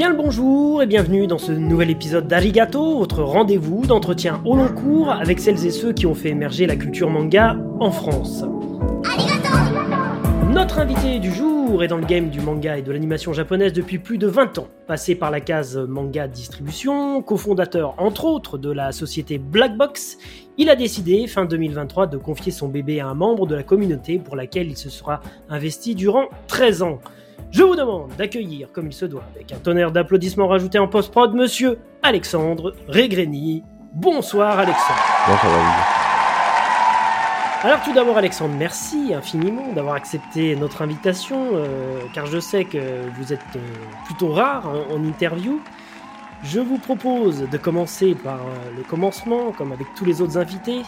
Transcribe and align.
Bien 0.00 0.08
le 0.08 0.16
bonjour 0.16 0.82
et 0.82 0.86
bienvenue 0.86 1.26
dans 1.26 1.36
ce 1.36 1.52
nouvel 1.52 1.90
épisode 1.90 2.26
d'Arigato, 2.26 3.00
votre 3.00 3.22
rendez-vous 3.22 3.84
d'entretien 3.84 4.40
au 4.46 4.56
long 4.56 4.68
cours 4.68 5.10
avec 5.10 5.38
celles 5.38 5.66
et 5.66 5.70
ceux 5.70 5.92
qui 5.92 6.06
ont 6.06 6.14
fait 6.14 6.30
émerger 6.30 6.66
la 6.66 6.76
culture 6.76 7.10
manga 7.10 7.58
en 7.80 7.90
France. 7.90 8.42
Notre 10.50 10.78
invité 10.78 11.18
du 11.18 11.30
jour 11.30 11.84
est 11.84 11.88
dans 11.88 11.98
le 11.98 12.06
game 12.06 12.30
du 12.30 12.40
manga 12.40 12.78
et 12.78 12.82
de 12.82 12.90
l'animation 12.90 13.34
japonaise 13.34 13.74
depuis 13.74 13.98
plus 13.98 14.16
de 14.16 14.26
20 14.26 14.56
ans. 14.56 14.68
Passé 14.86 15.14
par 15.16 15.30
la 15.30 15.42
case 15.42 15.76
manga 15.76 16.28
distribution, 16.28 17.20
cofondateur 17.20 17.94
entre 17.98 18.24
autres 18.24 18.56
de 18.56 18.70
la 18.70 18.92
société 18.92 19.36
Black 19.36 19.76
Box, 19.76 20.16
il 20.56 20.70
a 20.70 20.76
décidé 20.76 21.26
fin 21.26 21.44
2023 21.44 22.06
de 22.06 22.16
confier 22.16 22.52
son 22.52 22.68
bébé 22.68 23.00
à 23.00 23.08
un 23.08 23.14
membre 23.14 23.46
de 23.46 23.54
la 23.54 23.64
communauté 23.64 24.18
pour 24.18 24.34
laquelle 24.34 24.68
il 24.68 24.78
se 24.78 24.88
sera 24.88 25.20
investi 25.50 25.94
durant 25.94 26.30
13 26.46 26.84
ans. 26.84 27.00
Je 27.50 27.62
vous 27.62 27.74
demande 27.74 28.10
d'accueillir, 28.16 28.68
comme 28.72 28.86
il 28.86 28.92
se 28.92 29.04
doit, 29.06 29.24
avec 29.34 29.52
un 29.52 29.58
tonnerre 29.58 29.92
d'applaudissements 29.92 30.48
rajoutés 30.48 30.78
en 30.78 30.88
post-prod, 30.88 31.34
monsieur 31.34 31.78
Alexandre 32.02 32.74
Régrény. 32.88 33.64
Bonsoir 33.92 34.58
Alexandre. 34.58 35.00
Bonsoir. 35.26 36.00
Alors 37.62 37.82
tout 37.82 37.92
d'abord 37.92 38.16
Alexandre, 38.16 38.54
merci 38.56 39.12
infiniment 39.12 39.72
d'avoir 39.74 39.94
accepté 39.94 40.56
notre 40.56 40.80
invitation, 40.80 41.50
euh, 41.52 42.00
car 42.14 42.24
je 42.24 42.38
sais 42.40 42.64
que 42.64 42.78
vous 43.18 43.32
êtes 43.34 43.40
euh, 43.56 43.60
plutôt 44.06 44.32
rare 44.32 44.66
en, 44.66 44.94
en 44.94 45.04
interview. 45.04 45.60
Je 46.42 46.58
vous 46.58 46.78
propose 46.78 47.46
de 47.50 47.58
commencer 47.58 48.14
par 48.14 48.40
euh, 48.40 48.76
le 48.76 48.82
commencement, 48.82 49.52
comme 49.52 49.72
avec 49.72 49.88
tous 49.94 50.06
les 50.06 50.22
autres 50.22 50.38
invités. 50.38 50.82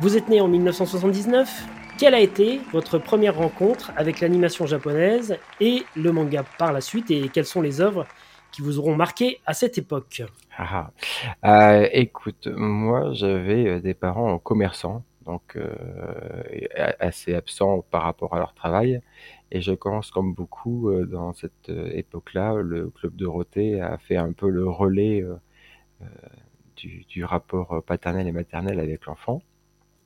Vous 0.00 0.16
êtes 0.16 0.28
né 0.28 0.40
en 0.40 0.48
1979. 0.48 1.66
Quelle 1.98 2.14
a 2.14 2.20
été 2.20 2.60
votre 2.70 2.98
première 2.98 3.34
rencontre 3.34 3.90
avec 3.96 4.20
l'animation 4.20 4.66
japonaise 4.66 5.36
et 5.60 5.82
le 5.96 6.12
manga 6.12 6.44
par 6.56 6.72
la 6.72 6.80
suite 6.80 7.10
et 7.10 7.28
quelles 7.28 7.44
sont 7.44 7.60
les 7.60 7.80
œuvres 7.80 8.06
qui 8.52 8.62
vous 8.62 8.78
auront 8.78 8.94
marqué 8.94 9.40
à 9.46 9.52
cette 9.52 9.78
époque? 9.78 10.22
Ah, 10.56 10.92
ah. 11.42 11.80
Euh, 11.80 11.88
écoute, 11.90 12.46
moi 12.54 13.12
j'avais 13.14 13.66
euh, 13.66 13.80
des 13.80 13.94
parents 13.94 14.38
commerçants, 14.38 15.02
donc 15.26 15.56
euh, 15.56 15.74
assez 17.00 17.34
absents 17.34 17.84
par 17.90 18.04
rapport 18.04 18.32
à 18.32 18.38
leur 18.38 18.54
travail. 18.54 19.00
Et 19.50 19.60
je 19.60 19.72
pense, 19.72 20.12
comme 20.12 20.34
beaucoup 20.34 20.92
dans 21.04 21.32
cette 21.32 21.68
époque-là, 21.68 22.54
le 22.62 22.90
club 22.90 23.16
Dorothée 23.16 23.80
a 23.80 23.98
fait 23.98 24.16
un 24.16 24.32
peu 24.32 24.50
le 24.50 24.68
relais 24.68 25.24
du, 26.76 27.24
rapport 27.24 27.82
paternel 27.84 28.28
et 28.28 28.32
maternel 28.32 28.78
avec 28.78 29.06
l'enfant. 29.06 29.42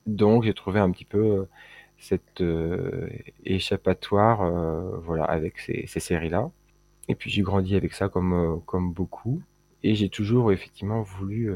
Donc 0.07 0.43
j'ai 0.43 0.55
trouvé 0.55 0.79
un 0.79 0.89
petit 0.89 1.05
peu 1.05 1.45
cette 2.03 2.41
euh, 2.41 3.07
échappatoire, 3.45 4.41
euh, 4.41 4.97
voilà, 4.97 5.23
avec 5.23 5.57
ces, 5.59 5.85
ces 5.87 6.01
séries-là. 6.01 6.51
Et 7.07 7.15
puis 7.15 7.29
j'ai 7.31 7.41
grandi 7.41 7.75
avec 7.75 7.93
ça 7.93 8.09
comme 8.09 8.33
euh, 8.33 8.57
comme 8.65 8.91
beaucoup. 8.91 9.41
Et 9.83 9.95
j'ai 9.95 10.09
toujours 10.09 10.51
effectivement 10.51 11.01
voulu, 11.01 11.51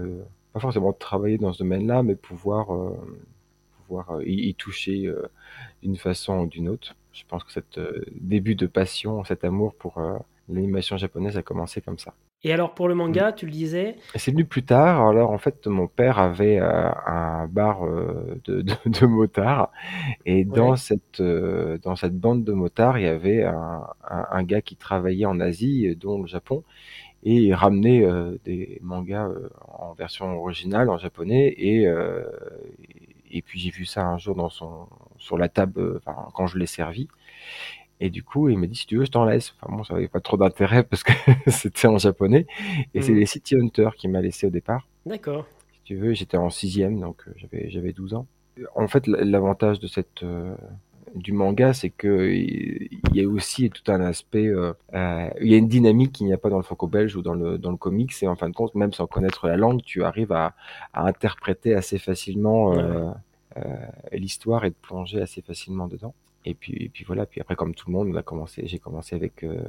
pas 0.54 0.60
forcément 0.60 0.92
travailler 0.92 1.38
dans 1.38 1.54
ce 1.54 1.60
domaine-là, 1.60 2.04
mais 2.04 2.16
pouvoir 2.16 2.68
pouvoir 3.78 4.22
y, 4.26 4.54
toucher 4.56 5.10
d'une 5.82 5.96
façon 5.96 6.40
ou 6.42 6.48
d'une 6.48 6.68
autre. 6.68 6.98
Je 7.14 7.24
pense 7.26 7.46
que 7.46 7.54
cet 7.54 7.80
début 8.12 8.56
de 8.56 8.68
passion, 8.68 9.24
cet 9.24 9.46
amour 9.46 9.76
pour 9.76 10.02
l'animation 10.50 10.98
japonaise 10.98 11.38
a 11.38 11.42
commencé 11.42 11.82
comme 11.82 11.98
ça. 11.98 12.14
Et 12.44 12.54
alors 12.54 12.74
pour 12.74 12.88
le 12.88 12.96
manga, 12.96 13.32
tu 13.32 13.46
le 13.46 13.52
disais 13.52 13.96
c'est 14.16 14.32
venu 14.32 14.46
plus 14.46 14.64
tard. 14.64 15.08
Alors 15.08 15.32
en 15.32 15.38
fait, 15.38 15.66
mon 15.68 15.88
père 15.88 16.20
avait 16.20 16.60
euh, 16.60 16.90
un 17.06 17.48
bar 17.48 17.86
euh, 17.86 18.40
de, 18.46 18.62
de, 18.62 18.74
de 18.86 19.06
motards, 19.06 19.72
et 20.26 20.46
dans 20.46 20.76
cette 20.76 21.20
euh, 21.20 21.78
dans 21.80 21.96
cette 21.96 22.18
bande 22.18 22.44
de 22.44 22.54
motards, 22.54 23.00
il 23.00 23.06
y 23.06 23.08
avait 23.08 23.44
un, 23.44 23.84
un, 24.10 24.26
un 24.30 24.44
gars 24.44 24.62
qui 24.62 24.76
travaillait 24.76 25.26
en 25.26 25.40
Asie, 25.40 25.96
dont 25.96 26.22
le 26.22 26.28
Japon, 26.28 26.64
et 27.24 27.34
il 27.36 27.54
ramenait 27.54 28.06
des 28.46 28.80
mangas 28.82 29.30
en 29.68 29.94
version 29.94 30.40
originale 30.40 30.90
en 30.90 30.98
japonais, 30.98 31.54
et 31.58 31.88
et 33.32 33.42
puis 33.42 33.60
j'ai 33.60 33.72
vu 33.72 33.86
ça 33.86 34.06
un 34.06 34.18
jour 34.18 34.36
dans 34.36 34.50
son 34.50 34.88
sur 35.18 35.38
la 35.38 35.50
table, 35.50 36.00
quand 36.34 36.48
je 36.48 36.58
l'ai 36.58 36.68
servi. 36.68 37.08
Et 38.00 38.10
du 38.10 38.24
coup, 38.24 38.48
il 38.50 38.58
m'a 38.60 38.68
dit, 38.68 38.76
si 38.76 38.86
tu 38.86 38.98
veux, 38.98 39.06
je 39.06 39.12
t'en 39.12 39.26
laisse. 39.26 39.54
Enfin, 39.60 39.76
bon, 39.76 39.84
ça 39.84 39.94
n'avait 39.96 40.08
pas 40.08 40.20
trop 40.20 40.38
d'intérêt 40.38 40.84
parce 40.84 41.04
que 41.04 41.12
c'était 41.48 41.88
en 41.88 41.98
japonais. 41.98 42.46
Et 42.94 43.02
c'est 43.02 43.12
Mhm. 43.14 43.20
les 43.20 43.26
City 43.26 43.56
Hunter 43.56 43.90
qui 43.98 44.08
m'a 44.08 44.22
laissé 44.22 44.46
au 44.48 44.52
départ. 44.52 44.88
D'accord. 45.06 45.48
Si 45.74 45.80
tu 45.84 45.96
veux, 45.96 46.14
j'étais 46.14 46.38
en 46.38 46.50
sixième, 46.50 47.00
donc 47.00 47.24
euh, 47.28 47.32
j'avais 47.38 47.70
j'avais 47.70 47.94
12 47.94 48.14
ans. 48.14 48.28
En 48.76 48.88
fait, 48.88 49.08
l'avantage 49.08 49.80
de 49.80 49.88
cette 49.88 50.24
euh, 50.24 50.56
du 51.16 51.32
manga, 51.32 51.74
c'est 51.74 51.90
que 51.90 52.30
il 52.32 52.90
y 53.14 53.22
a 53.24 53.28
aussi 53.28 53.70
tout 53.70 53.90
un 53.92 54.02
aspect, 54.02 54.48
euh, 54.48 54.74
euh, 54.94 55.30
il 55.42 55.48
y 55.48 55.54
a 55.54 55.58
une 55.58 55.68
dynamique 55.68 56.12
qu'il 56.12 56.26
n'y 56.28 56.34
a 56.34 56.38
pas 56.38 56.50
dans 56.50 56.58
le 56.58 56.64
franco-belge 56.64 57.16
ou 57.16 57.22
dans 57.22 57.34
le 57.34 57.58
dans 57.58 57.72
le 57.72 57.78
comics. 57.78 58.14
Et 58.22 58.28
en 58.28 58.36
fin 58.36 58.50
de 58.50 58.54
compte, 58.56 58.76
même 58.76 58.94
sans 58.94 59.08
connaître 59.08 59.48
la 59.48 59.58
langue, 59.58 59.82
tu 59.84 60.04
arrives 60.04 60.32
à, 60.34 60.54
à 60.94 61.08
interpréter 61.08 61.74
assez 61.74 61.98
facilement 62.00 62.72
Ouais. 62.72 63.12
l'histoire 64.12 64.66
et 64.66 64.70
de 64.70 64.76
plonger 64.76 65.20
assez 65.22 65.42
facilement 65.42 65.88
dedans. 65.88 66.14
Et 66.50 66.54
puis, 66.54 66.74
et 66.86 66.90
puis 66.90 67.04
voilà. 67.06 67.26
Puis 67.26 67.42
après, 67.42 67.56
comme 67.56 67.76
tout 67.76 67.90
le 67.90 67.94
monde, 67.94 68.10
on 68.12 68.16
a 68.16 68.24
commencé. 68.24 68.64
J'ai 68.66 68.80
commencé 68.80 69.16
avec 69.16 69.44
euh, 69.44 69.60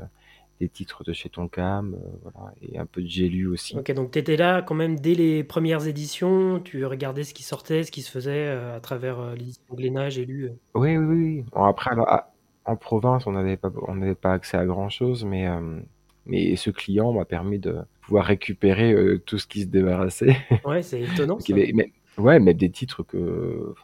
des 0.61 0.69
titres 0.69 1.03
de 1.05 1.13
chez 1.13 1.29
Tonkam, 1.29 1.95
euh, 1.95 1.99
voilà, 2.23 2.53
et 2.63 2.79
un 2.79 2.87
peu 2.87 3.03
de 3.03 3.07
J'ai 3.09 3.29
lu 3.29 3.47
aussi. 3.49 3.77
Ok, 3.77 3.93
donc 3.93 4.11
tu 4.13 4.19
étais 4.19 4.37
là 4.37 4.63
quand 4.63 4.75
même 4.75 4.99
dès 4.99 5.15
les 5.15 5.45
premières 5.45 5.87
éditions, 5.87 6.61
tu 6.61 6.85
regardais 6.85 7.25
ce 7.25 7.35
qui 7.35 7.43
sortait, 7.43 7.83
ce 7.85 7.91
qui 7.93 8.03
se 8.03 8.11
faisait 8.11 8.47
euh, 8.49 8.77
à 8.77 8.81
travers 8.81 9.19
euh, 9.21 9.35
l'édition 9.35 9.63
Glénat, 9.73 10.09
j'ai 10.11 10.25
lu. 10.25 10.45
euh. 10.47 10.53
Oui, 10.75 10.97
oui, 10.97 11.05
oui. 11.17 11.45
Bon, 11.53 11.65
après, 11.65 11.91
alors, 11.91 12.09
à- 12.09 12.33
en 12.65 12.77
province, 12.77 13.27
on 13.27 13.33
n'avait 13.33 13.57
pas, 13.57 13.71
on 13.89 13.95
n'avait 13.97 14.15
pas 14.15 14.33
accès 14.35 14.57
à 14.57 14.67
grand-chose, 14.67 15.25
mais, 15.25 15.49
euh, 15.49 15.81
mais 16.27 16.55
ce 16.57 16.71
client 16.71 17.13
m'a 17.13 17.25
permis 17.25 17.59
de 17.59 17.77
pouvoir 18.03 18.25
récupérer 18.27 18.95
tout 19.27 19.39
ce 19.39 19.47
qui 19.47 19.63
se 19.63 19.67
débarrassait. 19.67 20.37
Ouais, 20.65 20.83
c'est 20.83 21.01
étonnant 21.01 21.39
ça. 21.41 21.55
avait, 21.55 21.73
mais, 21.75 21.93
ouais, 22.19 22.39
même 22.39 22.57
des 22.57 22.71
titres 22.71 23.03
que, 23.05 23.75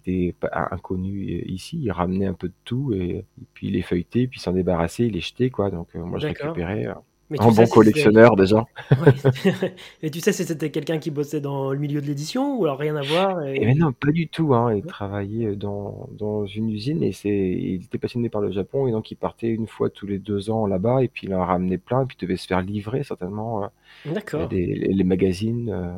qui 0.00 0.10
étaient 0.10 0.32
pas 0.38 0.68
inconnus 0.70 1.42
euh, 1.42 1.50
ici. 1.50 1.78
Il 1.80 1.90
ramenait 1.90 2.26
un 2.26 2.34
peu 2.34 2.48
de 2.48 2.54
tout 2.64 2.92
et, 2.94 3.24
et 3.40 3.46
puis 3.54 3.68
il 3.68 3.74
les 3.74 3.82
feuilletait, 3.82 4.26
puis 4.26 4.40
s'en 4.40 4.52
débarrassait, 4.52 5.06
il 5.06 5.12
les 5.14 5.20
jetait, 5.20 5.50
quoi. 5.50 5.70
Donc, 5.70 5.88
euh, 5.94 6.04
moi, 6.04 6.18
je 6.18 6.28
récupérais 6.28 6.86
euh, 6.86 6.94
Mais 7.30 7.38
sais 7.38 7.50
bon 7.50 7.66
collectionneur 7.66 8.36
déjà. 8.36 8.64
ouais. 8.90 9.12
Et 10.02 10.10
tu 10.10 10.20
sais 10.20 10.32
si 10.32 10.44
c'était 10.44 10.70
quelqu'un 10.70 10.98
qui 10.98 11.10
bossait 11.10 11.40
dans 11.40 11.72
le 11.72 11.78
milieu 11.78 12.00
de 12.00 12.06
l'édition 12.06 12.56
ou 12.58 12.64
alors 12.64 12.78
rien 12.78 12.94
à 12.96 13.02
voir 13.02 13.42
Et 13.44 13.56
et... 13.62 13.66
mais 13.66 13.74
non, 13.74 13.92
pas 13.92 14.12
du 14.12 14.28
tout, 14.28 14.54
hein. 14.54 14.74
Il 14.74 14.82
Ouais. 14.82 14.86
travaillait 14.86 15.56
dans, 15.56 16.08
dans 16.12 16.46
une 16.46 16.70
usine 16.70 17.02
et 17.02 17.12
c'est, 17.12 17.30
il 17.30 17.82
était 17.84 17.98
passionné 17.98 18.28
par 18.28 18.40
le 18.40 18.50
Japon 18.52 18.86
et 18.86 18.92
donc 18.92 19.10
il 19.10 19.16
partait 19.16 19.48
une 19.48 19.66
fois 19.66 19.90
tous 19.90 20.06
les 20.06 20.18
deux 20.18 20.50
ans 20.50 20.66
là-bas 20.66 21.02
et 21.02 21.08
puis 21.08 21.26
il 21.26 21.34
en 21.34 21.44
ramenait 21.44 21.78
plein 21.78 22.02
et 22.02 22.06
puis 22.06 22.16
il 22.20 22.22
devait 22.26 22.36
se 22.36 22.46
faire 22.46 22.62
livrer 22.62 23.02
certainement 23.02 23.64
euh, 23.64 23.66
D'accord. 24.04 24.48
des, 24.48 24.64
les, 24.66 24.92
les 24.94 25.04
magazines 25.04 25.70
euh, 25.70 25.92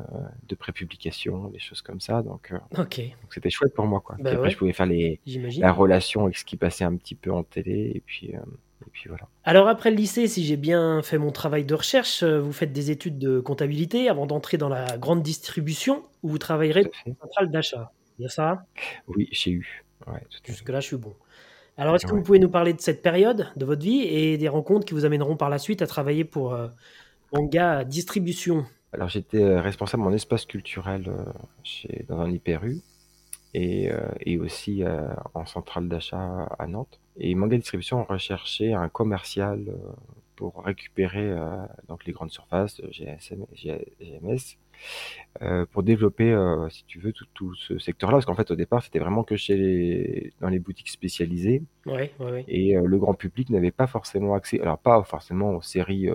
de 0.49 0.55
prépublication, 0.55 1.49
des 1.49 1.59
choses 1.59 1.83
comme 1.83 2.01
ça. 2.01 2.23
Donc 2.23 2.53
euh, 2.53 2.59
donc 2.73 2.99
c'était 3.35 3.51
chouette 3.51 3.75
pour 3.75 3.87
moi, 3.87 4.01
quoi. 4.01 4.19
Puis 4.25 4.25
Bah 4.25 4.31
après, 4.33 4.49
ouais, 4.49 4.51
je 4.51 4.57
pouvais 4.57 4.73
faire 4.73 4.87
les, 4.87 5.21
j'imagine. 5.27 5.63
la 5.63 5.73
relation 5.73 6.25
avec 6.25 6.37
ce 6.39 6.45
qui 6.45 6.57
passait 6.57 6.85
un 6.85 6.97
petit 6.97 7.15
peu 7.15 7.33
en 7.33 7.43
télé 7.43 7.93
et 7.95 8.03
puis, 8.07 8.35
euh, 8.35 8.41
et 8.87 8.91
puis 8.91 9.09
voilà. 9.09 9.29
Alors 9.45 9.69
après 9.69 9.91
le 9.91 9.97
lycée, 9.97 10.29
si 10.29 10.45
j'ai 10.45 10.57
bien 10.57 11.03
fait 11.03 11.19
mon 11.19 11.31
travail 11.31 11.65
de 11.65 11.75
recherche, 11.75 12.23
euh, 12.23 12.41
vous 12.41 12.53
faites 12.53 12.73
des 12.73 12.91
études 12.91 13.19
de 13.19 13.41
comptabilité 13.41 14.09
avant 14.09 14.27
d'entrer 14.27 14.59
dans 14.59 14.69
la 14.69 14.97
grande 14.99 15.23
distribution 15.23 16.05
où 16.23 16.29
vous 16.29 16.39
travaillerez 16.39 16.85
fait. 16.85 16.93
une 17.07 17.17
centrale 17.17 17.51
d'achat. 17.51 17.93
C'est 18.05 18.19
bien 18.19 18.29
ça? 18.29 18.65
Oui, 19.07 19.29
j'ai 19.33 19.51
eu. 19.51 19.85
Ouais. 20.07 20.21
Jusque-là, 20.45 20.81
je 20.81 20.87
suis 20.87 20.97
bon. 20.97 21.15
Alors, 21.77 21.95
est-ce 21.95 22.07
que 22.07 22.13
vous 22.13 22.23
pouvez 22.23 22.41
nous 22.41 22.51
parler 22.51 22.73
de 22.73 22.81
cette 22.81 23.03
période 23.03 23.53
de 23.55 23.65
votre 23.65 23.83
vie 23.83 24.03
et 24.03 24.37
des 24.37 24.49
rencontres 24.49 24.85
qui 24.85 24.95
vous 24.95 25.05
amèneront 25.05 25.37
par 25.37 25.49
la 25.49 25.59
suite 25.59 25.81
à 25.81 25.87
travailler 25.87 26.25
pour 26.25 26.53
euh, 26.53 26.67
Manga 27.33 27.85
Distribution? 27.85 28.67
Alors 28.93 29.09
j'étais 29.09 29.43
euh, 29.43 29.61
responsable 29.61 30.03
en 30.05 30.13
espace 30.13 30.45
culturel 30.47 31.05
euh, 31.09 31.25
chez, 31.63 32.05
dans 32.09 32.21
un 32.21 32.31
hyper-U. 32.31 32.81
Et, 33.55 33.91
euh, 33.91 34.09
et 34.21 34.39
aussi 34.39 34.83
euh, 34.83 35.09
en 35.35 35.47
centrale 35.47 35.89
d'achat 35.89 36.49
à 36.59 36.67
Nantes. 36.67 37.01
Et 37.17 37.35
Manga 37.35 37.57
Distribution 37.57 38.05
recherchait 38.05 38.73
un 38.73 38.89
commercial 38.89 39.65
euh, 39.69 39.93
pour 40.37 40.63
récupérer 40.65 41.35
donc 41.89 42.05
les 42.05 42.13
grandes 42.13 42.31
surfaces, 42.31 42.81
GSM, 42.93 43.45
GMS, 43.57 44.57
euh, 45.43 45.67
pour 45.67 45.83
développer, 45.83 46.33
euh, 46.33 46.69
si 46.69 46.85
tu 46.85 46.99
veux, 46.99 47.13
tout, 47.13 47.27
tout 47.35 47.55
ce 47.55 47.79
secteur-là. 47.79 48.17
Parce 48.17 48.27
qu'en 48.27 48.35
fait, 48.35 48.51
au 48.51 48.57
départ, 48.57 48.83
c'était 48.83 48.99
vraiment 48.99 49.23
que 49.25 49.37
chez 49.37 49.57
les, 49.57 50.33
dans 50.41 50.49
les 50.49 50.59
boutiques 50.59 50.89
spécialisées. 50.89 51.63
Ouais, 51.87 52.13
ouais, 52.19 52.31
ouais. 52.31 52.45
Et 52.49 52.77
euh, 52.77 52.87
le 52.87 52.99
grand 52.99 53.15
public 53.15 53.51
n'avait 53.51 53.71
pas 53.71 53.87
forcément 53.87 54.35
accès, 54.35 54.61
alors 54.61 54.79
pas 54.79 55.03
forcément 55.05 55.51
aux 55.51 55.63
séries 55.63 56.09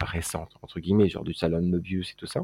récentes, 0.00 0.56
entre 0.62 0.80
guillemets, 0.80 1.08
genre 1.08 1.24
du 1.24 1.34
Salon 1.34 1.62
Mobius 1.62 2.12
et 2.12 2.14
tout 2.16 2.26
ça. 2.26 2.42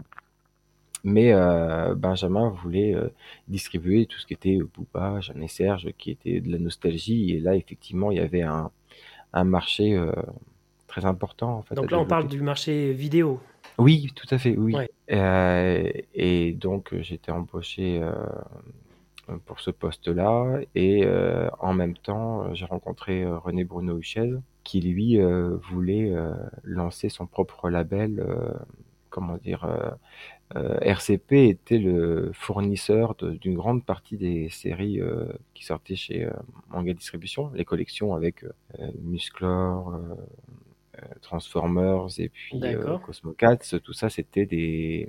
Mais 1.04 1.32
euh, 1.32 1.94
Benjamin 1.94 2.48
voulait 2.48 2.94
euh, 2.94 3.08
distribuer 3.46 4.06
tout 4.06 4.18
ce 4.18 4.26
qui 4.26 4.32
était 4.32 4.58
Booba, 4.58 5.20
Jeanne 5.20 5.42
et 5.42 5.48
Serge, 5.48 5.88
qui 5.98 6.10
était 6.10 6.40
de 6.40 6.50
la 6.50 6.58
nostalgie. 6.58 7.32
Et 7.32 7.40
là, 7.40 7.54
effectivement, 7.54 8.10
il 8.10 8.16
y 8.16 8.20
avait 8.20 8.42
un, 8.42 8.70
un 9.34 9.44
marché 9.44 9.94
euh, 9.94 10.12
très 10.86 11.04
important 11.04 11.58
en 11.58 11.62
fait, 11.62 11.74
à 11.74 11.76
Donc 11.76 11.90
là, 11.90 11.98
on 11.98 12.06
parle 12.06 12.26
du 12.26 12.40
marché 12.40 12.92
vidéo. 12.92 13.38
Oui, 13.76 14.12
tout 14.14 14.26
à 14.30 14.38
fait, 14.38 14.56
oui. 14.56 14.74
Ouais. 14.74 16.06
Et 16.14 16.52
donc, 16.52 16.94
j'étais 17.00 17.32
embauché 17.32 18.00
pour 19.46 19.60
ce 19.60 19.70
poste-là. 19.70 20.60
Et 20.74 21.04
euh, 21.04 21.48
en 21.58 21.72
même 21.72 21.96
temps, 21.96 22.52
j'ai 22.54 22.66
rencontré 22.66 23.22
euh, 23.22 23.38
René 23.38 23.64
Bruno 23.64 23.98
Huchez, 23.98 24.34
qui 24.62 24.80
lui 24.80 25.18
voulait 25.70 26.14
lancer 26.62 27.10
son 27.10 27.26
propre 27.26 27.68
label, 27.68 28.26
comment 29.10 29.36
dire, 29.36 29.68
RCP 30.54 31.32
était 31.48 31.78
le 31.78 32.30
fournisseur 32.32 33.14
d'une 33.16 33.54
grande 33.54 33.84
partie 33.84 34.16
des 34.16 34.48
séries 34.50 35.00
qui 35.52 35.64
sortaient 35.64 35.96
chez 35.96 36.28
Manga 36.70 36.92
Distribution, 36.92 37.50
les 37.54 37.64
collections 37.64 38.14
avec 38.14 38.44
Musclor, 39.02 39.98
Transformers 41.22 42.06
et 42.18 42.28
puis 42.28 42.60
Cosmocats, 43.04 43.56
tout 43.82 43.92
ça 43.92 44.10
c'était 44.10 44.46
des, 44.46 45.08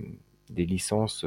des 0.49 0.65
licences 0.65 1.25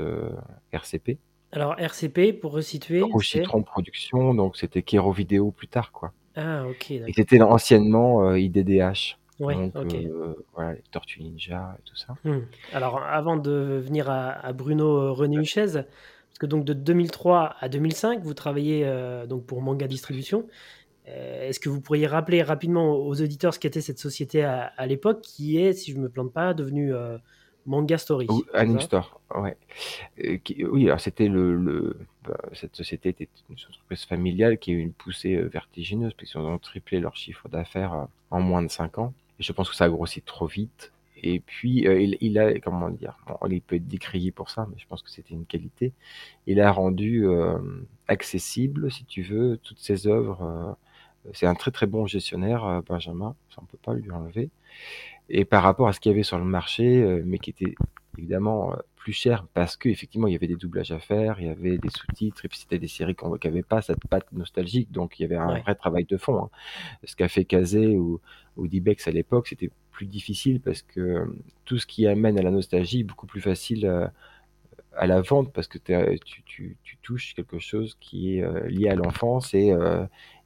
RCP. 0.73 1.19
Alors 1.53 1.79
RCP, 1.79 2.33
pour 2.39 2.53
resituer, 2.53 3.03
Citron 3.21 3.63
Production, 3.63 4.35
donc 4.35 4.57
c'était 4.57 4.83
Kero 4.83 5.13
Vidéo 5.13 5.51
plus 5.51 5.69
tard, 5.69 5.93
quoi. 5.93 6.13
Ah, 6.37 6.67
ok. 6.69 6.91
Et 6.91 7.13
c'était 7.15 7.41
anciennement 7.41 8.35
IDDH. 8.35 9.18
Ouais, 9.41 9.71
donc, 9.71 9.95
euh, 9.95 10.35
voilà, 10.55 10.75
les 10.75 10.83
Tortues 10.91 11.23
Ninja 11.23 11.77
et 11.79 11.83
tout 11.85 11.97
ça. 11.97 12.17
Hmm. 12.25 12.41
Alors, 12.73 13.03
avant 13.03 13.37
de 13.37 13.81
venir 13.85 14.11
à, 14.11 14.53
Bruno 14.53 15.15
René 15.15 15.37
Huchez, 15.37 15.67
parce 15.73 16.39
que 16.41 16.47
donc 16.47 16.65
de 16.65 16.73
2003 16.73 17.57
à 17.61 17.69
2005, 17.69 18.23
vous 18.23 18.35
travaillez 18.35 18.83
euh, 18.85 19.27
donc 19.27 19.45
pour 19.47 19.63
Manga 19.63 19.87
Distribution. 19.87 20.47
Euh, 21.09 21.49
est-ce 21.49 21.61
que 21.61 21.69
vous 21.69 21.81
pourriez 21.81 22.07
rappeler 22.07 22.43
rapidement 22.43 22.97
aux 22.97 23.21
auditeurs 23.23 23.55
ce 23.55 23.59
qu'était 23.59 23.81
cette 23.81 23.99
société 23.99 24.45
à, 24.45 24.87
l'époque, 24.87 25.21
qui 25.23 25.59
est, 25.59 25.73
si 25.73 25.93
je 25.93 25.97
ne 25.97 26.03
me 26.03 26.09
plante 26.09 26.33
pas, 26.33 26.53
devenue 26.53 26.93
Manga 27.69 27.99
Story. 27.99 28.27
Anime 28.55 28.81
Store, 28.81 29.21
ouais. 29.35 29.57
Euh, 30.25 30.39
oui, 30.71 30.87
alors 30.87 31.01
c'était 31.01 31.29
le, 31.29 31.97
bah, 32.27 32.39
cette 32.55 32.75
société 32.75 33.11
était 33.11 33.29
une 33.51 33.57
entreprise 33.69 34.05
familiale 34.05 34.59
qui 34.59 34.71
a 34.71 34.75
eu 34.75 34.79
une 34.79 34.95
poussée 34.95 35.37
euh, 35.37 35.49
vertigineuse 35.49 36.15
puisqu'ils 36.15 36.39
ont 36.39 36.59
triplé 36.59 36.99
leur 36.99 37.15
chiffre 37.15 37.47
d'affaires 37.49 37.93
euh, 37.93 38.05
en 38.31 38.41
moins 38.41 38.63
de 38.63 38.71
5 38.71 38.99
ans. 38.99 39.13
Je 39.39 39.53
pense 39.53 39.71
que 39.71 39.77
ça 39.77 39.85
a 39.85 39.89
grossi 39.89 40.23
trop 40.23 40.47
vite. 40.47 40.93
Et 41.21 41.41
puis, 41.41 41.85
il, 42.21 42.39
a, 42.39 42.61
comment 42.61 42.91
dire, 42.91 43.19
il 43.51 43.61
peut 43.61 43.77
être 43.77 43.89
décrié 43.89 44.31
pour 44.31 44.51
ça, 44.51 44.69
mais 44.71 44.77
je 44.79 44.87
pense 44.87 45.03
que 45.03 45.11
c'était 45.11 45.35
une 45.35 45.47
qualité. 45.47 45.93
Il 46.47 46.61
a 46.61 46.71
rendu 46.71 47.27
accessible, 48.07 48.91
si 48.93 49.05
tu 49.05 49.23
veux, 49.23 49.59
toutes 49.65 49.81
ses 49.81 50.07
œuvres. 50.07 50.77
c'est 51.33 51.47
un 51.47 51.55
très 51.55 51.73
très 51.73 51.87
bon 51.87 52.07
gestionnaire, 52.07 52.83
Benjamin, 52.87 53.35
ça 53.51 53.61
on 53.63 53.67
peut 53.67 53.79
pas 53.83 53.95
lui 53.95 54.13
enlever 54.13 54.51
et 55.29 55.45
par 55.45 55.63
rapport 55.63 55.89
à 55.89 55.93
ce 55.93 56.01
qu'il 56.01 56.11
y 56.11 56.15
avait 56.15 56.23
sur 56.23 56.39
le 56.39 56.45
marché, 56.45 57.03
euh, 57.03 57.23
mais 57.25 57.39
qui 57.39 57.51
était 57.51 57.75
évidemment 58.17 58.73
euh, 58.73 58.77
plus 59.09 59.15
cher 59.15 59.47
parce 59.55 59.79
qu'effectivement 59.79 60.27
il 60.27 60.35
y 60.35 60.37
avait 60.37 60.47
des 60.47 60.57
doublages 60.57 60.93
à 60.93 60.99
faire, 60.99 61.41
il 61.41 61.47
y 61.47 61.49
avait 61.49 61.79
des 61.79 61.89
sous-titres, 61.89 62.45
et 62.45 62.49
puis 62.49 62.59
c'était 62.59 62.79
des 62.79 62.89
séries 62.89 63.17
qui 63.17 63.25
n'avaient 63.49 63.63
pas 63.63 63.81
cette 63.81 64.07
patte 64.07 64.31
nostalgique, 64.33 64.93
donc 64.93 65.19
il 65.19 65.23
y 65.23 65.25
avait 65.25 65.37
un 65.37 65.61
vrai 65.61 65.75
travail 65.75 66.05
de 66.05 66.19
fond. 66.19 66.39
Hein. 66.43 66.51
Ce 67.05 67.17
qu'a 67.17 67.29
fait 67.29 67.47
Kazé 67.47 67.97
ou, 67.97 68.21
ou 68.59 68.69
Dibex 68.69 69.09
à 69.09 69.11
l'époque, 69.11 69.49
c'était 69.49 69.71
plus 69.93 70.05
difficile 70.05 70.61
parce 70.61 70.83
que 70.83 71.01
euh, 71.01 71.25
tout 71.65 71.79
ce 71.79 71.87
qui 71.87 72.07
amène 72.07 72.39
à 72.39 72.43
la 72.43 72.51
nostalgie 72.51 73.01
est 73.01 73.05
beaucoup 73.05 73.27
plus 73.27 73.41
facile 73.41 74.11
à 74.95 75.07
la 75.07 75.23
vente 75.23 75.55
parce 75.55 75.69
que 75.69 75.79
tu, 75.79 76.43
tu, 76.45 76.77
tu, 76.83 76.99
touches 76.99 77.35
quelque 77.35 77.59
chose 77.59 77.97
qui 78.01 78.37
est 78.37 78.69
lié 78.69 78.91
à 78.91 78.95
l'enfance 78.95 79.55
et, 79.55 79.73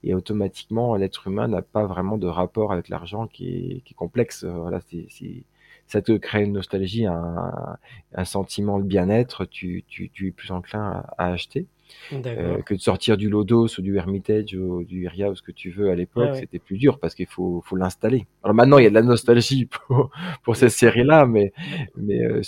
et 0.05 0.15
automatiquement 0.15 0.94
l'être 0.94 1.26
humain 1.26 1.49
n'a 1.49 1.62
pas 1.62 1.87
vraiment 1.87 2.17
de 2.17 2.29
rapport 2.29 2.73
avec 2.73 2.88
l'argent 2.88 3.26
qui 3.26 3.49
est, 3.49 3.81
qui 3.81 3.94
est 3.94 3.97
complexe. 3.97 4.44
Voilà, 4.44 4.81
c'est, 4.88 5.44
ça 5.93 6.00
te 6.03 6.12
crée 6.17 6.44
une 6.44 6.55
nostalgie, 6.55 7.06
un, 7.06 7.77
un 8.15 8.25
sentiment 8.25 8.79
de 8.79 8.85
bien-être, 8.85 9.44
tu, 9.44 9.85
tu, 9.89 10.11
tu 10.11 10.29
es 10.29 10.31
plus 10.33 10.50
enclin 10.50 11.05
à 11.19 11.27
acheter. 11.33 11.67
Euh, 12.12 12.62
que 12.62 12.75
de 12.75 12.81
sortir 12.81 13.17
du 13.17 13.29
Lodos 13.29 13.79
ou 13.79 13.82
du 13.82 13.96
Hermitage 13.96 14.55
ou 14.55 14.84
du 14.84 15.05
Iria 15.05 15.31
ou 15.31 15.34
ce 15.34 15.43
que 15.43 15.52
tu 15.52 15.70
veux 15.70 15.90
à 15.90 15.94
l'époque, 15.94 16.37
c'était 16.37 16.58
plus 16.58 16.79
dur 16.79 16.99
parce 16.99 17.14
qu'il 17.14 17.26
faut, 17.26 17.62
faut 17.64 17.76
l'installer. 17.76 18.26
Alors 18.43 18.55
maintenant, 18.55 18.79
il 18.79 18.84
y 18.84 18.87
a 18.87 18.90
de 18.90 18.94
la 18.94 19.02
nostalgie 19.02 19.67
pour, 19.87 20.11
pour 20.43 20.56
ces 20.56 20.69
séries-là, 20.69 21.26
mais, 21.26 21.52
mais 21.96 22.20
euh, 22.23 22.43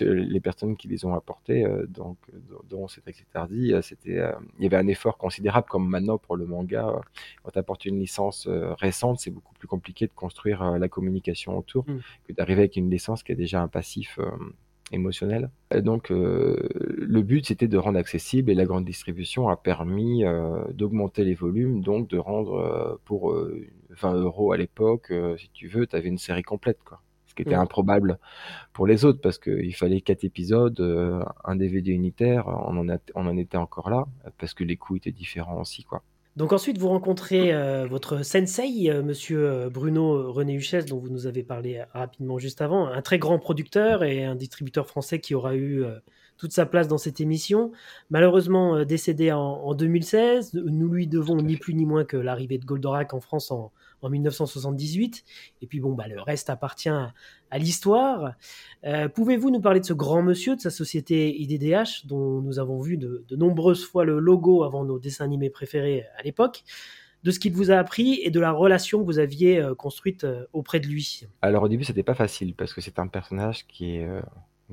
les 0.00 0.40
personnes 0.40 0.76
qui 0.76 0.88
les 0.88 1.04
ont 1.04 1.14
apportées, 1.14 1.64
euh, 1.64 1.86
donc, 1.86 2.16
dont 2.68 2.86
c'est 2.88 3.02
Tardy, 3.32 3.74
c'était, 3.82 4.20
il 4.58 4.64
y 4.64 4.66
avait 4.66 4.76
un 4.76 4.86
effort 4.86 5.16
considérable 5.16 5.66
comme 5.68 5.88
maintenant 5.88 6.18
pour 6.18 6.36
le 6.36 6.46
manga. 6.46 7.00
quand 7.42 7.50
tu 7.50 7.58
apportes 7.58 7.84
une 7.84 7.98
licence 7.98 8.48
récente, 8.78 9.18
c'est 9.20 9.30
beaucoup 9.30 9.54
plus 9.54 9.68
compliqué 9.68 10.06
de 10.06 10.12
construire 10.12 10.78
la 10.78 10.88
communication 10.88 11.58
autour 11.58 11.84
mmh. 11.88 11.98
que 12.26 12.32
d'arriver 12.32 12.60
avec 12.60 12.76
une 12.76 12.90
licence 12.90 13.22
qui 13.22 13.32
a 13.32 13.34
déjà 13.34 13.60
un 13.60 13.68
passif 13.68 14.18
émotionnel. 14.92 15.50
Et 15.74 15.82
donc, 15.82 16.10
euh, 16.10 16.56
le 16.74 17.22
but, 17.22 17.46
c'était 17.46 17.68
de 17.68 17.78
rendre 17.78 17.98
accessible 17.98 18.50
et 18.50 18.54
la 18.54 18.64
grande 18.64 18.84
distribution 18.84 19.48
a 19.48 19.56
permis 19.56 20.24
euh, 20.24 20.64
d'augmenter 20.72 21.24
les 21.24 21.34
volumes, 21.34 21.82
donc 21.82 22.08
de 22.08 22.18
rendre 22.18 22.54
euh, 22.54 23.00
pour 23.04 23.34
20 23.90 24.14
euros 24.14 24.52
à 24.52 24.56
l'époque, 24.56 25.12
si 25.38 25.50
tu 25.50 25.68
veux, 25.68 25.86
tu 25.86 25.96
avais 25.96 26.08
une 26.08 26.18
série 26.18 26.42
complète, 26.42 26.78
quoi. 26.84 27.00
Ce 27.26 27.34
qui 27.34 27.42
était 27.42 27.56
mmh. 27.56 27.60
improbable 27.60 28.18
pour 28.72 28.86
les 28.86 29.04
autres 29.04 29.20
parce 29.20 29.38
qu'il 29.38 29.74
fallait 29.74 30.00
quatre 30.00 30.24
épisodes, 30.24 30.80
un 31.44 31.56
DVD 31.56 31.92
unitaire, 31.92 32.48
on 32.48 32.76
en, 32.78 32.88
a, 32.88 32.96
on 33.14 33.26
en 33.26 33.36
était 33.36 33.58
encore 33.58 33.90
là 33.90 34.06
parce 34.38 34.54
que 34.54 34.64
les 34.64 34.76
coûts 34.76 34.96
étaient 34.96 35.12
différents 35.12 35.60
aussi, 35.60 35.84
quoi. 35.84 36.02
Donc 36.38 36.52
ensuite, 36.52 36.78
vous 36.78 36.88
rencontrez 36.88 37.52
euh, 37.52 37.88
votre 37.88 38.24
sensei, 38.24 38.88
euh, 38.90 39.02
monsieur 39.02 39.44
euh, 39.44 39.70
Bruno 39.70 40.30
René 40.32 40.54
Huchès, 40.54 40.86
dont 40.86 41.00
vous 41.00 41.08
nous 41.08 41.26
avez 41.26 41.42
parlé 41.42 41.82
rapidement 41.92 42.38
juste 42.38 42.62
avant, 42.62 42.86
un 42.86 43.02
très 43.02 43.18
grand 43.18 43.40
producteur 43.40 44.04
et 44.04 44.24
un 44.24 44.36
distributeur 44.36 44.86
français 44.86 45.18
qui 45.18 45.34
aura 45.34 45.56
eu 45.56 45.82
toute 46.36 46.52
sa 46.52 46.64
place 46.64 46.86
dans 46.86 46.96
cette 46.96 47.20
émission. 47.20 47.72
Malheureusement 48.10 48.84
décédé 48.84 49.32
en, 49.32 49.40
en 49.40 49.74
2016, 49.74 50.54
nous 50.54 50.88
lui 50.88 51.08
devons 51.08 51.42
ni 51.42 51.56
plus 51.56 51.74
ni 51.74 51.84
moins 51.84 52.04
que 52.04 52.16
l'arrivée 52.16 52.58
de 52.58 52.64
Goldorak 52.64 53.14
en 53.14 53.20
France 53.20 53.50
en, 53.50 53.72
en 54.02 54.10
1978. 54.10 55.24
Et 55.62 55.66
puis 55.66 55.80
bon, 55.80 55.94
bah, 55.94 56.08
le 56.08 56.20
reste 56.20 56.50
appartient 56.50 56.88
à, 56.88 57.12
l'histoire. 57.58 58.34
Euh, 58.84 59.08
pouvez-vous 59.08 59.50
nous 59.50 59.60
parler 59.60 59.80
de 59.80 59.84
ce 59.84 59.94
grand 59.94 60.22
monsieur, 60.22 60.56
de 60.56 60.60
sa 60.60 60.70
société 60.70 61.34
IDDH, 61.40 62.06
dont 62.06 62.40
nous 62.40 62.58
avons 62.58 62.80
vu 62.80 62.98
de, 62.98 63.24
nombreuses 63.30 63.84
fois 63.84 64.04
le 64.04 64.18
logo 64.18 64.64
avant 64.64 64.84
nos 64.84 64.98
dessins 64.98 65.24
animés 65.24 65.50
préférés 65.50 66.04
à 66.18 66.22
l'époque 66.22 66.64
de 67.24 67.30
ce 67.32 67.40
qu'il 67.40 67.52
vous 67.52 67.72
a 67.72 67.76
appris 67.76 68.20
et 68.22 68.30
de 68.30 68.38
la 68.38 68.52
relation 68.52 69.00
que 69.00 69.04
vous 69.04 69.18
aviez 69.18 69.58
euh, 69.58 69.74
construite 69.74 70.24
euh, 70.24 70.44
auprès 70.52 70.78
de 70.78 70.86
lui? 70.86 71.26
Alors 71.42 71.64
au 71.64 71.68
début, 71.68 71.84
c'était 71.84 72.04
pas 72.04 72.14
facile 72.14 72.54
parce 72.54 72.72
que 72.72 72.80
c'est 72.80 72.98
un 72.98 73.08
personnage 73.08 73.66
qui 73.66 73.96
est 73.96 74.08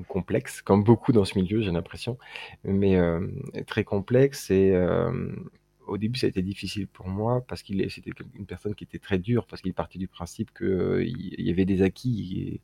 complexe, 0.08 0.60
comme 0.60 0.84
beaucoup 0.84 1.12
dans 1.12 1.24
ce 1.24 1.38
milieu, 1.38 1.62
j'ai 1.62 1.72
l'impression, 1.72 2.18
mais 2.64 3.00
très 3.66 3.82
complexe 3.82 4.50
et 4.50 4.74
au 5.86 5.98
début, 5.98 6.18
ça 6.18 6.26
a 6.26 6.30
été 6.30 6.42
difficile 6.42 6.86
pour 6.86 7.08
moi 7.08 7.44
parce 7.48 7.62
qu'il 7.62 7.88
c'était 7.90 8.12
une 8.34 8.46
personne 8.46 8.74
qui 8.74 8.84
était 8.84 8.98
très 8.98 9.18
dure 9.18 9.46
parce 9.46 9.62
qu'il 9.62 9.74
partait 9.74 9.98
du 9.98 10.08
principe 10.08 10.52
qu'il 10.56 10.66
euh, 10.66 11.04
y 11.06 11.50
avait 11.50 11.64
des 11.64 11.82
acquis 11.82 12.60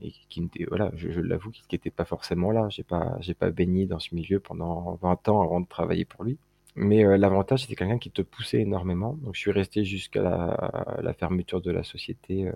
et, 0.00 0.10
qui 0.28 0.40
n'étaient, 0.40 0.64
voilà, 0.64 0.90
je, 0.96 1.20
l'avoue, 1.20 1.50
qui 1.50 1.62
n'étaient 1.72 1.90
pas 1.90 2.04
forcément 2.04 2.50
là. 2.50 2.68
J'ai 2.70 2.82
pas, 2.82 3.16
j'ai 3.20 3.34
pas 3.34 3.50
baigné 3.50 3.86
dans 3.86 3.98
ce 4.00 4.14
milieu 4.14 4.40
pendant 4.40 4.98
20 5.02 5.28
ans 5.28 5.42
avant 5.42 5.60
de 5.60 5.66
travailler 5.66 6.04
pour 6.04 6.24
lui. 6.24 6.38
Mais 6.74 7.04
euh, 7.04 7.16
l'avantage, 7.16 7.62
c'était 7.62 7.76
quelqu'un 7.76 7.98
qui 7.98 8.10
te 8.10 8.22
poussait 8.22 8.60
énormément. 8.60 9.14
Donc, 9.22 9.34
je 9.34 9.40
suis 9.40 9.52
resté 9.52 9.84
jusqu'à 9.84 10.22
la, 10.22 11.12
fermeture 11.14 11.60
de 11.60 11.70
la 11.70 11.82
société 11.84 12.48
euh, 12.48 12.52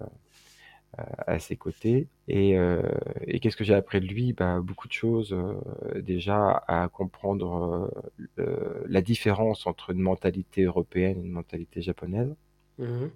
à 1.27 1.39
ses 1.39 1.57
côtés. 1.57 2.09
Et, 2.29 2.59
euh, 2.59 2.83
et 3.27 3.41
qu'est-ce 3.41 3.57
que 3.57 3.65
j'ai 3.65 3.75
appris 3.75 4.01
de 4.01 4.07
lui? 4.07 4.33
Bah, 4.33 4.61
Beaucoup 4.61 4.89
de 4.89 4.93
choses. 4.93 5.33
Euh, 5.33 6.01
déjà 6.01 6.65
à 6.67 6.89
comprendre 6.89 7.91
euh, 8.39 8.83
la 8.89 9.03
différence 9.03 9.67
entre 9.67 9.91
une 9.91 10.01
mentalité 10.01 10.65
européenne 10.65 11.19
et 11.19 11.27
une 11.27 11.33
mentalité 11.33 11.83
japonaise. 11.83 12.35
Mmh 12.79 13.07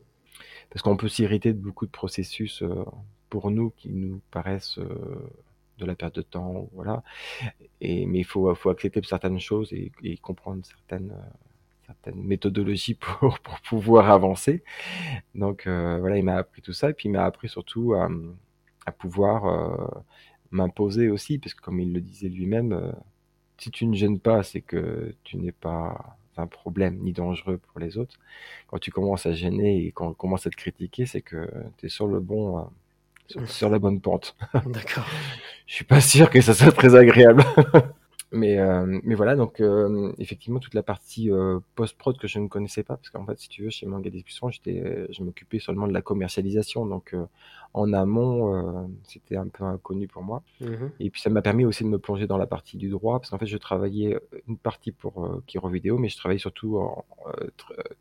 Parce 0.71 0.83
qu'on 0.83 0.97
peut 0.97 1.09
s'irriter 1.09 1.53
de 1.53 1.59
beaucoup 1.59 1.87
de 1.87 1.91
processus 1.91 2.63
pour 3.29 3.51
nous 3.51 3.71
qui 3.71 3.91
nous 3.91 4.21
paraissent 4.31 4.79
de 5.79 5.87
la 5.87 5.95
perte 5.95 6.17
de 6.17 6.23
temps, 6.23 6.69
voilà. 6.73 7.03
Et, 7.81 8.07
mais 8.07 8.19
il 8.19 8.25
faut, 8.25 8.55
faut 8.55 8.71
accepter 8.71 9.01
certaines 9.03 9.41
choses 9.41 9.73
et, 9.73 9.93
et 10.03 10.17
comprendre 10.19 10.65
certaines 10.65 11.15
certaines 11.91 12.23
méthodologies 12.23 12.95
pour, 13.01 13.39
pour 13.41 13.61
pouvoir 13.61 14.11
avancer. 14.11 14.63
Donc 15.35 15.67
euh, 15.67 15.99
voilà, 15.99 16.19
il 16.19 16.25
m'a 16.25 16.37
appris 16.37 16.63
tout 16.63 16.73
ça 16.73 16.91
et 16.91 16.95
puis 16.95 17.09
il 17.09 17.13
m'a 17.13 17.25
appris 17.25 17.49
surtout 17.49 17.95
à, 17.95 18.09
à 18.87 18.93
pouvoir 18.93 19.47
euh, 19.47 20.03
m'imposer 20.51 21.09
aussi, 21.09 21.39
parce 21.39 21.55
que 21.55 21.61
comme 21.61 21.81
il 21.81 21.93
le 21.93 22.01
disait 22.01 22.29
lui-même, 22.29 22.73
euh, 22.73 22.93
si 23.59 23.71
tu 23.71 23.87
ne 23.87 23.95
gênes 23.95 24.21
pas, 24.21 24.43
c'est 24.43 24.63
que 24.63 25.15
tu 25.25 25.37
n'es 25.37 25.53
pas 25.53 26.17
un 26.37 26.47
problème 26.47 26.99
ni 27.01 27.13
dangereux 27.13 27.59
pour 27.59 27.81
les 27.81 27.99
autres. 27.99 28.19
Quand 28.69 28.79
tu 28.79 28.91
commences 28.91 29.27
à 29.27 29.33
gêner 29.33 29.85
et 29.85 29.93
quand 29.93 30.09
on 30.09 30.15
commence 30.15 30.47
à 30.47 30.51
te 30.51 30.57
critiquer, 30.57 31.05
c'est 31.05 31.21
que 31.21 31.51
tu 31.77 31.87
es 31.87 31.89
sur 31.91 32.07
le 32.07 32.21
bon, 32.21 32.67
sur, 33.27 33.47
sur, 33.51 33.69
la 33.69 33.79
bonne 33.79 34.01
pente. 34.01 34.35
D'accord. 34.67 35.05
Je 35.67 35.75
suis 35.75 35.85
pas 35.85 36.01
sûr 36.01 36.31
que 36.31 36.41
ça 36.41 36.55
soit 36.55 36.73
très 36.73 36.95
agréable. 36.95 37.45
Mais, 38.33 38.59
euh, 38.59 39.01
mais 39.03 39.17
voilà, 39.17 39.35
donc 39.35 39.61
euh, 39.61 40.13
effectivement, 40.19 40.61
toute 40.61 40.75
la 40.75 40.85
partie 40.85 41.33
euh, 41.33 41.59
post-prod 41.75 42.17
que 42.17 42.29
je 42.29 42.39
ne 42.39 42.47
connaissais 42.47 42.85
pas, 42.85 42.97
parce 42.97 43.11
qu'en 43.11 43.27
fait, 43.27 43.39
si 43.41 43.49
tu 43.49 43.65
veux, 43.65 43.71
chez 43.71 43.87
Manga 43.87 44.09
Discussion, 44.09 44.51
j'étais, 44.51 45.07
je 45.11 45.23
m'occupais 45.25 45.59
seulement 45.59 45.89
de 45.89 45.93
la 45.93 46.01
commercialisation. 46.03 46.87
Donc 46.87 47.17
en 47.73 47.93
amont, 47.93 48.91
c'était 49.05 49.37
un 49.37 49.49
peu 49.49 49.65
inconnu 49.65 50.09
pour 50.09 50.23
moi. 50.23 50.43
Mhm. 50.61 50.91
Et 51.01 51.11
puis 51.11 51.21
ça 51.21 51.31
m'a 51.31 51.43
permis 51.43 51.65
aussi 51.65 51.85
de 51.85 51.89
me 51.89 51.99
plonger 51.99 52.27
dans 52.27 52.39
la 52.39 52.47
partie 52.47 52.77
du 52.77 52.89
droit, 52.89 53.21
parce 53.21 53.31
qu'en 53.31 53.39
fait, 53.39 53.47
je 53.47 53.57
travaillais 53.57 54.19
une 54.49 54.59
partie 54.59 54.93
pour 54.93 55.43
Kiro 55.47 55.69
Vidéo, 55.69 55.99
mais 55.99 56.09
je 56.09 56.17
travaillais 56.17 56.41
surtout 56.41 56.79
en, 56.79 57.05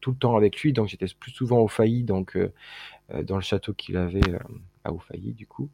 tout 0.02 0.12
le 0.12 0.18
temps 0.18 0.36
avec 0.36 0.60
lui, 0.62 0.74
donc 0.74 0.88
j'étais 0.88 1.08
plus 1.20 1.32
souvent 1.32 1.60
au 1.60 1.68
failli, 1.68 2.04
donc 2.04 2.38
dans 3.24 3.36
le 3.36 3.42
château 3.42 3.74
qu'il 3.74 3.98
avait 3.98 4.22
à 4.84 4.92
Oufailly 4.92 5.34
du 5.34 5.48
coup, 5.48 5.70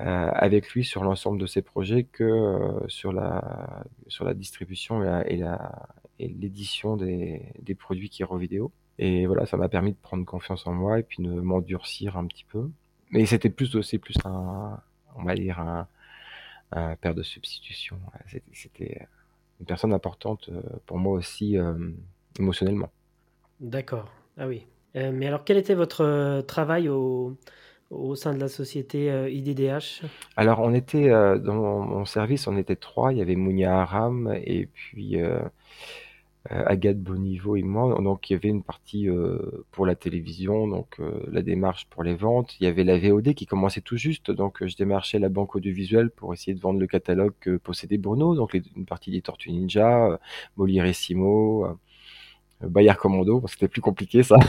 euh, 0.00 0.30
avec 0.32 0.70
lui 0.70 0.84
sur 0.84 1.04
l'ensemble 1.04 1.38
de 1.38 1.46
ses 1.46 1.62
projets 1.62 2.04
que 2.04 2.24
euh, 2.24 2.88
sur 2.88 3.12
la 3.12 3.84
sur 4.08 4.24
la 4.24 4.34
distribution 4.34 5.02
et 5.24 5.36
la 5.36 5.88
et 6.18 6.28
l'édition 6.28 6.96
des, 6.96 7.52
des 7.60 7.74
produits 7.74 8.08
Kiro 8.08 8.38
Vidéo. 8.38 8.72
Et 8.98 9.26
voilà, 9.26 9.44
ça 9.44 9.58
m'a 9.58 9.68
permis 9.68 9.92
de 9.92 9.98
prendre 9.98 10.24
confiance 10.24 10.66
en 10.66 10.72
moi 10.72 10.98
et 10.98 11.02
puis 11.02 11.22
de 11.22 11.28
m'endurcir 11.28 12.16
un 12.16 12.26
petit 12.26 12.44
peu. 12.44 12.70
Mais 13.16 13.26
c'était 13.26 13.50
plus 13.50 13.74
aussi 13.74 13.98
plus 13.98 14.14
un, 14.24 14.78
on 15.16 15.24
va 15.24 15.34
dire 15.34 15.58
un, 15.58 15.88
un 16.72 16.94
père 16.96 17.14
de 17.14 17.22
substitution. 17.22 17.98
C'était 18.52 19.06
une 19.58 19.66
personne 19.66 19.92
importante 19.92 20.48
euh, 20.50 20.60
pour 20.86 20.98
moi 20.98 21.14
aussi 21.14 21.56
émotionnellement. 22.38 22.90
D'accord. 23.58 24.12
Ah 24.38 24.46
oui. 24.46 24.66
mais 24.94 25.26
alors, 25.26 25.44
quel 25.44 25.56
était 25.56 25.74
votre 25.74 26.42
travail 26.42 26.88
au, 26.90 27.36
au 27.90 28.14
sein 28.14 28.34
de 28.34 28.40
la 28.40 28.48
société 28.48 29.30
IDDH 29.30 30.02
euh, 30.04 30.08
Alors, 30.36 30.60
on 30.60 30.74
était 30.74 31.10
euh, 31.10 31.38
dans 31.38 31.54
mon 31.54 32.04
service, 32.04 32.46
on 32.46 32.56
était 32.56 32.76
trois. 32.76 33.12
Il 33.12 33.18
y 33.18 33.22
avait 33.22 33.36
Mounia 33.36 33.80
Aram 33.80 34.34
et 34.44 34.66
puis 34.66 35.20
euh, 35.22 35.40
Agathe 36.50 36.98
Boniveau 36.98 37.56
et 37.56 37.62
moi. 37.62 38.00
Donc, 38.02 38.30
il 38.30 38.34
y 38.34 38.36
avait 38.36 38.48
une 38.48 38.62
partie 38.62 39.08
pour 39.70 39.86
la 39.86 39.94
télévision, 39.94 40.66
donc 40.66 41.00
la 41.30 41.42
démarche 41.42 41.86
pour 41.86 42.02
les 42.02 42.14
ventes. 42.14 42.56
Il 42.60 42.64
y 42.64 42.66
avait 42.66 42.84
la 42.84 42.98
VOD 42.98 43.34
qui 43.34 43.46
commençait 43.46 43.80
tout 43.80 43.96
juste, 43.96 44.30
donc 44.30 44.64
je 44.66 44.76
démarchais 44.76 45.18
la 45.18 45.28
banque 45.28 45.56
audiovisuelle 45.56 46.10
pour 46.10 46.32
essayer 46.32 46.54
de 46.54 46.60
vendre 46.60 46.80
le 46.80 46.86
catalogue 46.86 47.32
que 47.40 47.56
possédait 47.56 47.98
Bruno, 47.98 48.34
donc 48.34 48.54
une 48.54 48.86
partie 48.86 49.10
des 49.10 49.22
Tortues 49.22 49.52
Ninja, 49.52 50.18
Molirissimo, 50.56 51.78
Bayard 52.60 52.98
Commando. 52.98 53.42
C'était 53.46 53.68
plus 53.68 53.80
compliqué 53.80 54.22
ça. 54.22 54.36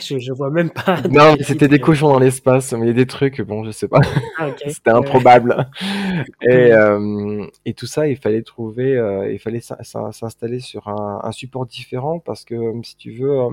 Je, 0.00 0.18
je 0.18 0.32
vois 0.32 0.50
même 0.50 0.70
pas. 0.70 1.00
Non, 1.08 1.36
c'était 1.40 1.68
des 1.68 1.78
cochons 1.78 2.08
dans 2.08 2.18
l'espace, 2.18 2.72
mais 2.72 2.86
il 2.86 2.88
y 2.88 2.90
a 2.90 2.94
des 2.94 3.06
trucs, 3.06 3.40
bon, 3.40 3.64
je 3.64 3.70
sais 3.70 3.88
pas. 3.88 4.00
Ah, 4.38 4.48
c'était 4.66 4.90
improbable. 4.90 5.68
Et, 6.42 6.72
euh, 6.72 7.46
et 7.64 7.74
tout 7.74 7.86
ça, 7.86 8.08
il 8.08 8.16
fallait 8.16 8.42
trouver, 8.42 8.96
euh, 8.96 9.32
il 9.32 9.38
fallait 9.38 9.60
s'installer 9.60 10.60
sur 10.60 10.88
un, 10.88 11.20
un, 11.22 11.32
support 11.32 11.66
différent 11.66 12.18
parce 12.18 12.44
que, 12.44 12.56
si 12.82 12.96
tu 12.96 13.12
veux, 13.12 13.30
euh, 13.30 13.50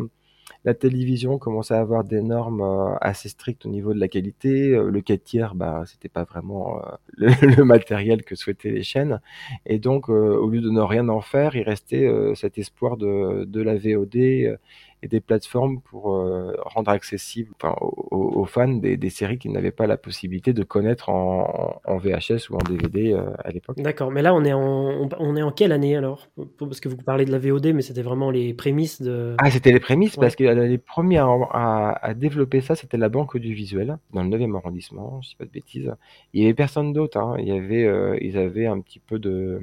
la 0.66 0.74
télévision 0.74 1.38
commençait 1.38 1.74
à 1.76 1.80
avoir 1.80 2.04
des 2.04 2.22
normes 2.22 2.62
euh, 2.62 2.96
assez 3.02 3.30
strictes 3.30 3.66
au 3.66 3.70
niveau 3.70 3.94
de 3.94 4.00
la 4.00 4.08
qualité. 4.08 4.72
Euh, 4.72 4.90
le 4.90 5.02
4 5.02 5.24
tiers, 5.24 5.56
bah, 5.56 5.84
c'était 5.86 6.10
pas 6.10 6.24
vraiment 6.24 6.82
le, 7.18 7.30
le, 7.42 7.64
matériel 7.64 8.24
que 8.24 8.36
souhaitaient 8.36 8.72
les 8.72 8.84
chaînes. 8.84 9.22
Et 9.66 9.80
donc, 9.80 10.10
au 10.10 10.50
lieu 10.50 10.62
de 10.62 10.70
ne 10.70 10.82
rien 10.82 11.10
en 11.10 11.22
faire, 11.22 11.56
il 11.56 11.64
restait 11.64 12.10
cet 12.36 12.58
espoir 12.58 12.98
de, 12.98 13.46
de 13.46 13.62
la 13.62 13.76
VOD 13.76 14.58
et 15.04 15.08
des 15.08 15.20
plateformes 15.20 15.80
pour 15.82 16.16
euh, 16.16 16.56
rendre 16.58 16.90
accessible 16.90 17.52
enfin, 17.56 17.76
aux, 17.80 18.46
fans 18.46 18.68
des, 18.68 18.98
des, 18.98 19.10
séries 19.10 19.38
qu'ils 19.38 19.52
n'avaient 19.52 19.72
pas 19.72 19.86
la 19.86 19.98
possibilité 19.98 20.54
de 20.54 20.64
connaître 20.64 21.10
en, 21.10 21.80
en 21.86 21.98
VHS 21.98 22.50
ou 22.50 22.56
en 22.56 22.64
DVD 22.68 23.14
euh, 23.14 23.30
à 23.44 23.52
l'époque. 23.52 23.78
D'accord, 23.80 24.12
mais 24.12 24.22
là 24.24 24.34
on 24.34 24.44
est 24.44 24.54
en, 24.54 25.10
on 25.20 25.36
est 25.36 25.42
en 25.44 25.52
quelle 25.52 25.72
année 25.72 25.96
alors? 25.96 26.28
Parce 26.58 26.80
que 26.80 26.90
vous 26.90 26.98
parlez 26.98 27.26
de 27.26 27.32
la 27.32 27.38
VOD, 27.38 27.74
mais 27.74 27.84
c'était 27.84 28.02
vraiment 28.02 28.32
les 28.32 28.54
prémices 28.54 29.02
de... 29.02 29.36
Ah, 29.38 29.52
c'était 29.52 29.72
les 29.72 29.80
prémices, 29.80 30.16
parce 30.16 30.36
que 30.36 30.44
les 30.44 30.78
premiers 30.78 31.20
à, 31.20 31.92
à, 32.02 32.14
développer 32.14 32.62
ça, 32.62 32.76
c'était 32.76 32.98
la 32.98 33.10
Banque 33.10 33.38
du 33.38 33.54
Visuel, 33.54 33.98
dans 34.14 34.24
le 34.24 34.30
9e 34.30 34.56
arrondissement, 34.56 35.22
je 35.22 35.30
dis 35.30 35.36
pas 35.36 35.46
de 35.46 35.52
bêtises. 35.52 35.94
Il 36.34 36.42
y 36.42 36.46
avait 36.46 36.56
personne 36.56 36.94
d'autre, 36.94 37.18
hein. 37.20 37.36
il 37.40 37.48
y 37.48 37.52
avait, 37.52 37.86
euh, 37.86 38.18
ils 38.22 38.38
avaient 38.38 38.68
un 38.68 38.80
petit 38.80 39.00
peu 39.00 39.20
de 39.20 39.62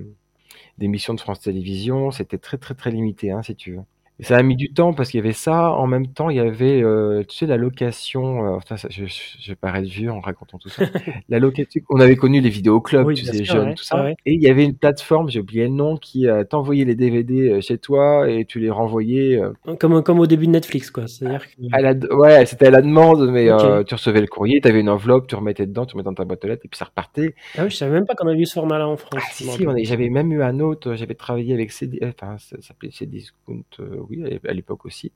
d'émissions 0.78 1.14
de 1.14 1.20
France 1.20 1.40
Télévisions, 1.40 2.10
c'était 2.10 2.38
très 2.38 2.58
très 2.58 2.74
très 2.74 2.90
limité, 2.90 3.30
hein, 3.30 3.42
si 3.42 3.54
tu 3.54 3.76
veux 3.76 3.82
ça 4.20 4.36
a 4.36 4.42
mis 4.42 4.54
du 4.54 4.72
temps 4.72 4.92
parce 4.92 5.10
qu'il 5.10 5.18
y 5.18 5.22
avait 5.22 5.32
ça. 5.32 5.72
En 5.72 5.86
même 5.86 6.06
temps, 6.06 6.30
il 6.30 6.36
y 6.36 6.40
avait, 6.40 6.82
euh, 6.82 7.24
tu 7.28 7.36
sais, 7.36 7.46
la 7.46 7.56
location. 7.56 8.56
Euh, 8.56 8.58
ça, 8.68 8.88
je, 8.88 9.06
je, 9.06 9.48
vais 9.48 9.56
paraître 9.56 9.88
vieux 9.88 10.10
en 10.10 10.20
racontant 10.20 10.58
tout 10.58 10.68
ça. 10.68 10.84
la 11.28 11.40
location. 11.40 11.82
On 11.90 11.98
avait 11.98 12.14
connu 12.14 12.40
les 12.40 12.48
vidéoclubs, 12.48 13.06
oui, 13.06 13.14
tu 13.14 13.24
sais, 13.24 13.44
jeunes, 13.44 13.74
tout 13.74 13.82
ça. 13.82 14.10
Et 14.24 14.34
il 14.34 14.42
y 14.42 14.48
avait 14.48 14.64
une 14.64 14.76
plateforme, 14.76 15.30
j'ai 15.30 15.40
oublié 15.40 15.64
le 15.64 15.70
nom, 15.70 15.96
qui 15.96 16.28
euh, 16.28 16.44
t'envoyait 16.44 16.84
les 16.84 16.94
DVD 16.94 17.50
euh, 17.50 17.60
chez 17.60 17.78
toi 17.78 18.30
et 18.30 18.44
tu 18.44 18.60
les 18.60 18.70
renvoyais. 18.70 19.40
Euh, 19.40 19.76
comme, 19.78 20.02
comme 20.02 20.20
au 20.20 20.26
début 20.26 20.46
de 20.46 20.52
Netflix, 20.52 20.90
quoi. 20.90 21.08
C'est-à-dire 21.08 21.46
que... 21.48 22.14
ouais, 22.14 22.46
c'était 22.46 22.66
à 22.66 22.70
la 22.70 22.82
demande, 22.82 23.30
mais 23.30 23.48
tu 23.86 23.94
recevais 23.94 24.20
le 24.20 24.28
courrier, 24.28 24.60
tu 24.60 24.68
avais 24.68 24.80
une 24.80 24.88
enveloppe, 24.88 25.26
tu 25.26 25.34
remettais 25.34 25.66
dedans, 25.66 25.86
tu 25.86 25.94
remettais 25.94 26.10
dans 26.10 26.14
ta 26.14 26.24
boîte 26.24 26.44
aux 26.44 26.48
lettres 26.48 26.62
et 26.64 26.68
puis 26.68 26.78
ça 26.78 26.84
repartait. 26.84 27.34
Ah 27.58 27.64
oui, 27.64 27.70
je 27.70 27.76
savais 27.76 27.92
même 27.92 28.06
pas 28.06 28.14
qu'on 28.14 28.28
avait 28.28 28.38
eu 28.38 28.46
ce 28.46 28.54
format-là 28.54 28.86
en 28.86 28.96
France. 28.96 29.14
Ah, 29.16 29.30
si, 29.32 29.44
si, 29.44 29.84
j'avais 29.84 30.08
même 30.08 30.32
eu 30.32 30.42
un 30.42 30.60
autre. 30.60 30.94
J'avais 30.94 31.14
travaillé 31.14 31.52
avec 31.52 31.72
CD, 31.72 31.98
enfin, 32.02 32.36
ça 32.38 32.60
s'appelait 32.60 32.90
Cdiscount 32.90 33.64
oui, 34.08 34.40
à 34.46 34.52
l'époque 34.52 34.84
aussi. 34.86 35.12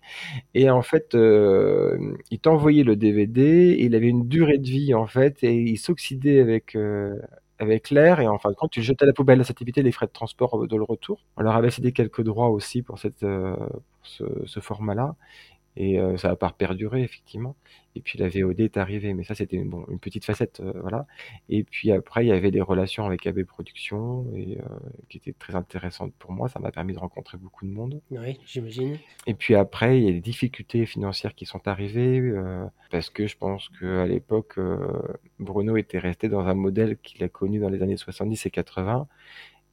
Et 0.54 0.70
en 0.70 0.82
fait, 0.82 1.14
euh, 1.14 1.98
il 2.30 2.40
t'envoyait 2.40 2.84
le 2.84 2.96
DVD, 2.96 3.76
il 3.78 3.94
avait 3.94 4.08
une 4.08 4.28
durée 4.28 4.58
de 4.58 4.68
vie 4.68 4.94
en 4.94 5.06
fait, 5.06 5.42
et 5.44 5.54
il 5.54 5.78
s'oxydait 5.78 6.40
avec 6.40 6.76
euh, 6.76 7.16
avec 7.58 7.90
l'air, 7.90 8.20
et 8.20 8.28
en 8.28 8.38
fin 8.38 8.50
de 8.50 8.54
compte, 8.54 8.70
tu 8.72 8.82
jetais 8.82 9.04
à 9.04 9.06
la 9.06 9.12
poubelle. 9.12 9.44
Ça 9.44 9.54
t'évitait 9.54 9.82
les 9.82 9.92
frais 9.92 10.06
de 10.06 10.12
transport 10.12 10.66
de 10.68 10.76
le 10.76 10.84
retour. 10.84 11.24
On 11.36 11.42
leur 11.42 11.56
avait 11.56 11.70
cédé 11.70 11.92
quelques 11.92 12.22
droits 12.22 12.50
aussi 12.50 12.82
pour 12.82 12.98
cette 12.98 13.22
euh, 13.24 13.56
ce 14.04 14.60
format-là, 14.60 15.16
et 15.78 16.00
euh, 16.00 16.16
ça 16.16 16.28
va 16.28 16.36
pas 16.36 16.50
perdurer 16.50 17.02
effectivement. 17.02 17.54
Et 17.94 18.00
puis 18.00 18.18
la 18.18 18.28
VOD 18.28 18.60
est 18.60 18.76
arrivée, 18.76 19.14
mais 19.14 19.22
ça 19.22 19.36
c'était 19.36 19.56
une, 19.56 19.70
bon, 19.70 19.84
une 19.88 20.00
petite 20.00 20.24
facette, 20.24 20.60
euh, 20.60 20.72
voilà. 20.80 21.06
Et 21.48 21.62
puis 21.62 21.92
après 21.92 22.24
il 22.24 22.28
y 22.28 22.32
avait 22.32 22.50
des 22.50 22.60
relations 22.60 23.06
avec 23.06 23.26
AB 23.28 23.44
Productions 23.44 24.26
et 24.34 24.58
euh, 24.58 24.64
qui 25.08 25.18
étaient 25.18 25.32
très 25.32 25.54
intéressantes 25.54 26.12
pour 26.18 26.32
moi. 26.32 26.48
Ça 26.48 26.58
m'a 26.58 26.72
permis 26.72 26.94
de 26.94 26.98
rencontrer 26.98 27.38
beaucoup 27.38 27.64
de 27.64 27.70
monde. 27.70 28.02
Oui, 28.10 28.40
j'imagine. 28.44 28.98
Et 29.28 29.34
puis 29.34 29.54
après 29.54 29.98
il 30.00 30.04
y 30.04 30.08
a 30.08 30.12
des 30.12 30.20
difficultés 30.20 30.84
financières 30.84 31.36
qui 31.36 31.46
sont 31.46 31.66
arrivées 31.68 32.32
parce 32.90 33.08
que 33.08 33.28
je 33.28 33.36
pense 33.36 33.68
que 33.68 34.00
à 34.00 34.06
l'époque 34.06 34.58
Bruno 35.38 35.76
était 35.76 36.00
resté 36.00 36.28
dans 36.28 36.40
un 36.40 36.54
modèle 36.54 36.98
qu'il 36.98 37.22
a 37.22 37.28
connu 37.28 37.60
dans 37.60 37.68
les 37.68 37.82
années 37.82 37.96
70 37.96 38.46
et 38.46 38.50
80 38.50 39.06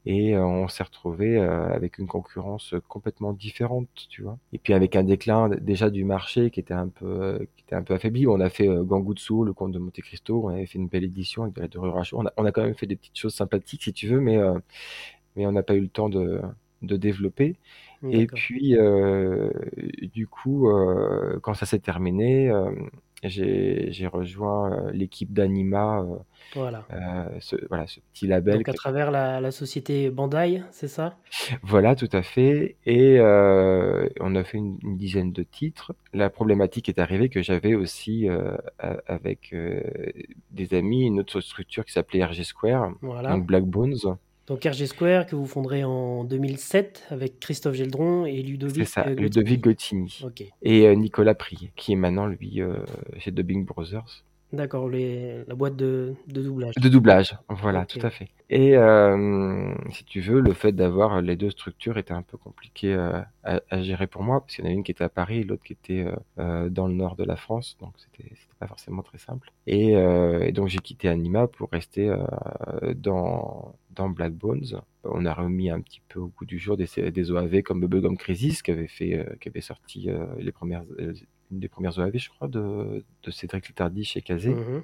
et 0.06 0.34
euh, 0.36 0.46
on 0.46 0.68
s'est 0.68 0.84
retrouvé 0.84 1.36
euh, 1.36 1.68
avec 1.74 1.98
une 1.98 2.06
concurrence 2.06 2.74
complètement 2.88 3.32
différente, 3.32 3.88
tu 4.08 4.22
vois. 4.22 4.38
Et 4.52 4.58
puis 4.58 4.72
avec 4.72 4.96
un 4.96 5.04
déclin 5.04 5.48
déjà 5.48 5.90
du 5.90 6.04
marché 6.04 6.50
qui 6.50 6.60
était 6.60 6.74
un 6.74 6.88
peu 6.88 7.06
euh, 7.06 7.38
qui 7.56 7.64
était 7.64 7.74
un 7.74 7.82
peu 7.82 7.94
affaibli. 7.94 8.26
On 8.26 8.40
a 8.40 8.48
fait 8.48 8.68
Gangutsu, 8.68 9.44
le 9.44 9.52
comte 9.52 9.72
de 9.72 9.78
Monte 9.78 10.00
Cristo, 10.00 10.42
on 10.44 10.48
avait 10.48 10.66
fait 10.66 10.78
une 10.78 10.88
belle 10.88 11.04
édition 11.04 11.42
avec 11.42 11.54
de 11.54 11.60
la 11.62 12.02
on 12.12 12.26
a, 12.26 12.32
on 12.36 12.44
a 12.44 12.52
quand 12.52 12.62
même 12.62 12.74
fait 12.74 12.86
des 12.86 12.96
petites 12.96 13.18
choses 13.18 13.34
sympathiques 13.34 13.82
si 13.84 13.92
tu 13.92 14.08
veux, 14.08 14.20
mais 14.20 14.38
mais 15.36 15.46
on 15.46 15.52
n'a 15.52 15.62
pas 15.62 15.74
eu 15.74 15.80
le 15.80 15.88
temps 15.88 16.08
de 16.08 16.40
de 16.82 16.96
développer. 16.96 17.56
Et 18.10 18.26
puis, 18.26 18.76
euh, 18.76 19.50
du 20.14 20.26
coup, 20.26 20.70
euh, 20.70 21.38
quand 21.42 21.54
ça 21.54 21.66
s'est 21.66 21.78
terminé, 21.78 22.50
j'ai 23.22 24.06
rejoint 24.06 24.90
l'équipe 24.92 25.32
d'Anima, 25.32 26.04
voilà. 26.54 26.84
ce, 27.40 27.56
voilà, 27.68 27.86
ce 27.86 28.00
petit 28.12 28.26
label. 28.26 28.58
Donc 28.58 28.68
à 28.68 28.72
travers 28.72 29.10
la, 29.10 29.40
la 29.40 29.50
société 29.50 30.10
Bandai, 30.10 30.62
c'est 30.70 30.88
ça? 30.88 31.16
Voilà, 31.62 31.96
tout 31.96 32.08
à 32.12 32.22
fait. 32.22 32.76
Et 32.86 33.18
on 33.20 34.34
a 34.34 34.44
fait 34.44 34.58
une, 34.58 34.78
une, 34.82 34.96
dizaine 34.96 35.32
de 35.32 35.42
titres. 35.42 35.94
La 36.12 36.30
problématique 36.30 36.88
est 36.88 36.98
arrivée 36.98 37.28
que 37.28 37.42
j'avais 37.42 37.74
aussi 37.74 38.28
avec 38.78 39.54
des 40.50 40.74
amis 40.74 41.06
une 41.06 41.20
autre 41.20 41.40
structure 41.40 41.84
qui 41.84 41.92
s'appelait 41.92 42.24
RG 42.24 42.42
Square, 42.44 42.92
voilà. 43.00 43.30
donc 43.30 43.46
Black 43.46 43.64
Bones. 43.64 44.16
Donc 44.46 44.64
RG 44.64 44.86
Square 44.86 45.26
que 45.26 45.34
vous 45.34 45.46
fonderez 45.46 45.82
en 45.82 46.22
2007 46.24 47.06
avec 47.10 47.40
Christophe 47.40 47.74
Geldron 47.74 48.26
et 48.26 48.42
Ludovic 48.42 48.86
C'est 48.86 48.92
ça, 48.92 49.10
Ludovic 49.10 49.60
Gottini. 49.60 50.22
Et 50.62 50.86
euh, 50.86 50.94
Nicolas 50.94 51.34
Prier, 51.34 51.72
qui 51.74 51.92
est 51.92 51.96
maintenant 51.96 52.26
lui 52.26 52.60
euh, 52.60 52.76
chez 53.18 53.32
Dubbing 53.32 53.64
Brothers. 53.64 54.24
D'accord, 54.52 54.88
la 54.88 55.54
boîte 55.56 55.74
de, 55.74 56.14
de, 56.28 56.42
doublage. 56.42 56.74
De 56.76 56.88
doublage, 56.88 57.36
voilà, 57.48 57.84
tout 57.84 57.98
à 58.02 58.10
fait. 58.10 58.28
Et 58.48 58.76
euh, 58.76 59.74
si 59.90 60.04
tu 60.04 60.20
veux, 60.20 60.40
le 60.40 60.52
fait 60.52 60.70
d'avoir 60.70 61.20
les 61.20 61.34
deux 61.34 61.50
structures 61.50 61.98
était 61.98 62.14
un 62.14 62.22
peu 62.22 62.36
compliqué 62.36 62.94
euh, 62.94 63.20
à, 63.42 63.60
à, 63.70 63.82
gérer 63.82 64.06
pour 64.06 64.22
moi, 64.22 64.40
parce 64.40 64.54
qu'il 64.54 64.64
y 64.64 64.68
en 64.68 64.70
a 64.70 64.72
une 64.72 64.84
qui 64.84 64.92
était 64.92 65.02
à 65.02 65.08
Paris, 65.08 65.42
l'autre 65.42 65.64
qui 65.64 65.72
était 65.72 66.06
euh, 66.38 66.68
dans 66.68 66.86
le 66.86 66.94
nord 66.94 67.16
de 67.16 67.24
la 67.24 67.34
France, 67.34 67.76
donc 67.80 67.94
c'était 67.96 68.32
pas 68.60 68.68
forcément 68.68 69.02
très 69.02 69.18
simple. 69.18 69.50
Et, 69.66 69.92
et 69.94 70.52
donc 70.52 70.68
j'ai 70.68 70.78
quitté 70.78 71.08
Anima 71.08 71.48
pour 71.48 71.68
rester 71.70 72.14
dans 72.94 73.74
dans 73.90 74.08
Black 74.08 74.32
Bones. 74.32 74.80
On 75.04 75.26
a 75.26 75.34
remis 75.34 75.70
un 75.70 75.80
petit 75.80 76.00
peu 76.08 76.20
au 76.20 76.28
goût 76.28 76.44
du 76.44 76.58
jour 76.58 76.76
des, 76.76 76.86
des 77.10 77.30
OAV 77.30 77.62
comme 77.62 77.80
Bubblegum 77.80 78.16
Crisis 78.16 78.62
qui 78.62 78.70
avait 78.70 78.86
fait, 78.86 79.26
qui 79.40 79.48
avait 79.48 79.60
sorti 79.60 80.08
les 80.38 80.52
premières 80.52 80.84
une 81.50 81.60
des 81.60 81.68
premières 81.68 81.98
OAV, 81.98 82.16
je 82.16 82.30
crois, 82.30 82.48
de, 82.48 83.04
de 83.22 83.30
Cédric 83.30 83.68
Littardi 83.68 84.04
chez 84.04 84.22
Kazé. 84.22 84.50
Mhm. 84.50 84.82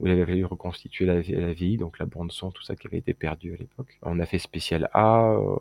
où 0.00 0.06
il 0.06 0.12
avait 0.12 0.24
fallu 0.26 0.44
reconstituer 0.44 1.04
la, 1.06 1.20
la 1.20 1.52
vie, 1.52 1.76
donc 1.76 1.98
la 1.98 2.06
bande 2.06 2.32
son, 2.32 2.50
tout 2.50 2.62
ça 2.62 2.74
qui 2.74 2.86
avait 2.88 2.98
été 2.98 3.14
perdu 3.14 3.54
à 3.54 3.56
l'époque. 3.56 3.98
On 4.02 4.18
a 4.18 4.26
fait 4.26 4.38
spécial 4.38 4.88
A, 4.94 5.32
euh, 5.32 5.56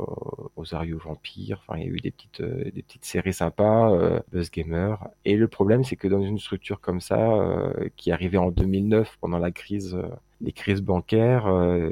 Osario 0.56 0.98
Vampire, 0.98 1.62
enfin 1.62 1.80
il 1.80 1.86
y 1.86 1.89
a 1.89 1.91
eu 1.91 2.00
des 2.00 2.12
petites 2.12 2.41
euh, 2.41 2.63
des 2.72 2.82
petites 2.82 3.06
séries 3.06 3.34
sympas, 3.34 3.91
euh, 3.91 4.20
Buzz 4.32 4.50
Gamer. 4.50 4.98
Et 5.25 5.36
le 5.36 5.48
problème 5.48 5.84
c'est 5.84 5.96
que 5.96 6.08
dans 6.08 6.22
une 6.22 6.39
structure 6.39 6.80
comme 6.80 7.01
ça, 7.01 7.74
qui 7.98 8.12
arrivait 8.12 8.38
en 8.38 8.51
2009 8.51 9.18
pendant 9.22 9.38
la 9.38 9.51
crise, 9.51 9.98
les 10.41 10.51
crises 10.51 10.81
bancaires, 10.81 11.48
euh, 11.48 11.91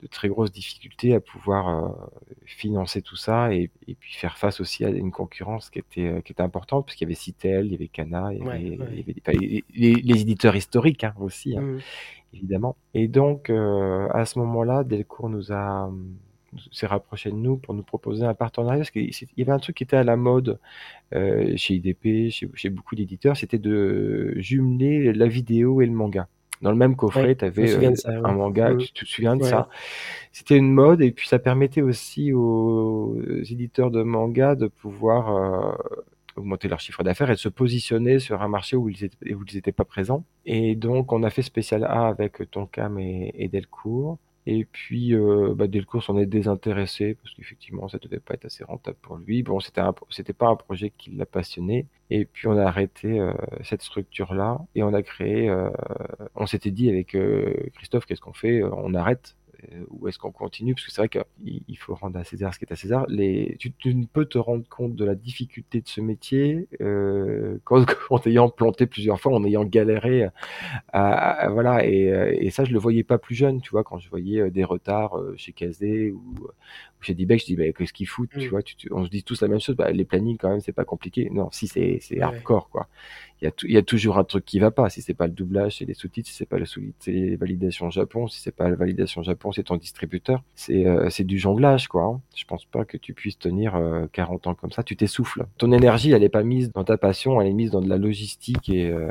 de 0.00 0.06
très 0.06 0.28
grosses 0.28 0.52
difficultés 0.52 1.14
à 1.14 1.20
pouvoir 1.20 1.68
euh, 1.68 1.88
financer 2.46 3.02
tout 3.02 3.16
ça 3.16 3.52
et, 3.52 3.70
et, 3.86 3.94
puis 3.94 4.14
faire 4.14 4.38
face 4.38 4.60
aussi 4.60 4.84
à 4.84 4.88
une 4.88 5.10
concurrence 5.10 5.70
qui 5.70 5.78
était 5.78 6.06
euh, 6.06 6.20
qui 6.20 6.32
était 6.32 6.42
importante 6.42 6.86
parce 6.86 6.96
qu'il 6.96 7.06
y 7.06 7.08
avait 7.08 7.14
Citel, 7.14 7.66
il 7.66 7.72
y 7.72 7.74
avait 7.74 7.88
Cana, 7.88 8.32
il 8.32 8.38
y 8.38 8.42
avait, 8.42 8.50
ouais, 8.50 8.78
ouais. 8.78 8.88
Il 8.92 8.98
y 8.98 9.02
avait 9.02 9.38
les, 9.38 9.64
les, 9.74 9.94
les, 9.94 10.20
éditeurs 10.22 10.56
historiques 10.56 11.04
hein, 11.04 11.14
aussi 11.20 11.56
hein, 11.56 11.62
mmh. 11.62 11.78
évidemment. 12.34 12.76
Et 12.94 13.08
donc 13.08 13.50
euh, 13.50 14.08
à 14.10 14.24
ce 14.24 14.38
moment-là, 14.38 14.84
Delcourt 14.84 15.28
nous 15.28 15.52
a 15.52 15.90
s'est 16.72 16.86
rapproché 16.86 17.30
de 17.30 17.36
nous 17.36 17.56
pour 17.56 17.74
nous 17.74 17.84
proposer 17.84 18.24
un 18.24 18.34
partenariat 18.34 18.78
parce 18.78 18.90
qu'il 18.90 19.10
y 19.36 19.42
avait 19.42 19.52
un 19.52 19.60
truc 19.60 19.76
qui 19.76 19.84
était 19.84 19.96
à 19.96 20.02
la 20.02 20.16
mode 20.16 20.58
euh, 21.14 21.52
chez 21.56 21.74
IDP, 21.74 22.30
chez, 22.30 22.50
chez 22.54 22.70
beaucoup 22.70 22.96
d'éditeurs, 22.96 23.36
c'était 23.36 23.58
de 23.58 24.34
jumeler 24.36 25.12
la 25.12 25.28
vidéo 25.28 25.80
et 25.80 25.86
le 25.86 25.92
manga 25.92 26.26
dans 26.60 26.70
le 26.70 26.76
même 26.76 26.96
coffret, 26.96 27.22
ouais, 27.22 27.36
tu 27.36 27.44
avais 27.44 27.72
euh, 27.72 27.94
ça, 27.94 28.10
un 28.10 28.32
manga, 28.32 28.70
mmh. 28.70 28.78
tu, 28.78 28.92
te 28.92 29.04
souviens 29.04 29.36
de 29.36 29.44
ça? 29.44 29.68
C'était 30.32 30.56
une 30.56 30.72
mode 30.72 31.00
et 31.00 31.10
puis 31.10 31.26
ça 31.26 31.38
permettait 31.38 31.82
aussi 31.82 32.32
aux 32.32 33.16
éditeurs 33.42 33.90
de 33.90 34.02
manga 34.02 34.54
de 34.54 34.68
pouvoir 34.68 35.36
euh, 35.36 35.72
augmenter 36.36 36.68
leur 36.68 36.80
chiffre 36.80 37.02
d'affaires 37.02 37.30
et 37.30 37.34
de 37.34 37.38
se 37.38 37.48
positionner 37.48 38.18
sur 38.18 38.42
un 38.42 38.48
marché 38.48 38.76
où 38.76 38.88
ils 38.88 39.04
étaient, 39.04 39.34
où 39.34 39.42
ils 39.48 39.56
étaient 39.56 39.72
pas 39.72 39.84
présents. 39.84 40.24
Et 40.44 40.76
donc 40.76 41.12
on 41.12 41.22
a 41.22 41.30
fait 41.30 41.42
spécial 41.42 41.84
A 41.84 42.08
avec 42.08 42.50
Tonkam 42.50 42.98
et, 42.98 43.32
et 43.34 43.48
Delcourt. 43.48 44.18
Et 44.52 44.64
puis, 44.64 45.14
euh, 45.14 45.54
bah, 45.54 45.68
Delcourt 45.68 46.02
s'en 46.02 46.18
est 46.18 46.26
désintéressé 46.26 47.14
parce 47.14 47.32
qu'effectivement, 47.36 47.88
ça 47.88 47.98
devait 47.98 48.18
pas 48.18 48.34
être 48.34 48.46
assez 48.46 48.64
rentable 48.64 48.96
pour 49.00 49.16
lui. 49.16 49.44
Bon, 49.44 49.60
c'était 49.60 49.80
c'était 50.10 50.32
pas 50.32 50.48
un 50.48 50.56
projet 50.56 50.90
qui 50.98 51.12
l'a 51.12 51.24
passionné. 51.24 51.86
Et 52.10 52.24
puis, 52.24 52.48
on 52.48 52.58
a 52.58 52.64
arrêté 52.64 53.20
euh, 53.20 53.32
cette 53.62 53.82
structure-là 53.82 54.58
et 54.74 54.82
on 54.82 54.92
a 54.92 55.02
créé. 55.02 55.48
Euh, 55.48 55.70
on 56.34 56.46
s'était 56.46 56.72
dit 56.72 56.88
avec 56.88 57.14
euh, 57.14 57.54
Christophe, 57.74 58.06
qu'est-ce 58.06 58.20
qu'on 58.20 58.32
fait? 58.32 58.64
On 58.64 58.92
arrête 58.94 59.36
ou 59.90 60.08
est-ce 60.08 60.18
qu'on 60.18 60.32
continue? 60.32 60.74
Parce 60.74 60.86
que 60.86 60.92
c'est 60.92 61.00
vrai 61.00 61.08
qu'il 61.08 61.78
faut 61.78 61.94
rendre 61.94 62.18
à 62.18 62.24
César 62.24 62.54
ce 62.54 62.58
qui 62.58 62.64
est 62.64 62.72
à 62.72 62.76
César. 62.76 63.06
Les, 63.08 63.56
tu, 63.58 63.72
tu, 63.72 63.94
ne 63.94 64.06
peux 64.06 64.24
te 64.24 64.38
rendre 64.38 64.68
compte 64.68 64.94
de 64.94 65.04
la 65.04 65.14
difficulté 65.14 65.80
de 65.80 65.88
ce 65.88 66.00
métier 66.00 66.68
euh, 66.80 67.58
qu'en, 67.64 67.84
ayant 68.26 68.48
planté 68.48 68.86
plusieurs 68.86 69.20
fois, 69.20 69.32
en 69.34 69.44
ayant 69.44 69.64
galéré. 69.64 70.28
À, 70.92 71.10
à, 71.12 71.48
voilà, 71.50 71.84
et, 71.86 72.12
euh, 72.12 72.34
et, 72.38 72.50
ça, 72.50 72.64
je 72.64 72.72
le 72.72 72.78
voyais 72.78 73.04
pas 73.04 73.18
plus 73.18 73.34
jeune, 73.34 73.60
tu 73.60 73.70
vois, 73.70 73.84
quand 73.84 73.98
je 73.98 74.08
voyais 74.10 74.40
euh, 74.40 74.50
des 74.50 74.64
retards 74.64 75.16
chez 75.36 75.52
KSD 75.52 76.10
ou, 76.10 76.22
ou 76.40 77.02
chez 77.02 77.14
D-Beck, 77.14 77.40
je 77.40 77.46
dis, 77.46 77.56
bah, 77.56 77.70
qu'est-ce 77.72 77.92
qu'ils 77.92 78.08
foutent 78.08 78.34
mmh. 78.36 78.40
Tu 78.40 78.48
vois, 78.48 78.62
tu, 78.62 78.76
tu, 78.76 78.88
on 78.92 79.04
se 79.04 79.10
dit 79.10 79.22
tous 79.22 79.40
la 79.42 79.48
même 79.48 79.60
chose. 79.60 79.76
Bah, 79.76 79.90
les 79.90 80.04
plannings, 80.04 80.38
quand 80.38 80.50
même, 80.50 80.60
c'est 80.60 80.72
pas 80.72 80.84
compliqué. 80.84 81.28
Non, 81.30 81.50
si, 81.50 81.66
c'est, 81.66 82.00
ouais. 82.10 82.20
hardcore, 82.20 82.68
quoi 82.70 82.88
il 83.42 83.46
y, 83.46 83.48
a 83.48 83.74
y 83.74 83.76
a 83.76 83.82
toujours 83.82 84.18
un 84.18 84.24
truc 84.24 84.44
qui 84.44 84.58
va 84.58 84.70
pas. 84.70 84.88
Si 84.90 85.02
c'est 85.02 85.14
pas 85.14 85.26
le 85.26 85.32
doublage, 85.32 85.78
c'est 85.78 85.84
les 85.84 85.94
sous-titres. 85.94 86.28
Si 86.28 86.34
c'est 86.34 86.46
pas 86.46 86.58
le 86.58 86.64
sous 86.66 86.80
c'est 86.98 87.12
les 87.12 87.36
validations 87.36 87.90
Japon. 87.90 88.28
Si 88.28 88.40
c'est 88.40 88.54
pas 88.54 88.68
la 88.68 88.76
validation 88.76 89.22
Japon, 89.22 89.52
c'est 89.52 89.64
ton 89.64 89.76
distributeur. 89.76 90.42
C'est 90.54 90.86
euh, 90.86 91.08
du 91.20 91.38
jonglage, 91.38 91.88
quoi. 91.88 92.04
Hein. 92.04 92.20
Je 92.34 92.44
pense 92.44 92.64
pas 92.64 92.84
que 92.84 92.96
tu 92.96 93.14
puisses 93.14 93.38
tenir 93.38 93.76
euh, 93.76 94.06
40 94.12 94.46
ans 94.46 94.54
comme 94.54 94.72
ça. 94.72 94.82
Tu 94.82 94.96
t'essouffles. 94.96 95.44
Ton 95.58 95.72
énergie, 95.72 96.12
elle 96.12 96.22
est 96.22 96.28
pas 96.28 96.42
mise 96.42 96.72
dans 96.72 96.84
ta 96.84 96.96
passion, 96.96 97.40
elle 97.40 97.48
est 97.48 97.52
mise 97.52 97.70
dans 97.70 97.80
de 97.80 97.88
la 97.88 97.98
logistique 97.98 98.68
et 98.68 98.90
euh, 98.90 99.10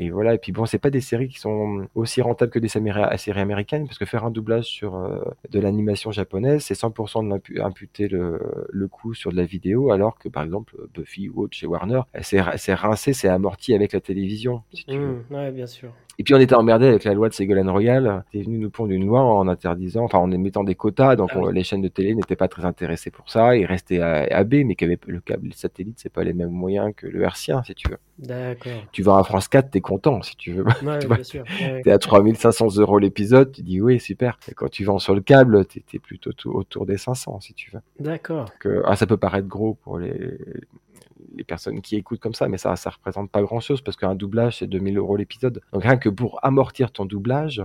et 0.00 0.10
voilà. 0.10 0.34
Et 0.34 0.38
puis 0.38 0.50
bon, 0.50 0.64
c'est 0.64 0.78
pas 0.78 0.88
des 0.88 1.02
séries 1.02 1.28
qui 1.28 1.38
sont 1.38 1.86
aussi 1.94 2.22
rentables 2.22 2.50
que 2.50 2.58
des 2.58 2.68
séries 2.68 3.40
américaines 3.40 3.86
parce 3.86 3.98
que 3.98 4.06
faire 4.06 4.24
un 4.24 4.30
doublage 4.30 4.64
sur 4.64 4.96
euh, 4.96 5.20
de 5.50 5.60
l'animation 5.60 6.10
japonaise, 6.10 6.64
c'est 6.64 6.74
100% 6.74 7.22
de 7.22 8.06
le, 8.08 8.40
le 8.70 8.88
coût 8.88 9.12
sur 9.12 9.30
de 9.30 9.36
la 9.36 9.44
vidéo, 9.44 9.92
alors 9.92 10.18
que 10.18 10.30
par 10.30 10.42
exemple 10.42 10.74
Buffy 10.94 11.28
ou 11.28 11.42
autre 11.42 11.54
chez 11.54 11.66
Warner, 11.66 12.00
c'est 12.22 12.40
rincé, 12.74 13.12
c'est 13.12 13.28
amorti 13.28 13.69
avec 13.74 13.92
la 13.92 14.00
télévision. 14.00 14.62
Si 14.72 14.84
tu 14.84 14.96
mmh, 14.96 15.24
ouais, 15.30 15.50
bien 15.50 15.66
sûr. 15.66 15.90
Et 16.20 16.22
puis 16.22 16.34
on 16.34 16.38
était 16.38 16.54
emmerdé 16.54 16.86
avec 16.86 17.04
la 17.04 17.14
loi 17.14 17.30
de 17.30 17.34
Ségolène 17.34 17.70
Royal. 17.70 18.24
T'es 18.30 18.42
venu 18.42 18.58
nous 18.58 18.68
pondre 18.68 18.92
une 18.92 19.06
loi 19.06 19.22
en 19.22 19.48
interdisant, 19.48 20.04
enfin 20.04 20.18
en 20.18 20.26
mettant 20.26 20.64
des 20.64 20.74
quotas, 20.74 21.16
donc 21.16 21.30
ah 21.32 21.38
oui. 21.38 21.44
on, 21.46 21.50
les 21.50 21.64
chaînes 21.64 21.80
de 21.80 21.88
télé 21.88 22.14
n'étaient 22.14 22.36
pas 22.36 22.46
très 22.48 22.66
intéressées 22.66 23.10
pour 23.10 23.30
ça. 23.30 23.56
Ils 23.56 23.64
restaient 23.64 24.00
à, 24.00 24.26
à 24.30 24.44
B, 24.44 24.56
mais 24.66 24.74
qu'avait 24.74 24.98
le 25.06 25.20
câble 25.20 25.54
satellite, 25.54 25.98
c'est 25.98 26.12
pas 26.12 26.22
les 26.22 26.34
mêmes 26.34 26.50
moyens 26.50 26.92
que 26.94 27.06
le 27.06 27.22
hertzien, 27.22 27.62
si 27.62 27.74
tu 27.74 27.88
veux. 27.88 27.96
D'accord. 28.18 28.84
Tu 28.92 29.02
vas 29.02 29.16
à 29.16 29.24
France 29.24 29.48
4, 29.48 29.70
t'es 29.70 29.80
content, 29.80 30.20
si 30.20 30.36
tu 30.36 30.52
veux. 30.52 30.64
Ouais, 30.64 30.98
tu 31.00 31.06
bien 31.06 31.22
sûr. 31.22 31.44
Ouais. 31.58 31.80
T'es 31.82 31.90
à 31.90 31.98
3500 31.98 32.76
euros 32.76 32.98
l'épisode, 32.98 33.52
tu 33.52 33.62
dis 33.62 33.80
oui, 33.80 33.98
super. 33.98 34.38
Et 34.46 34.52
quand 34.52 34.68
tu 34.68 34.84
vends 34.84 34.98
sur 34.98 35.14
le 35.14 35.22
câble, 35.22 35.64
t'es 35.64 35.82
es 35.94 35.98
plutôt 35.98 36.32
autour 36.44 36.84
des 36.84 36.98
500, 36.98 37.40
si 37.40 37.54
tu 37.54 37.70
veux. 37.70 37.80
D'accord. 37.98 38.50
ah, 38.84 38.94
ça 38.94 39.06
peut 39.06 39.16
paraître 39.16 39.48
gros 39.48 39.72
pour 39.72 39.98
les, 39.98 40.36
les 41.34 41.44
personnes 41.44 41.80
qui 41.80 41.96
écoutent 41.96 42.20
comme 42.20 42.34
ça, 42.34 42.48
mais 42.48 42.58
ça, 42.58 42.76
ça 42.76 42.90
représente 42.90 43.30
pas 43.30 43.42
grand 43.42 43.60
chose 43.60 43.80
parce 43.82 43.96
qu'un 43.96 44.14
doublage, 44.14 44.58
c'est 44.58 44.66
2000 44.66 44.98
euros 44.98 45.16
l'épisode. 45.16 45.60
Donc 45.72 45.82
rien 45.82 45.96
que 45.96 46.08
pour 46.08 46.38
amortir 46.44 46.92
ton 46.92 47.04
doublage. 47.04 47.62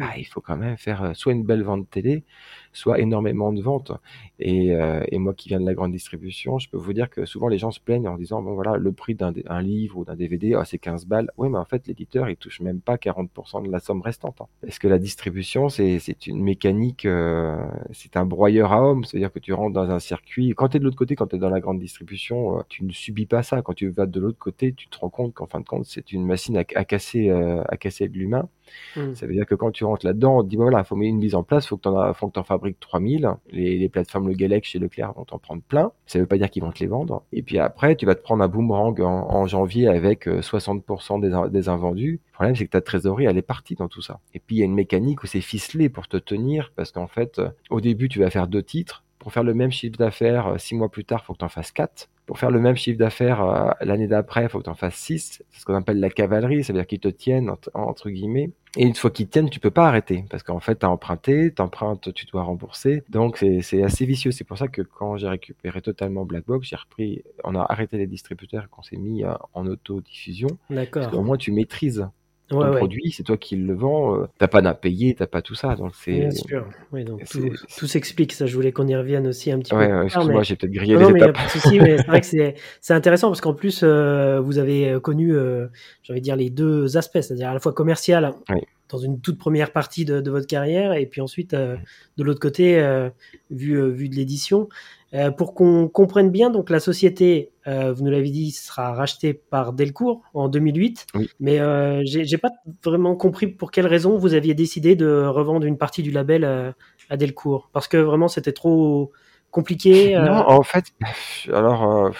Ah, 0.00 0.16
il 0.16 0.24
faut 0.24 0.40
quand 0.40 0.56
même 0.56 0.78
faire 0.78 1.02
euh, 1.02 1.12
soit 1.14 1.32
une 1.32 1.44
belle 1.44 1.62
vente 1.62 1.90
télé, 1.90 2.24
soit 2.72 3.00
énormément 3.00 3.52
de 3.52 3.60
ventes. 3.60 3.92
Et, 4.38 4.74
euh, 4.74 5.04
et, 5.08 5.18
moi 5.18 5.34
qui 5.34 5.50
viens 5.50 5.60
de 5.60 5.66
la 5.66 5.74
grande 5.74 5.92
distribution, 5.92 6.58
je 6.58 6.70
peux 6.70 6.78
vous 6.78 6.94
dire 6.94 7.10
que 7.10 7.26
souvent 7.26 7.48
les 7.48 7.58
gens 7.58 7.70
se 7.70 7.80
plaignent 7.80 8.08
en 8.08 8.16
disant, 8.16 8.40
bon 8.40 8.54
voilà, 8.54 8.76
le 8.78 8.92
prix 8.92 9.14
d'un 9.14 9.32
livre 9.60 9.98
ou 9.98 10.04
d'un 10.04 10.16
DVD, 10.16 10.56
oh, 10.56 10.62
c'est 10.64 10.78
15 10.78 11.04
balles. 11.06 11.30
Oui, 11.36 11.50
mais 11.50 11.58
en 11.58 11.66
fait, 11.66 11.86
l'éditeur, 11.86 12.30
il 12.30 12.36
touche 12.36 12.60
même 12.60 12.80
pas 12.80 12.96
40% 12.96 13.66
de 13.66 13.70
la 13.70 13.78
somme 13.78 14.00
restante. 14.00 14.40
Hein. 14.40 14.46
Parce 14.62 14.78
que 14.78 14.88
la 14.88 14.98
distribution, 14.98 15.68
c'est 15.68 16.26
une 16.26 16.42
mécanique, 16.42 17.04
euh, 17.04 17.62
c'est 17.92 18.16
un 18.16 18.24
broyeur 18.24 18.72
à 18.72 18.82
hommes. 18.82 19.04
C'est-à-dire 19.04 19.32
que 19.32 19.38
tu 19.38 19.52
rentres 19.52 19.74
dans 19.74 19.90
un 19.90 20.00
circuit. 20.00 20.54
Quand 20.56 20.68
tu 20.68 20.78
es 20.78 20.80
de 20.80 20.84
l'autre 20.84 20.96
côté, 20.96 21.14
quand 21.14 21.26
tu 21.26 21.36
es 21.36 21.38
dans 21.38 21.50
la 21.50 21.60
grande 21.60 21.78
distribution, 21.78 22.58
euh, 22.58 22.62
tu 22.70 22.84
ne 22.84 22.90
subis 22.90 23.26
pas 23.26 23.42
ça. 23.42 23.60
Quand 23.60 23.74
tu 23.74 23.90
vas 23.90 24.06
de 24.06 24.18
l'autre 24.18 24.38
côté, 24.38 24.72
tu 24.72 24.88
te 24.88 24.98
rends 24.98 25.10
compte 25.10 25.34
qu'en 25.34 25.46
fin 25.46 25.60
de 25.60 25.66
compte, 25.66 25.84
c'est 25.84 26.12
une 26.12 26.24
machine 26.24 26.56
à, 26.56 26.64
à 26.74 26.84
casser, 26.84 27.30
à 27.30 27.76
casser 27.76 28.08
de 28.08 28.14
l'humain. 28.14 28.48
Mmh. 28.96 29.14
Ça 29.14 29.26
veut 29.26 29.34
dire 29.34 29.46
que 29.46 29.54
quand 29.54 29.73
tu 29.74 29.84
rentres 29.84 30.06
là-dedans, 30.06 30.38
on 30.38 30.42
te 30.44 30.56
bah, 30.56 30.62
voilà, 30.62 30.84
faut 30.84 30.96
mettre 30.96 31.10
une 31.10 31.18
mise 31.18 31.34
en 31.34 31.42
place, 31.42 31.66
faut 31.66 31.76
que 31.76 31.82
tu 31.82 31.88
en, 31.88 32.40
en 32.40 32.44
fabriques 32.44 32.80
3000. 32.80 33.28
Les, 33.50 33.78
les, 33.78 33.88
plateformes 33.88 34.28
Le 34.28 34.34
Galex 34.34 34.68
chez 34.68 34.78
Leclerc 34.78 35.12
vont 35.14 35.24
t'en 35.24 35.38
prendre 35.38 35.62
plein. 35.62 35.92
Ça 36.06 36.18
veut 36.18 36.26
pas 36.26 36.38
dire 36.38 36.50
qu'ils 36.50 36.62
vont 36.62 36.72
te 36.72 36.80
les 36.80 36.86
vendre. 36.86 37.22
Et 37.32 37.42
puis 37.42 37.58
après, 37.58 37.96
tu 37.96 38.06
vas 38.06 38.14
te 38.14 38.22
prendre 38.22 38.42
un 38.42 38.48
boomerang 38.48 39.00
en, 39.00 39.30
en 39.30 39.46
janvier 39.46 39.88
avec 39.88 40.26
60% 40.26 41.20
des, 41.20 41.50
des 41.50 41.68
invendus. 41.68 42.20
Le 42.26 42.32
problème, 42.32 42.56
c'est 42.56 42.66
que 42.66 42.70
ta 42.70 42.80
trésorerie, 42.80 43.26
elle 43.26 43.38
est 43.38 43.42
partie 43.42 43.74
dans 43.74 43.88
tout 43.88 44.02
ça. 44.02 44.20
Et 44.32 44.40
puis, 44.40 44.56
il 44.56 44.58
y 44.60 44.62
a 44.62 44.66
une 44.66 44.74
mécanique 44.74 45.22
où 45.22 45.26
c'est 45.26 45.40
ficelé 45.40 45.88
pour 45.88 46.08
te 46.08 46.16
tenir 46.16 46.72
parce 46.74 46.90
qu'en 46.90 47.06
fait, 47.06 47.40
au 47.70 47.80
début, 47.80 48.08
tu 48.08 48.18
vas 48.18 48.30
faire 48.30 48.48
deux 48.48 48.62
titres. 48.62 49.03
Pour 49.24 49.32
faire 49.32 49.42
le 49.42 49.54
même 49.54 49.72
chiffre 49.72 49.96
d'affaires, 49.96 50.54
six 50.58 50.76
mois 50.76 50.88
plus 50.88 51.04
tard, 51.04 51.24
faut 51.24 51.32
que 51.32 51.38
tu 51.38 51.44
en 51.44 51.48
fasses 51.48 51.72
quatre 51.72 52.08
pour 52.26 52.38
faire 52.38 52.50
le 52.50 52.60
même 52.60 52.76
chiffre 52.76 52.98
d'affaires 52.98 53.42
euh, 53.42 53.70
l'année 53.80 54.06
d'après, 54.06 54.44
il 54.44 54.48
faut 54.48 54.58
que 54.58 54.64
tu 54.64 54.70
en 54.70 54.74
fasses 54.74 54.96
6. 54.96 55.42
C'est 55.50 55.60
ce 55.60 55.64
qu'on 55.64 55.74
appelle 55.74 56.00
la 56.00 56.10
cavalerie, 56.10 56.64
c'est-à-dire 56.64 56.86
qu'ils 56.86 57.00
te 57.00 57.08
tiennent, 57.08 57.50
entre, 57.74 58.10
guillemets. 58.10 58.50
Et 58.76 58.84
une 58.84 58.94
fois 58.94 59.10
qu'ils 59.10 59.28
tiennent, 59.28 59.50
tu 59.50 59.60
peux 59.60 59.70
pas 59.70 59.86
arrêter. 59.86 60.24
Parce 60.30 60.42
qu'en 60.42 60.60
fait, 60.60 60.80
tu 60.80 60.86
as 60.86 60.90
emprunté, 60.90 61.52
t'empruntes, 61.52 62.12
tu 62.14 62.26
dois 62.26 62.42
rembourser. 62.42 63.02
Donc, 63.08 63.44
c'est 63.62 63.82
assez 63.82 64.06
vicieux. 64.06 64.30
C'est 64.30 64.44
pour 64.44 64.58
ça 64.58 64.68
que 64.68 64.82
quand 64.82 65.16
j'ai 65.16 65.28
récupéré 65.28 65.80
totalement 65.80 66.24
Blackbox, 66.24 66.68
j'ai 66.68 66.76
repris, 66.76 67.22
on 67.44 67.54
a 67.54 67.60
arrêté 67.60 67.98
les 67.98 68.06
distributeurs 68.06 68.64
et 68.64 68.68
qu'on 68.68 68.82
s'est 68.82 68.96
mis 68.96 69.24
euh, 69.24 69.34
en 69.52 69.66
auto-diffusion. 69.66 70.48
D'accord. 70.70 71.02
Parce 71.02 71.14
qu'au 71.14 71.22
moins, 71.22 71.36
tu 71.36 71.52
maîtrises 71.52 72.08
ton 72.48 72.62
ouais. 72.62 72.76
produit, 72.76 73.10
c'est 73.10 73.22
toi 73.22 73.36
qui 73.36 73.56
le 73.56 73.74
vends, 73.74 74.16
euh, 74.16 74.26
t'as 74.38 74.48
pas 74.48 74.60
d'à 74.60 74.74
payer, 74.74 75.14
t'as 75.14 75.26
pas 75.26 75.40
tout 75.40 75.54
ça, 75.54 75.76
donc 75.76 75.92
c'est. 75.94 76.12
Bien 76.12 76.30
sûr, 76.30 76.66
oui, 76.92 77.04
donc 77.04 77.24
tout, 77.24 77.48
tout 77.78 77.86
s'explique. 77.86 78.32
Ça, 78.32 78.46
je 78.46 78.54
voulais 78.54 78.72
qu'on 78.72 78.86
y 78.86 78.94
revienne 78.94 79.26
aussi 79.26 79.50
un 79.50 79.58
petit 79.58 79.74
ouais, 79.74 79.88
peu. 79.88 80.04
Excuse-moi, 80.04 80.40
mais... 80.40 80.44
j'ai 80.44 80.56
peut-être 80.56 80.72
grillé 80.72 80.94
non, 80.94 81.08
les 81.08 81.08
non, 81.08 81.16
étapes. 81.16 81.36
Mais 81.42 81.48
souci, 81.48 81.80
mais 81.80 81.96
c'est 81.96 82.06
vrai 82.06 82.20
que 82.20 82.26
c'est 82.34 82.54
c'est 82.80 82.94
intéressant 82.94 83.28
parce 83.28 83.40
qu'en 83.40 83.54
plus 83.54 83.80
euh, 83.82 84.40
vous 84.40 84.58
avez 84.58 84.98
connu, 85.00 85.34
euh, 85.34 85.68
j'ai 86.02 86.12
envie 86.12 86.20
de 86.20 86.24
dire 86.24 86.36
les 86.36 86.50
deux 86.50 86.96
aspects, 86.96 87.20
c'est-à-dire 87.20 87.48
à 87.48 87.54
la 87.54 87.60
fois 87.60 87.72
commercial 87.72 88.34
oui. 88.50 88.60
dans 88.90 88.98
une 88.98 89.20
toute 89.20 89.38
première 89.38 89.72
partie 89.72 90.04
de, 90.04 90.20
de 90.20 90.30
votre 90.30 90.46
carrière 90.46 90.92
et 90.92 91.06
puis 91.06 91.20
ensuite 91.20 91.54
euh, 91.54 91.76
de 92.16 92.24
l'autre 92.24 92.40
côté 92.40 92.78
euh, 92.78 93.10
vu 93.50 93.90
vu 93.92 94.08
de 94.08 94.16
l'édition. 94.16 94.68
Euh, 95.14 95.30
pour 95.30 95.54
qu'on 95.54 95.88
comprenne 95.88 96.30
bien, 96.30 96.50
donc 96.50 96.70
la 96.70 96.80
société, 96.80 97.52
euh, 97.66 97.92
vous 97.92 98.02
nous 98.02 98.10
l'avez 98.10 98.30
dit, 98.30 98.50
sera 98.50 98.94
rachetée 98.94 99.32
par 99.32 99.72
Delcourt 99.72 100.22
en 100.34 100.48
2008. 100.48 101.06
Oui. 101.14 101.30
Mais 101.38 101.60
euh, 101.60 102.02
j'ai 102.04 102.38
pas 102.38 102.50
vraiment 102.82 103.14
compris 103.14 103.46
pour 103.46 103.70
quelle 103.70 103.86
raison 103.86 104.18
vous 104.18 104.34
aviez 104.34 104.54
décidé 104.54 104.96
de 104.96 105.24
revendre 105.26 105.66
une 105.66 105.78
partie 105.78 106.02
du 106.02 106.10
label 106.10 106.44
à, 106.44 106.74
à 107.10 107.16
Delcourt. 107.16 107.70
Parce 107.72 107.86
que 107.86 107.96
vraiment, 107.96 108.28
c'était 108.28 108.52
trop 108.52 109.12
compliqué. 109.54 110.16
Non, 110.16 110.48
en 110.48 110.62
fait, 110.64 110.86
alors 111.52 112.06
euh, 112.06 112.10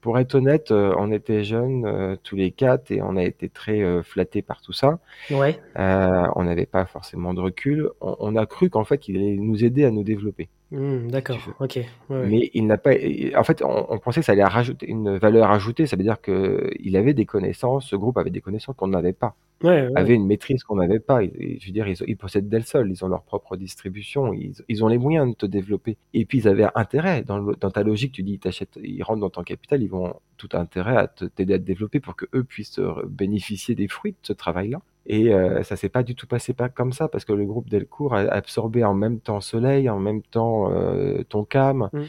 pour 0.00 0.18
être 0.20 0.36
honnête, 0.36 0.70
euh, 0.70 0.94
on 0.96 1.10
était 1.10 1.42
jeunes 1.42 1.84
euh, 1.84 2.16
tous 2.22 2.36
les 2.36 2.52
quatre 2.52 2.92
et 2.92 3.02
on 3.02 3.16
a 3.16 3.24
été 3.24 3.48
très 3.48 3.82
flattés 4.04 4.42
par 4.42 4.62
tout 4.62 4.72
ça. 4.72 5.00
Ouais. 5.30 5.60
on 5.76 6.44
n'avait 6.44 6.66
pas 6.66 6.86
forcément 6.86 7.34
de 7.34 7.40
recul. 7.40 7.90
On, 8.00 8.16
on 8.20 8.36
a 8.36 8.46
cru 8.46 8.70
qu'en 8.70 8.84
fait, 8.84 9.08
il 9.08 9.16
allait 9.16 9.36
nous 9.36 9.64
aider 9.64 9.84
à 9.84 9.90
nous 9.90 10.04
développer. 10.04 10.48
Mmh, 10.72 11.10
D'accord, 11.10 11.38
ok. 11.60 11.76
Ouais, 11.76 11.86
ouais. 12.08 12.26
Mais 12.26 12.50
il 12.54 12.66
n'a 12.66 12.78
pas. 12.78 12.92
En 13.36 13.44
fait, 13.44 13.62
on, 13.62 13.92
on, 13.92 13.98
pensait 13.98 14.20
que 14.20 14.26
ça 14.26 14.32
allait 14.32 14.42
rajouter 14.42 14.88
une 14.88 15.18
valeur 15.18 15.50
ajoutée. 15.50 15.86
Ça 15.86 15.96
veut 15.96 16.02
dire 16.02 16.18
que 16.18 16.70
il 16.80 16.96
avait 16.96 17.12
des 17.12 17.26
connaissances. 17.26 17.88
Ce 17.88 17.96
groupe 17.96 18.16
avait 18.16 18.30
des 18.30 18.40
connaissances 18.40 18.74
qu'on 18.74 18.88
n'avait 18.88 19.12
pas. 19.12 19.36
avaient 19.62 20.14
une 20.14 20.26
maîtrise 20.26 20.64
qu'on 20.64 20.76
n'avait 20.76 20.98
pas. 20.98 21.22
je 21.22 21.66
veux 21.66 21.72
dire, 21.72 21.86
ils, 21.86 22.16
possèdent 22.16 22.48
Del 22.48 22.64
Sol, 22.64 22.90
ils 22.90 23.04
ont 23.04 23.08
leur 23.08 23.22
propre 23.22 23.58
distribution, 23.58 24.32
ils, 24.32 24.82
ont 24.82 24.88
les 24.88 24.96
moyens 24.96 25.28
de 25.28 25.34
te 25.34 25.44
développer. 25.44 25.98
Et 26.14 26.24
puis 26.24 26.38
ils 26.38 26.48
avaient 26.48 26.68
intérêt 26.74 27.22
dans, 27.22 27.52
ta 27.52 27.82
logique. 27.82 28.12
Tu 28.12 28.22
dis, 28.22 28.40
ils, 28.42 28.82
ils 28.82 29.02
rentrent 29.02 29.20
dans 29.20 29.30
ton 29.30 29.42
capital, 29.42 29.82
ils 29.82 29.90
vont 29.90 30.14
tout 30.38 30.48
intérêt 30.54 30.96
à 30.96 31.06
t'aider 31.06 31.52
à 31.52 31.58
te 31.58 31.64
développer 31.64 32.00
pour 32.00 32.16
que 32.16 32.24
eux 32.34 32.44
puissent 32.44 32.80
bénéficier 33.06 33.74
des 33.74 33.88
fruits 33.88 34.12
de 34.12 34.26
ce 34.26 34.32
travail-là. 34.32 34.80
Et 35.06 35.34
euh, 35.34 35.62
ça 35.62 35.76
s'est 35.76 35.88
pas 35.88 36.02
du 36.02 36.14
tout 36.14 36.26
passé 36.26 36.52
pas 36.52 36.68
comme 36.68 36.92
ça 36.92 37.08
parce 37.08 37.24
que 37.24 37.32
le 37.32 37.44
groupe 37.44 37.68
Delcourt 37.68 38.14
a 38.14 38.20
absorbé 38.20 38.84
en 38.84 38.94
même 38.94 39.18
temps 39.18 39.40
Soleil, 39.40 39.90
en 39.90 39.98
même 39.98 40.22
temps 40.22 40.70
euh, 40.72 41.24
Toncam 41.24 41.88
mmh. 41.92 42.00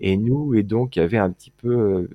et 0.00 0.16
nous 0.16 0.54
et 0.54 0.62
donc 0.64 0.96
il 0.96 0.98
y 0.98 1.02
avait 1.02 1.18
un 1.18 1.30
petit 1.30 1.52
peu 1.52 1.68
euh, 1.68 2.08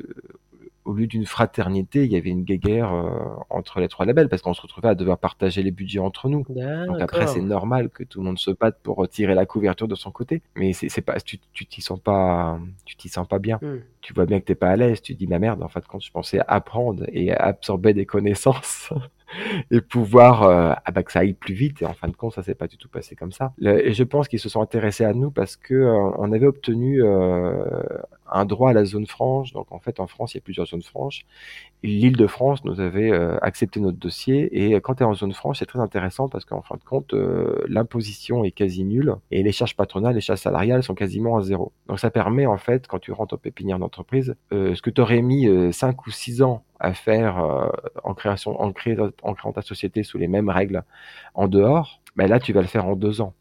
au 0.86 0.93
lieu 0.93 1.08
d'une 1.08 1.26
fraternité, 1.26 2.06
il 2.06 2.12
y 2.12 2.15
avait 2.15 2.30
une 2.30 2.43
guéguerre 2.43 2.93
euh, 2.93 3.10
entre 3.50 3.80
les 3.80 3.88
trois 3.88 4.06
labels 4.06 4.30
parce 4.30 4.43
qu'on 4.43 4.54
se 4.54 4.62
retrouvait 4.62 4.89
à 4.89 4.95
devoir 4.95 5.17
partager 5.17 5.63
les 5.63 5.71
budgets 5.71 6.00
entre 6.00 6.30
nous. 6.30 6.45
Donc 6.48 7.02
après, 7.02 7.26
c'est 7.26 7.41
normal 7.41 7.89
que 7.89 8.04
tout 8.04 8.19
le 8.19 8.26
monde 8.26 8.38
se 8.38 8.52
batte 8.52 8.78
pour 8.84 9.08
tirer 9.10 9.34
la 9.34 9.48
couverture 9.48 9.88
de 9.88 9.95
son 9.95 10.12
côté, 10.12 10.43
mais 10.56 10.74
c'est 10.74 11.02
pas, 11.02 11.19
tu 11.19 11.39
t'y 11.39 11.82
sens 11.82 12.00
pas, 12.00 12.60
tu 12.86 12.95
t'y 12.95 13.10
sens 13.10 13.28
pas 13.28 13.39
bien. 13.39 13.58
Hmm. 13.62 13.80
Tu 14.02 14.13
vois 14.13 14.28
bien 14.28 14.39
que 14.39 14.45
t'es 14.45 14.56
pas 14.56 14.69
à 14.69 14.76
l'aise. 14.76 15.02
Tu 15.02 15.15
dis 15.15 15.26
ma 15.26 15.39
merde. 15.39 15.63
En 15.63 15.67
fait, 15.67 15.84
quand 15.88 16.00
je 16.00 16.12
pensais 16.12 16.39
apprendre 16.48 17.04
et 17.08 17.32
absorber 17.34 17.95
des 17.95 18.06
connaissances 18.06 18.93
et 19.71 19.81
pouvoir 19.81 20.43
euh, 20.43 20.73
ah 20.85 20.91
bah, 20.91 21.03
que 21.03 21.11
ça 21.11 21.19
aille 21.19 21.33
plus 21.33 21.53
vite. 21.53 21.81
Et 21.81 21.85
en 21.85 21.93
fin 21.93 22.07
de 22.07 22.15
compte, 22.15 22.33
ça 22.33 22.43
s'est 22.43 22.55
pas 22.55 22.67
du 22.67 22.77
tout 22.77 22.89
passé 22.89 23.15
comme 23.15 23.31
ça. 23.31 23.53
et 23.61 23.93
je 23.93 24.03
pense 24.03 24.27
qu'ils 24.27 24.39
se 24.39 24.49
sont 24.49 24.61
intéressés 24.61 25.05
à 25.05 25.13
nous 25.13 25.31
parce 25.31 25.55
que 25.55 25.73
euh, 25.73 26.11
on 26.17 26.31
avait 26.31 26.47
obtenu 26.47 27.01
un 28.31 28.45
droit 28.45 28.71
à 28.71 28.73
la 28.73 28.85
zone 28.85 29.05
franche. 29.05 29.53
Donc 29.53 29.71
en 29.71 29.79
fait, 29.79 29.99
en 29.99 30.07
France, 30.07 30.33
il 30.33 30.38
y 30.38 30.39
a 30.39 30.41
plusieurs 30.41 30.67
zones 30.67 30.81
franches. 30.81 31.25
L'île 31.83 32.17
de 32.17 32.27
France 32.27 32.63
nous 32.65 32.79
avait 32.79 33.11
euh, 33.11 33.38
accepté 33.41 33.79
notre 33.79 33.97
dossier. 33.97 34.49
Et 34.65 34.73
quand 34.81 34.95
tu 34.95 35.03
es 35.03 35.05
en 35.05 35.13
zone 35.13 35.33
franche, 35.33 35.59
c'est 35.59 35.65
très 35.65 35.79
intéressant 35.79 36.27
parce 36.27 36.45
qu'en 36.45 36.61
fin 36.61 36.75
de 36.75 36.83
compte, 36.83 37.13
euh, 37.13 37.63
l'imposition 37.67 38.43
est 38.43 38.51
quasi 38.51 38.83
nulle 38.83 39.15
et 39.31 39.43
les 39.43 39.51
charges 39.51 39.75
patronales, 39.75 40.15
les 40.15 40.21
charges 40.21 40.39
salariales 40.39 40.83
sont 40.83 40.95
quasiment 40.95 41.38
à 41.38 41.41
zéro. 41.41 41.71
Donc 41.88 41.99
ça 41.99 42.09
permet 42.09 42.45
en 42.45 42.57
fait, 42.57 42.88
quand 42.88 42.99
tu 42.99 43.11
rentres 43.11 43.35
au 43.35 43.38
pépinière 43.38 43.79
d'entreprise, 43.79 44.35
euh, 44.51 44.75
ce 44.75 44.81
que 44.81 44.89
tu 44.89 45.01
aurais 45.01 45.21
mis 45.21 45.47
5 45.73 46.07
ou 46.07 46.11
6 46.11 46.41
ans 46.41 46.63
à 46.79 46.93
faire 46.93 47.71
en 48.03 48.13
création, 48.13 48.59
en, 48.61 48.71
créant, 48.73 49.09
en 49.23 49.33
créant 49.33 49.53
ta 49.53 49.61
société 49.61 50.03
sous 50.03 50.17
les 50.17 50.27
mêmes 50.27 50.49
règles 50.49 50.83
en 51.33 51.47
dehors, 51.47 52.01
ben 52.15 52.27
là 52.27 52.39
tu 52.39 52.53
vas 52.53 52.61
le 52.61 52.67
faire 52.67 52.85
en 52.85 52.95
deux 52.95 53.21
ans. 53.21 53.33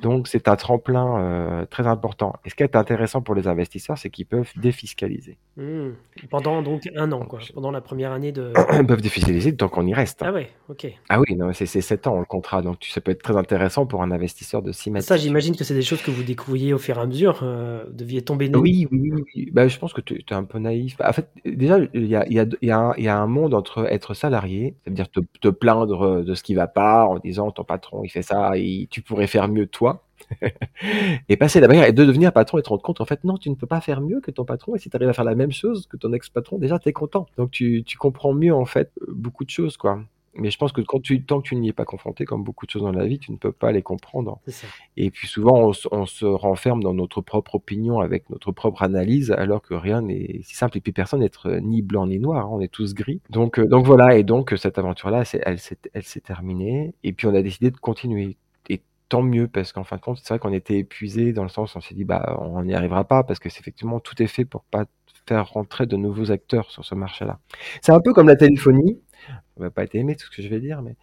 Donc 0.00 0.28
c'est 0.28 0.48
un 0.48 0.56
tremplin 0.56 1.18
euh, 1.18 1.66
très 1.66 1.86
important. 1.86 2.34
Et 2.44 2.50
ce 2.50 2.54
qui 2.54 2.62
est 2.62 2.76
intéressant 2.76 3.22
pour 3.22 3.34
les 3.34 3.48
investisseurs, 3.48 3.98
c'est 3.98 4.10
qu'ils 4.10 4.26
peuvent 4.26 4.50
défiscaliser. 4.56 5.38
Mmh. 5.56 5.90
Pendant 6.30 6.62
donc 6.62 6.82
un 6.96 7.12
an, 7.12 7.24
quoi. 7.24 7.38
Pendant 7.54 7.70
la 7.70 7.80
première 7.80 8.12
année 8.12 8.32
de. 8.32 8.52
Ils 8.80 8.86
peuvent 8.86 9.02
défiscaliser 9.02 9.54
tant 9.56 9.68
qu'on 9.68 9.86
y 9.86 9.94
reste. 9.94 10.20
Ah 10.24 10.32
ouais, 10.32 10.50
ok. 10.68 10.86
Ah 11.08 11.20
oui, 11.20 11.36
non, 11.36 11.52
c'est 11.52 11.66
sept 11.66 12.06
ans 12.06 12.18
le 12.18 12.24
contrat, 12.24 12.62
donc 12.62 12.78
ça 12.82 13.00
peut 13.00 13.12
être 13.12 13.22
très 13.22 13.36
intéressant 13.36 13.86
pour 13.86 14.02
un 14.02 14.10
investisseur 14.10 14.62
de 14.62 14.72
s'y 14.72 14.90
mettre. 14.90 15.06
Ça, 15.06 15.16
j'imagine 15.16 15.54
que 15.56 15.64
c'est 15.64 15.74
des 15.74 15.82
choses 15.82 16.02
que 16.02 16.10
vous 16.10 16.22
découvriez 16.22 16.72
au 16.72 16.78
fur 16.78 16.98
et 16.98 17.00
à 17.00 17.06
mesure. 17.06 17.40
Euh, 17.42 17.84
deviez 17.90 18.22
tomber 18.22 18.50
Oui, 18.54 18.88
oui, 18.90 19.12
oui. 19.12 19.50
Bah, 19.52 19.68
je 19.68 19.78
pense 19.78 19.92
que 19.92 20.00
tu 20.00 20.14
es 20.16 20.32
un 20.34 20.44
peu 20.44 20.58
naïf. 20.58 20.96
En 21.04 21.12
fait, 21.12 21.28
déjà, 21.44 21.78
il 21.94 22.06
y 22.06 22.16
a, 22.16 22.26
y, 22.28 22.38
a, 22.38 22.46
y, 22.62 22.70
a 22.70 22.94
y 22.96 23.08
a, 23.08 23.16
un 23.16 23.26
monde 23.26 23.54
entre 23.54 23.86
être 23.92 24.14
salarié, 24.14 24.74
c'est-à-dire 24.82 25.08
te, 25.08 25.20
te, 25.40 25.48
plaindre 25.48 26.24
de 26.24 26.34
ce 26.34 26.42
qui 26.42 26.54
va 26.54 26.66
pas 26.66 27.04
en 27.06 27.18
disant 27.18 27.50
ton 27.50 27.64
patron 27.64 28.02
il 28.02 28.08
fait 28.08 28.22
ça, 28.22 28.52
et 28.56 28.88
tu 28.90 29.02
pourrais 29.02 29.26
faire 29.26 29.43
mieux 29.48 29.66
toi 29.66 30.04
et 31.28 31.36
passer 31.36 31.60
la 31.60 31.66
barrière 31.66 31.86
et 31.86 31.92
de 31.92 32.04
devenir 32.04 32.32
patron 32.32 32.58
et 32.58 32.62
te 32.62 32.68
rendre 32.68 32.82
compte, 32.82 33.00
en 33.00 33.04
fait, 33.04 33.24
non, 33.24 33.36
tu 33.36 33.50
ne 33.50 33.54
peux 33.54 33.66
pas 33.66 33.80
faire 33.80 34.00
mieux 34.00 34.20
que 34.20 34.30
ton 34.30 34.44
patron. 34.44 34.74
Et 34.74 34.78
si 34.78 34.90
tu 34.90 34.96
arrives 34.96 35.08
à 35.08 35.12
faire 35.12 35.24
la 35.24 35.34
même 35.34 35.52
chose 35.52 35.86
que 35.86 35.96
ton 35.96 36.12
ex-patron, 36.12 36.58
déjà, 36.58 36.78
tu 36.78 36.88
es 36.88 36.92
content. 36.92 37.26
Donc, 37.36 37.50
tu, 37.50 37.82
tu, 37.84 37.98
comprends 37.98 38.32
mieux, 38.32 38.54
en 38.54 38.64
fait, 38.64 38.90
beaucoup 39.08 39.44
de 39.44 39.50
choses, 39.50 39.76
quoi. 39.76 40.00
Mais 40.36 40.50
je 40.50 40.58
pense 40.58 40.72
que 40.72 40.80
quand 40.80 41.00
tu, 41.00 41.22
tant 41.22 41.40
que 41.40 41.48
tu 41.48 41.56
n'y 41.56 41.68
es 41.68 41.72
pas 41.72 41.84
confronté, 41.84 42.24
comme 42.24 42.42
beaucoup 42.42 42.66
de 42.66 42.70
choses 42.70 42.82
dans 42.82 42.92
la 42.92 43.06
vie, 43.06 43.20
tu 43.20 43.30
ne 43.30 43.36
peux 43.36 43.52
pas 43.52 43.70
les 43.70 43.82
comprendre. 43.82 44.40
Et 44.96 45.10
puis 45.12 45.28
souvent, 45.28 45.70
on, 45.92 46.06
se 46.06 46.24
renferme 46.24 46.82
dans 46.82 46.92
notre 46.92 47.20
propre 47.20 47.54
opinion 47.54 48.00
avec 48.00 48.28
notre 48.30 48.50
propre 48.50 48.82
analyse, 48.82 49.30
alors 49.30 49.62
que 49.62 49.74
rien 49.74 50.02
n'est 50.02 50.40
si 50.42 50.56
simple. 50.56 50.78
Et 50.78 50.80
puis 50.80 50.92
personne 50.92 51.20
n'est 51.20 51.60
ni 51.60 51.82
blanc 51.82 52.08
ni 52.08 52.18
noir, 52.18 52.46
hein. 52.46 52.50
on 52.50 52.60
est 52.60 52.68
tous 52.68 52.94
gris. 52.94 53.20
Donc, 53.30 53.60
euh, 53.60 53.66
donc 53.66 53.86
voilà. 53.86 54.16
Et 54.16 54.24
donc 54.24 54.52
cette 54.56 54.76
aventure-là, 54.76 55.22
elle, 55.34 55.58
elle 55.92 56.02
s'est 56.02 56.20
terminée. 56.20 56.94
Et 57.04 57.12
puis 57.12 57.28
on 57.28 57.34
a 57.34 57.42
décidé 57.42 57.70
de 57.70 57.76
continuer 57.76 58.36
tant 59.08 59.22
mieux 59.22 59.48
parce 59.48 59.72
qu'en 59.72 59.84
fin 59.84 59.96
de 59.96 60.00
compte, 60.00 60.18
c'est 60.18 60.28
vrai 60.28 60.38
qu'on 60.38 60.52
était 60.52 60.78
épuisé 60.78 61.32
dans 61.32 61.42
le 61.42 61.48
sens 61.48 61.74
où 61.74 61.78
on 61.78 61.80
s'est 61.80 61.94
dit 61.94 62.04
bah 62.04 62.36
on 62.40 62.62
n'y 62.62 62.74
arrivera 62.74 63.04
pas 63.04 63.22
parce 63.24 63.38
que 63.38 63.48
c'est 63.48 63.60
effectivement 63.60 64.00
tout 64.00 64.20
est 64.22 64.26
fait 64.26 64.44
pour 64.44 64.64
pas 64.64 64.84
faire 65.26 65.48
rentrer 65.48 65.86
de 65.86 65.96
nouveaux 65.96 66.30
acteurs 66.30 66.70
sur 66.70 66.84
ce 66.84 66.94
marché-là. 66.94 67.38
C'est 67.82 67.92
un 67.92 68.00
peu 68.00 68.12
comme 68.12 68.28
la 68.28 68.36
téléphonie 68.36 69.00
va 69.62 69.70
pas 69.70 69.84
être 69.84 69.94
aimé 69.94 70.16
tout 70.16 70.26
ce 70.26 70.36
que 70.36 70.42
je 70.42 70.48
vais 70.48 70.60
dire, 70.60 70.82
mais 70.82 70.96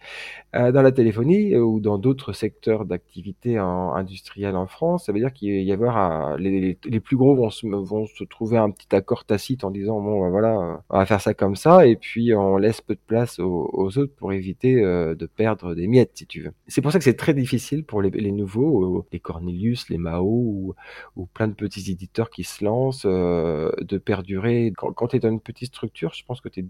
euh, 0.54 0.72
dans 0.72 0.82
la 0.82 0.92
téléphonie 0.92 1.56
ou 1.56 1.80
dans 1.80 1.98
d'autres 1.98 2.32
secteurs 2.32 2.84
d'activité 2.84 3.56
industrielle 3.56 4.56
en 4.56 4.66
France, 4.66 5.06
ça 5.06 5.12
veut 5.12 5.20
dire 5.20 5.32
qu'il 5.32 5.62
y 5.62 5.72
avoir 5.72 6.36
les, 6.36 6.78
les, 6.84 7.00
plus 7.00 7.16
gros 7.16 7.34
vont 7.34 7.50
se, 7.50 7.66
vont 7.66 8.06
se 8.06 8.24
trouver 8.24 8.58
un 8.58 8.70
petit 8.70 8.94
accord 8.94 9.24
tacite 9.24 9.64
en 9.64 9.70
disant 9.70 10.00
bon 10.00 10.20
ben 10.20 10.30
voilà 10.30 10.80
on 10.90 10.98
va 10.98 11.06
faire 11.06 11.20
ça 11.20 11.34
comme 11.34 11.56
ça 11.56 11.86
et 11.86 11.96
puis 11.96 12.34
on 12.34 12.56
laisse 12.56 12.80
peu 12.80 12.94
de 12.94 13.00
place 13.06 13.38
aux, 13.38 13.98
autres 13.98 14.14
pour 14.16 14.32
éviter 14.32 14.82
euh, 14.82 15.14
de 15.14 15.26
perdre 15.26 15.74
des 15.74 15.86
miettes 15.86 16.12
si 16.14 16.26
tu 16.26 16.42
veux. 16.42 16.52
C'est 16.68 16.82
pour 16.82 16.92
ça 16.92 16.98
que 16.98 17.04
c'est 17.04 17.16
très 17.16 17.34
difficile 17.34 17.84
pour 17.84 18.02
les, 18.02 18.32
nouveaux, 18.32 18.98
euh, 18.98 19.04
les 19.12 19.20
Cornelius, 19.20 19.88
les 19.88 19.98
Mao 19.98 20.74
ou, 21.16 21.26
plein 21.34 21.48
de 21.48 21.54
petits 21.54 21.90
éditeurs 21.90 22.30
qui 22.30 22.44
se 22.44 22.64
lancent 22.64 23.06
de 23.06 23.98
perdurer. 23.98 24.72
Quand, 24.76 25.08
tu 25.08 25.16
es 25.16 25.20
dans 25.20 25.30
une 25.30 25.40
petite 25.40 25.68
structure, 25.68 26.12
je 26.14 26.24
pense 26.24 26.40
que 26.40 26.48
tu 26.48 26.62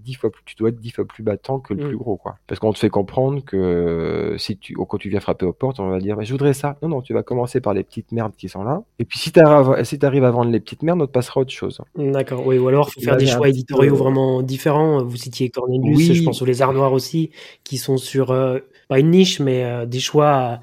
dois 0.57 0.69
être 0.69 0.81
dix 0.81 0.93
fois 0.93 1.07
plus 1.07 1.23
battant 1.23 1.59
que 1.59 1.72
le 1.73 1.85
mm. 1.85 1.89
plus 1.89 1.97
gros, 1.97 2.17
quoi. 2.17 2.37
Parce 2.47 2.59
qu'on 2.59 2.73
te 2.73 2.79
fait 2.79 2.91
comprendre 2.91 3.45
que 3.45 4.35
si 4.39 4.57
tu, 4.57 4.75
quand 4.75 4.99
tu 4.99 5.09
viens 5.09 5.21
frapper 5.21 5.47
aux 5.47 5.53
portes, 5.53 5.81
on 5.81 5.89
va 5.89 5.99
dire, 5.99 6.17
mais 6.17 6.25
je 6.25 6.33
voudrais 6.33 6.53
ça. 6.53 6.77
Non, 6.83 6.89
non, 6.89 7.03
tu 7.03 7.15
vas 7.15 7.23
commencer 7.23 7.61
par 7.61 7.75
les 7.75 7.83
petites 7.83 8.13
merdes 8.13 8.33
qui 8.37 8.49
sont 8.49 8.63
là. 8.63 8.83
Et 8.99 9.05
puis 9.05 9.19
si 9.19 9.33
tu 9.33 9.41
arrives, 9.41 9.83
si 9.85 9.99
à 10.03 10.31
vendre 10.31 10.51
les 10.51 10.61
petites 10.61 10.83
merdes, 10.83 11.03
on 11.03 11.07
te 11.07 11.13
passera 11.13 11.41
autre 11.41 11.51
chose. 11.51 11.81
D'accord, 11.97 12.47
oui. 12.47 12.59
Ou 12.59 12.69
alors, 12.69 12.91
faut 12.91 13.01
faire 13.01 13.17
des 13.17 13.27
choix 13.27 13.49
éditoriaux 13.49 13.95
vraiment 13.95 14.43
différents. 14.43 15.03
Vous 15.05 15.17
citiez 15.17 15.51
Cornelius, 15.51 16.13
je 16.13 16.23
pense 16.23 16.43
aux 16.43 16.47
Les 16.47 16.63
Arts 16.63 16.93
aussi, 16.93 17.31
qui 17.65 17.79
sont 17.79 17.97
sur, 17.97 18.31
euh, 18.31 18.59
pas 18.89 18.99
une 18.99 19.11
niche, 19.11 19.41
mais 19.41 19.65
euh, 19.65 19.87
des 19.87 20.01
choix 20.01 20.61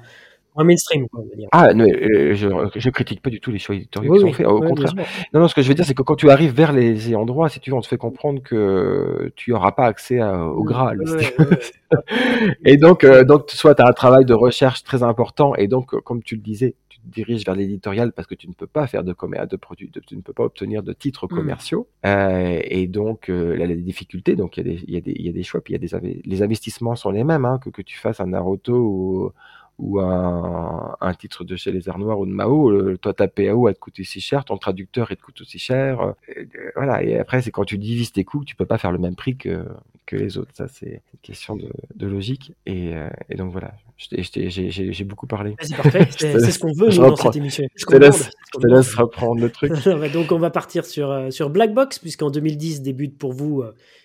mainstream. 0.56 1.08
Quoi, 1.08 1.20
on 1.20 1.28
va 1.28 1.36
dire. 1.36 1.48
Ah, 1.52 1.72
non, 1.74 1.84
euh, 1.84 2.34
je, 2.34 2.48
je 2.76 2.90
critique 2.90 3.22
pas 3.22 3.30
du 3.30 3.40
tout 3.40 3.50
les 3.50 3.58
choix 3.58 3.74
éditoriaux 3.74 4.14
qui 4.14 4.20
sont 4.20 4.32
faits. 4.32 4.46
Au 4.46 4.60
contraire. 4.60 4.94
Non, 5.32 5.40
non, 5.40 5.48
ce 5.48 5.54
que 5.54 5.62
je 5.62 5.68
veux 5.68 5.74
dire, 5.74 5.84
c'est 5.84 5.94
que 5.94 6.02
quand 6.02 6.16
tu 6.16 6.30
arrives 6.30 6.54
vers 6.54 6.72
les 6.72 7.14
endroits, 7.14 7.48
si 7.48 7.60
tu 7.60 7.70
veux, 7.70 7.76
on 7.76 7.80
te 7.80 7.86
fait 7.86 7.98
comprendre 7.98 8.42
que 8.42 9.32
tu 9.36 9.52
n'auras 9.52 9.72
pas 9.72 9.86
accès 9.86 10.22
au 10.22 10.62
Graal. 10.64 11.00
et 12.64 12.76
donc, 12.76 13.04
euh, 13.04 13.24
donc, 13.24 13.50
soit 13.50 13.74
tu 13.74 13.82
as 13.82 13.86
un 13.86 13.92
travail 13.92 14.24
de 14.24 14.34
recherche 14.34 14.82
très 14.82 15.02
important, 15.02 15.54
et 15.54 15.68
donc, 15.68 15.98
comme 16.02 16.22
tu 16.22 16.36
le 16.36 16.42
disais, 16.42 16.74
tu 16.88 16.98
te 17.00 17.08
diriges 17.08 17.44
vers 17.44 17.54
l'éditorial 17.54 18.12
parce 18.12 18.26
que 18.26 18.34
tu 18.34 18.48
ne 18.48 18.52
peux 18.52 18.66
pas 18.66 18.86
faire 18.86 19.04
de 19.04 19.12
commerce 19.12 19.48
de 19.48 19.56
produits, 19.56 19.90
tu 20.06 20.16
ne 20.16 20.22
peux 20.22 20.32
pas 20.32 20.44
obtenir 20.44 20.82
de 20.82 20.92
titres 20.92 21.26
mmh. 21.26 21.28
commerciaux. 21.28 21.88
Euh, 22.06 22.60
et 22.64 22.86
donc, 22.86 23.28
euh, 23.28 23.56
là, 23.56 23.64
il 23.64 23.70
y 23.70 23.74
a 23.74 23.76
des 23.76 23.82
difficultés, 23.82 24.36
donc 24.36 24.56
y, 24.56 24.60
y 24.60 25.02
il 25.04 25.26
y 25.26 25.28
a 25.28 25.32
des 25.32 25.42
choix, 25.42 25.60
puis 25.60 25.74
il 25.74 25.82
y 25.82 25.96
a 25.96 26.00
des 26.00 26.22
les 26.24 26.42
investissements 26.42 26.96
sont 26.96 27.10
les 27.10 27.24
mêmes, 27.24 27.44
hein, 27.44 27.58
que, 27.62 27.70
que 27.70 27.82
tu 27.82 27.98
fasses 27.98 28.20
un 28.20 28.26
Naruto 28.26 28.74
ou 28.74 29.32
ou 29.80 29.98
un, 29.98 30.96
un, 31.00 31.14
titre 31.14 31.42
de 31.42 31.56
chez 31.56 31.72
les 31.72 31.88
Arts 31.88 31.98
Noirs 31.98 32.20
ou 32.20 32.26
de 32.26 32.30
Mao, 32.30 32.96
toi 32.98 33.14
ta 33.14 33.28
PAO 33.28 33.64
va 33.64 33.74
te 33.74 33.78
coûter 33.78 34.04
si 34.04 34.20
cher, 34.20 34.44
ton 34.44 34.58
traducteur 34.58 35.10
il 35.10 35.16
te 35.16 35.22
coûte 35.22 35.40
aussi 35.40 35.58
cher. 35.58 36.00
Euh, 36.02 36.44
voilà, 36.76 37.02
et 37.02 37.18
après 37.18 37.40
c'est 37.40 37.50
quand 37.50 37.64
tu 37.64 37.78
divises 37.78 38.12
tes 38.12 38.24
coûts, 38.24 38.44
tu 38.44 38.54
peux 38.54 38.66
pas 38.66 38.78
faire 38.78 38.92
le 38.92 38.98
même 38.98 39.16
prix 39.16 39.36
que, 39.36 39.64
que 40.06 40.16
les 40.16 40.36
autres. 40.36 40.50
Ça 40.54 40.68
c'est 40.68 41.02
une 41.12 41.20
question 41.22 41.56
de, 41.56 41.70
de 41.94 42.06
logique. 42.06 42.52
Et, 42.66 42.94
euh, 42.94 43.08
et, 43.30 43.36
donc 43.36 43.52
voilà, 43.52 43.72
j'ai 43.98 45.04
beaucoup 45.04 45.26
parlé. 45.26 45.56
C'est 45.60 45.76
parfait, 45.76 46.08
c'est 46.10 46.38
ce 46.38 46.58
qu'on 46.58 46.72
veut 46.72 46.88
nous, 46.88 46.96
dans 46.96 47.16
cette 47.16 47.36
émission. 47.36 47.64
Je 47.74 47.86
te, 47.86 47.96
laisse, 47.96 48.30
je 48.54 48.60
te 48.60 48.66
laisse 48.66 48.94
reprendre 48.94 49.40
le 49.40 49.50
truc. 49.50 49.72
donc 50.12 50.32
on 50.32 50.38
va 50.38 50.50
partir 50.50 50.84
sur, 50.84 51.10
euh, 51.10 51.30
sur 51.30 51.48
Black 51.48 51.72
Box, 51.72 51.98
puisqu'en 51.98 52.30
2010 52.30 52.82
débute 52.82 53.16
pour 53.16 53.32
vous 53.32 53.64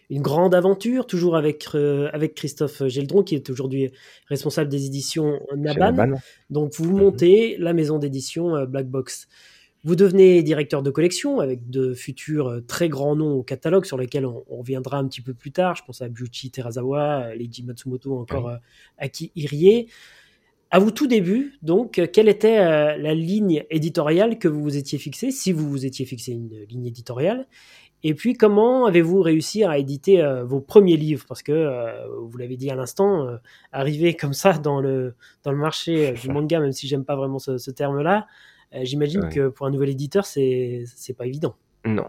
une 0.09 0.21
grande 0.21 0.53
aventure, 0.53 1.07
toujours 1.07 1.35
avec, 1.35 1.67
euh, 1.73 2.09
avec 2.13 2.35
Christophe 2.35 2.85
Geldron, 2.87 3.23
qui 3.23 3.35
est 3.35 3.49
aujourd'hui 3.49 3.91
responsable 4.27 4.69
des 4.69 4.85
éditions 4.85 5.39
Naban. 5.55 6.15
Donc, 6.49 6.73
vous 6.75 6.91
mhm. 6.91 6.97
montez 6.97 7.57
la 7.57 7.73
maison 7.73 7.97
d'édition 7.97 8.55
euh, 8.55 8.65
Black 8.65 8.87
Box. 8.87 9.27
Vous 9.83 9.95
devenez 9.95 10.41
directeur 10.41 10.81
de 10.81 10.89
collection 10.89 11.39
avec 11.39 11.69
de 11.69 11.93
futurs 11.93 12.47
euh, 12.47 12.61
très 12.61 12.89
grands 12.89 13.15
noms 13.15 13.33
au 13.33 13.43
catalogue 13.43 13.85
sur 13.85 13.97
lesquels 13.97 14.25
on, 14.25 14.43
reviendra 14.49 14.97
un 14.97 15.07
petit 15.07 15.21
peu 15.21 15.33
plus 15.33 15.51
tard. 15.51 15.75
Je 15.75 15.83
pense 15.83 16.01
à 16.01 16.09
Byuchi 16.09 16.51
Terazawa, 16.51 17.33
Leiji 17.35 17.63
Matsumoto, 17.63 18.17
encore 18.17 18.51
Aki 18.97 19.31
Irie. 19.35 19.87
À 20.71 20.79
vous 20.79 20.91
tout 20.91 21.07
début, 21.07 21.53
donc, 21.61 22.01
quelle 22.11 22.27
était 22.27 22.57
la 22.57 23.13
ligne 23.13 23.63
éditoriale 23.69 24.39
que 24.39 24.47
vous 24.47 24.61
vous 24.61 24.75
étiez 24.75 24.97
fixée, 24.97 25.31
si 25.31 25.53
vous 25.53 25.69
vous 25.69 25.85
étiez 25.85 26.05
fixé 26.05 26.33
une 26.33 26.65
ligne 26.67 26.87
éditoriale 26.87 27.47
et 28.03 28.13
puis, 28.13 28.36
comment 28.36 28.86
avez-vous 28.86 29.21
réussi 29.21 29.63
à 29.63 29.77
éditer 29.77 30.21
euh, 30.21 30.43
vos 30.43 30.60
premiers 30.60 30.97
livres? 30.97 31.25
Parce 31.27 31.41
que, 31.41 31.51
euh, 31.51 32.08
vous 32.21 32.38
l'avez 32.38 32.55
dit 32.55 32.69
à 32.69 32.75
l'instant, 32.75 33.27
euh, 33.27 33.38
arriver 33.71 34.13
comme 34.13 34.34
ça 34.34 34.53
dans 34.53 34.79
le, 34.79 35.15
dans 35.43 35.51
le 35.51 35.58
marché 35.58 36.12
du 36.12 36.29
manga, 36.31 36.60
même 36.60 36.71
si 36.71 36.88
j'aime 36.88 37.03
pas 37.03 37.15
vraiment 37.15 37.39
ce, 37.39 37.71
terme-là, 37.71 38.27
j'imagine 38.84 39.29
que 39.29 39.47
pour 39.47 39.65
un 39.65 39.71
nouvel 39.71 39.89
éditeur, 39.89 40.25
c'est, 40.25 40.84
c'est 40.95 41.13
pas 41.13 41.25
évident. 41.25 41.55
Non. 41.85 42.07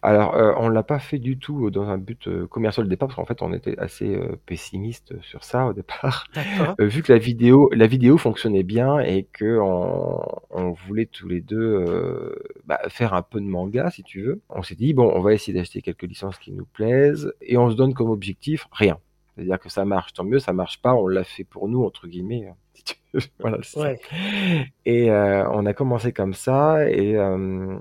Alors, 0.00 0.34
heu, 0.36 0.54
on 0.56 0.70
l'a 0.70 0.82
pas 0.82 0.98
fait 0.98 1.18
du 1.18 1.38
tout 1.38 1.70
dans 1.70 1.84
un 1.90 1.98
but, 1.98 2.26
heu, 2.28 2.46
commercial 2.46 2.86
au 2.86 2.88
départ, 2.88 3.08
parce 3.08 3.16
qu'en 3.16 3.26
fait, 3.26 3.42
on 3.42 3.52
était 3.52 3.78
assez, 3.78 4.06
heu, 4.16 4.38
pessimiste 4.46 5.20
sur 5.20 5.44
ça 5.44 5.66
au 5.66 5.74
départ. 5.74 6.26
D'accord. 6.34 6.74
Vu 6.78 7.02
que 7.02 7.12
la 7.12 7.18
vidéo 7.18 7.68
la 7.74 7.86
vidéo 7.86 8.16
fonctionnait 8.16 8.62
bien 8.62 9.00
et 9.00 9.28
qu'on 9.38 10.18
on 10.50 10.70
voulait 10.72 11.04
tous 11.06 11.28
les 11.28 11.42
2, 11.42 11.58
heu, 11.60 12.36
bah, 12.64 12.80
faire 12.88 13.12
un 13.12 13.22
peu 13.22 13.38
de 13.40 13.44
manga 13.46 13.90
si 13.90 14.02
tu 14.02 14.22
veux. 14.22 14.40
On 14.48 14.62
s'est 14.62 14.74
dit: 14.76 14.94
«Bon, 14.94 15.10
on 15.14 15.20
va 15.20 15.34
essayer 15.34 15.52
d'acheter 15.58 15.82
quelques 15.82 16.04
licences 16.04 16.38
qui 16.38 16.52
nous 16.52 16.64
plaisent» 16.66 17.32
et 17.42 17.58
on 17.58 17.70
se 17.70 17.76
donne 17.76 17.92
comme 17.94 18.10
objectif 18.10 18.66
rien. 18.72 18.98
C'est-à-dire 19.34 19.58
que 19.60 19.68
ça 19.68 19.84
marche, 19.84 20.14
tant 20.14 20.24
mieux, 20.24 20.38
ça 20.40 20.52
marche 20.54 20.80
pas, 20.80 20.94
on 20.94 21.06
l'a 21.06 21.22
fait 21.24 21.44
«pour 21.44 21.68
nous» 21.68 21.84
entre 21.84 22.08
guillemets, 22.08 22.48
si 22.72 22.82
tu 22.84 22.94
veux. 23.12 23.20
Voilà, 23.40 23.58
c'est 23.62 23.80
ça. 23.80 23.90
Ouais. 23.90 24.00
Et 24.86 25.10
heu, 25.10 25.44
on 25.52 25.66
a 25.66 25.74
commencé 25.74 26.12
comme 26.12 26.34
ça 26.34 26.90
et 26.90 27.12
hem 27.12 27.80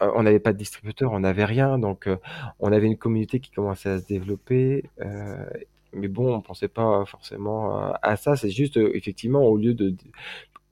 Heu, 0.00 0.10
on 0.14 0.22
n'avait 0.22 0.38
pas 0.40 0.52
de 0.52 0.58
distributeur, 0.58 1.12
on 1.12 1.20
n'avait 1.20 1.44
rien, 1.44 1.78
donc 1.78 2.06
heu, 2.08 2.18
on 2.60 2.72
avait 2.72 2.86
une 2.86 2.96
communauté 2.98 3.40
qui 3.40 3.50
commençait 3.50 3.90
à 3.90 3.98
se 4.00 4.06
développer, 4.06 4.84
heu, 5.00 5.46
mais 5.94 6.08
bon, 6.08 6.34
on 6.34 6.40
pensait 6.40 6.68
pas 6.68 7.04
forcément 7.06 7.76
à 7.78 7.98
à 8.02 8.16
ça. 8.16 8.36
C'est 8.36 8.50
juste, 8.50 8.76
heu, 8.78 8.96
effectivement, 8.96 9.42
au 9.44 9.56
lieu 9.56 9.74
de 9.74 9.94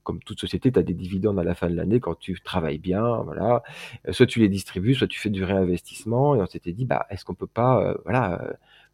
comme 0.04 0.20
toute 0.22 0.40
société, 0.40 0.72
tu 0.72 0.78
as 0.80 0.82
des 0.84 0.94
dividendes 0.94 1.38
à 1.40 1.44
la 1.44 1.54
fin 1.54 1.70
de 1.70 1.76
l'année 1.76 2.00
quand 2.00 2.18
tu 2.18 2.40
travailles 2.42 2.78
bien, 2.78 3.18
voilà. 3.24 3.62
Soit 4.12 4.26
tu 4.26 4.40
les 4.40 4.48
distribues, 4.48 4.94
soit 4.94 5.06
tu 5.08 5.20
fais 5.20 5.30
du 5.30 5.44
réinvestissement 5.44 6.34
et 6.36 6.40
on 6.42 6.46
s'était 6.46 6.72
dit: 6.72 6.86
«Bah, 6.86 7.06
est-ce 7.10 7.24
qu'on 7.24 7.34
peut 7.34 7.46
pas, 7.48 7.92
heu, 7.92 7.98
voilà, 8.04 8.42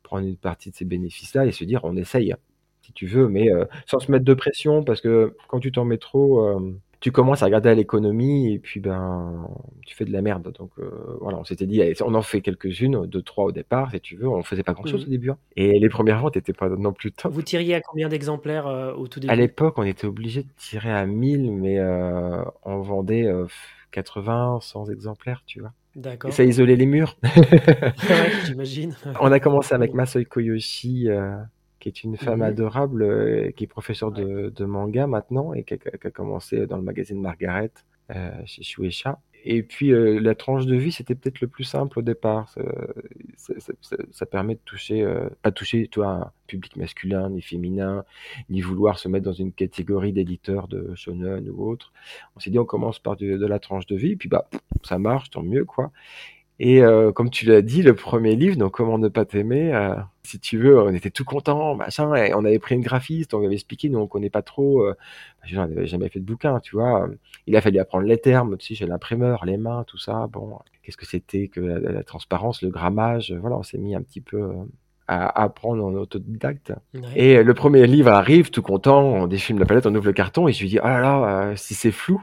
prendre 0.02 0.26
une 0.26 0.36
partie 0.38 0.70
de 0.70 0.76
ces 0.76 0.84
bénéfices-là 0.86 1.46
et 1.46 1.52
se 1.52 1.64
dire: 1.64 1.80
"On 1.84 1.96
essaye"?» 1.96 2.34
si 2.82 2.92
tu 2.94 3.06
veux, 3.06 3.28
mais 3.28 3.50
heu, 3.52 3.66
sans 3.86 3.98
se 4.00 4.12
mettre 4.12 4.24
de 4.26 4.34
pression 4.34 4.84
parce 4.84 5.00
que 5.02 5.36
quand 5.48 5.60
tu 5.60 5.72
t'en 5.72 5.84
mets 5.84 5.98
trop, 5.98 6.48
hem 6.58 6.78
tu 7.00 7.12
commences 7.12 7.42
à 7.42 7.46
regarder 7.46 7.68
à 7.70 7.74
l'économie 7.74 8.52
et 8.54 8.58
puis, 8.58 8.80
ben, 8.80 9.48
tu 9.86 9.94
fais 9.96 10.04
de 10.04 10.12
la 10.12 10.22
merde 10.22 10.52
donc 10.52 10.70
heu, 10.78 11.18
voilà, 11.20 11.38
on 11.38 11.44
s'était 11.44 11.66
dit: 11.66 11.80
«Allez, 11.82 11.94
on 12.02 12.14
en 12.14 12.22
fait 12.22 12.40
quelques-unes, 12.42 13.06
2-3 13.06 13.44
au 13.46 13.52
départ 13.52 13.90
si 13.92 14.00
tu 14.00 14.16
veux». 14.16 14.28
On 14.28 14.42
faisait 14.42 14.62
pas 14.64 14.72
grand-chose 14.74 15.02
Mmh 15.02 15.06
au 15.06 15.10
début, 15.10 15.30
hein 15.30 15.38
et 15.56 15.78
les 15.78 15.88
premières 15.88 16.20
ventes 16.20 16.36
étaient 16.36 16.52
pas 16.52 16.68
non 16.68 16.92
plus 16.92 17.12
top. 17.12 17.34
Vous 17.34 17.42
tiriez 17.42 17.74
à 17.74 17.80
combien 17.80 18.08
d'exemplaires, 18.08 18.66
heu, 18.68 18.92
au 18.96 19.08
tout 19.08 19.20
À 19.28 19.34
début? 19.34 19.36
l'époque, 19.36 19.74
on 19.78 19.82
était 19.82 20.06
obligé 20.06 20.44
de 20.44 20.48
tirer 20.56 20.92
à 20.92 21.04
1000 21.04 21.50
mais 21.52 21.78
heu, 21.80 22.44
on 22.62 22.80
vendait, 22.80 23.24
heu, 23.24 23.46
80-100 23.90 24.84
exemplaires, 24.88 25.42
tu 25.46 25.60
vois? 25.60 25.72
Et 26.24 26.30
D'accord. 26.30 26.32
ça 26.32 26.44
isolait 26.44 26.76
les 26.76 26.86
murs. 26.86 27.16
Ouais, 28.08 28.32
j'imagine. 28.42 28.94
On 29.20 29.32
a 29.32 29.40
commencé 29.40 29.74
avec. 29.74 29.92
Masoi 29.94 30.24
Koyoshi, 30.24 31.08
heu, 31.08 31.32
qui 31.92 32.00
est 32.00 32.04
une 32.04 32.16
Mmh 32.20 32.26
femme 32.26 32.42
mh. 32.50 32.56
adorable, 32.56 33.02
heu, 33.02 33.50
qui 33.56 33.64
est 33.64 33.66
professeure 33.68 34.12
Ouais. 34.12 34.22
de 34.22 34.50
de 34.54 34.64
manga 34.64 35.06
maintenant 35.06 35.52
et 35.54 35.64
qui 35.64 35.74
a 35.74 35.78
qui 35.78 36.10
commencé 36.12 36.66
dans 36.66 36.76
le 36.76 36.82
magazine 36.82 37.20
Margaret, 37.20 37.70
heu, 38.14 38.30
chez 38.46 38.62
Shueisha 38.62 39.20
et 39.48 39.62
puis, 39.62 39.92
heu, 39.92 40.18
la 40.18 40.34
tranche 40.34 40.66
de 40.66 40.74
vie, 40.74 40.90
c'était 40.90 41.14
peut-être 41.14 41.40
le 41.40 41.46
plus 41.46 41.62
simple 41.62 42.00
au 42.00 42.02
départ. 42.02 42.48
Ça 42.50 42.62
ça 43.60 43.72
ça 43.80 43.96
ça 44.10 44.26
permet 44.26 44.54
de 44.56 44.60
toucher, 44.64 45.06
pas 45.42 45.52
toucher, 45.52 45.88
tu 45.88 46.00
vois, 46.00 46.08
un 46.10 46.32
public 46.48 46.76
masculin 46.76 47.30
ni 47.30 47.42
féminin, 47.42 48.04
ni 48.50 48.60
vouloir 48.60 48.98
se 48.98 49.08
mettre 49.08 49.24
dans 49.24 49.32
une 49.32 49.52
catégorie 49.52 50.12
d'éditeurs 50.12 50.68
de 50.68 50.92
shonen 50.96 51.48
ou 51.50 51.68
autre. 51.70 51.92
On 52.36 52.40
s'est 52.40 52.50
dit: 52.50 52.58
«On 52.58 52.64
commence 52.64 52.98
par 52.98 53.16
de 53.16 53.46
la 53.46 53.58
tranche 53.60 53.86
de 53.86 53.96
vie» 53.96 54.12
et 54.12 54.16
puis, 54.16 54.28
bah, 54.28 54.48
ça 54.84 54.98
marche, 54.98 55.30
tant 55.30 55.42
mieux, 55.42 55.64
quoi 55.64 55.92
et 56.58 56.80
heu, 56.82 57.12
comme 57.12 57.30
tu 57.30 57.46
l'as 57.46 57.62
dit, 57.62 57.82
le 57.82 57.94
1er 57.94 58.34
livre, 58.36 58.56
donc 58.56 58.72
Comment 58.72 58.98
ne 58.98 59.08
pas 59.08 59.24
t'aimer, 59.24 59.72
heu, 59.74 59.94
si 60.24 60.38
tu 60.40 60.58
veux, 60.58 60.80
on 60.82 60.92
était 60.94 61.10
tout 61.10 61.24
contents, 61.24 61.74
machin 61.76 62.14
et 62.14 62.34
on 62.34 62.44
avait 62.44 62.58
pris 62.58 62.74
une 62.74 62.80
graphiste, 62.82 63.34
on 63.34 63.38
lui 63.40 63.46
avait 63.46 63.54
expliqué, 63.56 63.88
nous 63.88 63.98
on 63.98 64.06
connaît 64.06 64.30
pas 64.30 64.42
trop, 64.42 64.86
dire, 65.46 65.60
on 65.60 65.68
n'avait 65.68 65.86
jamais 65.86 66.08
fait 66.08 66.20
de 66.20 66.24
bouquin, 66.24 66.60
tu 66.60 66.76
vois? 66.76 67.08
Il 67.46 67.56
a 67.56 67.60
fallu 67.60 67.78
apprendre 67.78 68.06
les 68.06 68.18
termes, 68.18 68.56
tu 68.58 68.68
sais, 68.68 68.74
chez 68.74 68.86
l'imprimeur, 68.86 69.44
les 69.44 69.56
mains, 69.58 69.84
tout 69.86 69.98
ça. 69.98 70.28
Bon, 70.32 70.58
qu'est-ce 70.82 70.96
que 70.96 71.06
c'était 71.06 71.48
que 71.48 71.60
la 71.60 71.78
la 71.92 72.02
transparence, 72.04 72.62
le 72.62 72.70
grammage, 72.70 73.32
voilà, 73.40 73.56
on 73.56 73.62
s'est 73.62 73.78
mis 73.78 73.94
un 73.94 74.02
petit 74.02 74.20
peu, 74.22 74.38
heu, 74.38 74.52
à 75.08 75.42
apprendre 75.42 75.84
en 75.84 75.94
autodidacte 75.94 76.72
Ouais. 76.94 77.00
et 77.14 77.42
le 77.44 77.54
1er 77.54 77.86
livre 77.86 78.10
arrive, 78.10 78.50
tout 78.50 78.62
content, 78.62 79.02
on 79.04 79.26
défile 79.28 79.58
la 79.58 79.66
palette, 79.66 79.86
on 79.86 79.94
ouvre 79.94 80.06
le 80.06 80.12
carton 80.12 80.48
et 80.48 80.52
je 80.52 80.60
lui 80.62 80.68
dis: 80.70 80.78
«Oh 80.82 80.86
là 80.88 81.00
là, 81.00 81.50
heu, 81.52 81.56
si 81.56 81.74
c'est 81.74 81.92
flou!» 81.92 82.20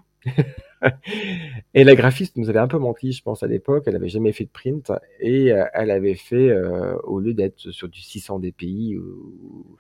et 1.74 1.84
la 1.84 1.96
graphiste 1.96 2.38
nous 2.38 2.50
avait 2.50 2.60
un 2.60 2.68
peu 2.68 2.78
menti, 2.78 3.12
je 3.14 3.22
pense, 3.24 3.44
à 3.44 3.48
l'époque. 3.48 3.84
Elle 3.88 3.96
avait 3.96 4.10
jamais 4.10 4.32
fait 4.34 4.46
de 4.46 4.50
print 4.50 4.92
et 5.20 5.52
heu, 5.52 5.64
elle 5.74 5.92
avait 5.92 6.16
fait, 6.16 6.50
heu, 6.50 6.98
au 7.04 7.20
lieu 7.20 7.34
d'être 7.34 7.72
sur 7.72 7.90
du 7.90 8.02
600 8.02 8.40
dpi 8.40 8.96
ou 8.98 9.78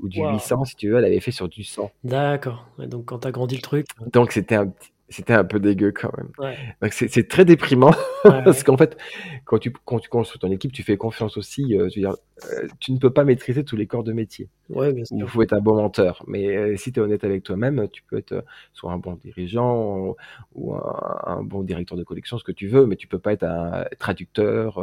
ou 0.00 0.08
du 0.08 0.20
Waouh! 0.20 0.32
800 0.34 0.64
si 0.64 0.76
tu 0.76 0.88
veux, 0.90 0.98
elle 0.98 1.04
avait 1.04 1.20
fait 1.20 1.30
sur 1.32 1.48
du 1.48 1.64
100. 1.64 1.90
D'accord, 2.04 2.66
ouais, 2.78 2.86
donc 2.86 3.06
quand 3.06 3.20
tu 3.20 3.28
as 3.28 3.32
grandi 3.32 3.56
le 3.56 3.62
truc, 3.62 3.86
heu 4.00 4.06
Donc 4.12 4.32
c'était 4.32 4.54
un 4.56 4.68
petit 4.68 4.90
c'était 5.08 5.34
un 5.34 5.44
peu 5.44 5.60
dégueu 5.60 5.92
quand 5.92 6.10
même. 6.16 6.30
Ouais. 6.38 6.56
Donc 6.82 6.92
c'est 6.92 7.28
très 7.28 7.44
déprimant 7.44 7.92
Ouais, 8.24 8.42
parce 8.44 8.64
qu'en 8.64 8.76
fait, 8.76 8.96
quand 9.44 9.58
tu 9.58 9.72
quand 9.84 10.00
tu 10.00 10.08
construis 10.08 10.40
ton 10.40 10.50
équipe, 10.50 10.72
tu 10.72 10.82
fais 10.82 10.96
confiance 10.96 11.36
aussi, 11.36 11.62
heu, 11.74 11.88
je 11.88 12.00
veux 12.00 12.08
dire, 12.08 12.16
heu, 12.52 12.68
tu 12.80 12.90
ne 12.92 12.98
peux 12.98 13.10
pas 13.12 13.22
maîtriser 13.24 13.64
tous 13.64 13.76
les 13.76 13.86
corps 13.86 14.02
de 14.02 14.12
métier. 14.12 14.48
Ouais, 14.68 14.92
bien 14.92 15.04
Il 15.12 15.18
sûr. 15.18 15.30
faut 15.30 15.42
être 15.42 15.52
un 15.52 15.60
bon 15.60 15.76
menteur, 15.76 16.24
mais 16.26 16.46
heu, 16.56 16.76
si 16.76 16.90
tu 16.92 16.98
es 16.98 17.02
honnête 17.02 17.22
avec 17.22 17.44
toi-même, 17.44 17.88
tu 17.92 18.02
peux 18.02 18.16
être, 18.18 18.44
soit 18.72 18.90
un 18.92 18.98
bon 18.98 19.14
dirigeant 19.14 20.16
ou 20.54 20.74
un 20.74 21.20
un 21.24 21.42
bon 21.42 21.62
directeur 21.62 21.96
de 21.96 22.02
collection, 22.04 22.36
ce 22.38 22.44
que 22.44 22.52
tu 22.52 22.66
veux, 22.66 22.86
mais 22.86 22.96
tu 22.96 23.06
peux 23.06 23.18
pas 23.20 23.32
être 23.32 23.44
un 23.44 23.84
traducteur, 24.00 24.80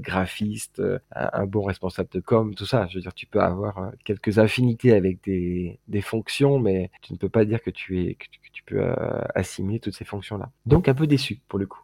graphiste, 0.00 0.80
un 1.14 1.30
un 1.32 1.46
bon 1.46 1.62
responsable 1.62 2.08
de 2.12 2.20
com, 2.20 2.54
tout 2.56 2.66
ça. 2.66 2.86
Je 2.88 2.96
veux 2.96 3.02
dire, 3.02 3.14
tu 3.14 3.26
peux 3.26 3.40
avoir, 3.40 3.92
quelques 4.04 4.38
affinités 4.38 4.92
avec 4.92 5.22
des 5.24 5.78
des 5.88 6.00
fonctions, 6.02 6.58
mais 6.58 6.90
tu 7.02 7.12
ne 7.12 7.18
peux 7.18 7.28
pas 7.28 7.44
dire 7.44 7.62
que 7.62 7.70
tu 7.70 8.00
es 8.04 8.14
que 8.14 8.26
tu 8.30 8.39
que 8.50 8.54
tu 8.56 8.62
peux, 8.64 8.80
heu, 8.80 8.94
assimiler 9.34 9.80
toutes 9.80 9.94
ces 9.94 10.04
fonctions-là. 10.04 10.50
Donc 10.66 10.88
un 10.88 10.94
peu 10.94 11.06
déçu 11.06 11.40
pour 11.48 11.58
le 11.58 11.66
coup 11.66 11.80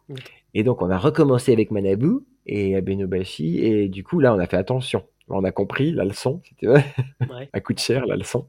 et 0.53 0.63
donc 0.63 0.81
on 0.81 0.89
a 0.89 0.97
recommencé 0.97 1.53
avec 1.53 1.71
Manabu 1.71 2.19
et 2.45 2.75
Abenobashi 2.75 3.59
et 3.59 3.89
du 3.89 4.03
coup 4.03 4.19
là, 4.19 4.33
on 4.33 4.39
a 4.39 4.47
fait 4.47 4.57
attention. 4.57 5.03
On 5.29 5.43
a 5.43 5.51
compris 5.51 5.91
la 5.91 6.05
leçon, 6.05 6.41
veux. 6.61 6.75
Ouais. 7.29 7.49
Elle 7.51 7.63
coûte 7.63 7.79
cher 7.79 8.05
la 8.05 8.15
leçon 8.15 8.47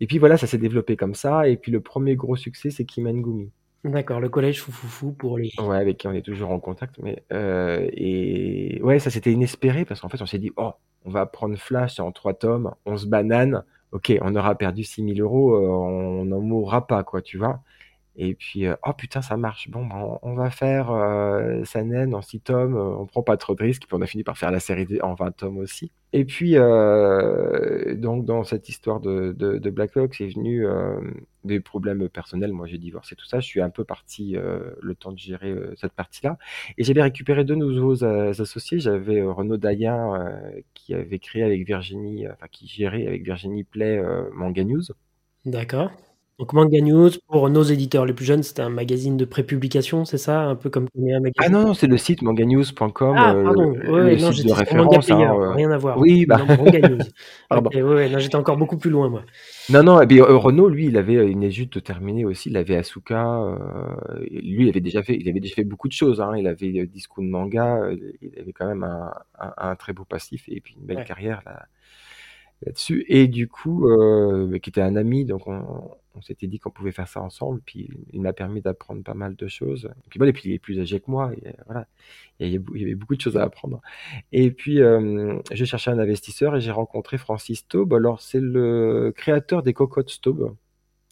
et 0.00 0.06
puis 0.06 0.18
voilà, 0.18 0.36
ça 0.36 0.46
s'est 0.46 0.58
développé 0.58 0.96
comme 0.96 1.14
ça 1.14 1.48
et 1.48 1.56
puis 1.56 1.70
le 1.72 1.80
1er 1.80 2.16
gros 2.16 2.36
succès, 2.36 2.70
c'est 2.70 2.84
Kimengumi. 2.84 3.50
D'accord, 3.84 4.20
le 4.20 4.28
collège 4.28 4.60
Fou 4.60 4.72
Fou 4.72 4.88
Fou 4.88 5.12
pour 5.12 5.38
les 5.38 5.50
Ouais, 5.58 5.78
avec 5.78 5.96
qui 5.98 6.06
on 6.06 6.12
est 6.12 6.22
toujours 6.22 6.50
en 6.50 6.60
contact, 6.60 6.96
mais 7.02 7.22
heu 7.32 7.88
et 7.92 8.80
ouais, 8.82 8.98
ça 8.98 9.10
c'était 9.10 9.32
inespéré 9.32 9.84
parce 9.86 10.00
qu'en 10.00 10.08
fait, 10.10 10.20
on 10.20 10.26
s'est 10.26 10.38
dit: 10.38 10.52
«Oh, 10.56 10.72
on 11.06 11.10
va 11.10 11.24
prendre 11.24 11.56
Flash, 11.56 11.98
en 11.98 12.12
3 12.12 12.34
tomes, 12.34 12.74
on 12.84 12.98
se 12.98 13.06
banane, 13.06 13.64
OK, 13.92 14.12
on 14.22 14.36
aura 14.36 14.54
perdu 14.54 14.84
6 14.84 15.02
000 15.02 15.20
€, 15.20 15.54
heu, 15.56 15.68
on 15.68 16.24
n'en 16.24 16.40
mourra 16.40 16.86
pas, 16.86 17.02
quoi», 17.04 17.22
tu 17.22 17.38
vois? 17.38 17.60
Et 18.22 18.34
puis, 18.34 18.66
heu: 18.66 18.76
«Oh 18.86 18.92
putain, 18.92 19.22
ça 19.22 19.36
marche, 19.38 19.70
bon, 19.70 19.86
ben, 19.86 20.18
on 20.22 20.34
va 20.34 20.50
faire, 20.50 20.92
heu, 20.92 21.64
Sanen 21.64 22.14
en 22.14 22.22
6 22.22 22.40
tomes, 22.40 22.76
heu, 22.76 22.80
on 22.98 23.06
prend 23.06 23.22
pas 23.22 23.36
trop 23.38 23.54
de 23.54 23.62
risques» 23.62 23.84
puis 23.88 23.96
on 23.96 24.02
a 24.02 24.06
fini 24.06 24.24
par 24.24 24.36
faire 24.38 24.50
la 24.50 24.60
série 24.60 24.86
d 24.86 25.00
en 25.02 25.14
20 25.14 25.32
tomes 25.32 25.58
aussi 25.58 25.90
et 26.12 26.24
puis, 26.24 26.56
heu, 26.56 27.94
donc 27.96 28.24
dans 28.26 28.42
cette 28.44 28.68
histoire 28.68 29.00
de 29.00 29.32
de 29.32 29.58
de 29.58 29.70
Blacklog, 29.70 30.12
c'est 30.12 30.26
venu, 30.28 30.66
hem, 30.66 31.14
des 31.44 31.60
problèmes 31.60 32.08
personnels. 32.08 32.52
Moi, 32.52 32.66
j'ai 32.66 32.78
divorcé, 32.78 33.14
tout 33.16 33.26
ça. 33.26 33.38
Je 33.40 33.46
suis 33.46 33.60
un 33.62 33.70
peu 33.70 33.84
parti, 33.84 34.36
le 34.82 34.94
temps 34.96 35.12
de 35.12 35.18
gérer, 35.18 35.54
cette 35.76 35.92
partie-là 35.92 36.36
et 36.78 36.84
j'avais 36.84 37.02
récupéré 37.02 37.44
2 37.44 37.54
nouveaux 37.54 38.04
associés. 38.04 38.80
J'avais, 38.80 39.22
Renaud 39.22 39.56
Dayen, 39.56 40.32
qui 40.74 40.94
avait 40.94 41.18
créé 41.20 41.42
avec 41.44 41.64
Virginie, 41.66 42.28
enfin 42.28 42.46
qui 42.50 42.66
gérait 42.66 43.06
avec 43.06 43.22
Virginie 43.24 43.64
Play, 43.64 44.02
Manga 44.34 44.64
News. 44.64 44.82
D'accord. 45.44 45.90
Donc 46.40 46.54
Manga 46.54 46.80
News, 46.80 47.10
pour 47.28 47.50
nos 47.50 47.62
éditeurs 47.62 48.06
les 48.06 48.14
plus 48.14 48.24
jeunes, 48.24 48.42
c'était 48.42 48.62
un 48.62 48.70
magazine 48.70 49.18
de 49.18 49.26
prépublication, 49.26 50.06
c'est 50.06 50.16
ça? 50.16 50.40
Un 50.40 50.56
peu 50.56 50.70
comme 50.70 50.86
Ah 50.96 51.20
Magazine? 51.20 51.52
non, 51.52 51.66
non, 51.66 51.74
c'est 51.74 51.86
le 51.86 51.98
site 51.98 52.22
manganews.com, 52.22 53.16
Ah 53.18 53.32
heu, 53.34 53.44
pardon, 53.44 53.72
ouais, 53.72 53.90
ouais, 53.90 54.12
le 54.12 54.18
non, 54.18 54.32
site 54.32 54.46
de 54.46 54.48
sur 54.48 54.56
Manga 54.74 54.96
référence, 54.96 55.10
hein, 55.10 55.20
heu 55.20 55.52
rien 55.54 55.70
à 55.70 55.76
voir. 55.76 55.98
oui, 55.98 56.24
bah, 56.24 56.38
Non, 56.38 56.46
Manga 56.46 56.80
News. 56.80 57.00
Ouais, 57.74 57.82
ouais, 57.82 58.08
non, 58.08 58.18
j'étais 58.20 58.36
encore 58.36 58.56
beaucoup 58.56 58.78
plus 58.78 58.88
loin, 58.88 59.10
moi. 59.10 59.22
Non, 59.68 59.82
non 59.82 60.00
et 60.00 60.06
puis, 60.06 60.18
heu, 60.20 60.34
Renaud, 60.36 60.68
lui, 60.70 60.86
il 60.86 60.96
avait, 60.96 61.16
heu, 61.16 61.28
il 61.28 61.34
venait 61.34 61.50
juste 61.50 61.74
de 61.74 61.80
terminer 61.80 62.24
aussi, 62.24 62.48
il 62.48 62.56
avait 62.56 62.76
Asuka, 62.76 63.56
lui, 64.30 64.64
il 64.64 64.68
avait 64.70 64.80
déjà 64.80 65.02
fait 65.02 65.16
il 65.20 65.28
avait 65.28 65.40
déjà 65.40 65.54
fait 65.56 65.64
beaucoup 65.64 65.88
de 65.88 65.92
choses, 65.92 66.20
hein. 66.22 66.32
Il 66.38 66.46
avait, 66.46 66.72
heu, 66.80 66.86
Discount 66.86 67.22
Manga, 67.22 67.90
il 68.22 68.32
avait 68.40 68.52
quand 68.52 68.66
même 68.66 68.82
un 68.82 69.12
un 69.38 69.52
un 69.58 69.76
très 69.76 69.92
beau 69.92 70.04
passif 70.04 70.44
et 70.48 70.60
puis 70.60 70.74
une 70.80 70.86
belle 70.86 71.04
carrière 71.04 71.42
là 71.44 71.66
là-dessus 72.66 73.04
et 73.08 73.26
du 73.28 73.48
coup, 73.48 73.86
qui 74.62 74.70
était 74.70 74.82
un 74.82 74.96
ami, 74.96 75.24
donc 75.24 75.46
on 75.46 75.62
on 76.14 76.22
s'était 76.22 76.46
dit 76.46 76.58
qu'on 76.58 76.70
pouvait 76.70 76.92
faire 76.92 77.08
ça 77.08 77.20
ensemble, 77.20 77.60
puis 77.64 77.88
il 78.12 78.20
m'a 78.20 78.32
permis 78.32 78.60
d'apprendre 78.60 79.02
pas 79.02 79.14
mal 79.14 79.36
de 79.36 79.48
choses 79.48 79.90
et 80.04 80.08
puis 80.08 80.18
voilà 80.18 80.30
et 80.30 80.32
puis 80.32 80.50
il 80.50 80.52
est 80.52 80.58
plus 80.58 80.80
âgé 80.80 81.00
que 81.00 81.10
moi 81.10 81.32
et 81.34 81.54
voilà. 81.66 81.86
Il 82.38 82.48
y 82.48 82.56
a 82.56 82.60
il 82.74 82.80
y 82.80 82.84
avait 82.84 82.94
beaucoup 82.94 83.16
de 83.16 83.20
choses 83.20 83.36
à 83.36 83.42
apprendre 83.42 83.80
et 84.32 84.50
puis, 84.50 84.78
hem, 84.78 85.40
je 85.52 85.64
cherchais 85.64 85.90
un 85.90 85.98
investisseur 85.98 86.56
et 86.56 86.60
j'ai 86.60 86.70
rencontré 86.70 87.18
Francis 87.18 87.66
Taube. 87.68 87.94
Alors 87.94 88.20
c'est 88.20 88.40
le 88.40 89.12
créateur 89.16 89.62
des 89.62 89.72
Cocottes 89.72 90.10
Staub, 90.10 90.56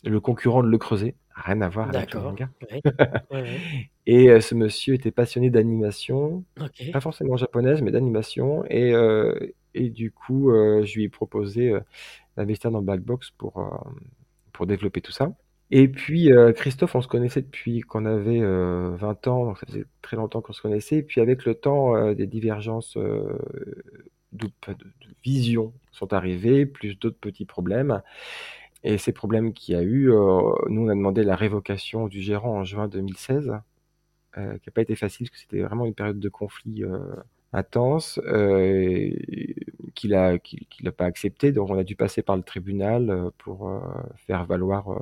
le 0.04 0.20
concurrent 0.20 0.62
de 0.62 0.68
Le 0.68 0.78
Creuset, 0.78 1.14
rien 1.34 1.60
à 1.60 1.68
voir 1.68 1.94
avec 1.94 2.14
le 2.14 2.20
manga 2.20 2.50
ouais. 2.70 2.80
Ouais, 3.30 3.42
ouais. 3.42 3.90
et 4.06 4.30
heu, 4.30 4.40
ce 4.40 4.54
monsieur 4.54 4.94
était 4.94 5.10
passionné 5.10 5.50
d'animation, 5.50 6.44
pas 6.92 7.00
forcément 7.00 7.36
japonaise, 7.36 7.82
mais 7.82 7.90
d'animation 7.90 8.64
et 8.68 8.92
heu 8.92 9.54
et 9.74 9.90
du 9.90 10.10
coup, 10.10 10.50
je 10.50 10.94
lui 10.94 11.04
ai 11.04 11.08
proposé, 11.08 11.72
d'investir 12.36 12.70
dans 12.70 12.82
Black 12.82 13.00
Box 13.00 13.30
pour, 13.30 13.58
pour 14.58 14.66
développer 14.66 15.00
tout 15.00 15.12
ça 15.12 15.30
Et 15.70 15.86
puis 15.86 16.30
Christophe, 16.56 16.96
on 16.96 17.00
se 17.00 17.06
connaissait 17.06 17.42
depuis 17.42 17.80
qu'on 17.82 18.06
avait 18.06 18.40
20 18.40 19.28
ans, 19.28 19.44
donc 19.44 19.58
ça 19.58 19.66
faisait 19.66 19.84
très 20.02 20.16
longtemps 20.16 20.40
qu'on 20.40 20.52
se 20.52 20.60
connaissait. 20.60 20.96
Et 20.96 21.02
puis 21.04 21.20
avec 21.20 21.44
le 21.44 21.54
temps, 21.54 22.12
des 22.12 22.26
divergences 22.26 22.98
de, 24.32 24.50
vision 25.22 25.72
sont 25.92 26.12
arrivées, 26.12 26.66
plus 26.66 26.98
d'autres 26.98 27.20
petits 27.20 27.44
problèmes. 27.44 28.02
Et 28.82 28.98
ces 28.98 29.12
problèmes 29.12 29.52
qu'il 29.52 29.76
y 29.76 29.78
a 29.78 29.82
eu, 29.82 30.06
nous 30.08 30.82
on 30.82 30.88
a 30.88 30.94
demandé 30.94 31.22
la 31.22 31.36
révocation 31.36 32.08
du 32.08 32.20
gérant 32.20 32.58
en 32.58 32.64
juin 32.64 32.88
2016, 32.88 33.52
qui 34.34 34.40
n'a 34.40 34.72
pas 34.74 34.82
été 34.82 34.96
facile 34.96 35.28
parce 35.28 35.36
que 35.36 35.38
c'était 35.38 35.62
vraiment 35.62 35.86
une 35.86 35.94
période 35.94 36.18
de 36.18 36.28
conflit 36.28 36.82
intense 37.52 38.20
euh, 38.26 39.10
qu'il 39.94 40.14
a 40.14 40.38
qu'il 40.38 40.84
n'a 40.84 40.92
pas 40.92 41.06
accepté. 41.06 41.52
Donc 41.52 41.70
on 41.70 41.78
a 41.78 41.84
dû 41.84 41.96
passer 41.96 42.22
par 42.22 42.36
le 42.36 42.42
tribunal 42.42 43.10
euh, 43.10 43.30
pour 43.38 43.68
euh, 43.68 43.80
faire 44.26 44.44
valoir 44.44 44.92
euh, 44.92 44.98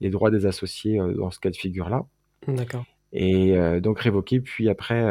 les 0.00 0.10
droits 0.10 0.30
des 0.30 0.46
associés 0.46 0.98
dans 0.98 1.30
ce 1.30 1.40
cas 1.40 1.50
de 1.50 1.56
figure-là. 1.56 2.04
D'accord. 2.48 2.84
Et 3.12 3.56
donc 3.80 4.00
révoqué, 4.00 4.40
puis 4.40 4.68
après 4.68 5.02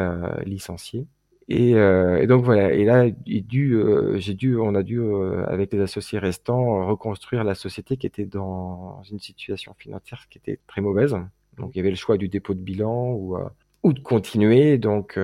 licencié. 0.46 1.08
Et, 1.48 1.72
et, 1.72 2.28
donc 2.28 2.44
voilà. 2.44 2.72
Et 2.72 2.86
là, 2.86 3.10
dû, 3.26 3.82
j'ai 4.18 4.36
dû, 4.36 4.58
on 4.58 4.76
a 4.76 4.84
dû 4.84 5.02
avec 5.48 5.74
les 5.74 5.80
associés 5.80 6.20
restants 6.20 6.86
reconstruire 6.86 7.44
la 7.44 7.56
société 7.56 7.98
qui 7.98 8.06
était 8.06 8.26
dans 8.26 9.02
une 9.10 9.18
situation 9.20 9.74
financière 9.74 10.28
qui 10.30 10.38
était 10.38 10.60
très 10.68 10.82
mauvaise. 10.82 11.18
Donc 11.58 11.72
il 11.74 11.78
y 11.78 11.80
avait 11.80 11.90
le 11.90 11.96
choix 11.96 12.18
du 12.18 12.28
dépôt 12.28 12.54
de 12.54 12.60
bilan 12.60 13.14
ou 13.14 13.38
ou 13.82 13.94
de 13.94 14.00
continuer. 14.02 14.78
Donc 14.78 15.18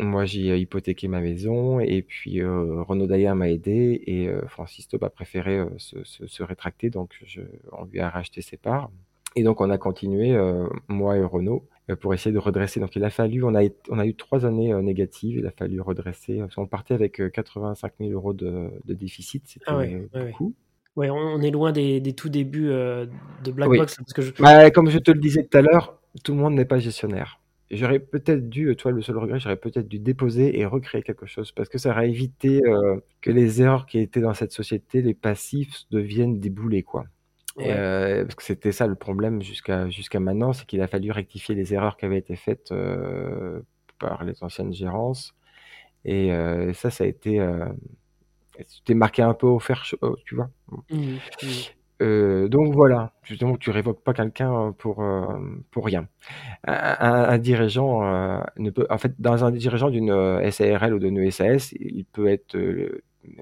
moi, 0.00 0.24
j'ai 0.24 0.58
hypothéqué 0.58 1.08
ma 1.08 1.20
maison 1.20 1.80
et 1.80 2.02
puis 2.02 2.40
euh, 2.40 2.82
Renaud 2.82 3.06
Daillard 3.06 3.36
m'a 3.36 3.50
aidé 3.50 4.02
et 4.06 4.28
euh, 4.28 4.46
Francis 4.48 4.88
Taube 4.88 5.04
a 5.04 5.10
préféré 5.10 5.58
euh, 5.58 5.66
se, 5.78 6.02
se, 6.04 6.26
se, 6.26 6.42
rétracter, 6.42 6.90
donc 6.90 7.18
je, 7.24 7.42
on 7.72 7.84
lui 7.84 8.00
a 8.00 8.08
racheté 8.08 8.42
ses 8.42 8.56
parts. 8.56 8.90
Et 9.36 9.42
donc 9.42 9.60
on 9.60 9.70
a 9.70 9.78
continué, 9.78 10.34
euh, 10.34 10.66
moi 10.88 11.16
et 11.16 11.22
Renaud, 11.22 11.68
euh, 11.88 11.96
pour 11.96 12.14
essayer 12.14 12.32
de 12.32 12.38
redresser. 12.38 12.80
Donc 12.80 12.96
il 12.96 13.04
a 13.04 13.10
fallu, 13.10 13.44
on 13.44 13.54
a, 13.54 13.62
on 13.88 13.98
a 13.98 14.06
eu 14.06 14.14
trois 14.14 14.46
années 14.46 14.74
négatives, 14.82 15.38
il 15.38 15.46
a 15.46 15.50
fallu 15.50 15.80
redresser. 15.80 16.42
On 16.56 16.66
partait 16.66 16.94
avec 16.94 17.22
85 17.32 17.92
000 18.00 18.12
euros 18.12 18.32
de, 18.32 18.70
de 18.84 18.94
déficit, 18.94 19.44
c'était 19.46 19.64
ah 19.68 19.76
ouais, 19.76 20.08
beaucoup. 20.12 20.54
Ouais, 20.96 21.08
on 21.08 21.40
est 21.40 21.52
loin 21.52 21.72
des, 21.72 22.00
des 22.00 22.12
tout 22.12 22.28
débuts 22.28 22.68
de 22.68 23.52
Blackbox. 23.52 23.96
Parce 23.96 24.12
que 24.12 24.22
je... 24.22 24.32
bah, 24.42 24.70
comme 24.70 24.90
je 24.90 24.98
te 24.98 25.10
le 25.10 25.20
disais 25.20 25.44
tout 25.44 25.56
à 25.56 25.62
l'heure, 25.62 26.00
tout 26.24 26.32
le 26.32 26.40
monde 26.40 26.54
n'est 26.54 26.64
pas 26.64 26.78
gestionnaire 26.78 27.39
j'aurais 27.70 27.98
peut-être 27.98 28.48
dû, 28.48 28.74
toi, 28.76 28.90
le 28.90 29.02
seul 29.02 29.18
regret, 29.18 29.40
j'aurais 29.40 29.56
peut-être 29.56 29.88
dû 29.88 29.98
déposer 29.98 30.58
et 30.58 30.66
recréer 30.66 31.02
quelque 31.02 31.26
chose 31.26 31.52
parce 31.52 31.68
que 31.68 31.78
ça 31.78 31.90
aurait 31.90 32.08
évité 32.08 32.60
euh, 32.66 33.00
que 33.20 33.30
les 33.30 33.62
erreurs 33.62 33.86
qui 33.86 33.98
étaient 33.98 34.20
dans 34.20 34.34
cette 34.34 34.52
société, 34.52 35.02
les 35.02 35.14
passifs, 35.14 35.84
deviennent 35.90 36.40
des 36.40 36.50
boulets, 36.50 36.82
quoi. 36.82 37.04
Euh, 37.58 38.22
parce 38.24 38.36
que 38.36 38.42
c'était 38.42 38.72
ça 38.72 38.86
le 38.86 38.94
problème 38.94 39.42
jusqu'à 39.42 39.90
jusqu'à 39.90 40.20
maintenant, 40.20 40.52
c'est 40.52 40.64
qu'il 40.66 40.80
a 40.80 40.86
fallu 40.86 41.10
rectifier 41.10 41.54
les 41.54 41.74
erreurs 41.74 41.96
qui 41.96 42.06
avaient 42.06 42.18
été 42.18 42.36
faites 42.36 42.72
euh, 42.72 43.60
par 43.98 44.24
les 44.24 44.42
anciennes 44.42 44.72
gérances. 44.72 45.34
Et 46.04 46.32
euh, 46.32 46.72
ça, 46.72 46.90
ça 46.90 47.04
a 47.04 47.06
été, 47.06 47.40
euh, 47.40 47.66
c'était 48.66 48.94
marqué 48.94 49.22
un 49.22 49.34
peu 49.34 49.46
au 49.46 49.58
fer 49.58 49.84
tu 50.24 50.34
vois. 50.34 50.50
Mmh, 50.90 50.96
mmh. 50.96 51.48
Euh, 52.00 52.48
donc 52.48 52.74
voilà, 52.74 53.12
justement, 53.22 53.56
tu 53.56 53.70
révoques 53.70 54.02
pas 54.02 54.14
quelqu'un 54.14 54.52
euh, 54.52 54.70
pour 54.72 55.02
euh, 55.02 55.38
pour 55.70 55.84
rien. 55.84 56.08
Un, 56.64 57.38
dirigeant 57.38 58.04
euh, 58.04 58.40
ne 58.58 58.70
peut, 58.70 58.86
en 58.90 58.98
fait, 58.98 59.14
dans 59.20 59.44
un 59.44 59.50
dirigeant 59.50 59.90
d'une 59.90 60.50
SARL 60.50 60.94
ou 60.94 60.98
d'une 60.98 61.30
SAS, 61.30 61.72
il 61.72 62.04
peut 62.04 62.28
être 62.28 62.56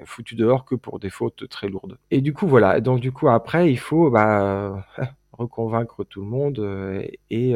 foutu 0.05 0.35
dehors 0.35 0.65
que 0.65 0.75
pour 0.75 0.99
des 0.99 1.11
fautes 1.11 1.49
très 1.49 1.69
lourdes. 1.69 1.99
Et 2.11 2.21
du 2.21 2.33
coup, 2.33 2.47
voilà. 2.49 2.81
Donc 2.81 3.01
du 3.01 3.13
coup, 3.13 3.29
après, 3.29 3.71
il 3.71 3.79
faut 3.79 4.11
bah, 4.11 4.85
reconvaincre 5.33 6.05
tout 6.05 6.21
le 6.21 6.27
monde 6.27 7.15
et, 7.31 7.55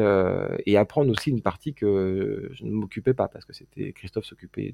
et 0.65 0.77
apprendre 0.77 1.11
aussi 1.11 1.31
une 1.31 1.41
partie 1.41 1.73
que 1.73 2.49
je 2.53 2.63
ne 2.65 2.71
m'occupais 2.71 3.13
pas 3.13 3.27
parce 3.27 3.45
que 3.45 3.53
c'était 3.53 3.91
Christophe 3.91 4.25
s'occupait 4.25 4.73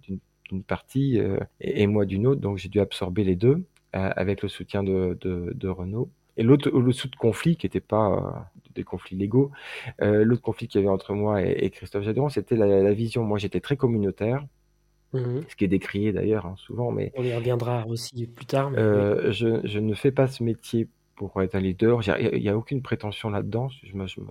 d'une 0.49 0.63
partie 0.63 1.19
et, 1.59 1.87
moi 1.87 2.05
d'une 2.05 2.27
autre, 2.27 2.41
donc 2.41 2.57
j'ai 2.57 2.69
dû 2.69 2.79
absorber 2.79 3.23
les 3.23 3.35
deux 3.35 3.65
avec 3.93 4.43
le 4.43 4.49
soutien 4.49 4.83
de, 4.83 5.17
de, 5.21 5.51
de 5.55 5.67
Renault. 5.67 6.11
Et 6.39 6.43
l'autre, 6.43 6.71
sous 6.93 7.09
de 7.09 7.15
conflit, 7.17 7.57
qui 7.57 7.65
n'était 7.65 7.81
pas 7.81 8.13
euh, 8.13 8.63
des 8.73 8.85
conflits 8.85 9.17
légaux, 9.17 9.51
euh, 10.01 10.23
l'autre 10.23 10.41
conflit 10.41 10.69
qu'il 10.69 10.79
y 10.79 10.83
avait 10.83 10.91
entre 10.91 11.13
moi 11.13 11.41
et, 11.43 11.69
Christophe 11.69 12.05
Jadon, 12.05 12.29
c'était 12.29 12.55
la, 12.55 12.93
vision. 12.93 13.25
Moi, 13.25 13.37
j'étais 13.37 13.59
très 13.59 13.75
communautaire. 13.75 14.45
Mmh 15.11 15.41
ce 15.49 15.55
qui 15.55 15.63
est 15.63 15.67
décrié 15.67 16.13
d'ailleurs 16.13 16.45
hein, 16.45 16.53
souvent, 16.55 16.91
mais 16.91 17.11
on 17.15 17.23
y 17.23 17.33
reviendra 17.33 17.83
aussi 17.87 18.27
plus 18.27 18.45
tard. 18.45 18.71
Euh, 18.77 19.31
je, 19.31 19.59
je, 19.63 19.79
ne 19.79 19.95
fais 19.95 20.11
pas 20.11 20.27
ce 20.27 20.43
métier 20.43 20.87
pour 21.15 21.41
être 21.41 21.55
un 21.55 21.61
leader. 21.61 22.01
Il 22.19 22.39
n'y 22.39 22.47
a, 22.47 22.55
aucune 22.55 22.83
prétention 22.83 23.31
là-dedans. 23.31 23.69
Je, 23.69 23.87
je, 24.05 24.21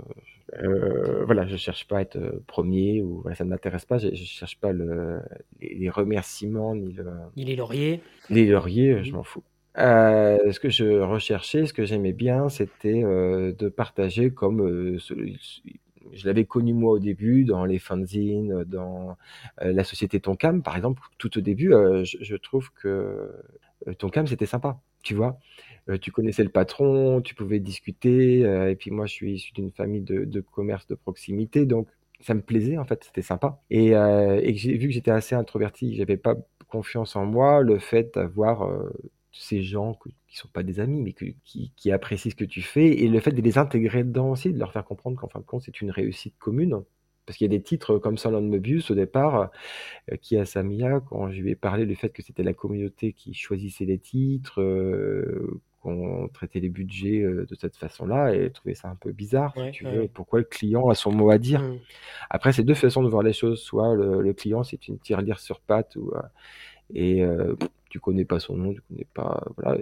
euh, 0.62 1.24
voilà, 1.24 1.48
je 1.48 1.56
cherche 1.56 1.88
pas 1.88 1.98
à 1.98 2.02
être 2.02 2.42
premier 2.46 3.02
ou 3.02 3.22
voilà, 3.22 3.34
ça 3.34 3.44
ne 3.44 3.50
m'intéresse 3.50 3.86
pas. 3.86 3.98
Je, 3.98 4.14
cherche 4.14 4.60
pas 4.60 4.70
le, 4.70 5.20
les, 5.60 5.90
remerciements 5.90 6.76
ni 6.76 6.92
le. 6.92 7.06
Ni 7.36 7.44
les 7.44 7.56
lauriers. 7.56 8.00
Les 8.30 8.46
lauriers, 8.46 9.02
je 9.02 9.10
mmh 9.10 9.16
m'en 9.16 9.24
fous. 9.24 9.42
Euh, 9.78 10.52
ce 10.52 10.58
que 10.58 10.70
je 10.70 11.00
recherchais, 11.00 11.66
ce 11.66 11.72
que 11.72 11.84
j'aimais 11.84 12.12
bien, 12.12 12.48
c'était 12.48 13.04
euh, 13.04 13.52
de 13.52 13.68
partager 13.68 14.32
comme 14.32 14.60
euh, 14.60 14.98
je 16.12 16.26
l'avais 16.26 16.46
connu 16.46 16.72
moi 16.72 16.92
au 16.92 16.98
début 16.98 17.44
dans 17.44 17.64
les 17.64 17.78
fanzines, 17.78 18.64
dans 18.64 19.16
la 19.60 19.84
société 19.84 20.20
Tonkam, 20.20 20.62
par 20.62 20.76
exemple, 20.76 21.02
tout 21.18 21.36
au 21.38 21.40
début, 21.40 21.70
je, 21.70 22.16
je, 22.20 22.36
trouve 22.36 22.72
que 22.72 23.30
Tonkam 23.98 24.26
c'était 24.26 24.46
sympa, 24.46 24.80
tu 25.02 25.14
vois. 25.14 25.38
tu 26.00 26.10
connaissais 26.10 26.44
le 26.44 26.48
patron, 26.48 27.20
tu 27.20 27.34
pouvais 27.34 27.60
discuter, 27.60 28.40
et 28.40 28.74
puis 28.76 28.90
moi 28.90 29.04
je 29.04 29.12
suis 29.12 29.34
issu 29.34 29.52
d'une 29.52 29.70
famille 29.70 30.00
de, 30.00 30.24
de, 30.24 30.40
commerce 30.40 30.86
de 30.86 30.94
proximité, 30.94 31.66
donc 31.66 31.88
ça 32.20 32.32
me 32.32 32.40
plaisait 32.40 32.78
en 32.78 32.84
fait, 32.84 33.04
c'était 33.04 33.22
sympa. 33.22 33.60
Et, 33.68 33.88
et 33.88 34.52
vu 34.52 34.88
que 34.88 34.94
j'étais 34.94 35.10
assez 35.10 35.34
introverti, 35.34 35.94
j'avais 35.94 36.16
pas 36.16 36.36
confiance 36.68 37.16
en 37.16 37.26
moi, 37.26 37.62
le 37.62 37.78
fait 37.78 38.14
d'avoir 38.14 38.66
ces 39.32 39.62
gens 39.62 39.94
qui 39.94 40.14
qui 40.28 40.36
sont 40.36 40.48
pas 40.48 40.62
des 40.62 40.78
amis, 40.78 41.00
mais 41.00 41.12
qui, 41.44 41.72
qui, 41.74 41.90
apprécient 41.90 42.30
ce 42.30 42.36
que 42.36 42.44
tu 42.44 42.60
fais, 42.60 42.88
et 42.88 43.08
le 43.08 43.18
fait 43.18 43.32
de 43.32 43.40
les 43.40 43.58
intégrer 43.58 44.04
dedans 44.04 44.30
aussi, 44.30 44.52
de 44.52 44.58
leur 44.58 44.72
faire 44.72 44.84
comprendre 44.84 45.18
qu'en 45.18 45.28
fin 45.28 45.40
de 45.40 45.44
compte, 45.44 45.62
c'est 45.62 45.80
une 45.80 45.90
réussite 45.90 46.34
commune. 46.38 46.82
Parce 47.24 47.36
qu'il 47.36 47.44
y 47.44 47.54
a 47.54 47.56
des 47.56 47.62
titres 47.62 47.98
comme 47.98 48.16
Solon 48.16 48.40
Mobius 48.40 48.90
au 48.90 48.94
départ, 48.94 49.50
euh, 50.10 50.16
qui 50.16 50.38
à 50.38 50.46
Samia, 50.46 51.00
quand 51.00 51.30
je 51.30 51.42
lui 51.42 51.50
ai 51.50 51.56
parlé 51.56 51.84
du 51.84 51.94
fait 51.94 52.08
que 52.10 52.22
c'était 52.22 52.42
la 52.42 52.54
communauté 52.54 53.12
qui 53.12 53.34
choisissait 53.34 53.84
les 53.84 53.98
titres, 53.98 54.62
euh, 54.62 55.60
qu'on 55.80 56.28
traitait 56.32 56.60
les 56.60 56.70
budgets 56.70 57.20
euh, 57.20 57.46
de 57.46 57.54
cette 57.54 57.76
façon-là, 57.76 58.34
et 58.34 58.50
trouvait 58.50 58.74
ça 58.74 58.88
un 58.88 58.96
peu 58.96 59.12
bizarre, 59.12 59.54
si 59.54 59.70
tu 59.72 59.84
veux. 59.84 60.08
Pourquoi 60.08 60.38
le 60.40 60.46
client 60.46 60.88
a 60.88 60.94
son 60.94 61.12
mot 61.12 61.30
à 61.30 61.38
dire 61.38 61.62
mmh. 61.62 61.78
Après, 62.30 62.52
c'est 62.52 62.64
deux 62.64 62.74
façons 62.74 63.02
de 63.02 63.08
voir 63.08 63.22
les 63.22 63.34
choses. 63.34 63.60
Soit 63.60 63.94
le, 63.94 64.22
le 64.22 64.32
client, 64.32 64.62
c'est 64.62 64.88
une 64.88 64.98
tirelire 64.98 65.38
sur 65.38 65.60
patte, 65.60 65.96
ou, 65.96 66.12
et 66.94 67.22
tu 67.90 68.00
connais 68.00 68.24
pas 68.24 68.38
son 68.38 68.56
nom, 68.56 68.72
tu 68.72 68.80
connais 68.88 69.06
pas, 69.14 69.42
voilà, 69.56 69.78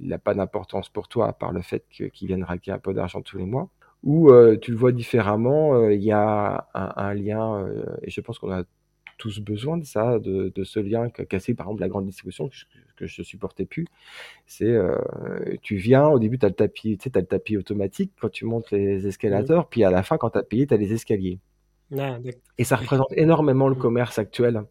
il 0.00 0.08
n'a 0.08 0.18
pas 0.18 0.34
d'importance 0.34 0.88
pour 0.88 1.08
toi 1.08 1.28
à 1.28 1.32
part 1.32 1.52
le 1.52 1.62
fait 1.62 1.84
qu'il 1.90 2.28
vienne 2.28 2.44
raquer 2.44 2.72
un 2.72 2.78
peu 2.78 2.92
d'argent 2.92 3.22
tous 3.22 3.38
les 3.38 3.46
mois. 3.46 3.68
Ou 4.02 4.30
euh, 4.30 4.56
tu 4.60 4.72
le 4.72 4.76
vois 4.76 4.90
différemment, 4.90 5.76
euh, 5.76 5.94
il 5.94 6.02
y 6.02 6.10
a 6.10 6.66
un, 6.74 6.92
un 6.96 7.14
lien, 7.14 7.60
euh, 7.60 7.84
et 8.02 8.10
je 8.10 8.20
pense 8.20 8.40
qu'on 8.40 8.50
a 8.50 8.64
tous 9.16 9.38
besoin 9.38 9.76
de 9.76 9.84
ça, 9.84 10.18
de, 10.18 10.52
de 10.52 10.64
ce 10.64 10.80
lien 10.80 11.08
qu'a 11.08 11.24
cassé 11.24 11.54
par 11.54 11.66
exemple 11.66 11.82
la 11.82 11.88
grande 11.88 12.06
distribution 12.06 12.48
que 12.48 12.56
je, 12.56 12.64
que 12.96 13.06
je 13.06 13.22
supportais 13.22 13.64
plus. 13.64 13.86
C'est 14.46 14.76
tu 15.62 15.76
viens, 15.76 16.08
au 16.08 16.18
début 16.18 16.36
tu 16.40 16.46
as 16.46 16.48
le 16.48 16.56
tapis, 16.56 16.98
tu 16.98 17.04
sais, 17.04 17.16
as 17.16 17.20
le 17.20 17.26
tapis 17.26 17.56
automatique 17.56 18.10
quand 18.20 18.30
tu 18.30 18.44
montes 18.44 18.72
les 18.72 19.06
escalators, 19.06 19.68
puis 19.68 19.84
à 19.84 19.92
la 19.92 20.02
fin 20.02 20.18
quand 20.18 20.30
tu 20.30 20.38
as 20.38 20.42
payé, 20.42 20.66
tu 20.66 20.74
as 20.74 20.76
les 20.76 20.92
escaliers. 20.92 21.38
Ah, 21.96 22.18
et 22.58 22.64
ça 22.64 22.74
représente 22.74 23.12
énormément 23.12 23.68
le 23.68 23.76
mmh. 23.76 23.78
commerce 23.78 24.18
actuel 24.18 24.64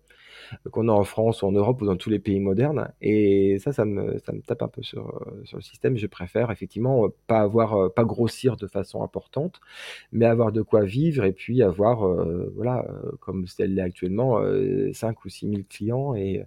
qu'on 0.71 0.87
a 0.89 0.91
en 0.91 1.03
France 1.03 1.41
ou 1.41 1.47
en 1.47 1.51
Europe 1.51 1.81
ou 1.81 1.85
dans 1.85 1.95
tous 1.95 2.09
les 2.09 2.19
pays 2.19 2.39
modernes. 2.39 2.91
Et 3.01 3.57
ça, 3.59 3.73
ça 3.73 3.85
me, 3.85 4.19
ça 4.19 4.33
me 4.33 4.41
tape 4.41 4.61
un 4.63 4.67
peu 4.67 4.83
sur, 4.83 5.21
sur 5.45 5.57
le 5.57 5.63
système. 5.63 5.97
Je 5.97 6.07
préfère 6.07 6.51
effectivement 6.51 7.07
pas 7.27 7.41
avoir, 7.41 7.93
pas 7.93 8.03
grossir 8.03 8.57
de 8.57 8.67
façon 8.67 9.03
importante, 9.03 9.59
mais 10.11 10.25
avoir 10.25 10.51
de 10.51 10.61
quoi 10.61 10.83
vivre 10.83 11.23
et 11.25 11.33
puis 11.33 11.63
avoir, 11.63 12.05
euh, 12.05 12.51
voilà, 12.55 12.85
comme 13.19 13.47
c'est 13.47 13.79
actuellement, 13.79 14.41
5 14.93 15.25
ou 15.25 15.29
6 15.29 15.49
000 15.49 15.61
clients 15.69 16.15
et, 16.15 16.43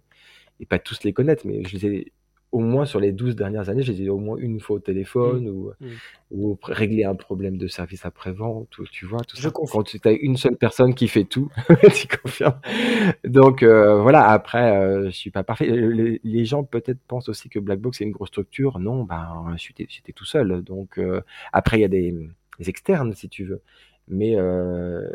et 0.61 0.67
pas 0.67 0.79
tous 0.79 1.05
les 1.05 1.13
connaître, 1.13 1.47
mais 1.47 1.63
je 1.65 1.77
les 1.77 1.87
ai 1.87 2.13
au 2.55 2.61
moins 2.61 2.87
sur 2.87 3.01
les 3.01 3.11
12 3.11 3.35
dernières 3.35 3.69
années, 3.69 3.83
j'ai 3.83 4.09
au 4.09 4.19
moins 4.19 4.37
une 4.39 4.61
fois 4.61 4.77
au 4.77 4.79
téléphone 4.79 5.47
mmh. 5.47 5.49
Ou, 5.49 5.73
mmh. 5.81 5.87
ou, 6.31 6.59
régler 6.63 7.03
un 7.03 7.17
problème 7.17 7.57
de 7.59 7.67
service 7.67 8.07
après-vente, 8.07 8.69
tu 8.93 9.07
vois, 9.07 9.23
tout 9.23 9.37
Je 9.37 9.43
ça. 9.43 9.51
Quand 9.51 9.83
tu 9.83 9.99
as 10.05 10.13
une 10.13 10.37
seule 10.37 10.57
personne 10.57 10.95
qui 10.95 11.09
fait 11.09 11.25
tout, 11.25 11.51
tu 11.93 12.07
confirmes. 12.07 12.61
Donc 13.25 13.65
euh, 13.65 14.01
voilà, 14.01 14.29
après, 14.29 14.77
euh, 14.77 15.07
je 15.07 15.11
suis 15.11 15.33
pas 15.33 15.43
parfait. 15.43 15.67
Les, 15.67 16.45
gens 16.45 16.63
peut-être 16.63 17.01
pensent 17.09 17.29
aussi 17.29 17.49
que 17.49 17.59
Blackbox 17.59 18.01
est 18.01 18.05
une 18.05 18.13
grosse 18.13 18.29
structure. 18.29 18.79
Non, 18.79 19.03
ben, 19.03 19.57
j'étais 19.57 20.13
tout 20.13 20.25
seul. 20.25 20.63
Donc 20.63 20.99
euh, 20.99 21.23
après, 21.53 21.79
il 21.79 21.81
y 21.81 21.85
a 21.85 21.89
des, 21.89 22.13
des, 22.61 22.69
externes, 22.71 23.15
si 23.15 23.29
tu 23.29 23.45
veux. 23.45 23.63
Mais 24.07 24.37
euh, 24.37 25.11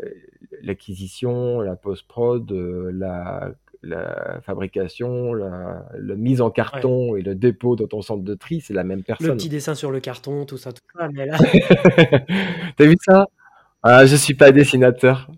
l'acquisition, 0.62 1.62
la 1.62 1.76
post-prod, 1.76 2.50
la 2.50 3.54
la 3.82 4.40
fabrication, 4.42 5.32
la, 5.32 5.84
mise 6.16 6.40
en 6.40 6.50
carton 6.50 7.16
et 7.16 7.22
le 7.22 7.34
dépôt 7.34 7.76
dans 7.76 7.86
ton 7.86 8.02
centre 8.02 8.22
de 8.22 8.34
tri, 8.34 8.60
c'est 8.60 8.74
la 8.74 8.84
même 8.84 9.02
personne. 9.02 9.28
Le 9.28 9.36
petit 9.36 9.48
dessin 9.48 9.74
sur 9.74 9.90
le 9.90 10.00
carton, 10.00 10.44
tout 10.44 10.58
ça, 10.58 10.72
tout 10.72 10.82
ça. 10.94 11.08
Mais 11.12 11.26
là... 11.26 11.38
T'as 12.76 12.86
vu 12.86 12.96
ça? 13.00 13.26
Ah, 13.82 14.04
je 14.04 14.14
suis 14.14 14.34
pas 14.34 14.52
dessinateur. 14.52 15.30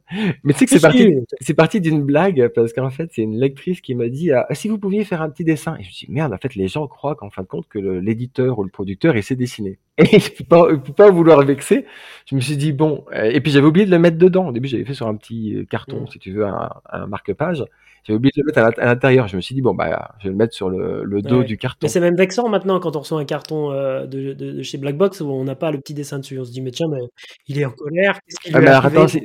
Mais 0.42 0.52
tu 0.52 0.58
sais 0.58 0.64
que 0.64 0.72
c'est 0.72 0.80
parti, 0.80 1.14
c'est 1.40 1.54
parti 1.54 1.80
d'une 1.80 2.02
blague 2.02 2.48
parce 2.48 2.72
qu'en 2.72 2.90
fait, 2.90 3.08
c'est 3.12 3.22
une 3.22 3.38
lectrice 3.38 3.80
qui 3.80 3.94
m'a 3.94 4.08
dit 4.08 4.32
ah, 4.32 4.48
si 4.50 4.66
vous 4.66 4.78
pouviez 4.78 5.04
faire 5.04 5.22
un 5.22 5.30
petit 5.30 5.44
dessin. 5.44 5.76
Et 5.78 5.84
je 5.84 5.88
me 5.88 5.92
dis 5.92 6.06
merde, 6.08 6.32
en 6.32 6.38
fait, 6.38 6.56
les 6.56 6.66
gens 6.66 6.88
croient 6.88 7.14
qu'en 7.14 7.30
fin 7.30 7.42
de 7.42 7.46
compte 7.46 7.68
que 7.68 7.78
l'éditeur 7.78 8.58
ou 8.58 8.64
le 8.64 8.70
producteur 8.70 9.14
essaie 9.14 9.36
de 9.36 9.40
dessiner. 9.40 9.78
Et 9.98 10.18
je 10.18 10.32
peux 10.32 10.44
pas, 10.44 10.66
peux 10.76 10.92
pas 10.92 11.10
vouloir 11.10 11.40
vexer. 11.44 11.86
Je 12.26 12.34
me 12.34 12.40
suis 12.40 12.56
dit 12.56 12.72
bon. 12.72 13.04
Et 13.14 13.40
puis 13.40 13.52
j'avais 13.52 13.66
oublié 13.66 13.86
de 13.86 13.92
le 13.92 14.00
mettre 14.00 14.18
dedans. 14.18 14.48
Au 14.48 14.52
début, 14.52 14.66
j'avais 14.66 14.84
fait 14.84 14.94
sur 14.94 15.06
un 15.06 15.14
petit 15.14 15.54
euh, 15.54 15.64
carton, 15.64 16.00
mmh. 16.00 16.08
si 16.08 16.18
tu 16.18 16.32
veux, 16.32 16.44
un, 16.44 16.68
un 16.90 17.06
marque-page. 17.06 17.64
J'avais 18.04 18.16
oublié 18.16 18.32
de 18.36 18.42
le 18.42 18.46
mettre 18.46 18.80
à 18.80 18.84
l'intérieur. 18.86 19.28
Je 19.28 19.36
me 19.36 19.40
suis 19.40 19.54
dit, 19.54 19.62
bon, 19.62 19.74
bah, 19.74 20.14
je 20.18 20.24
vais 20.24 20.30
le 20.30 20.36
mettre 20.36 20.54
sur 20.54 20.68
le, 20.68 21.04
le 21.04 21.22
dos 21.22 21.44
du 21.44 21.56
carton. 21.56 21.78
Mais 21.82 21.88
c'est 21.88 22.00
même 22.00 22.16
vexant 22.16 22.48
maintenant 22.48 22.80
quand 22.80 22.96
on 22.96 23.00
reçoit 23.00 23.20
un 23.20 23.24
carton 23.24 23.70
euh, 23.70 24.06
de, 24.06 24.32
de, 24.32 24.52
de, 24.52 24.62
chez 24.62 24.78
Blackbox 24.78 25.20
où 25.20 25.30
on 25.30 25.44
n'a 25.44 25.54
pas 25.54 25.70
le 25.70 25.78
petit 25.78 25.94
dessin 25.94 26.18
dessus. 26.18 26.38
On 26.38 26.44
se 26.44 26.50
dit, 26.50 26.60
mais 26.62 26.72
tiens, 26.72 26.88
mais 26.90 27.00
il 27.46 27.60
est 27.60 27.64
en 27.64 27.70
colère. 27.70 28.18
Qu'est-ce 28.26 28.40
qu'il 28.40 28.56
ah, 28.56 28.60
m'a 28.60 28.90
pas 28.90 29.06
fait 29.06 29.22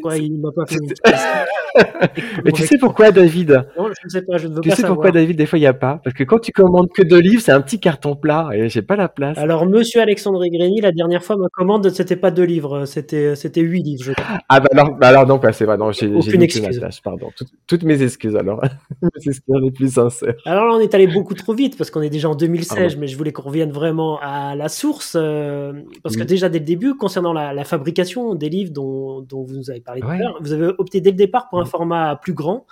Mais 2.46 2.52
tu 2.52 2.66
sais 2.66 2.78
pourquoi, 2.78 3.12
David? 3.12 3.68
Non, 3.78 3.87
je 3.88 4.06
ne 4.06 4.10
sais 4.10 4.22
pas. 4.22 4.38
Je 4.38 4.48
ne 4.48 4.56
veux 4.56 4.62
tu 4.62 4.70
pas 4.70 4.76
sais 4.76 4.84
pourquoi, 4.84 5.12
David, 5.12 5.38
des 5.38 5.46
fois, 5.46 5.60
il 5.60 5.62
n'y 5.62 5.68
a 5.68 5.74
pas? 5.74 6.00
Parce 6.04 6.16
que 6.16 6.24
quand 6.24 6.40
tu 6.40 6.52
commandes 6.52 6.90
que 6.94 7.04
deux 7.04 7.20
livres, 7.20 7.42
c'est 7.42 7.52
un 7.52 7.62
petit 7.62 7.80
carton 7.80 8.16
plat 8.16 8.50
et 8.54 8.70
j'ai 8.70 8.82
pas 8.82 8.96
la 8.96 9.10
place. 9.10 9.38
Alors, 9.38 9.66
monsieur 9.66 10.02
Alexandre 10.02 10.46
Greny, 10.48 10.82
la 10.82 10.92
dernière 10.92 11.24
fois, 11.24 11.38
ma 11.38 11.48
commande, 11.50 11.90
c'était 11.90 12.16
pas 12.16 12.32
deux 12.32 12.44
livres, 12.44 12.86
c'était 12.86 13.62
huit 13.62 13.84
livres, 13.84 14.04
je 14.04 14.14
crois. 14.14 14.40
Ah, 14.50 14.60
bah 14.60 14.68
alors, 14.72 14.96
bah 14.98 15.08
alors 15.08 15.28
non, 15.28 15.40
c'est 15.52 15.66
vrai. 15.66 15.78
Non, 15.78 15.92
j'ai 15.92 16.08
Aucune 16.08 16.42
excuse. 16.42 16.80
pardon. 17.04 17.30
toutes 17.68 17.84
mes 17.84 18.02
excuses 18.02 18.36
alors. 18.36 18.62
les 19.62 19.72
plus 19.72 19.94
sincères. 19.94 20.36
Alors 20.46 20.66
là, 20.66 20.74
on 20.76 20.80
est 20.80 20.94
allé 20.94 21.08
beaucoup 21.08 21.34
trop 21.34 21.54
vite 21.54 21.78
parce 21.78 21.90
qu'on 21.90 22.02
est 22.02 22.10
déjà 22.10 22.30
en 22.30 22.36
2016, 22.36 22.94
ah 22.96 23.00
mais 23.00 23.08
je 23.08 23.18
voulais 23.18 23.32
qu'on 23.32 23.44
revienne 23.44 23.72
vraiment 23.72 24.20
à 24.22 24.56
la 24.56 24.70
source. 24.70 25.16
Euh, 25.16 25.74
parce 26.04 26.16
que 26.16 26.24
déjà, 26.24 26.50
dès 26.50 26.60
le 26.60 26.66
début, 26.66 26.96
concernant 26.96 27.34
la, 27.34 27.64
fabrication 27.64 28.36
des 28.36 28.50
livres 28.50 28.72
dont, 28.72 29.26
vous 29.30 29.56
nous 29.56 29.70
avez 29.70 29.82
parlé 29.82 30.02
tout 30.02 30.08
à 30.08 30.18
l'heure, 30.18 30.38
vous 30.40 30.54
avez 30.54 30.68
opté 30.78 31.02
dès 31.02 31.12
le 31.12 31.18
départ 31.18 31.50
pour 31.50 31.60
un 31.60 31.66
format 31.66 32.16
plus 32.16 32.34
grand, 32.34 32.66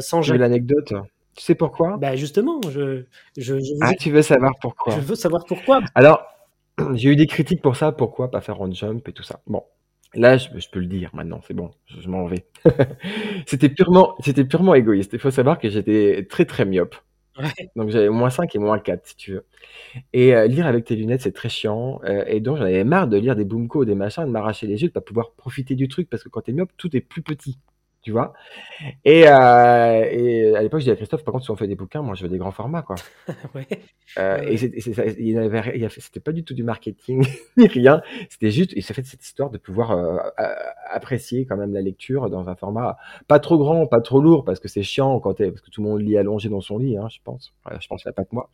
sans 0.00 0.22
jamais. 0.22 0.38
l'anecdote. 0.38 0.92
Tu 1.34 1.44
sais 1.44 1.54
pourquoi? 1.54 1.96
Bah 1.96 2.14
justement, 2.14 2.60
je, 2.68 3.04
je, 3.38 3.54
Ah, 3.80 3.94
tu 3.94 4.10
veux 4.10 4.22
savoir 4.22 4.52
pourquoi 4.60 4.94
Je 4.94 5.00
veux 5.00 5.14
savoir 5.14 5.44
pourquoi. 5.46 5.80
Alors, 5.94 6.22
j'ai 6.94 7.10
eu 7.10 7.16
des 7.16 7.26
critiques 7.26 7.62
pour 7.62 7.76
ça. 7.76 7.90
Pourquoi 7.92 8.30
pas 8.30 8.40
faire 8.40 8.60
on 8.60 8.70
jump 8.70 9.08
et 9.08 9.12
tout 9.12 9.22
ça 9.22 9.40
Bon, 9.46 9.62
Là, 10.14 10.36
je, 10.36 10.48
peux 10.70 10.80
le 10.80 10.86
dire 10.86 11.10
maintenant, 11.14 11.40
c'est 11.46 11.54
bon, 11.54 11.70
je, 11.86 12.06
m'en 12.06 12.26
vais. 12.26 12.44
c'était 13.46 13.70
purement, 13.70 14.14
c'était 14.20 14.44
purement 14.44 14.74
égoïste. 14.74 15.14
Il 15.14 15.18
faut 15.18 15.30
savoir 15.30 15.58
que 15.58 15.70
j'étais 15.70 16.26
très 16.28 16.44
très 16.44 16.66
myope. 16.66 16.96
Donc 17.76 17.88
j'avais 17.88 18.10
moins 18.10 18.28
5 18.28 18.54
et 18.54 18.58
moins 18.58 18.78
4 18.78 19.06
si 19.06 19.16
tu 19.16 19.32
veux. 19.32 19.46
Et 20.12 20.34
euh, 20.34 20.46
lire 20.46 20.66
avec 20.66 20.84
tes 20.84 20.96
lunettes, 20.96 21.22
c'est 21.22 21.32
très 21.32 21.48
chiant. 21.48 21.98
Euh, 22.04 22.24
et 22.26 22.40
donc 22.40 22.58
j'en 22.58 22.64
avais 22.64 22.84
marre 22.84 23.08
de 23.08 23.16
lire 23.16 23.36
des 23.36 23.46
boomco, 23.46 23.86
des 23.86 23.94
machins, 23.94 24.26
de 24.26 24.30
m'arracher 24.30 24.66
les 24.66 24.82
yeux, 24.82 24.88
de 24.88 24.92
pas 24.92 25.00
pouvoir 25.00 25.32
profiter 25.32 25.74
du 25.76 25.88
truc 25.88 26.10
parce 26.10 26.22
que 26.22 26.28
quand 26.28 26.42
t'es 26.42 26.52
myope, 26.52 26.72
tout 26.76 26.94
est 26.94 27.00
plus 27.00 27.22
petit 27.22 27.58
tu 28.02 28.10
vois. 28.10 28.32
Et, 29.04 29.24
euh, 29.26 30.04
et 30.10 30.54
à 30.56 30.62
l'époque, 30.62 30.80
je 30.80 30.84
disais 30.84 30.92
à 30.92 30.96
Christophe, 30.96 31.24
par 31.24 31.32
contre, 31.32 31.44
si 31.44 31.50
on 31.50 31.56
fait 31.56 31.68
des 31.68 31.76
bouquins, 31.76 32.02
moi, 32.02 32.14
je 32.14 32.22
veux 32.22 32.28
des 32.28 32.38
grands 32.38 32.50
formats, 32.50 32.82
quoi. 32.82 32.96
ouais. 33.54 33.66
Euh, 34.18 34.42
et 34.42 34.56
c'était 34.56 36.20
pas 36.20 36.32
du 36.32 36.44
tout 36.44 36.54
du 36.54 36.64
marketing 36.64 37.26
ni 37.56 37.66
rien. 37.66 38.02
C'était 38.28 38.50
juste, 38.50 38.72
et 38.76 38.80
ça 38.80 38.94
fait 38.94 39.04
cette 39.04 39.22
histoire 39.22 39.50
de 39.50 39.58
pouvoir 39.58 39.92
euh, 39.92 40.18
apprécier 40.90 41.46
quand 41.46 41.56
même 41.56 41.72
la 41.72 41.80
lecture 41.80 42.28
dans 42.28 42.48
un 42.48 42.54
format 42.54 42.96
pas 43.28 43.38
trop 43.38 43.58
grand, 43.58 43.86
pas 43.86 44.00
trop 44.00 44.20
lourd, 44.20 44.44
parce 44.44 44.60
que 44.60 44.68
c'est 44.68 44.82
chiant 44.82 45.20
quand 45.20 45.34
parce 45.38 45.60
que 45.60 45.70
tout 45.70 45.82
le 45.82 45.88
monde 45.88 46.02
lit 46.02 46.18
allongé 46.18 46.48
dans 46.48 46.60
son 46.60 46.78
lit, 46.78 46.96
hein, 46.96 47.08
je 47.10 47.18
pense. 47.24 47.54
je 47.80 47.86
pense 47.86 48.02
qu'il 48.02 48.08
n'y 48.08 48.12
a 48.12 48.14
pas 48.14 48.24
que 48.24 48.34
moi. 48.34 48.50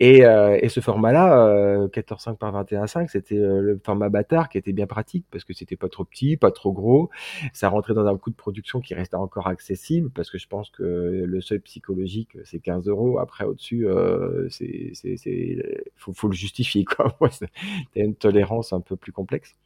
Et, 0.00 0.24
euh, 0.24 0.58
et 0.60 0.68
ce 0.68 0.80
format-là, 0.80 1.86
14,5 1.88 2.30
euh, 2.30 2.34
par 2.34 2.64
21,5, 2.64 3.08
c'était 3.08 3.36
le 3.36 3.80
format 3.84 4.08
bâtard 4.08 4.48
qui 4.48 4.58
était 4.58 4.72
bien 4.72 4.86
pratique 4.86 5.26
parce 5.30 5.44
que 5.44 5.52
c'était 5.52 5.76
pas 5.76 5.88
trop 5.88 6.04
petit, 6.04 6.36
pas 6.36 6.50
trop 6.50 6.72
gros. 6.72 7.10
Ça 7.52 7.68
rentrait 7.68 7.94
dans 7.94 8.06
un 8.06 8.16
coût 8.16 8.30
de 8.30 8.36
production 8.54 8.80
qui 8.80 8.94
reste 8.94 9.14
encore 9.14 9.48
accessible 9.48 10.10
parce 10.10 10.30
que 10.30 10.38
je 10.38 10.46
pense 10.46 10.70
que 10.70 10.82
le 10.82 11.40
seuil 11.40 11.58
psychologique 11.58 12.38
c'est 12.44 12.60
15 12.60 12.86
euros. 12.86 13.18
Après 13.18 13.44
au-dessus, 13.44 13.88
euh, 13.88 14.48
c'est, 14.48 14.92
faut, 15.96 16.12
faut, 16.12 16.28
le 16.28 16.34
justifier 16.34 16.84
quoi. 16.84 17.16
A 17.20 18.00
une 18.00 18.14
tolérance 18.14 18.72
un 18.72 18.80
peu 18.80 18.94
plus 18.94 19.10
complexe. 19.10 19.56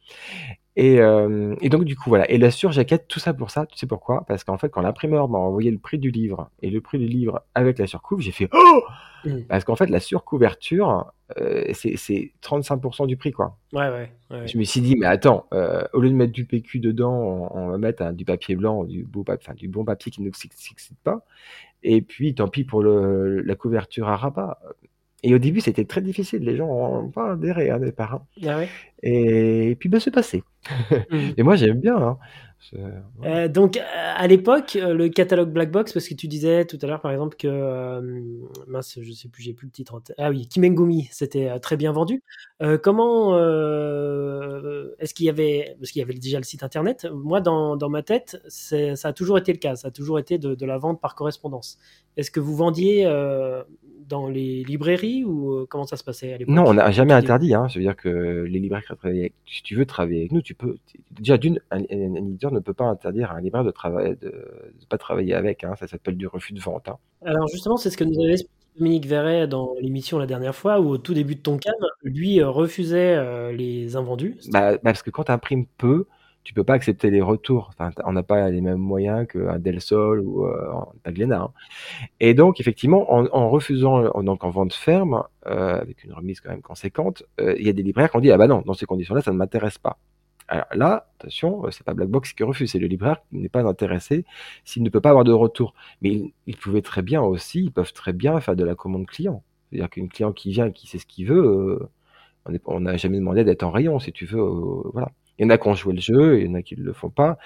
Et, 0.79 1.01
euh, 1.01 1.55
et, 1.59 1.67
donc 1.67 1.83
du 1.83 1.97
coup 1.97 2.09
voilà. 2.09 2.29
Et 2.31 2.37
la 2.37 2.51
surjaquette, 2.51 3.09
tout 3.09 3.19
ça 3.19 3.33
pour 3.33 3.51
ça. 3.51 3.65
Tu 3.65 3.77
sais 3.77 3.85
pourquoi? 3.85 4.23
Parce 4.27 4.45
qu'en 4.45 4.57
fait 4.57 4.69
quand 4.69 4.81
l'imprimeur 4.81 5.27
m'a 5.27 5.37
envoyé 5.37 5.71
le 5.71 5.77
prix 5.77 5.97
du 5.97 6.09
livre 6.09 6.49
et 6.61 6.69
le 6.69 6.79
prix 6.79 6.97
du 6.97 7.07
livre 7.07 7.41
avec 7.53 7.77
la 7.77 7.85
surcouve, 7.85 8.21
j'ai 8.21 8.31
fait 8.31 8.47
oh 8.53 8.83
mmh. 9.25 9.41
Parce 9.49 9.65
qu'en 9.65 9.75
fait 9.75 9.87
la 9.87 9.99
surcouverture 9.99 11.11
euh, 11.37 11.65
c'est 11.73 12.31
35% 12.41 13.07
du 13.07 13.17
prix, 13.17 13.31
quoi. 13.31 13.57
Ouais, 13.73 13.89
ouais, 13.89 14.11
ouais, 14.31 14.47
Je 14.47 14.57
me 14.57 14.63
suis 14.63 14.81
dit, 14.81 14.95
mais 14.95 15.05
attends, 15.05 15.45
euh, 15.53 15.83
au 15.93 15.99
lieu 15.99 16.09
de 16.09 16.15
mettre 16.15 16.31
du 16.31 16.45
PQ 16.45 16.79
dedans, 16.79 17.51
on, 17.53 17.67
va 17.67 17.77
mettre 17.77 18.13
du 18.13 18.25
papier 18.25 18.55
blanc, 18.55 18.83
du, 18.83 19.03
beau 19.03 19.23
enfin, 19.27 19.53
du 19.53 19.67
bon 19.67 19.83
papier 19.83 20.11
qui 20.11 20.21
ne 20.21 20.31
s'excite 20.31 20.97
pas. 21.03 21.25
Et 21.83 22.01
puis, 22.01 22.33
tant 22.33 22.47
pis 22.47 22.63
pour 22.63 22.81
le, 22.81 23.41
la 23.41 23.55
couverture 23.55 24.07
à 24.07 24.15
rabat. 24.15 24.59
Et 25.23 25.35
au 25.35 25.37
début, 25.37 25.61
c'était 25.61 25.85
très 25.85 26.01
difficile. 26.01 26.43
Les 26.43 26.55
gens 26.55 26.67
n'ont 26.67 27.09
pas 27.09 27.33
adhéré, 27.33 27.69
hein, 27.69 27.79
des 27.79 27.91
parents. 27.91 28.27
Ah 28.45 28.61
et, 29.03 29.75
puis, 29.79 29.89
ben, 29.89 29.99
c'est 29.99 30.11
passé. 30.11 30.43
Mmh. 31.11 31.17
et 31.37 31.43
moi, 31.43 31.55
j'aime 31.55 31.79
bien. 31.79 31.95
Hein. 31.97 32.17
Euh, 33.23 33.47
donc 33.47 33.79
à 33.95 34.27
l'époque, 34.27 34.75
euh, 34.75 34.93
le 34.93 35.09
catalogue 35.09 35.51
Black 35.51 35.71
Box, 35.71 35.93
parce 35.93 36.07
que 36.07 36.13
tu 36.13 36.27
disais 36.27 36.65
tout 36.65 36.77
à 36.81 36.87
l'heure 36.87 37.01
par 37.01 37.11
exemple 37.11 37.37
que 37.37 37.47
euh, 37.47 38.21
mince, 38.67 38.99
je 39.01 39.11
sais 39.11 39.27
plus, 39.29 39.43
j'ai 39.43 39.53
plus 39.53 39.67
le 39.67 39.71
titre. 39.71 40.01
Ah 40.17 40.29
oui, 40.29 40.47
Kimengumi, 40.47 41.07
c'était 41.11 41.57
très 41.59 41.77
bien 41.77 41.91
vendu. 41.91 42.23
comment 42.83 43.37
est-ce 44.99 45.13
qu'il 45.13 45.25
y 45.25 45.29
avait, 45.29 45.75
parce 45.79 45.91
qu'il 45.91 45.99
y 45.99 46.03
avait 46.03 46.13
déjà 46.13 46.37
le 46.37 46.43
site 46.43 46.63
internet. 46.63 47.07
Moi, 47.11 47.41
dans, 47.41 47.75
dans 47.75 47.89
ma 47.89 48.03
tête, 48.03 48.41
ça 48.47 49.07
a 49.07 49.13
toujours 49.13 49.37
été 49.37 49.51
le 49.53 49.59
cas. 49.59 49.75
Ça 49.75 49.87
a 49.87 49.91
toujours 49.91 50.19
été 50.19 50.37
de, 50.37 50.55
de 50.55 50.65
la 50.65 50.77
vente 50.77 50.99
par 51.01 51.15
correspondance. 51.15 51.77
Est-ce 52.17 52.31
que 52.31 52.39
vous 52.39 52.55
vendiez 52.55 53.05
dans 54.09 54.27
les 54.27 54.63
librairies 54.63 55.23
ou 55.23 55.53
euh, 55.53 55.65
comment 55.69 55.85
ça 55.85 55.95
se 55.95 56.03
passait 56.03 56.33
à 56.33 56.37
l'époque? 56.37 56.53
Non, 56.53 56.65
on 56.65 56.73
n'a 56.73 56.91
jamais 56.91 57.13
interdit. 57.13 57.53
Hein. 57.53 57.67
Je 57.69 57.79
veux 57.79 57.85
dire 57.85 57.95
que 57.95 58.45
les 58.49 58.59
libraires 58.59 58.83
si 59.45 59.63
tu 59.63 59.75
veux 59.75 59.85
travailler 59.85 60.19
avec 60.19 60.31
nous, 60.31 60.41
tu 60.41 60.55
peux. 60.55 60.77
Déjà, 61.11 61.37
d'une, 61.37 61.61
un, 61.71 61.83
éditeur 62.49 62.51
ne 62.51 62.59
peut 62.59 62.73
pas 62.73 62.85
interdire 62.85 63.31
à 63.31 63.35
un 63.35 63.41
libraire 63.41 63.63
de 63.63 63.71
travailler, 63.71 64.15
de, 64.15 64.73
pas 64.89 64.97
travailler 64.97 65.33
avec. 65.33 65.63
Hein. 65.63 65.75
Ça 65.79 65.87
s'appelle 65.87 66.17
du 66.17 66.27
refus 66.27 66.53
de 66.53 66.59
vente. 66.59 66.89
Hein. 66.89 66.97
Alors 67.25 67.47
justement, 67.47 67.77
c'est 67.77 67.89
ce 67.89 67.97
que 67.97 68.03
nous 68.03 68.19
avait 68.21 68.33
expliqué 68.33 68.53
Dominique 68.77 69.07
Verret 69.07 69.47
dans 69.47 69.73
l'émission 69.81 70.19
la 70.19 70.25
dernière 70.25 70.55
fois, 70.55 70.79
où 70.79 70.87
au 70.87 70.97
tout 70.97 71.13
début 71.13 71.35
de 71.35 71.41
ton 71.41 71.57
cas, 71.57 71.71
lui 72.01 72.39
euh, 72.39 72.49
refusait 72.49 73.15
euh, 73.15 73.51
les 73.51 73.97
invendus. 73.97 74.37
Bah, 74.51 74.77
parce 74.77 75.03
que 75.03 75.09
quand 75.09 75.25
tu 75.25 75.31
imprimes 75.31 75.65
peu, 75.77 76.05
tu 76.43 76.53
peux 76.53 76.63
pas 76.63 76.73
accepter 76.73 77.11
les 77.11 77.21
retours. 77.21 77.69
Enfin, 77.69 77.91
on 78.05 78.13
n'a 78.13 78.23
pas 78.23 78.49
les 78.49 78.61
mêmes 78.61 78.77
moyens 78.77 79.27
qu'un 79.27 79.59
Del 79.59 79.81
Sol 79.81 80.19
ou 80.21 80.45
euh, 80.45 80.71
un 81.05 81.11
Glénat. 81.11 81.41
Hein. 81.41 81.51
Et 82.19 82.33
donc, 82.33 82.59
effectivement, 82.59 83.11
en, 83.13 83.49
refusant, 83.49 84.21
donc 84.21 84.43
en 84.43 84.49
vente 84.49 84.73
ferme, 84.73 85.23
euh, 85.47 85.79
avec 85.79 86.03
une 86.03 86.13
remise 86.13 86.41
quand 86.41 86.49
même 86.49 86.61
conséquente, 86.61 87.23
euh, 87.39 87.55
il 87.59 87.65
y 87.65 87.69
a 87.69 87.73
des 87.73 87.83
libraires 87.83 88.09
qui 88.09 88.17
ont 88.17 88.21
dit 88.21 88.31
ah 88.31 88.37
bah 88.37 88.47
non, 88.47 88.63
dans 88.65 88.73
ces 88.73 88.85
conditions-là, 88.85 89.21
ça 89.21 89.31
ne 89.31 89.37
m'intéresse 89.37 89.77
pas. 89.77 89.97
Alors 90.49 90.65
là, 90.73 91.07
attention, 91.19 91.69
c'est 91.69 91.83
pas 91.83 91.93
Black 91.93 92.09
Box 92.09 92.33
qui 92.33 92.43
refuse, 92.43 92.71
c'est 92.71 92.79
le 92.79 92.87
libraire 92.87 93.21
qui 93.29 93.37
n'est 93.37 93.49
pas 93.49 93.63
intéressé 93.63 94.25
s'il 94.65 94.81
ne 94.83 94.89
peut 94.89 94.99
pas 94.99 95.09
avoir 95.09 95.23
de 95.23 95.31
retour. 95.31 95.75
Mais 96.01 96.33
ils, 96.47 96.57
pouvaient 96.57 96.81
très 96.81 97.03
bien 97.03 97.21
aussi, 97.21 97.65
ils 97.65 97.71
peuvent 97.71 97.93
très 97.93 98.13
bien 98.13 98.39
faire 98.41 98.55
de 98.55 98.63
la 98.63 98.73
commande 98.75 99.05
client. 99.05 99.43
C'est-à-dire 99.69 99.89
qu'une 99.91 100.09
client 100.09 100.33
qui 100.33 100.51
vient, 100.51 100.71
qui 100.71 100.87
sait 100.87 100.97
ce 100.97 101.05
qu'il 101.05 101.27
veut, 101.27 101.79
on 102.65 102.79
n'a 102.81 102.97
jamais 102.97 103.17
demandé 103.19 103.43
d'être 103.43 103.63
en 103.63 103.71
rayon, 103.71 103.99
si 103.99 104.11
tu 104.11 104.25
veux, 104.25 104.41
voilà. 104.93 105.11
Il 105.39 105.43
y 105.43 105.45
en 105.45 105.49
a 105.49 105.57
qui 105.57 105.67
ont 105.67 105.73
joué 105.73 105.93
le 105.93 106.01
jeu, 106.01 106.39
il 106.39 106.47
y 106.47 106.49
en 106.49 106.53
a 106.53 106.61
qui 106.61 106.77
ne 106.77 106.83
le 106.83 106.93
font 106.93 107.09
pas. 107.09 107.37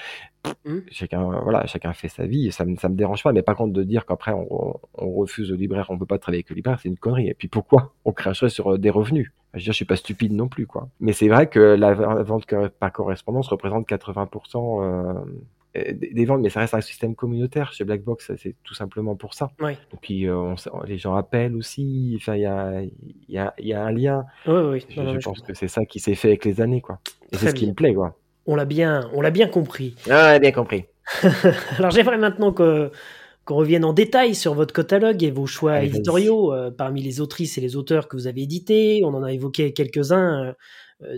Mmh. 0.65 0.79
Chacun, 0.91 1.23
voilà, 1.41 1.65
chacun 1.67 1.93
fait 1.93 2.09
sa 2.09 2.25
vie, 2.25 2.51
ça, 2.51 2.65
ça 2.79 2.89
me 2.89 2.95
dérange 2.95 3.23
pas. 3.23 3.31
Mais 3.31 3.43
par 3.43 3.55
contre, 3.55 3.71
de 3.71 3.83
dire 3.83 4.05
qu'après 4.05 4.33
on, 4.33 4.79
refuse 4.95 5.51
au 5.51 5.55
libraire, 5.55 5.87
on 5.89 5.97
peut 5.97 6.05
pas 6.05 6.17
travailler 6.17 6.39
avec 6.39 6.49
le 6.49 6.55
libraire, 6.55 6.79
c'est 6.81 6.89
une 6.89 6.97
connerie. 6.97 7.29
Et 7.29 7.35
puis 7.35 7.47
pourquoi 7.47 7.93
on 8.03 8.11
cracherait 8.11 8.49
sur 8.49 8.73
euh, 8.73 8.77
des 8.77 8.89
revenus? 8.89 9.31
Je 9.53 9.59
veux 9.59 9.63
dire, 9.63 9.73
je 9.73 9.77
suis 9.77 9.85
pas 9.85 9.95
stupide 9.95 10.33
non 10.33 10.47
plus, 10.47 10.65
quoi. 10.65 10.89
Mais 10.99 11.13
c'est 11.13 11.27
vrai 11.27 11.47
que 11.47 11.59
la 11.59 11.93
vente 11.93 12.47
par 12.79 12.91
correspondance 12.91 13.47
représente 13.49 13.87
80% 13.87 15.23
des 15.73 16.25
ventes, 16.25 16.41
mais 16.41 16.49
ça 16.49 16.59
reste 16.59 16.75
un 16.75 16.81
système 16.81 17.15
communautaire 17.15 17.73
chez 17.73 17.83
Blackbox, 17.83 18.31
c'est 18.37 18.55
tout 18.63 18.75
simplement 18.75 19.15
pour 19.15 19.33
ça. 19.33 19.51
Oui. 19.59 19.71
Et 19.71 19.97
puis 20.01 20.27
euh, 20.27 20.53
les 20.85 20.99
gens 20.99 21.15
appellent 21.15 21.55
aussi, 21.55 22.13
enfin 22.17 22.35
il 22.35 22.41
y 22.41 22.45
a, 22.45 22.81
y, 23.27 23.37
a, 23.39 23.53
y 23.57 23.73
a, 23.73 23.83
un 23.83 23.91
lien. 23.91 24.25
Oui, 24.45 24.53
oui. 24.53 24.85
Je, 24.87 25.19
pense 25.19 25.41
que 25.41 25.55
c'est 25.55 25.67
ça 25.67 25.83
qui 25.85 25.99
s'est 25.99 26.13
fait 26.13 26.29
avec 26.29 26.45
les 26.45 26.61
années, 26.61 26.81
quoi. 26.81 26.99
Et 27.31 27.37
c'est 27.37 27.49
ce 27.49 27.55
qui 27.55 27.67
me 27.67 27.73
plaît, 27.73 27.93
quoi. 27.93 28.15
On 28.45 28.55
l'a 28.55 28.65
bien, 28.65 29.09
on 29.13 29.21
l'a 29.21 29.31
bien 29.31 29.47
compris. 29.47 29.95
Ah, 30.09 30.25
on 30.27 30.31
l'a 30.33 30.39
bien 30.39 30.51
compris. 30.51 30.85
Alors 31.77 31.91
j'aimerais 31.91 32.17
maintenant 32.17 32.53
que 32.53 32.91
qu'on 33.45 33.55
revienne 33.55 33.83
en 33.83 33.91
détail 33.91 34.35
sur 34.35 34.53
votre 34.53 34.73
catalogue 34.73 35.21
et 35.21 35.31
vos 35.31 35.47
choix 35.47 35.83
éditoriaux 35.83 36.53
euh, 36.53 36.71
parmi 36.71 37.01
les 37.01 37.19
autrices 37.19 37.57
et 37.57 37.61
les 37.61 37.75
auteurs 37.75 38.07
que 38.07 38.15
vous 38.15 38.27
avez 38.27 38.43
édités. 38.43 39.01
On 39.03 39.13
en 39.13 39.23
a 39.23 39.33
évoqué 39.33 39.73
quelques-uns. 39.73 40.45
Euh, 40.45 40.53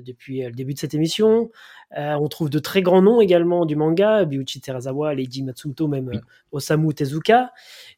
depuis 0.06 0.42
le 0.42 0.52
début 0.52 0.74
de 0.74 0.80
cette 0.80 0.94
émission. 0.94 1.50
on 1.96 2.28
trouve 2.28 2.50
de 2.50 2.60
très 2.60 2.82
grands 2.82 3.02
noms 3.02 3.22
également 3.22 3.66
du 3.66 3.76
manga, 3.76 4.26
Byuchi 4.26 4.62
Terazawa, 4.62 5.14
Leiji 5.14 5.44
Matsumoto, 5.44 5.88
même 5.88 6.12
Osamu 6.52 6.94
Tezuka, 6.94 7.52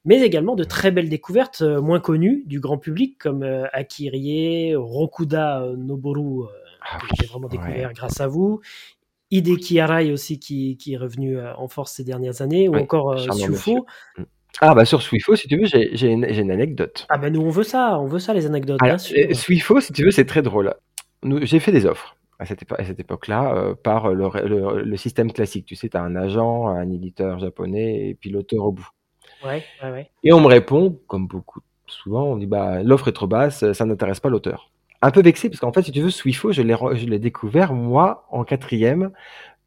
mais 0.05 0.21
également 0.21 0.55
de 0.55 0.63
très 0.63 0.91
belles 0.91 1.09
découvertes 1.09 1.61
moins 1.61 1.99
connues 1.99 2.43
du 2.45 2.59
grand 2.59 2.77
public 2.77 3.17
comme 3.17 3.43
Akirie, 3.73 4.75
Rokuda 4.75 5.73
Noboru, 5.77 6.47
ah 6.81 6.97
que 6.99 7.07
j'ai 7.19 7.27
vraiment 7.27 7.47
découvert 7.47 7.93
grâce 7.93 8.21
à 8.21 8.27
vous. 8.27 8.61
Hideki 9.29 9.79
Arai 9.81 10.11
aussi 10.13 10.39
qui, 10.39 10.77
qui, 10.77 10.93
est 10.93 10.97
revenu 10.97 11.37
en 11.39 11.67
force 11.67 11.93
ces 11.93 12.05
dernières 12.05 12.41
années, 12.41 12.69
ou 12.69 12.75
encore 12.75 13.19
Sufo. 13.19 13.85
Mm. 14.17 14.23
Ah 14.59 14.73
bah 14.73 14.85
sur 14.85 15.01
Swifo, 15.01 15.35
si 15.35 15.47
tu 15.47 15.57
veux, 15.57 15.65
j'ai 15.65 16.07
une, 16.07 16.25
une, 16.25 16.51
anecdote. 16.51 17.05
Ah 17.09 17.17
bah 17.17 17.29
nous 17.29 17.41
on 17.41 17.49
veut 17.49 17.63
ça, 17.63 17.99
on 17.99 18.07
veut 18.07 18.19
ça 18.19 18.33
les 18.33 18.45
anecdotes. 18.47 18.81
Alors, 18.81 18.99
Swifo, 18.99 19.79
si 19.81 19.93
tu 19.93 20.03
veux, 20.03 20.11
c'est 20.11 20.25
très 20.25 20.41
drôle. 20.41 20.73
J'ai 21.23 21.59
fait 21.59 21.71
des 21.71 21.85
offres 21.85 22.15
à 22.39 22.45
cette, 22.45 22.61
époque-là 22.99 23.55
euh, 23.55 23.73
par 23.73 24.13
le, 24.13 24.83
le, 24.83 24.97
système 24.97 25.31
classique. 25.31 25.65
Tu 25.65 25.75
sais, 25.75 25.89
tu 25.89 25.97
as 25.97 26.03
un 26.03 26.15
agent, 26.15 26.67
un 26.67 26.89
éditeur 26.91 27.39
japonais 27.39 28.09
et 28.09 28.13
puis 28.13 28.29
l'auteur 28.29 28.65
au 28.65 28.71
bout. 28.71 28.87
Ouais, 29.43 29.63
ouais, 29.83 29.91
ouais. 29.91 30.11
Et 30.23 30.33
on 30.33 30.39
me 30.39 30.47
répond, 30.47 30.99
comme 31.07 31.27
beaucoup 31.27 31.61
souvent, 31.87 32.25
on 32.25 32.37
dit 32.37 32.45
bah 32.45 32.83
l'offre 32.83 33.07
est 33.07 33.13
trop 33.13 33.27
basse, 33.27 33.71
ça 33.71 33.85
n'intéresse 33.85 34.19
pas 34.19 34.29
l'auteur. 34.29 34.71
Un 35.01 35.11
peu 35.11 35.21
vexé 35.21 35.49
parce 35.49 35.59
qu'en 35.59 35.71
fait, 35.71 35.83
si 35.83 35.91
tu 35.91 36.01
veux, 36.01 36.09
Swifo, 36.09 36.51
je 36.51 36.61
l'ai 36.61 37.19
découvert 37.19 37.73
moi 37.73 38.27
en 38.31 38.43
quatrième 38.43 39.11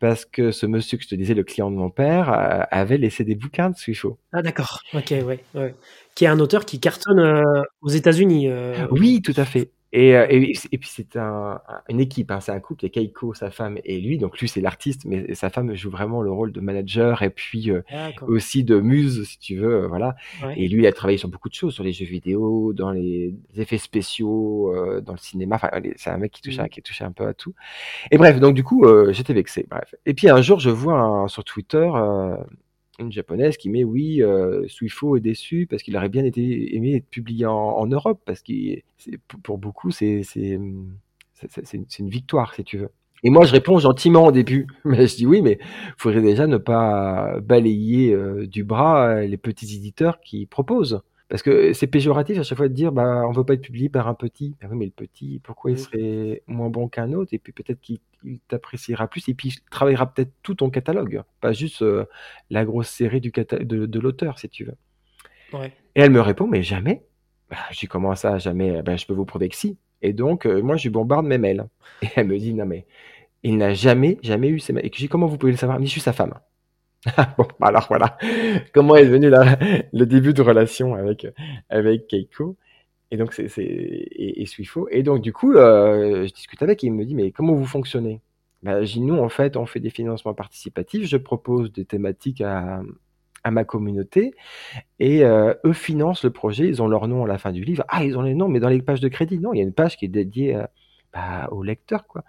parce 0.01 0.25
que 0.25 0.51
ce 0.51 0.67
monsieur 0.67 0.97
que 0.97 1.05
je 1.05 1.09
te 1.09 1.15
disais, 1.15 1.35
le 1.35 1.45
client 1.45 1.71
de 1.71 1.77
mon 1.77 1.91
père, 1.91 2.33
euh, 2.33 2.63
avait 2.71 2.97
laissé 2.97 3.23
des 3.23 3.35
bouquins 3.35 3.71
de 3.71 3.77
Swifo. 3.77 4.19
Ah 4.33 4.43
d'accord, 4.43 4.81
ok, 4.95 5.11
ouais, 5.11 5.45
ouais. 5.55 5.75
Qui 6.15 6.25
est 6.25 6.29
un 6.29 6.41
auteur 6.41 6.65
qui 6.65 6.81
cartonne 6.81 7.21
euh, 7.21 7.63
aux 7.83 7.91
États-Unis. 7.91 8.49
Euh, 8.49 8.87
oui, 8.91 9.21
tout 9.23 9.35
à 9.37 9.45
fait. 9.45 9.71
Et, 9.93 10.15
euh, 10.15 10.27
et, 10.31 10.53
et, 10.71 10.79
puis 10.79 10.89
c'est 10.89 11.17
un, 11.17 11.61
une 11.89 12.01
équipe, 12.01 12.31
hein, 12.31 12.41
c'est 12.41 12.53
un 12.53 12.61
couple, 12.61 12.85
il 12.85 12.87
y 12.87 12.91
a 12.91 12.91
Keiko, 12.91 13.35
sa 13.35 13.51
femme 13.51 13.79
et 13.85 14.01
lui. 14.01 14.19
Donc 14.19 14.39
lui 14.39 14.49
c'est 14.49 14.61
l'artiste, 14.61 15.05
mais 15.05 15.35
sa 15.35 15.51
femme 15.51 15.75
joue 15.75 15.91
vraiment 15.91 16.23
le 16.23 16.31
rôle 16.31 16.53
de 16.53 16.61
manager 16.61 17.23
et 17.23 17.31
puis 17.31 17.71
euh, 17.71 17.83
aussi 18.23 18.63
de 18.63 18.79
muse, 18.79 19.25
si 19.25 19.39
tu 19.39 19.57
veux, 19.57 19.85
euh, 19.85 19.89
voilà. 19.89 20.15
Et 20.57 20.69
lui 20.69 20.83
il 20.83 20.87
a 20.87 20.93
travaillé 20.93 21.19
sur 21.19 21.29
beaucoup 21.29 21.49
de 21.49 21.55
choses, 21.55 21.75
sur 21.75 21.83
les 21.83 21.93
jeux 21.93 22.07
vidéo, 22.07 22.73
dans 22.73 22.93
les 22.93 23.35
effets 23.57 23.79
spéciaux, 23.79 24.73
dans 25.03 25.13
le 25.13 25.19
cinéma. 25.19 25.57
Enfin, 25.57 25.71
c'est 25.97 26.11
un 26.11 26.19
mec 26.19 26.33
qui 26.33 26.43
touche, 26.43 26.59
mmh. 26.59 26.69
qui 26.69 26.83
touche 26.83 27.03
un 27.03 27.13
peu 27.13 27.27
à 27.27 27.35
tout. 27.35 27.55
Et 28.13 28.19
bref, 28.19 28.39
donc 28.39 28.55
du 28.55 28.63
coup 28.63 28.87
j'étais 29.11 29.35
vexé. 29.35 29.67
Bref. 29.69 29.95
Et 30.07 30.15
puis 30.15 30.29
un 30.29 30.41
jour 30.41 30.61
je 30.61 30.71
vois 30.71 31.27
sur 31.29 31.43
Twitter 31.43 31.91
une 33.01 33.13
japonaise 33.13 33.57
qui 33.57 33.71
met 33.71 33.85
oui, 33.85 34.23
euh, 34.23 34.67
Suifo 34.69 35.17
est 35.17 35.21
déçu 35.21 35.67
parce 35.69 35.83
qu'il 35.83 35.97
aurait 35.97 36.09
bien 36.09 36.25
été 36.25 36.77
aimé 36.77 36.97
être 36.97 37.09
publié 37.09 37.47
en, 37.47 37.87
Europe 37.87 38.21
parce 38.25 38.43
que 38.43 38.53
pour 39.43 39.59
beaucoup 39.59 39.91
c'est 39.91 40.23
c'est 40.23 40.59
une 41.99 42.11
victoire 42.11 42.55
si 42.55 42.65
tu 42.65 42.79
veux. 42.79 42.91
Et 43.23 43.31
moi 43.31 43.45
je 43.45 43.53
réponds 43.53 43.79
gentiment 43.79 44.27
au 44.27 44.33
début, 44.33 44.67
mais 44.85 45.07
je 45.07 45.17
dis 45.17 45.27
oui, 45.27 45.43
mais 45.43 45.59
faudrait 45.97 46.23
déjà 46.23 46.47
ne 46.47 46.57
pas 46.57 47.39
balayer 47.41 48.13
euh, 48.13 48.47
du 48.47 48.65
bras 48.65 49.09
euh, 49.09 49.27
les 49.27 49.37
petits 49.37 49.77
éditeurs 49.77 50.21
qui 50.21 50.47
proposent. 50.47 51.01
Parce 51.29 51.43
que 51.43 51.73
c'est 51.75 51.87
péjoratif 51.87 52.39
à 52.39 52.43
chaque 52.43 52.59
fois 52.59 52.69
de 52.69 52.75
dire 52.75 52.91
bah 52.91 53.23
on 53.29 53.31
veut 53.31 53.45
pas 53.45 53.55
être 53.55 53.63
publié 53.63 53.89
par 53.89 54.09
un 54.09 54.15
petit. 54.15 54.57
Ah 54.63 54.67
oui, 54.71 54.77
mais 54.77 54.87
le 54.87 54.91
petit, 54.91 55.41
pourquoi 55.45 55.71
il 55.71 55.79
serait 55.79 56.43
moins 56.49 56.71
bon 56.71 56.89
qu'un 56.89 57.13
autre? 57.13 57.33
Et 57.33 57.39
puis 57.39 57.53
peut-être 57.53 57.81
qu'il 57.81 58.01
t'appréciera 58.49 59.09
plus 59.09 59.29
et 59.29 59.35
puis 59.35 59.49
il 59.49 59.61
travaillera 59.71 60.13
peut-être 60.13 60.33
tout 60.43 60.55
ton 60.55 60.71
catalogue, 60.71 61.23
pas 61.41 61.53
juste 61.53 61.83
euh, 61.83 62.05
la 62.51 62.65
grosse 62.65 62.89
série 62.89 63.21
du 63.21 63.31
de, 63.31 63.87
de 63.87 64.01
l'auteur, 64.01 64.39
si 64.39 64.49
tu 64.49 64.65
veux. 64.65 64.77
Ouais. 65.53 65.73
Et 65.95 66.01
elle 66.01 66.11
me 66.11 66.21
répond 66.21 66.47
mais 66.47 66.63
jamais. 66.63 67.05
Bah, 67.51 67.57
je 67.71 67.81
dis 67.81 67.87
comment 67.87 68.15
ça 68.15 68.39
jamais? 68.39 68.83
Ben, 68.83 68.97
je 68.97 69.07
peux 69.07 69.15
vous 69.15 69.25
prouver 69.25 69.49
que 69.49 69.57
si. 69.57 69.79
Et 70.03 70.13
donc 70.13 70.47
euh, 70.47 70.63
moi 70.63 70.77
je 70.77 70.85
lui 70.85 70.91
bombarde 70.91 71.27
mes 71.27 71.39
mails. 71.39 71.67
Et 72.03 72.09
elle 72.17 72.27
me 72.27 72.39
dit 72.39 72.55
non 72.55 72.67
mais 72.67 72.87
il 73.43 73.57
n'a 73.57 73.75
jamais 73.75 74.19
jamais 74.23 74.49
eu 74.49 74.61
ces 74.61 74.73
mails. 74.73 74.87
Et 74.87 74.91
je 74.93 74.99
dis 74.99 75.09
comment 75.09 75.27
vous 75.27 75.39
pouvez 75.39 75.53
le 75.53 75.59
savoir? 75.59 75.81
Mais 75.81 75.87
je 75.87 75.93
suis 75.93 76.01
sa 76.01 76.13
femme. 76.13 76.35
bon, 77.39 77.49
bah, 77.59 77.69
alors 77.69 77.87
voilà, 77.89 78.19
comment 78.75 78.95
est 78.95 79.07
venu 79.07 79.31
la, 79.31 79.59
le 79.93 80.05
début 80.05 80.35
de 80.35 80.43
relation 80.43 80.95
avec 80.95 81.27
avec 81.71 82.07
Keiko? 82.07 82.57
Et 83.11 83.17
donc 83.17 83.33
c'est 83.33 83.47
et, 83.59 84.43
et 84.43 84.47
Suifo. 84.47 84.89
Et 84.91 85.03
donc 85.03 85.21
du 85.21 85.33
coup, 85.33 85.53
euh, 85.55 86.27
je 86.27 86.33
discute 86.33 86.63
avec 86.63 86.85
et 86.85 86.87
il 86.89 86.93
me 86.93 87.05
dit 87.05 87.15
mais 87.15 87.33
comment 87.33 87.55
vous 87.55 87.67
fonctionnez? 87.67 88.21
Bah, 88.63 88.85
je 88.85 88.93
dis 88.93 89.01
nous 89.01 89.17
en 89.17 89.29
fait 89.29 89.57
on 89.57 89.67
fait 89.67 89.81
des 89.81 89.91
financements 89.91 90.35
participatifs. 90.35 91.05
Je 91.07 91.17
propose 91.17 91.73
des 91.73 91.85
thématiques 91.85 92.41
à 92.41 92.83
à 93.43 93.51
ma 93.51 93.65
communauté 93.65 94.35
et 94.99 95.25
euh, 95.25 95.55
eux 95.65 95.73
financent 95.73 96.25
le 96.25 96.31
projet. 96.31 96.69
Ils 96.69 96.83
ont 96.83 96.89
leur 96.89 97.09
nom 97.09 97.25
à 97.25 97.29
la 97.29 97.39
fin 97.39 97.53
du 97.53 97.65
livre. 97.65 97.85
Ah 97.89 98.05
ils 98.05 98.17
ont 98.19 98.23
les 98.23 98.35
noms 98.35 98.49
mais 98.49 98.61
dans 98.61 98.69
les 98.69 98.83
pages 98.83 99.01
de 99.01 99.09
crédit 99.09 99.39
non 99.39 99.53
il 99.55 99.59
y 99.59 99.61
a 99.61 99.65
une 99.65 99.73
page 99.73 99.97
qui 99.97 100.05
est 100.05 100.09
dédiée 100.09 100.55
à 100.55 100.71
bah, 101.13 101.49
au 101.51 101.63
lecteur 101.65 102.07
quoi 102.07 102.23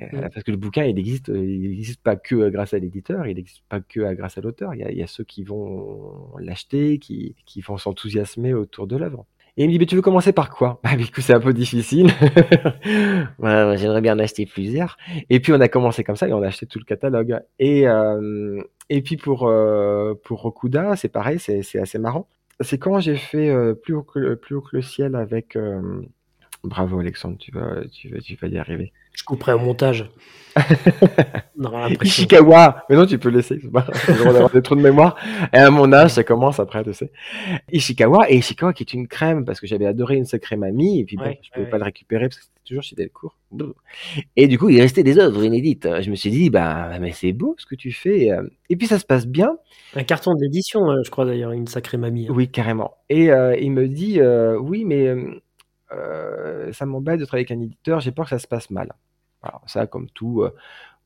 euh, 0.00 0.06
mmh. 0.12 0.30
parce 0.32 0.42
que 0.42 0.50
le 0.50 0.56
bouquin 0.56 0.84
il 0.84 0.98
existe 0.98 1.28
il 1.28 1.70
n'existe 1.70 2.02
pas 2.02 2.16
que 2.16 2.34
euh, 2.34 2.50
grâce 2.50 2.74
à 2.74 2.78
l'éditeur 2.78 3.24
il 3.26 3.36
n'existe 3.36 3.62
pas 3.68 3.80
que 3.80 4.14
grâce 4.14 4.36
à 4.36 4.40
l'auteur 4.40 4.74
il 4.74 4.80
y 4.80 4.82
a, 4.82 4.90
il 4.90 4.98
y 4.98 5.02
a 5.02 5.06
ceux 5.06 5.22
qui 5.22 5.44
vont 5.44 6.32
l'acheter 6.38 6.98
qui, 6.98 7.36
qui 7.44 7.60
vont 7.60 7.76
s'enthousiasmer 7.76 8.52
autour 8.52 8.88
de 8.88 8.96
l'œuvre 8.96 9.26
et 9.56 9.64
il 9.64 9.66
me 9.68 9.72
dit, 9.72 9.78
mais 9.78 9.86
tu 9.86 9.96
veux 9.96 10.02
commencer 10.02 10.32
par 10.32 10.50
quoi? 10.50 10.80
Bah, 10.84 10.96
du 10.96 11.06
coup, 11.06 11.20
c'est 11.20 11.32
un 11.32 11.40
peu 11.40 11.54
difficile. 11.54 12.10
J'aimerais 13.42 14.00
bien 14.02 14.14
en 14.14 14.18
acheter 14.18 14.44
plusieurs. 14.46 14.98
Et 15.30 15.40
puis, 15.40 15.52
on 15.52 15.60
a 15.60 15.68
commencé 15.68 16.04
comme 16.04 16.16
ça 16.16 16.28
et 16.28 16.32
on 16.32 16.42
a 16.42 16.48
acheté 16.48 16.66
tout 16.66 16.78
le 16.78 16.84
catalogue. 16.84 17.40
Et, 17.58 17.88
euh, 17.88 18.62
et 18.90 19.00
puis, 19.02 19.16
pour, 19.16 19.48
euh, 19.48 20.14
pour 20.24 20.42
Rokuda, 20.42 20.96
c'est 20.96 21.08
pareil, 21.08 21.38
c'est 21.38 21.78
assez 21.78 21.98
marrant. 21.98 22.28
C'est 22.60 22.78
quand 22.78 23.00
j'ai 23.00 23.16
fait 23.16 23.48
euh, 23.48 23.74
plus, 23.74 23.94
haut 23.94 24.02
que, 24.02 24.34
plus 24.34 24.56
haut 24.56 24.62
que 24.62 24.76
le 24.76 24.82
ciel 24.82 25.14
avec, 25.14 25.56
euh, 25.56 26.02
Bravo 26.66 26.98
Alexandre, 26.98 27.36
tu 27.38 27.52
vas, 27.52 27.82
tu 27.92 28.08
vas, 28.08 28.18
tu 28.20 28.36
vas 28.36 28.48
y 28.48 28.58
arriver. 28.58 28.92
Je 29.12 29.22
couperai 29.24 29.52
au 29.52 29.58
montage. 29.58 30.10
Ishikawa, 32.02 32.84
mais 32.88 32.96
non, 32.96 33.06
tu 33.06 33.18
peux 33.18 33.28
laisser. 33.28 33.60
On 33.72 34.28
avoir 34.28 34.50
des 34.50 34.62
trous 34.62 34.74
de 34.74 34.80
mémoire. 34.80 35.16
Et 35.52 35.58
à 35.58 35.70
mon 35.70 35.92
âge, 35.92 36.10
ça 36.10 36.24
commence 36.24 36.58
après, 36.60 36.82
tu 36.82 36.92
sais. 36.92 37.10
Ishikawa, 37.72 38.30
et 38.30 38.36
Ishikawa 38.36 38.72
qui 38.72 38.82
est 38.82 38.92
une 38.92 39.06
crème, 39.06 39.44
parce 39.44 39.60
que 39.60 39.66
j'avais 39.66 39.86
adoré 39.86 40.16
une 40.16 40.24
sacrée 40.24 40.56
mamie, 40.56 41.00
et 41.00 41.04
puis 41.04 41.16
bon, 41.16 41.34
je 41.42 41.50
pouvais 41.50 41.70
pas 41.70 41.78
le 41.78 41.84
récupérer 41.84 42.28
parce 42.28 42.36
que 42.36 42.42
c'était 42.42 42.60
toujours 42.64 42.82
chez 42.82 42.96
Delcourt. 42.96 43.36
Et 44.34 44.48
du 44.48 44.58
coup, 44.58 44.68
il 44.68 44.80
restait 44.80 45.02
des 45.02 45.18
œuvres 45.18 45.44
inédites. 45.44 45.88
Je 46.00 46.10
me 46.10 46.16
suis 46.16 46.30
dit, 46.30 46.50
bah, 46.50 46.98
mais 47.00 47.12
c'est 47.12 47.32
beau 47.32 47.54
ce 47.58 47.66
que 47.66 47.74
tu 47.74 47.92
fais. 47.92 48.30
Et 48.68 48.76
puis 48.76 48.86
ça 48.86 48.98
se 48.98 49.04
passe 49.04 49.26
bien. 49.26 49.56
Un 49.94 50.04
carton 50.04 50.34
d'édition, 50.34 50.90
euh, 50.90 51.02
je 51.04 51.10
crois 51.10 51.24
d'ailleurs, 51.24 51.52
une 51.52 51.66
sacrée 51.66 51.96
mamie. 51.96 52.26
Hein. 52.28 52.34
Oui, 52.34 52.48
carrément. 52.48 52.96
Et 53.08 53.30
euh, 53.30 53.56
il 53.56 53.70
me 53.70 53.88
dit, 53.88 54.20
euh, 54.20 54.58
oui, 54.58 54.84
mais 54.84 55.06
euh, 55.06 55.40
ça 55.90 56.86
m'embête 56.86 57.20
de 57.20 57.24
travailler 57.24 57.46
avec 57.46 57.58
un 57.58 57.62
éditeur, 57.62 58.00
j'ai 58.00 58.12
peur 58.12 58.24
que 58.26 58.30
ça 58.30 58.38
se 58.38 58.46
passe 58.46 58.70
mal. 58.70 58.92
Alors, 59.42 59.62
ça, 59.66 59.86
comme 59.86 60.08
tout, 60.10 60.42
euh, 60.42 60.54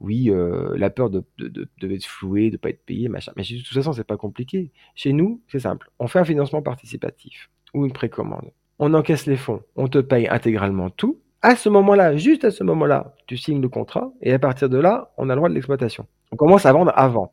oui, 0.01 0.31
euh, 0.31 0.75
la 0.77 0.91
peur 0.91 1.11
de, 1.11 1.23
de, 1.39 1.49
de, 1.49 1.69
de, 1.79 1.95
être 1.95 2.07
floué, 2.07 2.51
de 2.51 2.57
pas 2.57 2.71
être 2.71 2.85
payé, 2.85 3.09
machin. 3.09 3.33
Mais 3.37 3.43
de 3.43 3.59
toute 3.59 3.75
façon, 3.75 3.93
c'est 3.93 4.05
pas 4.05 4.17
compliqué. 4.17 4.73
Chez 4.95 5.13
nous, 5.13 5.43
c'est 5.49 5.61
simple. 5.61 5.91
On 5.99 6.07
fait 6.07 6.21
un 6.21 6.25
financement 6.25 6.63
participatif 6.63 7.51
ou 7.75 7.85
une 7.85 7.93
précommande. 7.93 8.51
On 8.79 8.95
encaisse 8.95 9.27
les 9.27 9.37
fonds, 9.37 9.63
on 9.77 9.89
te 9.89 9.99
paye 9.99 10.27
intégralement 10.29 10.89
tout. 10.89 11.19
À 11.43 11.55
ce 11.57 11.69
moment-là, 11.69 12.17
juste 12.17 12.45
à 12.45 12.51
ce 12.51 12.65
moment-là, 12.65 13.15
tu 13.27 13.37
signes 13.37 13.61
le 13.61 13.69
contrat 13.69 14.11
et 14.23 14.33
à 14.33 14.39
partir 14.39 14.69
de 14.69 14.79
là, 14.79 15.11
on 15.17 15.29
a 15.29 15.35
le 15.35 15.37
droit 15.37 15.49
de 15.49 15.55
l'exploitation. 15.55 16.07
On 16.33 16.37
commence 16.37 16.67
à 16.67 16.73
vendre 16.73 16.93
avant. 16.97 17.33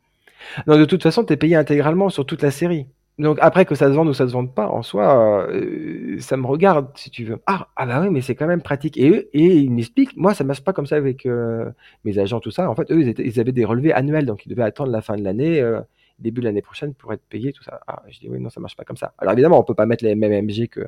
Non, 0.65 0.77
de 0.77 0.85
toute 0.85 1.03
façon, 1.03 1.23
tu 1.23 1.33
es 1.33 1.37
payé 1.37 1.55
intégralement 1.55 2.09
sur 2.09 2.25
toute 2.25 2.41
la 2.41 2.51
série. 2.51 2.87
Donc 3.19 3.39
après 3.41 3.65
que 3.65 3.73
ça 3.73 3.87
se 3.87 3.93
vende 3.93 4.09
ou 4.09 4.13
ça 4.13 4.27
se 4.27 4.33
vende 4.33 4.53
pas, 4.53 4.67
en 4.67 4.83
soi, 4.83 5.47
euh, 5.49 6.19
ça 6.19 6.37
me 6.37 6.45
regarde 6.45 6.89
si 6.95 7.09
tu 7.09 7.23
veux. 7.23 7.41
Ah, 7.47 7.67
ah 7.75 7.87
bah 7.87 8.01
oui, 8.01 8.09
mais 8.11 8.21
c'est 8.21 8.35
quand 8.35 8.45
même 8.45 8.61
pratique. 8.61 8.95
Et 8.97 9.09
eux, 9.09 9.29
et 9.33 9.43
ils 9.43 9.71
m'expliquent, 9.71 10.15
moi 10.15 10.35
ça 10.35 10.43
marche 10.43 10.63
pas 10.63 10.71
comme 10.71 10.85
ça 10.85 10.97
avec 10.97 11.25
euh, 11.25 11.71
mes 12.03 12.19
agents 12.19 12.39
tout 12.39 12.51
ça. 12.51 12.69
En 12.69 12.75
fait, 12.75 12.91
eux 12.91 13.01
ils, 13.01 13.39
avaient 13.39 13.51
des 13.51 13.65
relevés 13.65 13.91
annuels, 13.91 14.27
donc 14.27 14.45
ils 14.45 14.49
devaient 14.49 14.63
attendre 14.63 14.91
la 14.91 15.01
fin 15.01 15.17
de 15.17 15.23
l'année, 15.23 15.59
euh, 15.59 15.81
début 16.19 16.41
de 16.41 16.45
l'année 16.45 16.61
prochaine 16.61 16.93
pour 16.93 17.11
être 17.11 17.23
payés 17.27 17.53
tout 17.53 17.63
ça. 17.63 17.79
Ah, 17.87 18.03
je 18.07 18.19
dis 18.19 18.29
oui, 18.29 18.39
non, 18.39 18.51
ça 18.51 18.59
marche 18.59 18.75
pas 18.75 18.83
comme 18.83 18.97
ça. 18.97 19.13
Alors 19.17 19.33
évidemment, 19.33 19.59
on 19.59 19.63
peut 19.63 19.73
pas 19.73 19.87
mettre 19.87 20.03
les 20.03 20.13
mêmes 20.13 20.45
MG 20.45 20.67
que 20.67 20.81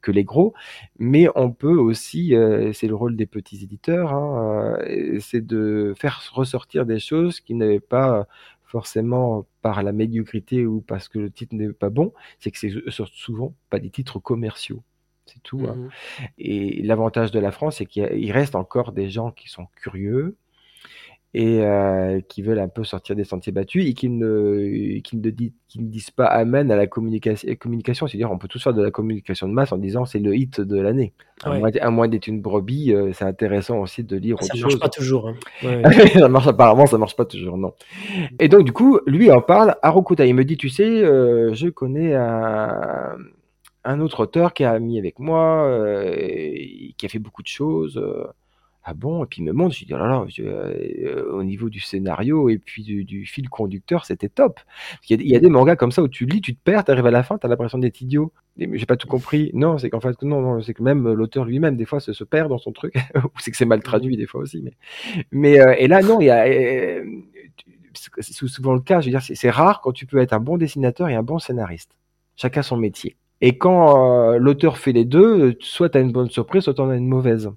que 0.00 0.10
les 0.10 0.24
gros, 0.24 0.54
mais 0.98 1.28
on 1.36 1.52
peut 1.52 1.76
aussi, 1.76 2.34
c'est 2.72 2.88
le 2.88 2.96
rôle 2.96 3.14
des 3.14 3.26
petits 3.26 3.62
éditeurs, 3.62 4.12
hein, 4.12 4.76
c'est 5.20 5.46
de 5.46 5.94
faire 5.96 6.20
ressortir 6.32 6.84
des 6.84 6.98
choses 6.98 7.38
qui 7.38 7.54
n'avaient 7.54 7.78
pas 7.78 8.26
forcément 8.66 9.46
par 9.62 9.82
la 9.82 9.92
médiocrité 9.92 10.66
ou 10.66 10.80
parce 10.80 11.08
que 11.08 11.18
le 11.18 11.30
titre 11.30 11.54
n'est 11.54 11.72
pas 11.72 11.90
bon, 11.90 12.12
c'est 12.40 12.50
que 12.50 12.58
c'est 12.58 12.72
souvent 13.14 13.54
pas 13.70 13.78
des 13.78 13.90
titres 13.90 14.18
commerciaux. 14.18 14.82
C'est 15.24 15.42
tout. 15.42 15.66
Hein. 15.68 15.74
Mmh 15.76 15.88
Et 16.38 16.82
l'avantage 16.82 17.30
de 17.30 17.40
la 17.40 17.50
France, 17.50 17.76
c'est 17.76 17.86
qu'il 17.86 18.32
reste 18.32 18.54
encore 18.54 18.92
des 18.92 19.10
gens 19.10 19.30
qui 19.30 19.48
sont 19.48 19.66
curieux, 19.76 20.36
et 21.34 21.60
euh, 21.60 22.20
qui 22.28 22.40
veulent 22.40 22.58
un 22.58 22.68
peu 22.68 22.82
sortir 22.82 23.14
des 23.14 23.24
sentiers 23.24 23.52
battus 23.52 23.86
et 23.86 23.92
qui 23.92 24.08
ne, 24.08 25.00
qui 25.00 25.16
ne, 25.16 25.30
dit, 25.30 25.52
qui 25.68 25.80
ne 25.80 25.86
disent 25.86 26.10
pas 26.10 26.24
amen 26.26 26.70
à 26.70 26.76
la 26.76 26.86
communication. 26.86 27.54
communication 27.60 28.06
C'est-à-dire, 28.06 28.30
on 28.30 28.38
peut 28.38 28.48
tous 28.48 28.62
faire 28.62 28.72
de 28.72 28.82
la 28.82 28.90
communication 28.90 29.46
de 29.46 29.52
masse 29.52 29.70
en 29.72 29.76
disant 29.76 30.06
c'est 30.06 30.18
le 30.18 30.34
hit 30.34 30.60
de 30.60 30.80
l'année. 30.80 31.12
À 31.44 31.90
moins 31.90 32.08
d'être 32.08 32.26
une 32.26 32.40
brebis, 32.40 32.94
euh, 32.94 33.12
c'est 33.12 33.26
intéressant 33.26 33.80
aussi 33.80 34.02
de 34.02 34.16
lire 34.16 34.38
ça 34.38 34.46
autre 34.46 34.54
chose. 34.54 34.60
Ça 34.60 34.66
marche 34.68 34.80
pas 34.80 34.88
toujours. 34.88 35.28
Hein. 35.28 35.90
ça 36.14 36.28
marche 36.28 36.46
apparemment, 36.46 36.86
ça 36.86 36.96
marche 36.96 37.16
pas 37.16 37.26
toujours, 37.26 37.58
non. 37.58 37.74
Et 38.40 38.48
donc, 38.48 38.64
du 38.64 38.72
coup, 38.72 39.00
lui 39.06 39.30
en 39.30 39.42
parle 39.42 39.76
à 39.82 39.90
Rokuta. 39.90 40.24
Il 40.24 40.34
me 40.34 40.44
dit, 40.44 40.56
tu 40.56 40.70
sais, 40.70 40.88
euh, 40.88 41.52
je 41.52 41.68
connais 41.68 42.14
un, 42.14 43.14
un 43.84 44.00
autre 44.00 44.20
auteur 44.20 44.54
qui 44.54 44.62
est 44.62 44.66
ami 44.66 44.98
avec 44.98 45.18
moi, 45.18 45.66
euh, 45.66 46.14
qui 46.96 47.04
a 47.04 47.08
fait 47.08 47.18
beaucoup 47.18 47.42
de 47.42 47.48
choses. 47.48 48.00
Ah 48.88 48.94
bon? 48.94 49.24
Et 49.24 49.26
puis 49.26 49.42
il 49.42 49.44
me 49.44 49.52
montre, 49.52 49.74
je 49.74 49.84
dis, 49.84 49.92
oh 49.92 49.98
là 49.98 50.06
là, 50.06 50.24
euh, 50.38 51.32
au 51.32 51.42
niveau 51.42 51.68
du 51.68 51.80
scénario 51.80 52.48
et 52.48 52.56
puis 52.56 52.84
du, 52.84 53.26
fil 53.26 53.48
conducteur, 53.48 54.04
c'était 54.04 54.28
top. 54.28 54.60
Il 55.10 55.20
y, 55.26 55.34
a, 55.34 55.40
des 55.40 55.48
mangas 55.48 55.74
comme 55.74 55.90
ça 55.90 56.02
où 56.02 56.08
tu 56.08 56.24
lis, 56.24 56.40
tu 56.40 56.54
te 56.54 56.60
perds, 56.62 56.84
tu 56.84 56.92
arrives 56.92 57.06
à 57.06 57.10
la 57.10 57.24
fin, 57.24 57.36
tu 57.36 57.46
as 57.46 57.48
l'impression 57.48 57.78
d'être 57.78 58.00
idiot. 58.00 58.32
J'ai 58.56 58.86
pas 58.86 58.96
tout 58.96 59.08
compris. 59.08 59.50
Non, 59.54 59.76
c'est 59.76 59.90
qu'en 59.90 59.98
fait, 59.98 60.22
non, 60.22 60.40
non 60.40 60.62
c'est 60.62 60.72
que 60.72 60.84
même 60.84 61.12
l'auteur 61.12 61.44
lui-même, 61.44 61.76
des 61.76 61.84
fois, 61.84 61.98
se, 61.98 62.12
se, 62.12 62.22
perd 62.22 62.48
dans 62.48 62.58
son 62.58 62.70
truc. 62.70 62.94
ou 63.16 63.28
c'est 63.40 63.50
que 63.50 63.56
c'est 63.56 63.64
mal 63.64 63.82
traduit, 63.82 64.16
des 64.16 64.26
fois 64.26 64.42
aussi. 64.42 64.62
Mais, 64.62 64.72
mais 65.32 65.60
euh, 65.60 65.74
et 65.78 65.88
là, 65.88 66.00
non, 66.00 66.20
il 66.20 66.26
y 66.26 66.30
a. 66.30 66.46
Euh, 66.46 67.04
c'est 68.20 68.46
souvent 68.46 68.74
le 68.74 68.80
cas, 68.80 69.00
je 69.00 69.06
veux 69.06 69.18
dire, 69.18 69.22
c'est 69.22 69.50
rare 69.50 69.80
quand 69.80 69.90
tu 69.90 70.06
peux 70.06 70.18
être 70.18 70.32
un 70.32 70.38
bon 70.38 70.58
dessinateur 70.58 71.08
et 71.08 71.16
un 71.16 71.24
bon 71.24 71.40
scénariste. 71.40 71.90
Chacun 72.36 72.62
son 72.62 72.76
métier. 72.76 73.16
Et 73.40 73.58
quand 73.58 74.36
l'auteur 74.36 74.78
fait 74.78 74.92
les 74.92 75.04
deux, 75.04 75.56
soit 75.60 75.88
tu 75.88 75.98
as 75.98 76.02
une 76.02 76.12
bonne 76.12 76.30
surprise, 76.30 76.62
soit 76.62 76.74
tu 76.74 76.82
en 76.82 76.90
as 76.90 76.96
une 76.96 77.08
mauvaise 77.08 77.50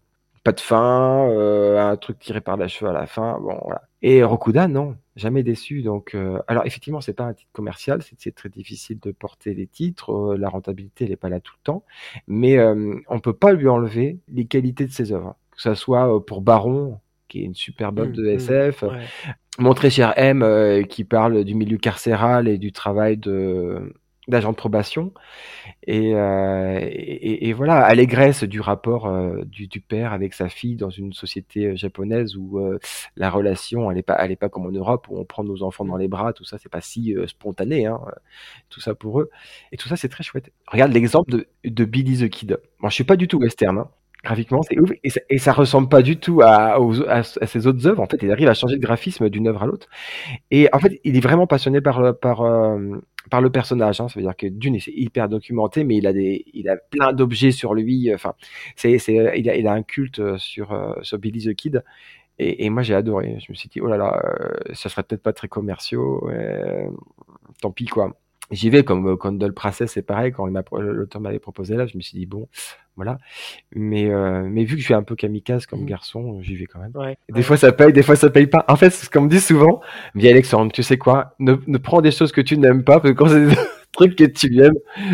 pas 0.43 0.51
de 0.51 0.59
fin, 0.59 1.27
euh, 1.29 1.79
un 1.79 1.95
truc 1.97 2.19
tiré 2.19 2.41
par 2.41 2.57
la 2.57 2.67
cheveux 2.67 2.89
à 2.89 2.93
la 2.93 3.07
fin, 3.07 3.39
bon 3.39 3.57
voilà. 3.63 3.81
Et 4.01 4.23
Rokuda, 4.23 4.67
non, 4.67 4.95
jamais 5.15 5.43
déçu. 5.43 5.81
Donc, 5.81 6.15
euh, 6.15 6.39
alors 6.47 6.65
effectivement, 6.65 7.01
c'est 7.01 7.13
pas 7.13 7.25
un 7.25 7.33
titre 7.33 7.51
commercial, 7.51 8.01
c'est 8.17 8.33
très 8.33 8.49
difficile 8.49 8.99
de 8.99 9.11
porter 9.11 9.53
les 9.53 9.67
titres, 9.67 10.11
euh, 10.11 10.37
la 10.37 10.49
rentabilité 10.49 11.05
elle 11.05 11.11
est 11.11 11.17
pas 11.17 11.29
là 11.29 11.39
tout 11.39 11.53
le 11.59 11.63
temps, 11.63 11.83
mais 12.27 12.57
on 13.07 13.19
peut 13.19 13.33
pas 13.33 13.53
lui 13.53 13.67
enlever 13.67 14.19
les 14.29 14.45
qualités 14.45 14.85
de 14.85 14.91
ses 14.91 15.11
œuvres, 15.11 15.35
que 15.51 15.61
ce 15.61 15.73
soit 15.73 16.25
pour 16.25 16.41
Baron, 16.41 16.99
qui 17.27 17.41
est 17.41 17.45
une 17.45 17.55
superbe 17.55 17.99
œuvre 17.99 18.09
mmh, 18.09 18.13
de 18.13 18.23
mmh, 18.23 18.35
SF, 18.35 18.83
Mon 19.59 19.73
très 19.73 19.89
cher 19.89 20.13
M, 20.15 20.85
qui 20.87 21.03
parle 21.03 21.43
du 21.43 21.55
milieu 21.55 21.77
carcéral 21.77 22.47
et 22.47 22.57
du 22.57 22.71
travail 22.71 23.17
de 23.17 23.93
d'agent 24.29 24.51
de 24.51 24.55
probation. 24.55 25.13
Et, 25.87 26.13
euh, 26.13 26.79
et, 26.81 27.49
et, 27.49 27.53
voilà, 27.53 27.83
allégresse 27.83 28.43
du 28.43 28.61
rapport 28.61 29.07
euh, 29.07 29.43
du, 29.45 29.81
père 29.81 30.13
avec 30.13 30.33
sa 30.33 30.49
fille 30.49 30.75
dans 30.75 30.89
une 30.89 31.13
société 31.13 31.65
euh, 31.65 31.75
japonaise 31.75 32.35
où 32.35 32.59
euh, 32.59 32.79
la 33.15 33.29
relation, 33.29 33.89
elle 33.89 33.97
est 33.97 34.03
pas, 34.03 34.27
pas 34.39 34.49
comme 34.49 34.65
en 34.65 34.71
Europe 34.71 35.07
où 35.09 35.17
on 35.17 35.25
prend 35.25 35.43
nos 35.43 35.63
enfants 35.63 35.85
dans 35.85 35.97
les 35.97 36.07
bras, 36.07 36.33
tout 36.33 36.43
ça, 36.43 36.57
c'est 36.57 36.69
pas 36.69 36.81
si 36.81 37.15
spontané, 37.27 37.85
hein, 37.85 37.99
tout 38.69 38.81
ça 38.81 38.95
pour 38.95 39.19
eux. 39.19 39.29
Et 39.71 39.77
tout 39.77 39.87
ça, 39.87 39.95
c'est 39.95 40.09
très 40.09 40.23
chouette. 40.23 40.51
Regarde 40.67 40.93
l'exemple 40.93 41.31
de, 41.31 41.47
de 41.65 41.85
Billy 41.85 42.17
the 42.17 42.29
Kid. 42.29 42.59
Moi, 42.79 42.89
je 42.89 42.95
suis 42.95 43.03
pas 43.03 43.15
du 43.15 43.27
tout 43.27 43.39
western, 43.39 43.77
hein. 43.77 43.89
Graphiquement, 44.23 44.61
c'est 44.63 44.77
ouf. 44.79 44.91
Et 45.03 45.09
ça, 45.09 45.21
et 45.29 45.51
ressemble 45.51 45.87
pas 45.87 46.01
du 46.01 46.17
tout 46.17 46.41
à, 46.41 46.77
ses 47.23 47.67
autres 47.67 47.87
œuvres. 47.87 48.01
En 48.01 48.07
fait, 48.07 48.19
il 48.21 48.31
arrive 48.31 48.49
à 48.49 48.53
changer 48.53 48.75
de 48.75 48.81
graphisme 48.81 49.29
d'une 49.29 49.47
œuvre 49.47 49.63
à 49.63 49.65
l'autre. 49.65 49.87
Et 50.51 50.67
en 50.73 50.79
fait, 50.79 50.99
il 51.05 51.15
est 51.15 51.21
vraiment 51.21 51.47
passionné 51.47 51.79
par, 51.79 52.17
par, 52.19 52.43
par 53.29 53.41
le 53.41 53.49
personnage. 53.49 54.01
Hein, 54.01 54.07
ça 54.07 54.19
veut 54.19 54.25
dire 54.25 54.35
que 54.35 54.47
d'une, 54.47 54.79
c'est 54.79 54.91
hyper 54.91 55.29
documenté, 55.29 55.83
mais 55.83 55.97
il 55.97 56.07
a 56.07 56.13
des, 56.13 56.45
il 56.53 56.69
a 56.69 56.77
plein 56.77 57.13
d'objets 57.13 57.51
sur 57.51 57.73
lui. 57.73 58.13
Enfin, 58.13 58.33
c'est, 58.75 58.97
il 59.37 59.49
a, 59.49 59.55
il 59.55 59.67
a 59.67 59.73
un 59.73 59.83
culte 59.83 60.19
euh, 60.19 60.37
sur 60.37 60.73
euh, 60.73 61.17
Billy 61.17 61.45
the 61.45 61.55
Kid. 61.55 61.83
Et, 62.39 62.65
et 62.65 62.69
moi, 62.69 62.83
j'ai 62.83 62.95
adoré. 62.95 63.37
Je 63.39 63.51
me 63.51 63.55
suis 63.55 63.69
dit, 63.69 63.81
oh 63.81 63.87
là 63.87 63.97
là, 63.97 64.21
euh, 64.23 64.73
ça 64.73 64.89
serait 64.89 65.03
peut-être 65.03 65.23
pas 65.23 65.33
très 65.33 65.47
commerciaux. 65.47 66.29
tant 67.61 67.71
pis 67.71 67.85
quoi. 67.85 68.15
J'y 68.51 68.69
vais 68.69 68.83
comme 68.83 69.17
Condol 69.17 69.53
Princess, 69.53 69.91
c'est 69.91 70.01
pareil. 70.01 70.31
Quand 70.31 70.47
l'auteur 70.47 71.21
m'avait 71.21 71.39
proposé 71.39 71.75
là, 71.75 71.85
je 71.85 71.97
me 71.97 72.01
suis 72.01 72.17
dit 72.17 72.25
bon, 72.25 72.47
voilà. 72.95 73.17
Mais 73.75 74.09
euh, 74.09 74.47
mais 74.49 74.63
vu 74.65 74.75
que 74.75 74.81
je 74.81 74.85
suis 74.85 74.93
un 74.93 75.03
peu 75.03 75.15
kamikaze 75.15 75.65
comme 75.65 75.83
mmh. 75.83 75.85
garçon, 75.85 76.41
j'y 76.41 76.55
vais 76.55 76.65
quand 76.65 76.79
même. 76.79 76.91
Ouais, 76.95 77.17
des 77.29 77.43
fois 77.43 77.57
ça 77.57 77.71
paye, 77.71 77.93
des 77.93 78.03
fois 78.03 78.15
ça 78.15 78.29
paye 78.29 78.47
pas. 78.47 78.65
En 78.67 78.75
fait, 78.75 78.89
c'est 78.89 79.05
ce 79.05 79.09
qu'on 79.09 79.21
me 79.21 79.29
dit 79.29 79.39
souvent. 79.39 79.81
Mais 80.15 80.29
Alexandre, 80.29 80.71
tu 80.71 80.83
sais 80.83 80.97
quoi 80.97 81.35
ne, 81.39 81.55
ne 81.67 81.77
prends 81.77 82.01
des 82.01 82.11
choses 82.11 82.31
que 82.31 82.41
tu 82.41 82.57
n'aimes 82.57 82.83
pas 82.83 82.99
parce 82.99 83.13
que 83.13 83.17
quand 83.17 83.29
c'est 83.29 83.47
des 83.47 83.55
trucs 83.91 84.15
que 84.15 84.25
tu 84.25 84.61
aimes, 84.61 84.73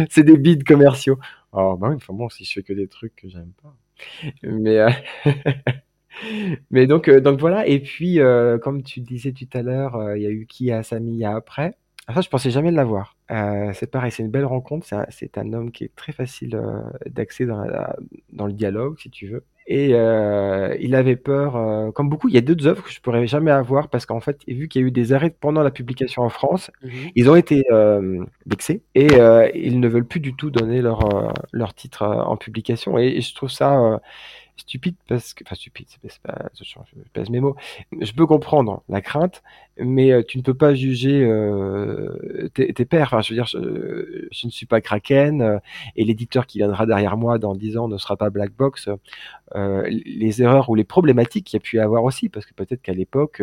c'est 0.09 0.23
des 0.23 0.37
bides 0.37 0.63
commerciaux. 0.63 1.19
Alors 1.53 1.77
bah 1.77 1.89
oui, 1.89 1.95
enfin 1.95 2.13
bon, 2.13 2.29
si 2.29 2.43
je 2.45 2.53
fais 2.53 2.63
que 2.63 2.73
des 2.73 2.87
trucs 2.87 3.15
que 3.15 3.29
j'aime 3.29 3.51
pas. 3.61 3.75
Mais 4.43 4.79
euh... 4.79 4.89
mais 6.71 6.87
donc 6.87 7.07
euh, 7.07 7.19
donc 7.19 7.39
voilà. 7.39 7.67
Et 7.67 7.79
puis 7.79 8.19
euh, 8.19 8.57
comme 8.57 8.83
tu 8.83 9.01
disais 9.01 9.31
tout 9.31 9.47
à 9.53 9.61
l'heure, 9.61 9.95
euh, 9.95 10.17
il 10.17 10.23
y 10.23 10.27
a 10.27 10.31
eu 10.31 10.45
qui 10.47 10.71
a 10.71 10.83
Sami 10.83 11.23
après. 11.23 11.77
Ça, 12.13 12.21
je 12.21 12.29
pensais 12.29 12.51
jamais 12.51 12.71
l'avoir. 12.71 13.15
Euh, 13.31 13.71
c'est 13.73 13.89
pareil, 13.89 14.11
c'est 14.11 14.21
une 14.21 14.29
belle 14.29 14.45
rencontre. 14.45 14.85
C'est 15.09 15.37
un, 15.37 15.53
homme 15.53 15.71
qui 15.71 15.85
est 15.85 15.95
très 15.95 16.11
facile 16.11 16.55
euh, 16.55 16.81
d'accès 17.07 17.45
dans, 17.45 17.65
dans, 18.31 18.45
le 18.45 18.53
dialogue, 18.53 18.99
si 18.99 19.09
tu 19.09 19.27
veux. 19.27 19.43
Et 19.67 19.89
euh, 19.93 20.75
il 20.79 20.93
avait 20.93 21.15
peur, 21.15 21.55
euh, 21.55 21.91
comme 21.91 22.07
beaucoup, 22.07 22.29
il 22.29 22.35
y 22.35 22.37
a 22.37 22.41
deux 22.41 22.67
œuvres 22.67 22.83
que 22.83 22.91
je 22.91 23.01
pourrais 23.01 23.25
jamais 23.25 23.49
avoir 23.49 23.89
parce 23.89 24.05
qu'en 24.05 24.19
fait, 24.19 24.41
vu 24.47 24.67
qu'il 24.67 24.81
y 24.81 24.85
a 24.85 24.87
eu 24.87 24.91
des 24.91 25.11
arrêts 25.11 25.31
pendant 25.31 25.63
la 25.63 25.71
publication 25.71 26.21
en 26.21 26.29
France, 26.29 26.69
mmh 26.83 26.89
ils 27.15 27.29
ont 27.29 27.35
été 27.35 27.63
euh, 27.71 28.23
vexés 28.45 28.83
et 28.93 29.07
ils 29.55 29.79
ne 29.79 29.87
veulent 29.87 30.05
plus 30.05 30.19
du 30.19 30.35
tout 30.35 30.51
donner 30.51 30.81
leur 30.81 31.33
leur 31.51 31.73
titre 31.73 32.03
en 32.05 32.37
publication. 32.37 32.99
Et, 32.99 33.07
et, 33.07 33.21
je 33.21 33.33
trouve 33.33 33.49
ça 33.49 33.99
stupide 34.57 34.95
parce 35.07 35.33
que, 35.33 35.43
enfin 35.45 35.55
stupide, 35.55 35.87
c'est 35.89 36.19
pas, 36.21 36.49
je 36.53 36.63
pèse 37.13 37.29
mes 37.29 37.39
mots. 37.39 37.55
Je 37.99 38.11
peux 38.13 38.25
comprendre 38.25 38.83
la 38.89 39.01
crainte, 39.01 39.43
mais 39.77 40.11
euh, 40.11 40.23
tu 40.25 40.37
ne 40.37 40.43
peux 40.43 40.53
pas 40.53 40.73
juger 40.73 41.23
euh, 41.23 42.49
tes, 42.53 42.85
pairs. 42.85 43.07
Enfin, 43.07 43.21
je 43.21 43.29
veux 43.29 43.35
dire, 43.35 43.45
je, 43.45 44.27
je 44.31 44.47
ne 44.47 44.51
suis 44.51 44.65
pas 44.65 44.81
Kraken 44.81 45.41
euh, 45.41 45.59
et 45.95 46.03
l'éditeur 46.03 46.45
qui 46.45 46.59
viendra 46.59 46.85
derrière 46.85 47.17
moi 47.17 47.37
dans 47.37 47.55
10 47.55 47.77
ans 47.77 47.87
ne 47.87 47.97
sera 47.97 48.17
pas 48.17 48.29
Black 48.29 48.51
Box. 48.53 48.89
Euh, 49.55 49.87
les 49.87 50.41
erreurs 50.41 50.69
ou 50.69 50.75
les 50.75 50.83
problématiques 50.83 51.47
qu'il 51.47 51.57
y 51.57 51.61
a 51.61 51.63
pu 51.63 51.79
avoir 51.79 52.03
aussi, 52.03 52.29
parce 52.29 52.45
que 52.45 52.53
peut-être 52.53 52.81
qu'à 52.81 52.93
l'époque, 52.93 53.41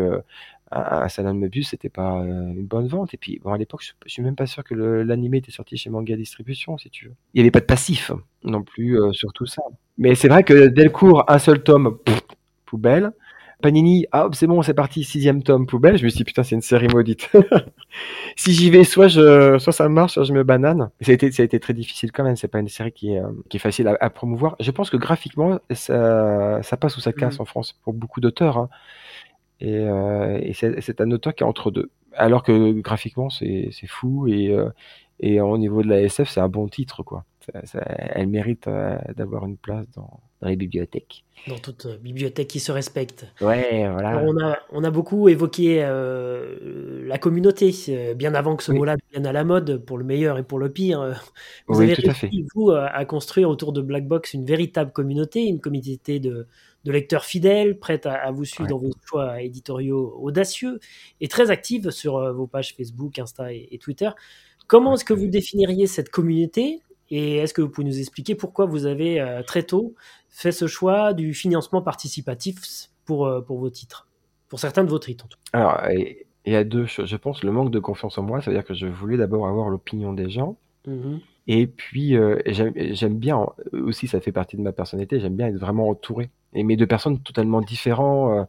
un 0.73 1.09
Salon 1.09 1.35
Mobius, 1.35 1.68
c'était 1.70 1.89
pas 1.89 2.11
une 2.12 2.64
bonne 2.64 2.89
vente. 2.89 3.14
Et 3.14 3.16
puis, 3.16 3.41
bon, 3.43 3.53
à 3.53 3.59
l'époque, 3.59 3.83
je, 3.83 3.93
suis 4.11 4.23
même 4.23 4.37
pas 4.37 4.47
sûr 4.47 4.64
que 4.64 4.75
l'animé 4.75 5.39
était 5.39 5.53
sorti 5.53 5.77
chez 5.77 5.91
Manga 5.91 6.16
Distribution, 6.16 6.79
si 6.79 6.91
tu 6.91 7.07
veux. 7.07 7.14
Il 7.35 7.39
y 7.39 7.41
avait 7.41 7.51
pas 7.51 7.61
de 7.61 7.66
passif 7.66 8.12
non 8.45 8.62
plus 8.62 8.99
sur 9.12 9.33
tout 9.33 9.47
ça. 9.47 9.62
Mais 9.99 10.14
c'est 10.14 10.29
vrai 10.29 10.45
que 10.45 10.68
Delcourt, 10.68 11.25
un 11.29 11.39
seul 11.39 11.62
tome, 11.62 11.99
poubelle. 12.64 13.12
Panini, 13.62 14.07
ah 14.11 14.29
c'est 14.33 14.49
bon, 14.49 14.61
c'est 14.61 14.75
parti, 14.75 15.05
sixième 15.05 15.43
tome, 15.43 15.66
poubelle. 15.66 15.97
Je 15.97 16.05
me 16.05 16.09
suis 16.09 16.18
dit 16.18 16.25
putain, 16.25 16.43
c'est 16.43 16.57
une 16.57 16.62
série 16.62 16.89
maudite. 16.89 17.31
si 18.37 18.53
j'y 18.53 18.70
vais, 18.70 18.83
soit 18.83 19.07
je, 19.07 19.57
soit 19.59 19.73
ça 19.73 19.89
marche, 19.89 20.14
soit 20.14 20.25
je 20.25 20.33
me 20.33 20.43
banane. 20.43 20.91
ça 21.01 21.12
a 21.12 21.14
été, 21.14 21.31
ça 21.31 21.43
a 21.43 21.45
été 21.45 21.61
très 21.61 21.73
difficile 21.73 22.11
quand 22.11 22.25
même. 22.25 22.35
C'est 22.35 22.49
pas 22.49 22.59
une 22.59 22.68
série 22.68 22.93
qui 22.93 23.12
est, 23.12 23.20
euh, 23.20 23.31
qui 23.49 23.59
est 23.59 23.61
facile 23.61 23.87
à, 23.87 23.97
à, 24.01 24.11
promouvoir. 24.11 24.57
Je 24.59 24.70
pense 24.73 24.91
que 24.91 24.97
graphiquement, 24.97 25.61
ça, 25.70 26.61
ça 26.62 26.77
passe 26.77 26.97
ou 26.97 27.01
ça 27.01 27.12
casse 27.12 27.39
mmh. 27.39 27.43
en 27.43 27.45
France 27.45 27.79
pour 27.85 27.95
beaucoup 27.95 28.20
d'auteurs. 28.20 28.59
Hein. 28.59 28.68
Et, 29.63 29.77
euh, 29.77 30.41
et 30.43 30.53
c'est 30.55 31.01
un 31.01 31.11
auteur 31.13 31.35
qui 31.35 31.45
est 31.45 31.47
entre 31.47 31.71
deux. 31.71 31.93
Alors 32.15 32.43
que 32.43 32.73
graphiquement, 32.73 33.31
c'est 33.31 33.71
fou 33.87 34.27
et, 34.27 34.51
euh, 34.51 34.69
et 35.21 35.41
au 35.41 35.57
niveau 35.57 35.83
de 35.83 35.89
la 35.89 36.01
SF, 36.03 36.29
c'est 36.29 36.41
un 36.41 36.49
bon 36.49 36.69
titre, 36.69 37.05
quoi. 37.05 37.25
Ça, 37.64 37.80
elle 37.80 38.28
mérite 38.28 38.68
euh, 38.68 38.97
d'avoir 39.16 39.47
une 39.47 39.57
place 39.57 39.86
dans, 39.95 40.20
dans, 40.40 40.49
les 40.49 40.57
bibliothèques. 40.57 41.24
Dans 41.49 41.59
toute 41.59 41.86
euh, 41.86 41.97
bibliothèque 41.99 42.49
qui 42.49 42.61
se 42.61 42.70
respecte. 42.72 43.26
Ouais, 43.40 43.88
voilà. 43.90 44.11
Alors 44.11 44.22
on, 44.24 44.40
a, 44.40 44.59
on 44.70 44.84
a 44.84 44.90
beaucoup 44.90 45.28
évoqué 45.28 45.82
euh, 45.82 47.07
la 47.07 47.18
communauté, 47.18 47.72
bien 48.16 48.34
avant 48.34 48.57
que 48.57 48.62
ce 48.62 48.72
oui. 48.72 48.78
mot-là 48.78 48.97
vienne 49.11 49.26
à 49.26 49.32
la 49.32 49.45
mode, 49.45 49.84
pour 49.84 49.99
le 49.99 50.05
meilleur 50.05 50.38
et 50.38 50.43
pour 50.43 50.59
le 50.59 50.70
pire. 50.70 51.20
Vous 51.66 51.78
oui, 51.80 51.90
avez 51.90 51.95
réussi, 51.95 52.47
vous, 52.55 52.70
à 52.70 53.05
construire 53.05 53.49
autour 53.49 53.72
de 53.72 53.80
Black 53.80 54.07
Box 54.07 54.34
une 54.34 54.45
véritable 54.45 54.93
communauté, 54.93 55.45
une 55.47 55.61
communauté 55.61 56.20
de, 56.20 56.47
de 56.84 56.93
lecteurs 56.93 57.24
fidèles, 57.24 57.78
prêtes 57.78 58.07
à, 58.07 58.14
à 58.14 58.30
vous 58.30 58.45
suivre 58.45 58.62
ouais. 58.62 58.68
dans 58.70 58.78
vos 58.78 58.93
choix 59.05 59.40
éditoriaux 59.40 60.18
audacieux 60.20 60.80
et 61.20 61.28
très 61.28 61.51
actives 61.51 61.90
sur 61.90 62.16
euh, 62.16 62.32
vos 62.32 62.47
pages 62.47 62.74
Facebook, 62.74 63.18
Insta 63.18 63.53
et, 63.53 63.68
et 63.70 63.78
Twitter. 63.78 64.11
Comment 64.66 64.95
est-ce 64.95 65.05
que 65.05 65.14
vous 65.14 65.26
définiriez 65.26 65.86
cette 65.86 66.09
communauté 66.09 66.80
et 67.13 67.37
est-ce 67.37 67.53
que 67.53 67.61
vous 67.61 67.69
pouvez 67.69 67.87
nous 67.87 67.99
expliquer 67.99 68.35
pourquoi 68.35 68.65
vous 68.65 68.87
avez 68.87 69.21
euh, 69.21 69.43
très 69.43 69.65
tôt 69.65 69.95
fait 70.31 70.51
ce 70.51 70.67
choix 70.67 71.13
du 71.13 71.35
financement 71.35 71.83
participatif 71.83 72.57
pour, 73.05 73.27
euh, 73.27 73.43
pour 73.43 73.59
vos 73.59 73.69
titres? 73.69 74.09
Pour 74.49 74.59
certains 74.59 74.83
de 74.83 74.89
vos 74.89 74.99
titres, 74.99 75.27
en 75.27 75.29
tout 75.29 75.39
cas. 75.53 75.59
Alors, 75.59 75.81
il 76.47 76.53
y 76.53 76.57
a 76.57 76.65
deux 76.65 76.87
choses. 76.87 77.11
Je 77.11 77.17
pense 77.17 77.45
le 77.45 77.53
manque 77.53 77.71
de 77.71 77.79
confiance 77.79 78.17
en 78.17 78.23
moi, 78.23 78.41
c'est-à-dire 78.41 78.65
que 78.65 78.73
je 78.73 78.87
voulais 78.87 79.19
d'abord 79.19 79.47
avoir 79.47 79.69
l'opinion 79.69 80.15
des 80.15 80.31
gens. 80.31 80.57
Mmh. 80.87 81.19
Et 81.49 81.67
puis, 81.67 82.17
euh, 82.17 82.41
j'aime 82.47 83.19
bien 83.19 83.45
aussi, 83.73 84.09
ça 84.09 84.19
fait 84.21 84.33
partie 84.33 84.57
de 84.57 84.63
ma 84.63 84.73
personnalité, 84.73 85.21
j'aime 85.21 85.37
bien 85.37 85.49
être 85.49 85.59
vraiment 85.59 85.91
entouré. 85.91 86.31
Et 86.55 86.65
mais 86.65 86.77
de 86.77 86.85
personnes 86.87 87.19
totalement 87.19 87.61
différentes, 87.61 88.49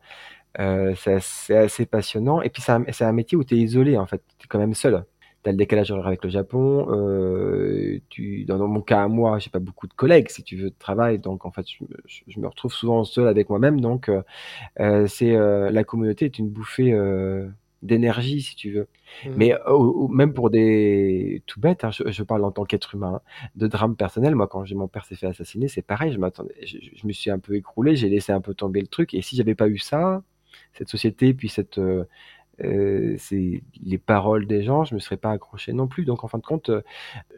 euh, 0.61 0.93
c'est 0.95 1.55
assez, 1.55 1.85
passionnant. 1.85 2.41
Et 2.41 2.49
puis, 2.49 2.61
c'est 2.61 2.71
un, 2.71 2.85
un, 2.97 3.11
métier 3.11 3.37
où 3.37 3.43
tu 3.43 3.55
es 3.55 3.57
isolé, 3.57 3.97
en 3.97 4.05
fait. 4.05 4.23
Tu 4.37 4.45
es 4.45 4.47
quand 4.47 4.59
même 4.59 4.73
seul 4.73 5.03
tu 5.43 5.49
as 5.49 5.51
le 5.51 5.57
décalage 5.57 5.91
horaire 5.91 6.07
avec 6.07 6.23
le 6.23 6.29
Japon. 6.29 6.87
Euh, 6.89 7.99
tu, 8.09 8.45
dans, 8.45 8.65
mon 8.67 8.81
cas 8.81 9.03
à 9.03 9.07
moi, 9.07 9.39
j'ai 9.39 9.49
pas 9.49 9.59
beaucoup 9.59 9.87
de 9.87 9.93
collègues, 9.93 10.29
si 10.29 10.43
tu 10.43 10.55
veux, 10.55 10.69
de 10.69 10.75
travail. 10.77 11.19
Donc, 11.19 11.45
en 11.45 11.51
fait, 11.51 11.65
je, 11.69 11.83
je, 12.05 12.21
je 12.27 12.39
me 12.39 12.47
retrouve 12.47 12.73
souvent 12.73 13.03
seul 13.03 13.27
avec 13.27 13.49
moi-même. 13.49 13.81
Donc, 13.81 14.09
euh, 14.09 14.21
euh 14.79 15.07
c'est 15.07 15.35
euh, 15.35 15.69
la 15.71 15.83
communauté 15.83 16.25
est 16.25 16.39
une 16.39 16.49
bouffée 16.49 16.93
euh, 16.93 17.47
d'énergie, 17.81 18.41
si 18.41 18.55
tu 18.55 18.71
veux. 18.71 18.87
Mmh. 19.25 19.29
Mais 19.35 19.53
même 20.09 20.33
pour 20.33 20.49
des 20.49 21.43
tout 21.45 21.59
bêtes, 21.59 21.83
hein, 21.83 21.91
je, 21.91 22.09
je, 22.09 22.23
parle 22.23 22.43
en 22.45 22.51
tant 22.51 22.63
qu'être 22.63 22.95
humain, 22.95 23.21
hein, 23.21 23.47
de 23.55 23.67
drame 23.67 23.95
personnel. 23.95 24.35
Moi, 24.35 24.47
quand 24.47 24.69
mon 24.73 24.87
père 24.87 25.05
s'est 25.05 25.15
fait 25.15 25.27
assassiner, 25.27 25.67
c'est 25.67 25.81
pareil. 25.81 26.13
Je 26.13 26.19
m'attendais, 26.19 26.55
je, 26.65 26.77
je, 26.95 27.07
me 27.07 27.11
suis 27.11 27.29
un 27.29 27.39
peu 27.39 27.55
écroulé, 27.55 27.95
j'ai 27.95 28.09
laissé 28.09 28.31
un 28.31 28.41
peu 28.41 28.53
tomber 28.53 28.81
le 28.81 28.87
truc. 28.87 29.13
Et 29.13 29.21
si 29.21 29.35
j'avais 29.35 29.55
pas 29.55 29.67
eu 29.67 29.77
ça, 29.77 30.23
cette 30.73 30.89
société, 30.89 31.33
puis 31.33 31.49
cette 31.49 31.79
euh, 32.61 32.93
euh, 33.13 33.15
c'est 33.17 33.63
les 33.83 33.97
paroles 33.97 34.45
des 34.47 34.63
gens, 34.63 34.83
je 34.85 34.95
me 34.95 34.99
serais 34.99 35.17
pas 35.17 35.31
accroché 35.31 35.73
non 35.73 35.87
plus. 35.87 36.05
Donc 36.05 36.23
en 36.23 36.27
fin 36.27 36.37
de 36.37 36.43
compte, 36.43 36.69
euh, 36.69 36.81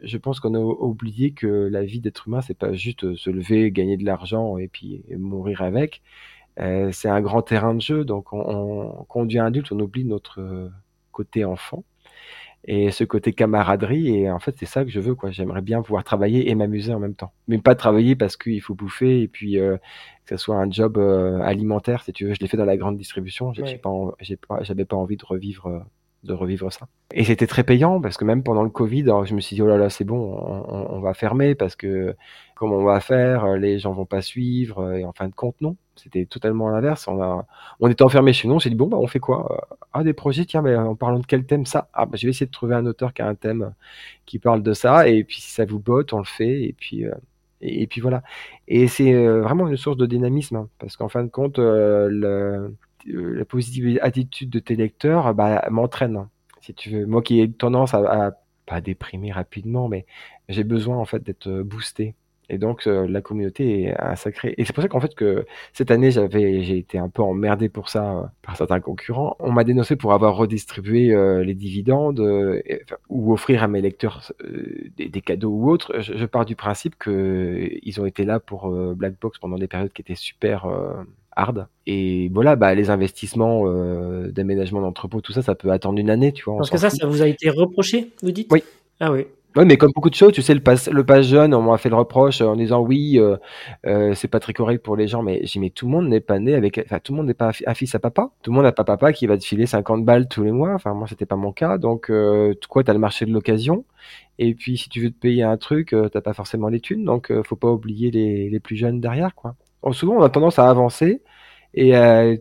je 0.02 0.18
pense 0.18 0.40
qu'on 0.40 0.54
a 0.54 0.58
oublié 0.58 1.32
que 1.32 1.46
la 1.46 1.84
vie 1.84 2.00
d'être 2.00 2.28
humain, 2.28 2.40
c'est 2.42 2.58
pas 2.58 2.72
juste 2.72 3.04
euh, 3.04 3.16
se 3.16 3.30
lever, 3.30 3.70
gagner 3.70 3.96
de 3.96 4.04
l'argent 4.04 4.58
et 4.58 4.68
puis 4.68 5.04
mourir 5.16 5.62
avec. 5.62 6.02
c'est 6.58 7.08
un 7.08 7.20
grand 7.20 7.42
terrain 7.42 7.74
de 7.74 7.80
jeu, 7.80 8.04
donc 8.04 8.32
on, 8.32 8.40
on, 8.40 9.04
quand 9.04 9.20
on 9.20 9.40
adulte, 9.44 9.72
on 9.72 9.80
oublie 9.80 10.04
notre 10.04 10.70
côté 11.12 11.44
enfant 11.44 11.84
et 12.66 12.90
ce 12.90 13.04
côté 13.04 13.32
camaraderie. 13.32 14.16
Et 14.16 14.30
en 14.30 14.38
fait, 14.38 14.56
c'est 14.58 14.66
ça 14.66 14.84
que 14.84 14.90
je 14.90 15.00
veux, 15.00 15.14
quoi. 15.14 15.30
J'aimerais 15.30 15.62
bien 15.62 15.82
pouvoir 15.82 16.04
travailler 16.04 16.50
et 16.50 16.54
m'amuser 16.54 16.92
en 16.92 16.98
même 16.98 17.14
temps. 17.14 17.32
Mais 17.48 17.58
pas 17.58 17.74
travailler 17.74 18.16
parce 18.16 18.36
qu'il 18.36 18.60
faut 18.60 18.74
bouffer 18.74 19.22
et 19.22 19.28
puis 19.28 19.58
euh, 19.58 19.76
que 20.26 20.36
ce 20.36 20.44
soit 20.44 20.56
un 20.56 20.70
job 20.70 20.98
euh, 20.98 21.40
alimentaire, 21.40 22.02
si 22.02 22.12
tu 22.12 22.26
veux. 22.26 22.34
Je 22.34 22.40
l'ai 22.40 22.48
fait 22.48 22.56
dans 22.56 22.64
la 22.64 22.76
grande 22.76 22.96
distribution. 22.96 23.52
J'ai 23.52 23.78
pas, 23.78 23.90
j'ai 24.20 24.36
pas, 24.36 24.62
j'avais 24.62 24.84
pas 24.84 24.96
envie 24.96 25.16
de 25.16 25.24
revivre, 25.24 25.66
euh, 25.66 25.80
de 26.26 26.34
revivre 26.34 26.72
ça. 26.72 26.86
Et 27.14 27.24
c'était 27.24 27.46
très 27.46 27.64
payant 27.64 28.00
parce 28.00 28.16
que 28.16 28.24
même 28.24 28.42
pendant 28.42 28.62
le 28.62 28.70
Covid, 28.70 29.04
je 29.24 29.34
me 29.34 29.40
suis 29.40 29.56
dit 29.56 29.62
oh 29.62 29.66
là 29.66 29.76
là, 29.76 29.90
c'est 29.90 30.04
bon, 30.04 30.18
on, 30.68 31.00
va 31.00 31.14
fermer 31.14 31.54
parce 31.54 31.76
que 31.76 32.14
comment 32.54 32.76
on 32.76 32.84
va 32.84 33.00
faire 33.00 33.56
Les 33.56 33.78
gens 33.78 33.92
vont 33.92 34.06
pas 34.06 34.22
suivre. 34.22 34.92
Et 34.94 35.04
en 35.04 35.12
fin 35.12 35.28
de 35.28 35.34
compte, 35.34 35.60
non. 35.60 35.76
C'était 35.96 36.26
totalement 36.26 36.68
l'inverse. 36.68 37.08
On, 37.08 37.42
on 37.80 37.88
était 37.88 38.02
enfermés 38.02 38.32
chez 38.32 38.48
nous. 38.48 38.60
S'est 38.60 38.68
dit 38.68 38.76
bon 38.76 38.86
bah 38.86 38.98
on 38.98 39.06
fait 39.06 39.18
quoi 39.18 39.68
Ah 39.92 40.04
des 40.04 40.12
projets. 40.12 40.44
Tiens, 40.44 40.62
mais 40.62 40.76
en 40.76 40.94
parlant 40.94 41.20
de 41.20 41.26
quel 41.26 41.46
thème 41.46 41.64
ça 41.64 41.88
Ah 41.94 42.06
bah 42.06 42.16
je 42.16 42.26
vais 42.26 42.30
essayer 42.30 42.46
de 42.46 42.50
trouver 42.50 42.74
un 42.74 42.86
auteur 42.86 43.14
qui 43.14 43.22
a 43.22 43.28
un 43.28 43.34
thème 43.34 43.72
qui 44.26 44.38
parle 44.38 44.62
de 44.62 44.72
ça. 44.72 45.08
Et 45.08 45.24
puis 45.24 45.40
si 45.40 45.50
ça 45.50 45.64
vous 45.64 45.78
botte, 45.78 46.12
on 46.12 46.18
le 46.18 46.24
fait. 46.24 46.62
Et 46.64 46.74
puis 46.78 47.04
euh, 47.06 47.14
et, 47.60 47.86
puis 47.86 48.00
voilà. 48.00 48.22
Et 48.68 48.88
c'est 48.88 49.12
euh, 49.14 49.42
vraiment 49.42 49.68
une 49.68 49.76
source 49.76 49.96
de 49.96 50.06
dynamisme 50.06 50.56
hein, 50.56 50.68
parce 50.78 50.96
qu'en 50.96 51.08
fin 51.08 51.24
de 51.24 51.30
compte, 51.30 51.58
euh, 51.58 52.08
le, 52.10 52.74
la 53.06 53.44
positive 53.44 53.98
attitude 54.02 54.50
de 54.50 54.58
tes 54.58 54.76
lecteurs 54.76 55.34
bah, 55.34 55.66
m'entraîne. 55.70 56.28
Si 56.60 56.74
tu 56.74 56.90
veux, 56.90 57.06
moi 57.06 57.22
qui 57.22 57.40
ai 57.40 57.50
tendance 57.50 57.94
à, 57.94 58.26
à 58.28 58.32
pas 58.66 58.80
déprimer 58.80 59.32
rapidement, 59.32 59.88
mais 59.88 60.06
j'ai 60.48 60.64
besoin 60.64 60.96
en 60.96 61.04
fait 61.04 61.22
d'être 61.22 61.62
boosté 61.62 62.14
et 62.48 62.58
donc 62.58 62.86
euh, 62.86 63.06
la 63.08 63.20
communauté 63.20 63.84
est 63.84 64.00
un 64.00 64.14
sacré. 64.14 64.54
Et 64.56 64.64
c'est 64.64 64.72
pour 64.72 64.82
ça 64.82 64.88
qu'en 64.88 65.00
fait 65.00 65.14
que 65.14 65.46
cette 65.72 65.90
année 65.90 66.10
j'avais, 66.10 66.62
j'ai 66.62 66.78
été 66.78 66.98
un 66.98 67.08
peu 67.08 67.22
emmerdé 67.22 67.68
pour 67.68 67.88
ça 67.88 68.18
euh, 68.18 68.22
par 68.42 68.56
certains 68.56 68.80
concurrents. 68.80 69.36
On 69.40 69.52
m'a 69.52 69.64
dénoncé 69.64 69.96
pour 69.96 70.12
avoir 70.12 70.36
redistribué 70.36 71.12
euh, 71.12 71.42
les 71.42 71.54
dividendes 71.54 72.20
ou 73.08 73.32
offrir 73.32 73.62
à 73.62 73.68
mes 73.68 73.80
lecteurs 73.80 74.32
des, 74.96 75.20
cadeaux 75.22 75.50
ou 75.50 75.70
autres. 75.70 76.00
Je, 76.00 76.16
je, 76.16 76.24
pars 76.24 76.44
du 76.44 76.56
principe 76.56 76.96
que 76.98 77.68
ils 77.82 78.00
ont 78.00 78.06
été 78.06 78.24
là 78.24 78.38
pour 78.40 78.70
Black 78.94 79.14
Box 79.20 79.38
pendant 79.38 79.58
des 79.58 79.66
périodes 79.68 79.92
qui 79.92 80.02
étaient 80.02 80.14
super 80.14 80.66
hard. 81.36 81.68
Et 81.86 82.30
voilà, 82.32 82.56
bah, 82.56 82.74
les 82.74 82.90
investissements 82.90 83.64
d'aménagement 84.28 84.80
d'entrepôt, 84.80 85.20
tout 85.20 85.32
ça, 85.32 85.42
ça 85.42 85.54
peut 85.54 85.70
attendre 85.70 85.98
une 85.98 86.10
année, 86.10 86.32
tu 86.32 86.44
vois. 86.44 86.56
Parce 86.56 86.70
que 86.70 86.78
ça, 86.78 86.90
ça 86.90 87.06
vous 87.06 87.22
a 87.22 87.28
été 87.28 87.50
reproché, 87.50 88.12
vous 88.22 88.32
dites? 88.32 88.50
Oui. 88.50 88.62
Ah 89.00 89.12
oui. 89.12 89.26
Oui, 89.56 89.64
mais 89.64 89.78
comme 89.78 89.92
beaucoup 89.94 90.10
de 90.10 90.14
choses, 90.14 90.32
tu 90.32 90.42
sais, 90.42 90.52
le 90.52 90.60
pass, 90.60 90.86
le 90.90 91.02
pass 91.02 91.26
jeune, 91.26 91.54
on 91.54 91.62
m'a 91.62 91.78
fait 91.78 91.88
le 91.88 91.94
reproche 91.94 92.42
en 92.42 92.56
disant 92.56 92.80
oui, 92.80 93.18
euh, 93.18 93.38
euh, 93.86 94.12
c'est 94.14 94.28
pas 94.28 94.38
très 94.38 94.52
correct 94.52 94.84
pour 94.84 94.96
les 94.96 95.08
gens, 95.08 95.22
mais 95.22 95.40
j'ai 95.44 95.60
mais 95.60 95.70
tout 95.70 95.86
le 95.86 95.92
monde 95.92 96.08
n'est 96.08 96.20
pas 96.20 96.38
né 96.38 96.54
avec, 96.54 96.78
enfin 96.84 96.98
tout 96.98 97.12
le 97.14 97.16
monde 97.16 97.26
n'est 97.26 97.32
pas 97.32 97.52
un 97.66 97.74
fils 97.74 97.94
à 97.94 97.98
papa, 97.98 98.30
tout 98.42 98.50
le 98.50 98.54
monde 98.54 98.64
n'a 98.64 98.72
pas 98.72 98.84
papa 98.84 99.14
qui 99.14 99.26
va 99.26 99.38
te 99.38 99.44
filer 99.44 99.64
50 99.64 100.04
balles 100.04 100.28
tous 100.28 100.42
les 100.42 100.52
mois. 100.52 100.74
Enfin 100.74 100.92
moi 100.92 101.06
c'était 101.08 101.24
pas 101.24 101.36
mon 101.36 101.52
cas, 101.52 101.78
donc 101.78 102.10
euh, 102.10 102.52
quoi, 102.68 102.84
t'as 102.84 102.92
le 102.92 102.98
marché 102.98 103.24
de 103.24 103.32
l'occasion, 103.32 103.86
et 104.38 104.54
puis 104.54 104.76
si 104.76 104.90
tu 104.90 105.00
veux 105.00 105.10
te 105.10 105.18
payer 105.18 105.42
un 105.42 105.56
truc, 105.56 105.94
euh, 105.94 106.10
t'as 106.10 106.20
pas 106.20 106.34
forcément 106.34 106.68
les 106.68 106.80
thunes, 106.80 107.06
donc 107.06 107.30
euh, 107.30 107.42
faut 107.42 107.56
pas 107.56 107.70
oublier 107.70 108.10
les, 108.10 108.50
les 108.50 108.60
plus 108.60 108.76
jeunes 108.76 109.00
derrière, 109.00 109.34
quoi. 109.34 109.54
Souvent 109.94 110.16
on 110.16 110.22
a 110.22 110.30
tendance 110.30 110.58
à 110.58 110.68
avancer. 110.68 111.22
Et 111.74 111.92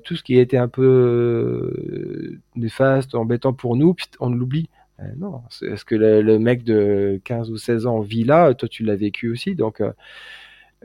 tout 0.05 0.15
ce 0.15 0.23
qui 0.23 0.39
était 0.39 0.55
un 0.55 0.69
peu 0.69 2.37
néfaste, 2.55 3.15
embêtant 3.15 3.51
pour 3.51 3.75
nous, 3.75 3.93
on 4.21 4.29
l'oublie. 4.29 4.69
Euh, 4.99 5.03
non, 5.17 5.41
est-ce 5.61 5.83
que 5.85 5.95
le, 5.95 6.39
mec 6.39 6.63
de 6.63 7.19
15 7.25 7.51
ou 7.51 7.57
16 7.57 7.85
ans 7.85 7.99
vit 7.99 8.23
là 8.23 8.53
Toi, 8.53 8.69
tu 8.69 8.83
l'as 8.83 8.95
vécu 8.95 9.29
aussi, 9.29 9.55
donc 9.55 9.81
euh, 9.81 9.91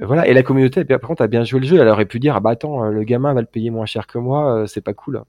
voilà. 0.00 0.26
Et 0.28 0.34
la 0.34 0.42
communauté, 0.42 0.84
par 0.84 1.00
contre, 1.00 1.22
a 1.22 1.28
bien 1.28 1.44
joué 1.44 1.60
le 1.60 1.66
jeu. 1.66 1.78
Elle 1.80 1.88
aurait 1.88 2.06
pu 2.06 2.20
dire 2.20 2.36
ah 2.36 2.40
bah 2.40 2.50
attends, 2.50 2.84
le 2.88 3.04
gamin 3.04 3.34
va 3.34 3.40
le 3.40 3.46
payer 3.46 3.70
moins 3.70 3.86
cher 3.86 4.06
que 4.06 4.18
moi, 4.18 4.62
euh, 4.62 4.66
c'est 4.66 4.80
pas 4.80 4.94
cool. 4.94 5.22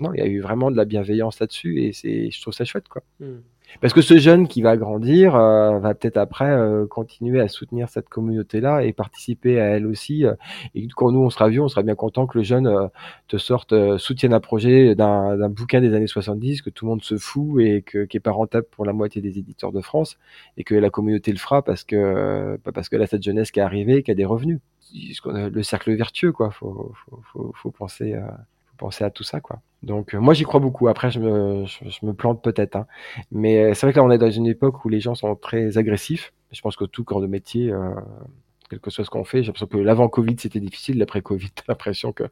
Non, 0.00 0.12
il 0.14 0.18
y 0.18 0.22
a 0.22 0.26
eu 0.26 0.40
vraiment 0.40 0.70
de 0.70 0.76
la 0.76 0.84
bienveillance 0.84 1.40
là-dessus, 1.40 1.82
et 1.82 1.92
c'est, 1.92 2.30
je 2.30 2.40
trouve 2.40 2.54
ça 2.54 2.64
chouette, 2.64 2.88
quoi. 2.88 3.02
Hmm. 3.20 3.40
Parce 3.80 3.94
que 3.94 4.02
ce 4.02 4.18
jeune 4.18 4.48
qui 4.48 4.60
va 4.60 4.76
grandir 4.76 5.34
euh, 5.34 5.78
va 5.78 5.94
peut-être 5.94 6.18
après 6.18 6.50
euh, 6.50 6.86
continuer 6.86 7.40
à 7.40 7.48
soutenir 7.48 7.88
cette 7.88 8.08
communauté-là 8.08 8.84
et 8.84 8.92
participer 8.92 9.60
à 9.60 9.64
elle 9.64 9.86
aussi. 9.86 10.26
Euh, 10.26 10.34
et 10.74 10.86
quand 10.88 11.10
nous 11.10 11.20
on 11.20 11.30
sera 11.30 11.48
vieux, 11.48 11.62
on 11.62 11.68
sera 11.68 11.82
bien 11.82 11.94
content 11.94 12.26
que 12.26 12.36
le 12.36 12.44
jeune 12.44 12.90
te 13.28 13.38
sorte, 13.38 13.74
soutienne 13.98 14.34
un 14.34 14.40
projet 14.40 14.94
d'un 14.94 15.48
bouquin 15.48 15.80
des 15.80 15.94
années 15.94 16.06
70 16.06 16.62
que 16.62 16.70
tout 16.70 16.84
le 16.84 16.90
monde 16.90 17.02
se 17.02 17.16
fout 17.16 17.62
et 17.62 17.82
que, 17.82 18.04
qui 18.04 18.18
est 18.18 18.20
pas 18.20 18.30
rentable 18.30 18.66
pour 18.70 18.84
la 18.84 18.92
moitié 18.92 19.22
des 19.22 19.38
éditeurs 19.38 19.72
de 19.72 19.80
France 19.80 20.18
et 20.56 20.64
que 20.64 20.74
la 20.74 20.90
communauté 20.90 21.32
le 21.32 21.38
fera 21.38 21.62
parce 21.62 21.84
que 21.84 22.58
parce 22.74 22.88
que 22.88 22.96
là 22.96 23.06
cette 23.06 23.22
jeunesse 23.22 23.50
qui 23.50 23.60
est 23.60 23.62
arrivée, 23.62 24.02
qui 24.02 24.10
a 24.10 24.14
des 24.14 24.24
revenus. 24.24 24.58
Le 25.24 25.62
cercle 25.62 25.94
vertueux 25.94 26.32
quoi. 26.32 26.50
Faut 26.50 26.92
faut, 27.06 27.22
faut, 27.32 27.52
faut 27.54 27.70
penser 27.70 28.14
penser 28.82 29.04
à 29.04 29.10
tout 29.10 29.22
ça, 29.22 29.40
quoi. 29.40 29.60
Donc, 29.82 30.14
euh, 30.14 30.20
moi, 30.20 30.34
j'y 30.34 30.44
crois 30.44 30.60
beaucoup. 30.60 30.88
Après, 30.88 31.10
je 31.10 31.18
me, 31.18 31.64
je, 31.66 32.06
me 32.06 32.12
plante 32.12 32.42
peut-être, 32.42 32.76
hein. 32.76 32.86
mais 33.32 33.58
euh, 33.58 33.74
c'est 33.74 33.86
vrai 33.86 33.92
que 33.92 33.98
là, 33.98 34.04
on 34.04 34.10
est 34.10 34.18
dans 34.18 34.30
une 34.30 34.46
époque 34.46 34.84
où 34.84 34.88
les 34.88 35.00
gens 35.00 35.14
sont 35.14 35.34
très 35.34 35.76
agressifs. 35.78 36.32
Je 36.52 36.60
pense 36.60 36.76
que 36.76 36.84
tout 36.84 37.02
corps 37.02 37.20
de 37.20 37.26
métier, 37.26 37.72
euh, 37.72 37.94
quel 38.70 38.78
que 38.78 38.90
soit 38.90 39.04
ce 39.04 39.10
qu'on 39.10 39.24
fait, 39.24 39.42
j'ai 39.42 39.46
l'impression 39.48 39.66
que 39.66 39.78
l'avant 39.78 40.08
Covid 40.08 40.36
c'était 40.38 40.60
difficile, 40.60 40.98
l'après 40.98 41.22
Covid, 41.22 41.50
l'impression 41.68 42.12
que 42.12 42.24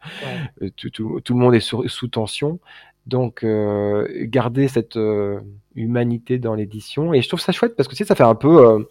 tout, 0.77 0.91
tout, 0.91 1.21
tout, 1.21 1.35
le 1.35 1.41
monde 1.41 1.55
est 1.55 1.61
sous, 1.61 1.89
sous 1.89 2.09
tension. 2.09 2.61
Donc, 3.07 3.45
euh, 3.45 4.07
garder 4.23 4.69
cette 4.69 4.97
euh, 4.97 5.41
humanité 5.75 6.39
dans 6.39 6.55
l'édition. 6.55 7.15
Et 7.15 7.23
je 7.23 7.29
trouve 7.29 7.41
ça 7.41 7.53
chouette 7.53 7.75
parce 7.77 7.89
que 7.89 7.95
tu 7.95 7.99
sais, 7.99 8.05
ça 8.09 8.15
fait 8.15 8.23
un 8.23 8.35
peu 8.35 8.87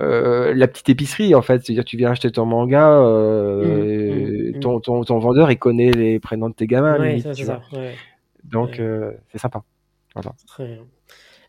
euh, 0.00 0.54
la 0.54 0.66
petite 0.66 0.88
épicerie, 0.88 1.34
en 1.34 1.42
fait. 1.42 1.64
C'est-à-dire, 1.64 1.84
tu 1.84 1.96
viens 1.96 2.10
acheter 2.10 2.30
ton 2.30 2.46
manga, 2.46 3.00
mmh, 3.00 3.64
mmh, 3.64 4.56
mmh. 4.56 4.60
ton, 4.60 4.80
ton, 4.80 5.04
ton, 5.04 5.18
vendeur, 5.18 5.50
il 5.50 5.58
connaît 5.58 5.92
les 5.92 6.18
prénoms 6.18 6.48
de 6.48 6.54
tes 6.54 6.66
gamins. 6.66 6.98
Donc, 8.44 8.80
c'est 9.30 9.38
sympa. 9.38 9.62
Voilà. 10.14 10.32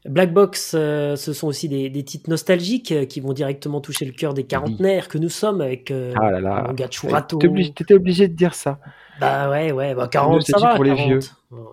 Black 0.06 0.34
Box, 0.34 0.72
ce 0.72 1.16
sont 1.16 1.48
aussi 1.48 1.70
des, 1.70 1.90
des, 1.90 2.04
titres 2.04 2.30
nostalgiques 2.30 3.08
qui 3.08 3.20
vont 3.20 3.34
directement 3.34 3.82
toucher 3.82 4.06
le 4.06 4.12
cœur 4.12 4.34
des 4.34 4.46
quarantenaires 4.46 5.08
que 5.08 5.18
nous 5.18 5.30
sommes 5.30 5.62
avec 5.62 5.92
ah 5.92 6.32
là 6.32 6.40
là. 6.40 6.64
manga 6.68 6.88
Churato. 6.88 7.38
T'étais 7.38 7.94
obligé, 7.94 8.28
de 8.28 8.34
dire 8.34 8.56
ça. 8.56 8.80
Bah 9.20 9.52
ouais, 9.52 9.72
ouais, 9.72 9.94
bah 9.94 10.08
40, 10.12 10.42
ça 10.42 10.58
va. 10.58 10.76
Pour 10.76 10.84
les 10.84 10.96
vieux. 10.96 11.20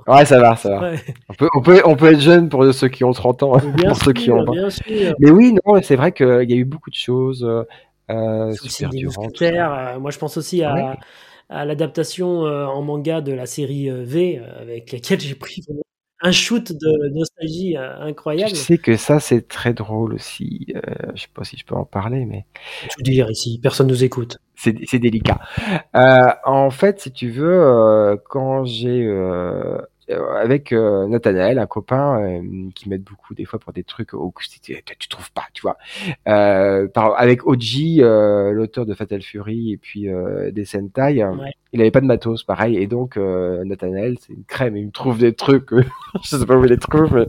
Ouais, 0.06 0.26
ça 0.26 0.38
va, 0.40 0.56
ça 0.56 0.68
va. 0.68 0.92
On, 1.30 1.34
peut, 1.34 1.48
on, 1.54 1.62
peut, 1.62 1.82
on 1.86 1.96
peut 1.96 2.12
être 2.12 2.20
jeune 2.20 2.50
pour 2.50 2.70
ceux 2.74 2.88
qui 2.88 3.04
ont 3.04 3.12
30 3.12 3.42
ans, 3.44 3.52
pour 3.58 3.96
ceux 3.96 4.12
qui 4.12 4.30
ont 4.30 4.44
bien 4.44 4.68
sûr. 4.68 5.14
Mais 5.18 5.30
oui, 5.30 5.54
non, 5.54 5.80
c'est 5.82 5.96
vrai 5.96 6.12
qu'il 6.12 6.50
y 6.50 6.52
a 6.52 6.56
eu 6.56 6.64
beaucoup 6.66 6.90
de 6.90 6.96
choses. 6.96 7.48
Euh, 8.10 8.52
super 8.52 9.72
euh, 9.72 9.98
moi, 9.98 10.10
je 10.10 10.18
pense 10.18 10.36
aussi 10.36 10.62
à, 10.62 10.96
à 11.48 11.64
l'adaptation 11.64 12.46
euh, 12.46 12.64
en 12.66 12.82
manga 12.82 13.20
de 13.20 13.32
la 13.32 13.46
série 13.46 13.90
euh, 13.90 14.02
V, 14.04 14.40
avec 14.60 14.92
laquelle 14.92 15.20
j'ai 15.20 15.34
pris 15.34 15.62
un 16.20 16.32
shoot 16.32 16.72
de 16.72 17.08
nostalgie 17.14 17.76
incroyable. 17.76 18.50
Je 18.50 18.56
sais 18.56 18.78
que 18.78 18.96
ça, 18.96 19.20
c'est 19.20 19.46
très 19.46 19.72
drôle 19.72 20.14
aussi. 20.14 20.66
Euh, 20.74 20.80
je 21.14 21.22
sais 21.22 21.28
pas 21.32 21.44
si 21.44 21.56
je 21.56 21.64
peux 21.64 21.74
en 21.74 21.84
parler, 21.84 22.24
mais. 22.24 22.44
Je 22.98 23.02
dire 23.02 23.30
ici, 23.30 23.60
personne 23.62 23.86
nous 23.86 24.04
écoute. 24.04 24.38
C'est 24.56 24.98
délicat. 24.98 25.38
Euh, 25.94 26.30
en 26.44 26.70
fait, 26.70 27.00
si 27.00 27.12
tu 27.12 27.30
veux, 27.30 27.60
euh, 27.62 28.16
quand 28.28 28.64
j'ai 28.64 29.04
euh, 29.04 29.78
euh, 29.78 29.78
avec 30.10 30.72
euh, 30.72 31.06
Nathanaël, 31.06 31.58
un 31.58 31.66
copain 31.66 32.22
euh, 32.22 32.70
qui 32.74 32.88
m'aide 32.88 33.02
beaucoup 33.02 33.34
des 33.34 33.44
fois 33.44 33.58
pour 33.58 33.72
des 33.72 33.84
trucs 33.84 34.12
où 34.12 34.32
tu, 34.62 34.74
tu 34.98 35.08
trouves 35.08 35.30
pas, 35.32 35.44
tu 35.52 35.62
vois. 35.62 35.76
Par, 36.24 37.18
avec 37.18 37.46
Oji, 37.46 38.00
l'auteur 38.00 38.86
de 38.86 38.94
Fatal 38.94 39.22
Fury 39.22 39.72
et 39.72 39.76
puis 39.76 40.08
des 40.52 40.64
Sentai, 40.64 41.24
il 41.72 41.80
avait 41.80 41.90
pas 41.90 42.00
de 42.00 42.06
matos, 42.06 42.42
pareil. 42.44 42.76
Et 42.76 42.86
donc 42.86 43.16
Nathanaël, 43.16 44.16
c'est 44.20 44.32
une 44.32 44.44
crème, 44.44 44.76
il 44.76 44.86
me 44.86 44.90
trouve 44.90 45.18
des 45.18 45.34
trucs, 45.34 45.70
je 46.22 46.28
sais 46.28 46.46
pas 46.46 46.56
où 46.56 46.64
il 46.64 46.70
les 46.70 46.78
trouve. 46.78 47.26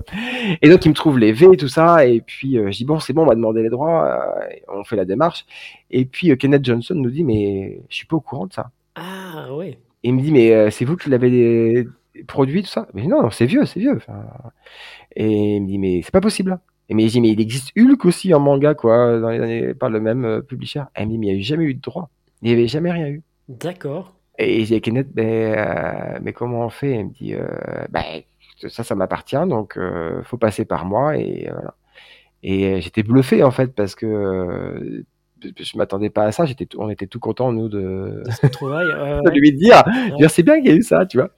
Et 0.61 0.69
donc 0.69 0.85
il 0.85 0.89
me 0.89 0.95
trouve 0.95 1.19
les 1.19 1.31
V 1.31 1.49
et 1.53 1.57
tout 1.57 1.67
ça. 1.67 2.05
Et 2.05 2.21
puis 2.21 2.55
je 2.55 2.77
dis 2.77 2.85
bon, 2.85 2.99
c'est 2.99 3.13
bon, 3.13 3.23
on 3.23 3.27
va 3.27 3.35
demander 3.35 3.61
les 3.61 3.69
droits. 3.69 4.23
on 4.67 4.83
fait 4.83 4.95
la 4.95 5.05
démarche. 5.05 5.45
Et 5.91 6.05
puis 6.05 6.37
Kenneth 6.37 6.65
Johnson 6.65 6.95
nous 6.95 7.11
dit 7.11 7.23
mais 7.23 7.81
je 7.89 7.95
suis 7.95 8.07
pas 8.07 8.15
au 8.15 8.21
courant 8.21 8.47
de 8.47 8.53
ça. 8.53 8.71
Ah 8.95 9.53
ouais. 9.53 9.77
Et 10.03 10.09
il 10.09 10.13
me 10.13 10.21
dit 10.21 10.31
mais 10.31 10.71
c'est 10.71 10.85
vous 10.85 10.95
qui 10.95 11.09
l'avez 11.09 11.85
produit, 12.27 12.63
tout 12.63 12.69
ça. 12.69 12.87
Mais 12.93 13.07
non, 13.07 13.29
c'est 13.29 13.45
vieux, 13.45 13.65
c'est 13.65 13.79
vieux. 13.79 13.99
et 15.15 15.55
il 15.55 15.61
me 15.61 15.67
dit, 15.67 15.77
mais 15.77 16.01
c'est 16.03 16.11
pas 16.11 16.21
possible. 16.21 16.59
Et 16.89 16.95
mais, 16.95 17.05
dit, 17.05 17.21
mais 17.21 17.29
il 17.29 17.39
existe 17.39 17.71
Hulk 17.77 18.05
aussi 18.05 18.33
en 18.33 18.39
manga, 18.39 18.73
quoi, 18.73 19.19
dans 19.19 19.29
les 19.29 19.39
années, 19.39 19.73
par 19.73 19.89
le 19.89 19.99
même 19.99 20.25
euh, 20.25 20.41
publisher. 20.41 20.83
Elle 20.95 21.07
me 21.07 21.11
dit, 21.11 21.17
mais 21.19 21.27
il 21.27 21.35
n'y 21.35 21.41
a 21.41 21.43
jamais 21.43 21.65
eu 21.65 21.75
de 21.75 21.81
droit. 21.81 22.09
Il 22.41 22.47
n'y 22.47 22.53
avait 22.53 22.67
jamais 22.67 22.91
rien 22.91 23.07
eu. 23.07 23.21
D'accord. 23.47 24.15
Et 24.37 24.65
j'ai 24.65 24.81
Kenneth, 24.81 25.13
ben, 25.13 25.25
euh, 25.25 26.19
mais 26.21 26.33
comment 26.33 26.65
on 26.65 26.69
fait? 26.69 26.91
Elle 26.91 27.05
me 27.05 27.11
dit, 27.11 27.35
ben, 27.89 28.21
ça, 28.67 28.83
ça 28.83 28.95
m'appartient, 28.95 29.35
donc 29.47 29.77
faut 30.23 30.37
passer 30.37 30.65
par 30.65 30.85
moi. 30.85 31.17
Et 31.17 31.49
voilà. 31.51 31.75
Et 32.41 32.79
j'étais 32.81 33.03
bluffé, 33.03 33.43
en 33.43 33.51
fait, 33.51 33.75
parce 33.75 33.95
que 33.95 35.03
je 35.41 35.77
m'attendais 35.77 36.09
pas 36.09 36.25
à 36.25 36.31
ça. 36.31 36.45
J'étais, 36.45 36.67
on 36.77 36.89
était 36.89 37.07
tout 37.07 37.19
contents 37.19 37.51
nous 37.51 37.69
de, 37.69 38.23
de 38.43 39.31
lui 39.39 39.53
dire, 39.53 39.83
c'est 40.29 40.43
bien 40.43 40.57
qu'il 40.57 40.69
y 40.69 40.73
a 40.73 40.75
eu 40.75 40.81
ça, 40.81 41.05
tu 41.05 41.17
vois. 41.17 41.29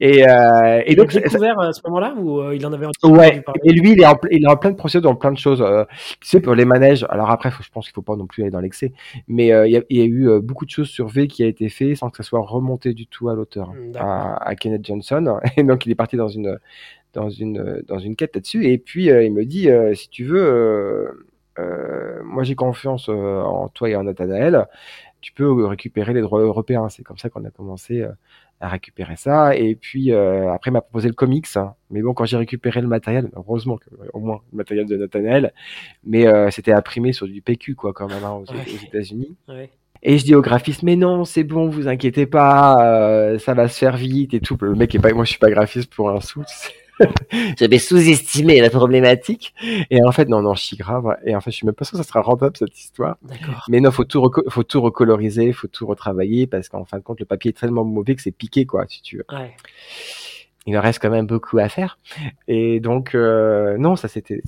Et, 0.00 0.26
euh, 0.26 0.82
et 0.86 0.94
donc, 0.94 1.12
il 1.12 1.18
a 1.18 1.22
découvert 1.22 1.58
à 1.60 1.72
ce 1.72 1.80
moment-là 1.86 2.14
ou 2.16 2.40
euh, 2.40 2.54
il 2.54 2.64
en 2.66 2.72
avait 2.72 2.86
Ouais. 3.02 3.42
Et 3.64 3.72
lui, 3.72 3.92
il 3.92 4.00
est 4.00 4.06
en, 4.06 4.18
il 4.30 4.44
est 4.44 4.48
en 4.48 4.56
plein 4.56 4.70
de 4.70 4.76
procédures 4.76 5.10
dans 5.10 5.16
plein 5.16 5.32
de 5.32 5.38
choses. 5.38 5.62
Euh, 5.62 5.84
tu 6.20 6.28
sais, 6.28 6.40
pour 6.40 6.54
les 6.54 6.64
manèges. 6.64 7.06
Alors 7.10 7.30
après, 7.30 7.50
faut, 7.50 7.62
je 7.62 7.70
pense 7.70 7.86
qu'il 7.86 7.94
faut 7.94 8.02
pas 8.02 8.16
non 8.16 8.26
plus 8.26 8.42
aller 8.42 8.50
dans 8.50 8.60
l'excès. 8.60 8.92
Mais 9.28 9.52
euh, 9.52 9.66
il 9.66 9.72
y, 9.72 9.76
a, 9.76 9.82
il, 9.88 9.98
y 9.98 10.02
a, 10.02 10.04
eu 10.04 10.40
beaucoup 10.40 10.64
de 10.64 10.70
choses 10.70 10.88
sur 10.88 11.08
V 11.08 11.28
qui 11.28 11.42
a 11.42 11.46
été 11.46 11.68
fait 11.68 11.94
sans 11.94 12.10
que 12.10 12.16
ça 12.16 12.22
soit 12.22 12.40
remonté 12.40 12.94
du 12.94 13.06
tout 13.06 13.28
à 13.28 13.34
l'auteur, 13.34 13.72
hmm, 13.72 13.96
à, 13.96 14.36
à, 14.36 14.54
Kenneth 14.54 14.86
Johnson. 14.86 15.38
Et 15.56 15.62
donc, 15.62 15.86
il 15.86 15.92
est 15.92 15.96
parti 15.96 16.16
dans 16.16 16.28
une 16.28 16.58
dans 17.12 17.28
une 17.28 17.82
dans 17.86 17.98
une 17.98 18.16
quête 18.16 18.34
là-dessus. 18.34 18.66
Et 18.66 18.78
puis, 18.78 19.06
il 19.06 19.32
me 19.32 19.44
dit, 19.44 19.68
si 19.94 20.08
tu 20.08 20.24
veux 20.24 20.40
euh, 20.40 21.26
moi 22.24 22.44
j'ai 22.44 22.54
confiance 22.54 23.08
euh, 23.08 23.42
en 23.42 23.68
toi 23.68 23.90
et 23.90 23.96
en 23.96 24.04
Nathanaël, 24.04 24.66
tu 25.20 25.32
peux 25.32 25.66
récupérer 25.66 26.14
les 26.14 26.20
droits 26.22 26.40
européens. 26.40 26.88
C'est 26.88 27.02
comme 27.02 27.18
ça 27.18 27.28
qu'on 27.28 27.44
a 27.44 27.50
commencé 27.50 28.00
euh, 28.00 28.10
à 28.60 28.68
récupérer 28.68 29.16
ça. 29.16 29.54
Et 29.56 29.74
puis 29.74 30.12
après, 30.12 30.70
il 30.70 30.72
m'a 30.72 30.80
proposé 30.80 31.08
le 31.08 31.14
comics. 31.14 31.46
Hein. 31.56 31.74
Mais 31.90 32.02
bon, 32.02 32.14
quand 32.14 32.24
j'ai 32.24 32.36
récupéré 32.36 32.80
le 32.80 32.88
matériel, 32.88 33.30
heureusement 33.34 33.78
que, 33.78 33.88
au 34.12 34.20
moins 34.20 34.40
le 34.52 34.58
matériel 34.58 34.86
de 34.86 34.96
Nathanaël, 34.96 35.52
mais 36.04 36.26
c'était 36.50 36.72
imprimé 36.72 37.12
sur 37.12 37.26
du 37.26 37.40
PQ 37.42 37.74
quoi, 37.74 37.92
quand 37.92 38.08
même 38.08 38.24
hein, 38.24 38.32
aux, 38.32 38.44
États-Unis. 38.86 39.36
Et 40.02 40.16
je 40.16 40.24
dis 40.24 40.34
au 40.34 40.40
graphiste, 40.40 40.82
mais 40.82 40.96
non, 40.96 41.26
c'est 41.26 41.44
bon, 41.44 41.68
vous 41.68 41.88
inquiétez 41.88 42.26
pas, 42.26 43.36
ça 43.38 43.54
va 43.54 43.68
se 43.68 43.78
faire 43.78 43.96
vite 43.96 44.34
et 44.34 44.40
tout. 44.40 44.56
Le 44.60 44.74
mec 44.74 44.94
est 44.94 44.98
pas, 44.98 45.12
moi 45.12 45.24
je 45.24 45.30
suis 45.30 45.38
pas 45.38 45.50
graphiste 45.50 45.92
pour 45.94 46.10
un 46.10 46.20
sou. 46.20 46.42
J'avais 47.58 47.78
sous-estimé 47.78 48.60
la 48.60 48.70
problématique. 48.70 49.54
Et 49.90 50.02
en 50.04 50.12
fait, 50.12 50.28
non, 50.28 50.42
non, 50.42 50.54
je 50.54 50.62
suis 50.62 50.76
grave. 50.76 51.16
Et 51.24 51.34
en 51.34 51.40
fait, 51.40 51.50
je 51.50 51.56
suis 51.56 51.66
même 51.66 51.74
pas 51.74 51.84
sûr 51.84 51.98
que 51.98 52.04
ça 52.04 52.08
sera 52.08 52.20
rentable, 52.20 52.56
cette 52.56 52.78
histoire. 52.78 53.16
Mais 53.68 53.80
non, 53.80 53.90
faut 53.90 54.04
tout, 54.04 54.30
faut 54.48 54.62
tout 54.62 54.80
recoloriser, 54.80 55.52
faut 55.52 55.68
tout 55.68 55.86
retravailler 55.86 56.46
parce 56.46 56.68
qu'en 56.68 56.84
fin 56.84 56.98
de 56.98 57.02
compte, 57.02 57.20
le 57.20 57.26
papier 57.26 57.50
est 57.50 57.58
tellement 57.58 57.84
mauvais 57.84 58.14
que 58.14 58.22
c'est 58.22 58.30
piqué, 58.32 58.66
quoi, 58.66 58.86
si 58.88 59.02
tu 59.02 59.18
veux. 59.18 59.24
Ouais. 59.32 59.54
Il 60.66 60.76
en 60.76 60.82
reste 60.82 61.00
quand 61.00 61.10
même 61.10 61.26
beaucoup 61.26 61.58
à 61.58 61.68
faire. 61.68 61.98
Et 62.46 62.80
donc, 62.80 63.14
euh, 63.14 63.78
non, 63.78 63.96
ça 63.96 64.08
c'était, 64.08 64.42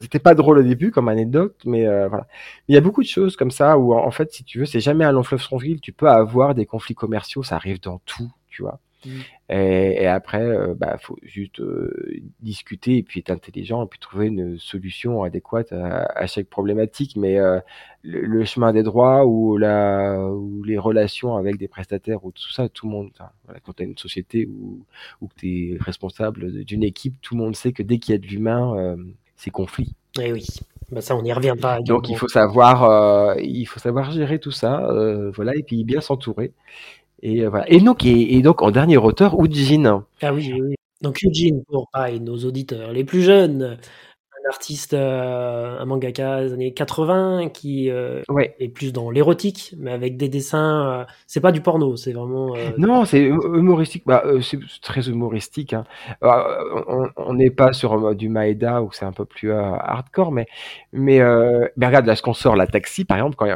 c'était 0.00 0.18
pas 0.18 0.34
drôle 0.34 0.58
au 0.58 0.62
début 0.62 0.90
comme 0.90 1.08
anecdote, 1.08 1.56
mais 1.64 1.86
euh, 1.86 2.08
voilà. 2.08 2.26
Il 2.68 2.74
y 2.74 2.78
a 2.78 2.80
beaucoup 2.80 3.02
de 3.02 3.08
choses 3.08 3.36
comme 3.36 3.50
ça 3.50 3.76
où, 3.76 3.94
en 3.94 4.10
fait, 4.10 4.32
si 4.32 4.44
tu 4.44 4.60
veux, 4.60 4.64
c'est 4.64 4.80
jamais 4.80 5.04
un 5.04 5.12
long 5.12 5.24
fleuve 5.24 5.42
sans 5.42 5.58
Tu 5.58 5.92
peux 5.92 6.08
avoir 6.08 6.54
des 6.54 6.66
conflits 6.66 6.94
commerciaux, 6.94 7.42
ça 7.42 7.56
arrive 7.56 7.80
dans 7.80 7.98
tout, 8.04 8.30
tu 8.48 8.62
vois. 8.62 8.78
Mmh. 9.04 9.10
Et, 9.50 10.02
et, 10.02 10.06
après, 10.06 10.42
euh, 10.42 10.74
bah, 10.74 10.96
faut 10.98 11.18
juste 11.22 11.60
euh, 11.60 11.92
discuter 12.40 12.98
et 12.98 13.02
puis 13.02 13.20
être 13.20 13.30
intelligent 13.30 13.84
et 13.84 13.86
puis 13.86 14.00
trouver 14.00 14.26
une 14.26 14.58
solution 14.58 15.22
adéquate 15.22 15.72
à, 15.72 16.26
chaque 16.26 16.48
problématique. 16.48 17.16
Mais 17.16 17.38
euh, 17.38 17.60
le, 18.02 18.44
chemin 18.44 18.72
des 18.72 18.82
droits 18.82 19.24
ou, 19.26 19.56
la, 19.56 20.18
ou 20.30 20.62
les 20.64 20.78
relations 20.78 21.36
avec 21.36 21.58
des 21.58 21.68
prestataires 21.68 22.24
ou 22.24 22.32
tout 22.32 22.50
ça, 22.50 22.68
tout 22.68 22.86
le 22.86 22.92
monde, 22.92 23.10
voilà, 23.44 23.60
quand 23.60 23.74
tu 23.74 23.82
as 23.82 23.86
une 23.86 23.98
société 23.98 24.46
ou, 24.46 24.84
ou 25.20 25.28
que 25.28 25.34
tu 25.36 25.74
es 25.74 25.78
responsable 25.78 26.64
d'une 26.64 26.82
équipe, 26.82 27.20
tout 27.20 27.36
le 27.36 27.42
monde 27.42 27.54
sait 27.54 27.72
que 27.72 27.82
dès 27.82 27.98
qu'il 27.98 28.12
y 28.12 28.16
a 28.16 28.18
de 28.18 28.26
l'humain, 28.26 28.96
c'est 29.36 29.50
conflit. 29.50 29.94
Et 30.18 30.28
eh 30.28 30.32
oui. 30.32 30.46
Bah 30.90 31.00
ça, 31.00 31.16
on 31.16 31.22
n'y 31.22 31.32
revient 31.32 31.56
pas. 31.60 31.80
Donc 31.80 32.08
il 32.08 32.16
faut 32.16 32.28
savoir, 32.28 33.36
il 33.40 33.64
faut 33.66 33.80
savoir 33.80 34.10
gérer 34.12 34.38
tout 34.38 34.52
ça, 34.52 34.88
voilà, 35.34 35.54
et 35.54 35.62
puis 35.62 35.84
bien 35.84 36.00
s'entourer. 36.00 36.52
Et 37.22 37.42
euh, 37.42 37.48
voilà. 37.48 37.70
Et 37.70 37.80
donc, 37.80 38.04
et, 38.04 38.40
donc 38.42 38.62
en 38.62 38.70
dernier 38.70 38.96
auteur, 38.96 39.36
Eugene. 39.42 40.02
Ah 40.22 40.32
oui, 40.32 40.52
oui. 40.52 40.74
Donc 41.02 41.18
Eugene, 41.24 41.62
pour 41.68 41.88
pareil, 41.90 42.20
nos 42.20 42.36
auditeurs 42.38 42.92
les 42.92 43.04
plus 43.04 43.22
jeunes, 43.22 43.76
un 44.44 44.48
artiste, 44.48 44.94
euh, 44.94 45.78
un 45.78 45.84
mangaka 45.84 46.44
des 46.44 46.52
années 46.54 46.72
80 46.72 47.50
qui 47.50 47.90
euh, 47.90 48.22
est 48.58 48.68
plus 48.68 48.92
dans 48.92 49.10
l'érotique, 49.10 49.74
mais 49.78 49.92
avec 49.92 50.16
des 50.16 50.28
dessins. 50.28 51.06
c'est 51.26 51.40
pas 51.40 51.52
du 51.52 51.60
porno, 51.60 51.96
c'est 51.96 52.12
vraiment. 52.12 52.54
Non, 52.78 53.04
c'est 53.04 53.22
humoristique. 53.22 54.04
Bah, 54.06 54.24
c'est 54.40 54.58
très 54.80 55.08
humoristique. 55.08 55.74
Hein. 55.74 55.84
on 56.22 57.34
n'est 57.34 57.50
pas 57.50 57.72
sur 57.72 58.14
du 58.14 58.28
Maeda 58.30 58.82
où 58.82 58.90
c'est 58.92 59.04
un 59.04 59.12
peu 59.12 59.26
plus 59.26 59.52
hardcore, 59.52 60.32
mais 60.32 60.46
mais, 60.92 61.20
mais 61.76 61.86
regarde 61.86 62.06
là, 62.06 62.16
ce 62.16 62.22
qu'on 62.22 62.34
sort, 62.34 62.56
la 62.56 62.66
taxi 62.66 63.04
par 63.04 63.18
exemple, 63.18 63.36
quand 63.36 63.46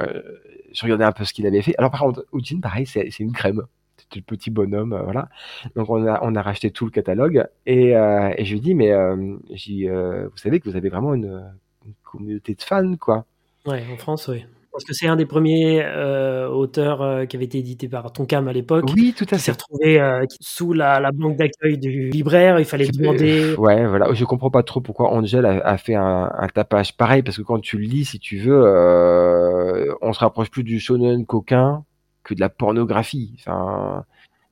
je 0.73 0.83
regardais 0.83 1.05
un 1.05 1.13
peu 1.13 1.25
ce 1.25 1.33
qu'il 1.33 1.47
avait 1.47 1.63
fait. 1.63 1.75
Alors 1.79 1.91
par 1.91 2.01
contre, 2.01 2.27
Ujin, 2.33 2.61
pareil, 2.61 2.87
c'est 2.87 3.19
une 3.19 3.33
crème. 3.33 3.63
C'était 3.97 4.21
le 4.21 4.25
petit 4.25 4.51
bonhomme, 4.51 4.93
euh, 4.93 5.03
voilà. 5.03 5.29
Donc 5.77 5.91
on 5.91 6.07
a, 6.07 6.21
on 6.23 6.35
a 6.35 6.43
racheté 6.43 6.71
tout 6.71 6.87
le 6.87 6.91
catalogue 6.91 7.47
et, 7.67 7.97
euh, 7.97 8.33
et 8.37 8.45
je 8.45 8.55
lui 8.55 8.61
dis, 8.61 8.75
mais 8.75 8.93
euh, 8.93 9.37
vous 9.47 10.37
savez 10.37 10.61
que 10.61 10.69
vous 10.69 10.77
avez 10.77 10.89
vraiment 10.89 11.15
une, 11.15 11.53
une, 11.85 11.93
communauté 12.03 12.55
de 12.55 12.63
fans, 12.63 12.97
quoi. 12.97 13.27
Ouais, 13.67 13.85
en 13.93 13.97
France, 13.99 14.29
oui. 14.29 14.45
Parce 14.73 14.85
que 14.85 14.93
c'est 14.93 15.09
un 15.09 15.17
des 15.17 15.27
premiers 15.27 15.83
euh, 15.85 16.49
auteurs 16.49 17.03
euh, 17.03 17.25
qui 17.27 17.37
avait 17.37 17.47
été 17.47 17.59
édité 17.59 17.89
par 17.89 18.13
Tonkam 18.13 18.47
à 18.47 18.53
l'époque. 18.53 18.85
Oui, 18.95 19.15
tout 19.17 19.25
à 19.25 19.37
fait. 19.37 19.39
s'est 19.39 19.53
retrouvé 19.53 20.01
euh, 20.01 20.25
sous 20.41 20.73
la, 20.73 21.01
la 21.01 21.11
banque 21.11 21.37
d'accueil 21.37 21.77
du 21.77 22.11
libraire. 22.11 22.59
Il 22.61 22.65
fallait 22.65 22.87
demander. 22.87 23.55
Ouais, 23.57 23.85
voilà. 23.87 24.13
Je 24.13 24.25
comprends 24.25 24.51
pas 24.51 24.63
trop 24.63 24.81
pourquoi 24.81 25.13
Angel 25.13 25.45
a, 25.45 25.67
a 25.67 25.77
fait 25.77 25.97
un, 25.97 26.31
un, 26.33 26.49
tapage 26.49 26.97
pareil, 26.97 27.23
parce 27.23 27.37
que 27.37 27.43
quand 27.43 27.59
tu 27.61 27.79
le 27.79 27.85
lis, 27.85 28.05
si 28.05 28.21
tu 28.21 28.39
veux, 28.39 29.97
on 30.03 30.13
se 30.13 30.21
rapproche 30.21 30.51
plus 30.51 30.65
du 30.65 30.79
shonen 30.79 31.27
coquin 31.27 31.85
que 32.23 32.35
de 32.35 32.41
la 32.41 32.49
pornographie. 32.49 33.35
Enfin, 33.41 34.05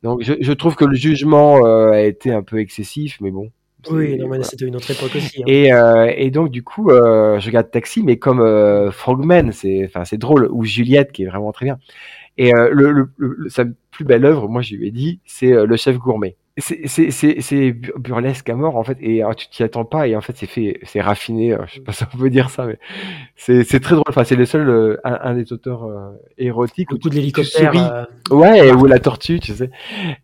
donc 0.03 0.23
je, 0.23 0.35
je 0.41 0.53
trouve 0.53 0.75
que 0.75 0.85
le 0.85 0.97
jugement 0.97 1.65
a 1.65 2.01
été 2.01 2.33
un 2.33 2.43
peu 2.43 2.59
excessif, 2.59 3.19
mais 3.21 3.31
bon. 3.31 3.51
Oui, 3.91 4.19
non, 4.19 4.43
c'était 4.43 4.67
une 4.67 4.77
autre 4.77 4.91
époque 4.91 5.15
aussi. 5.15 5.41
Hein. 5.41 5.47
Et, 5.47 5.73
euh, 5.73 6.13
et 6.17 6.31
donc 6.31 6.51
du 6.51 6.63
coup, 6.63 6.91
euh, 6.91 7.39
je 7.39 7.47
regarde 7.47 7.71
Taxi, 7.71 8.03
mais 8.03 8.19
comme 8.19 8.41
euh, 8.41 8.91
Frogman, 8.91 9.53
c'est, 9.53 9.89
drôle, 10.15 10.49
ou 10.51 10.65
Juliette, 10.65 11.13
qui 11.13 11.23
est 11.23 11.27
vraiment 11.27 11.53
très 11.53 11.67
bien. 11.67 11.79
Et 12.37 12.53
le, 12.53 12.93
le, 12.93 13.11
le, 13.17 13.49
sa 13.49 13.65
plus 13.91 14.05
belle 14.05 14.25
œuvre, 14.25 14.49
moi, 14.49 14.63
je 14.63 14.77
lui 14.77 14.87
ai 14.87 14.91
dit, 14.93 15.21
c'est 15.25 15.51
Le 15.51 15.77
Chef 15.77 15.99
Gourmet 15.99 16.37
c'est 16.61 17.73
burlesque 17.97 18.49
à 18.49 18.55
mort 18.55 18.77
en 18.77 18.85
fait 18.85 18.99
et 19.01 19.23
alors, 19.23 19.37
tu 19.37 19.49
t'y 19.49 19.63
attends 19.63 19.85
pas 19.85 20.09
et 20.09 20.17
en 20.17 20.21
fait 20.21 20.37
c'est 20.37 20.47
fait 20.47 20.81
c'est 20.83 21.01
raffiné 21.01 21.53
euh, 21.53 21.65
je 21.67 21.75
sais 21.75 21.81
pas 21.81 21.93
si 21.93 22.05
on 22.13 22.19
peut 22.19 22.31
dire 22.31 22.51
ça 22.51 22.67
mais 22.67 22.79
c'est 23.37 23.81
très 23.81 23.95
drôle. 23.95 24.05
Enfin 24.09 24.25
c'est 24.25 24.37
le 24.37 24.45
seul 24.45 24.69
euh, 24.69 24.97
un, 25.05 25.35
des 25.35 25.53
auteurs 25.53 25.85
euh, 25.85 26.11
érotiques 26.37 26.89
beaucoup 26.91 27.09
de 27.09 27.15
l'hélicoptère 27.15 28.07
ouais 28.31 28.73
ou 28.73 28.87
la 28.87 28.99
tortue 28.99 29.41
tu 29.41 29.53
sais. 29.53 29.71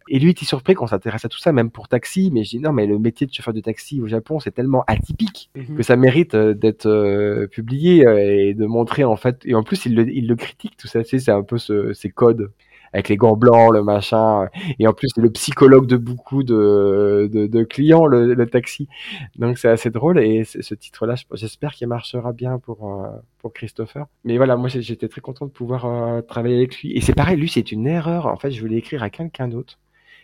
Et 0.08 0.18
lui 0.18 0.30
était 0.30 0.44
surpris 0.44 0.74
qu'on 0.74 0.86
s'intéresse 0.86 1.24
à 1.24 1.28
tout 1.28 1.38
ça 1.38 1.52
même 1.52 1.70
pour 1.70 1.88
taxi 1.88 2.30
mais 2.32 2.44
je 2.44 2.50
dis 2.50 2.60
non 2.60 2.72
mais 2.72 2.86
le 2.86 2.98
métier 2.98 3.26
de 3.26 3.32
chauffeur 3.32 3.54
de 3.54 3.60
taxi 3.60 4.00
au 4.00 4.06
Japon 4.06 4.40
c'est 4.40 4.52
tellement 4.52 4.84
atypique 4.86 5.50
mhm. 5.56 5.76
que 5.76 5.82
ça 5.82 5.96
mérite 5.96 6.34
d'être 6.34 7.46
publié 7.46 8.04
et 8.48 8.54
de 8.54 8.66
montrer 8.66 9.04
en 9.04 9.16
fait 9.16 9.40
et 9.44 9.54
en 9.54 9.62
plus 9.62 9.86
il 9.86 9.94
le, 9.94 10.08
il 10.08 10.26
le 10.26 10.36
critique 10.36 10.76
tout 10.76 10.88
ça 10.88 11.00
c'est 11.04 11.28
un 11.28 11.42
peu 11.42 11.58
ce, 11.58 11.92
ces 11.92 12.10
codes 12.10 12.50
avec 12.94 13.08
les 13.08 13.16
gants 13.16 13.36
blancs, 13.36 13.72
le 13.74 13.82
machin. 13.82 14.48
Et 14.78 14.86
en 14.86 14.92
plus, 14.92 15.08
c'est 15.14 15.20
le 15.20 15.30
psychologue 15.30 15.86
de 15.86 15.96
beaucoup 15.96 16.44
de, 16.44 17.28
de, 17.30 17.62
clients, 17.64 18.06
le, 18.06 18.46
taxi. 18.46 18.88
Donc 19.36 19.58
c'est 19.58 19.68
assez 19.68 19.90
drôle. 19.90 20.20
Et 20.20 20.44
ce 20.44 20.74
titre-là, 20.74 21.16
j'espère 21.32 21.72
qu'il 21.72 21.88
marchera 21.88 22.32
bien 22.32 22.58
pour, 22.58 23.02
euh, 23.02 23.08
pour 23.38 23.52
Christopher. 23.52 24.06
Mais 24.24 24.36
voilà, 24.36 24.56
moi 24.56 24.68
j'étais 24.68 25.08
très 25.08 25.20
content 25.20 25.46
de 25.46 25.50
pouvoir 25.50 25.86
euh, 25.86 26.20
travailler 26.22 26.56
avec 26.56 26.80
lui. 26.80 26.92
Et 26.92 27.00
c'est 27.00 27.14
pareil, 27.14 27.36
lui, 27.36 27.48
c'est 27.48 27.72
une 27.72 27.86
erreur. 27.88 28.26
En 28.26 28.36
fait, 28.36 28.52
je 28.52 28.60
voulais 28.60 28.76
écrire 28.76 29.02
à 29.02 29.10
quelqu'un 29.10 29.48
d'autre. 29.48 29.78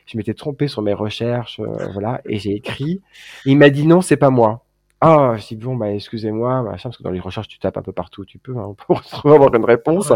Je 0.07 0.17
m'étais 0.17 0.35
trompé 0.35 0.69
sur 0.69 0.83
mes 0.83 0.95
recherches, 0.95 1.61
euh, 1.61 1.89
voilà, 1.93 2.21
et 2.25 2.39
j'ai 2.39 2.53
écrit. 2.53 3.01
il 3.47 3.59
m'a 3.59 3.71
dit 3.71 3.87
non, 3.87 4.01
c'est 4.01 4.17
pas 4.17 4.31
moi. 4.31 4.65
Ah, 5.03 5.35
je 5.39 5.47
dis 5.47 5.57
bon, 5.57 5.77
bah 5.77 5.91
excusez-moi, 5.93 6.63
machin, 6.63 6.91
parce 6.91 6.99
que 6.99 7.03
dans 7.03 7.11
les 7.11 7.21
recherches, 7.21 7.49
tu 7.49 7.59
tapes 7.59 7.79
un 7.79 7.83
peu 7.83 7.93
partout 7.93 8.23
où 8.23 8.25
tu 8.27 8.39
peux 8.39 8.57
hein, 8.59 8.75
pour 8.87 9.01
avoir 9.25 9.55
une 9.55 9.65
réponse. 9.65 10.13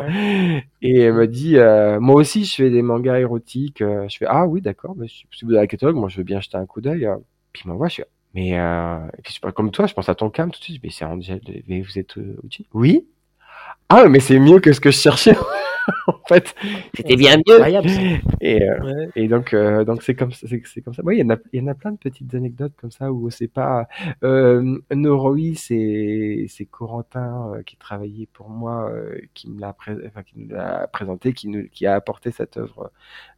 Et 0.83 1.01
elle 1.01 1.15
me 1.15 1.27
dit, 1.27 1.57
euh, 1.57 2.01
moi 2.01 2.17
aussi, 2.17 2.45
je 2.45 2.55
fais 2.55 2.71
des 2.71 2.83
mangas 2.83 3.19
érotiques. 3.19 3.81
Euh, 3.81 4.07
je 4.09 4.19
fais, 4.19 4.27
ah 4.29 4.47
oui, 4.47 4.61
d'accord, 4.61 4.95
bah, 4.95 5.07
si 5.09 5.27
vous 5.43 5.53
avez 5.53 5.61
la 5.63 5.67
catalogue, 5.67 5.97
moi 5.97 6.09
je 6.11 6.19
veux 6.19 6.25
bien 6.25 6.41
jeter 6.41 6.59
un 6.59 6.67
coup 6.67 6.83
d'œil. 6.83 7.07
Euh. 7.07 7.17
Puis 7.53 7.63
il 7.65 7.69
m'envoie, 7.69 7.89
je 7.89 7.97
fais, 7.97 8.09
mais 8.35 8.59
euh, 8.59 8.99
comme 9.55 9.71
toi, 9.71 9.87
je 9.87 9.95
pense 9.95 10.09
à 10.09 10.15
ton 10.15 10.29
cam 10.29 10.51
tout 10.51 10.59
de 10.59 10.65
suite. 10.65 10.81
Mais 10.83 10.91
c'est 10.91 11.05
Angel, 11.05 11.41
mais 11.69 11.81
vous 11.81 11.99
êtes 11.99 12.19
euh, 12.19 12.37
Oui. 12.73 13.07
Ah, 13.89 14.09
mais 14.09 14.21
c'est 14.21 14.39
mieux 14.39 14.61
que 14.61 14.73
ce 14.73 14.81
que 14.81 14.91
je 14.91 14.99
cherchais. 14.99 15.37
en 16.07 16.19
fait. 16.27 16.55
C'était 16.95 17.17
bien 17.17 17.37
mieux. 17.37 17.61
Et, 18.41 18.63
euh, 18.63 19.07
et 19.17 19.29
donc, 19.29 19.55
euh, 19.55 19.85
donc 19.85 20.03
c'est 20.03 20.15
comme 20.15 20.33
c'est 20.33 20.83
comme 20.83 20.95
ça. 20.95 21.03
Oui, 21.05 21.17
il 21.17 21.21
y 21.21 21.23
en 21.25 21.31
a, 21.31 21.37
il 21.53 21.63
y 21.63 21.65
en 21.65 21.69
a 21.69 21.75
plein 21.75 21.93
de 21.93 21.99
petites 21.99 22.35
anecdotes 22.35 22.73
comme 22.81 22.91
ça 22.91 23.13
où 23.13 23.31
c'est 23.31 23.49
pas. 23.49 23.89
Euh, 24.23 24.79
Noroi, 24.91 25.55
c'est 25.57 26.47
c'est 26.49 26.67
Corentin 26.67 27.55
euh, 27.55 27.63
qui 27.63 27.77
travaillait 27.77 28.29
pour 28.33 28.49
moi, 28.49 28.91
euh, 28.91 29.19
qui 29.35 29.51
me 29.51 29.61
l'a 29.61 29.75
enfin, 29.79 30.23
qui 30.23 30.39
nous 30.39 30.49
l'a 30.49 30.89
présenté, 30.89 31.33
qui 31.33 31.49
nous 31.49 31.69
qui 31.69 31.87
a 31.87 31.95
apporté 31.95 32.31
cette 32.31 32.57
œuvre 32.57 32.91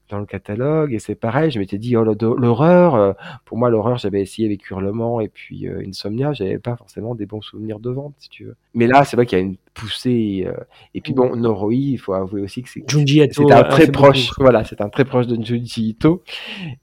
dans 0.09 0.19
le 0.19 0.27
catalogue 0.27 0.93
et 0.93 0.99
c'est 0.99 1.15
pareil 1.15 1.51
je 1.51 1.59
m'étais 1.59 1.79
dit 1.79 1.97
oh 1.97 2.05
l'horreur 2.05 2.95
euh, 2.95 3.13
pour 3.45 3.59
moi 3.59 3.71
l'horreur 3.71 3.99
j'avais 3.99 4.21
essayé 4.21 4.47
avec 4.47 4.69
Hurlement 4.71 5.21
et 5.21 5.29
puis 5.29 5.69
euh, 5.69 5.83
Insomnia 5.87 6.33
j'avais 6.33 6.59
pas 6.59 6.77
forcément 6.77 7.15
des 7.15 7.27
bons 7.27 7.43
souvenirs 7.43 7.81
de 7.81 7.91
vente 7.91 8.15
si 8.19 8.29
tu 8.29 8.45
veux 8.45 8.57
mais 8.75 8.87
là 8.87 9.05
c'est 9.05 9.17
vrai 9.17 9.27
qu'il 9.27 9.39
y 9.39 9.41
a 9.41 9.45
une 9.45 9.57
poussée 9.75 10.45
euh, 10.47 10.55
et 10.95 11.01
puis 11.01 11.13
bon 11.13 11.37
Noroi 11.37 11.75
il 11.75 11.99
faut 11.99 12.15
avouer 12.15 12.41
aussi 12.41 12.63
que 12.63 12.69
c'est 12.69 12.83
un 13.53 13.57
a 13.57 13.65
très 13.65 13.91
proche, 13.91 14.29
beaucoup. 14.29 14.35
voilà, 14.43 14.65
c'est 14.65 14.81
un 14.81 14.89
très 14.89 15.05
proche 15.05 15.27
de 15.27 15.43
Junji 15.43 15.91
Ito. 15.91 16.23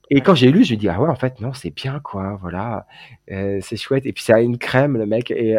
Et 0.09 0.21
quand 0.21 0.35
j'ai 0.35 0.51
lu, 0.51 0.63
je 0.63 0.73
me 0.75 0.79
dis 0.79 0.87
ah 0.87 1.01
ouais, 1.01 1.09
en 1.09 1.15
fait 1.15 1.41
non, 1.41 1.53
c'est 1.53 1.73
bien 1.73 1.99
quoi, 2.03 2.37
voilà, 2.41 2.85
Euh, 3.31 3.59
c'est 3.61 3.77
chouette. 3.77 4.05
Et 4.05 4.13
puis 4.13 4.23
ça 4.23 4.35
a 4.35 4.41
une 4.41 4.57
crème 4.57 4.97
le 4.97 5.05
mec. 5.05 5.31
Et, 5.31 5.57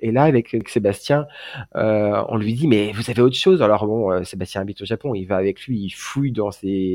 et 0.00 0.10
là 0.10 0.24
avec, 0.24 0.52
avec 0.52 0.68
Sébastien, 0.68 1.26
on 1.74 2.36
lui 2.36 2.54
dit 2.54 2.66
mais 2.66 2.92
vous 2.92 3.08
avez 3.10 3.22
autre 3.22 3.36
chose? 3.36 3.62
Alors 3.62 3.86
bon, 3.86 4.24
Sébastien 4.24 4.62
habite 4.62 4.82
au 4.82 4.84
Japon, 4.84 5.14
il 5.14 5.26
va 5.26 5.36
avec 5.36 5.66
lui, 5.66 5.78
il 5.78 5.90
fouille 5.90 6.32
dans 6.32 6.50
ses 6.50 6.93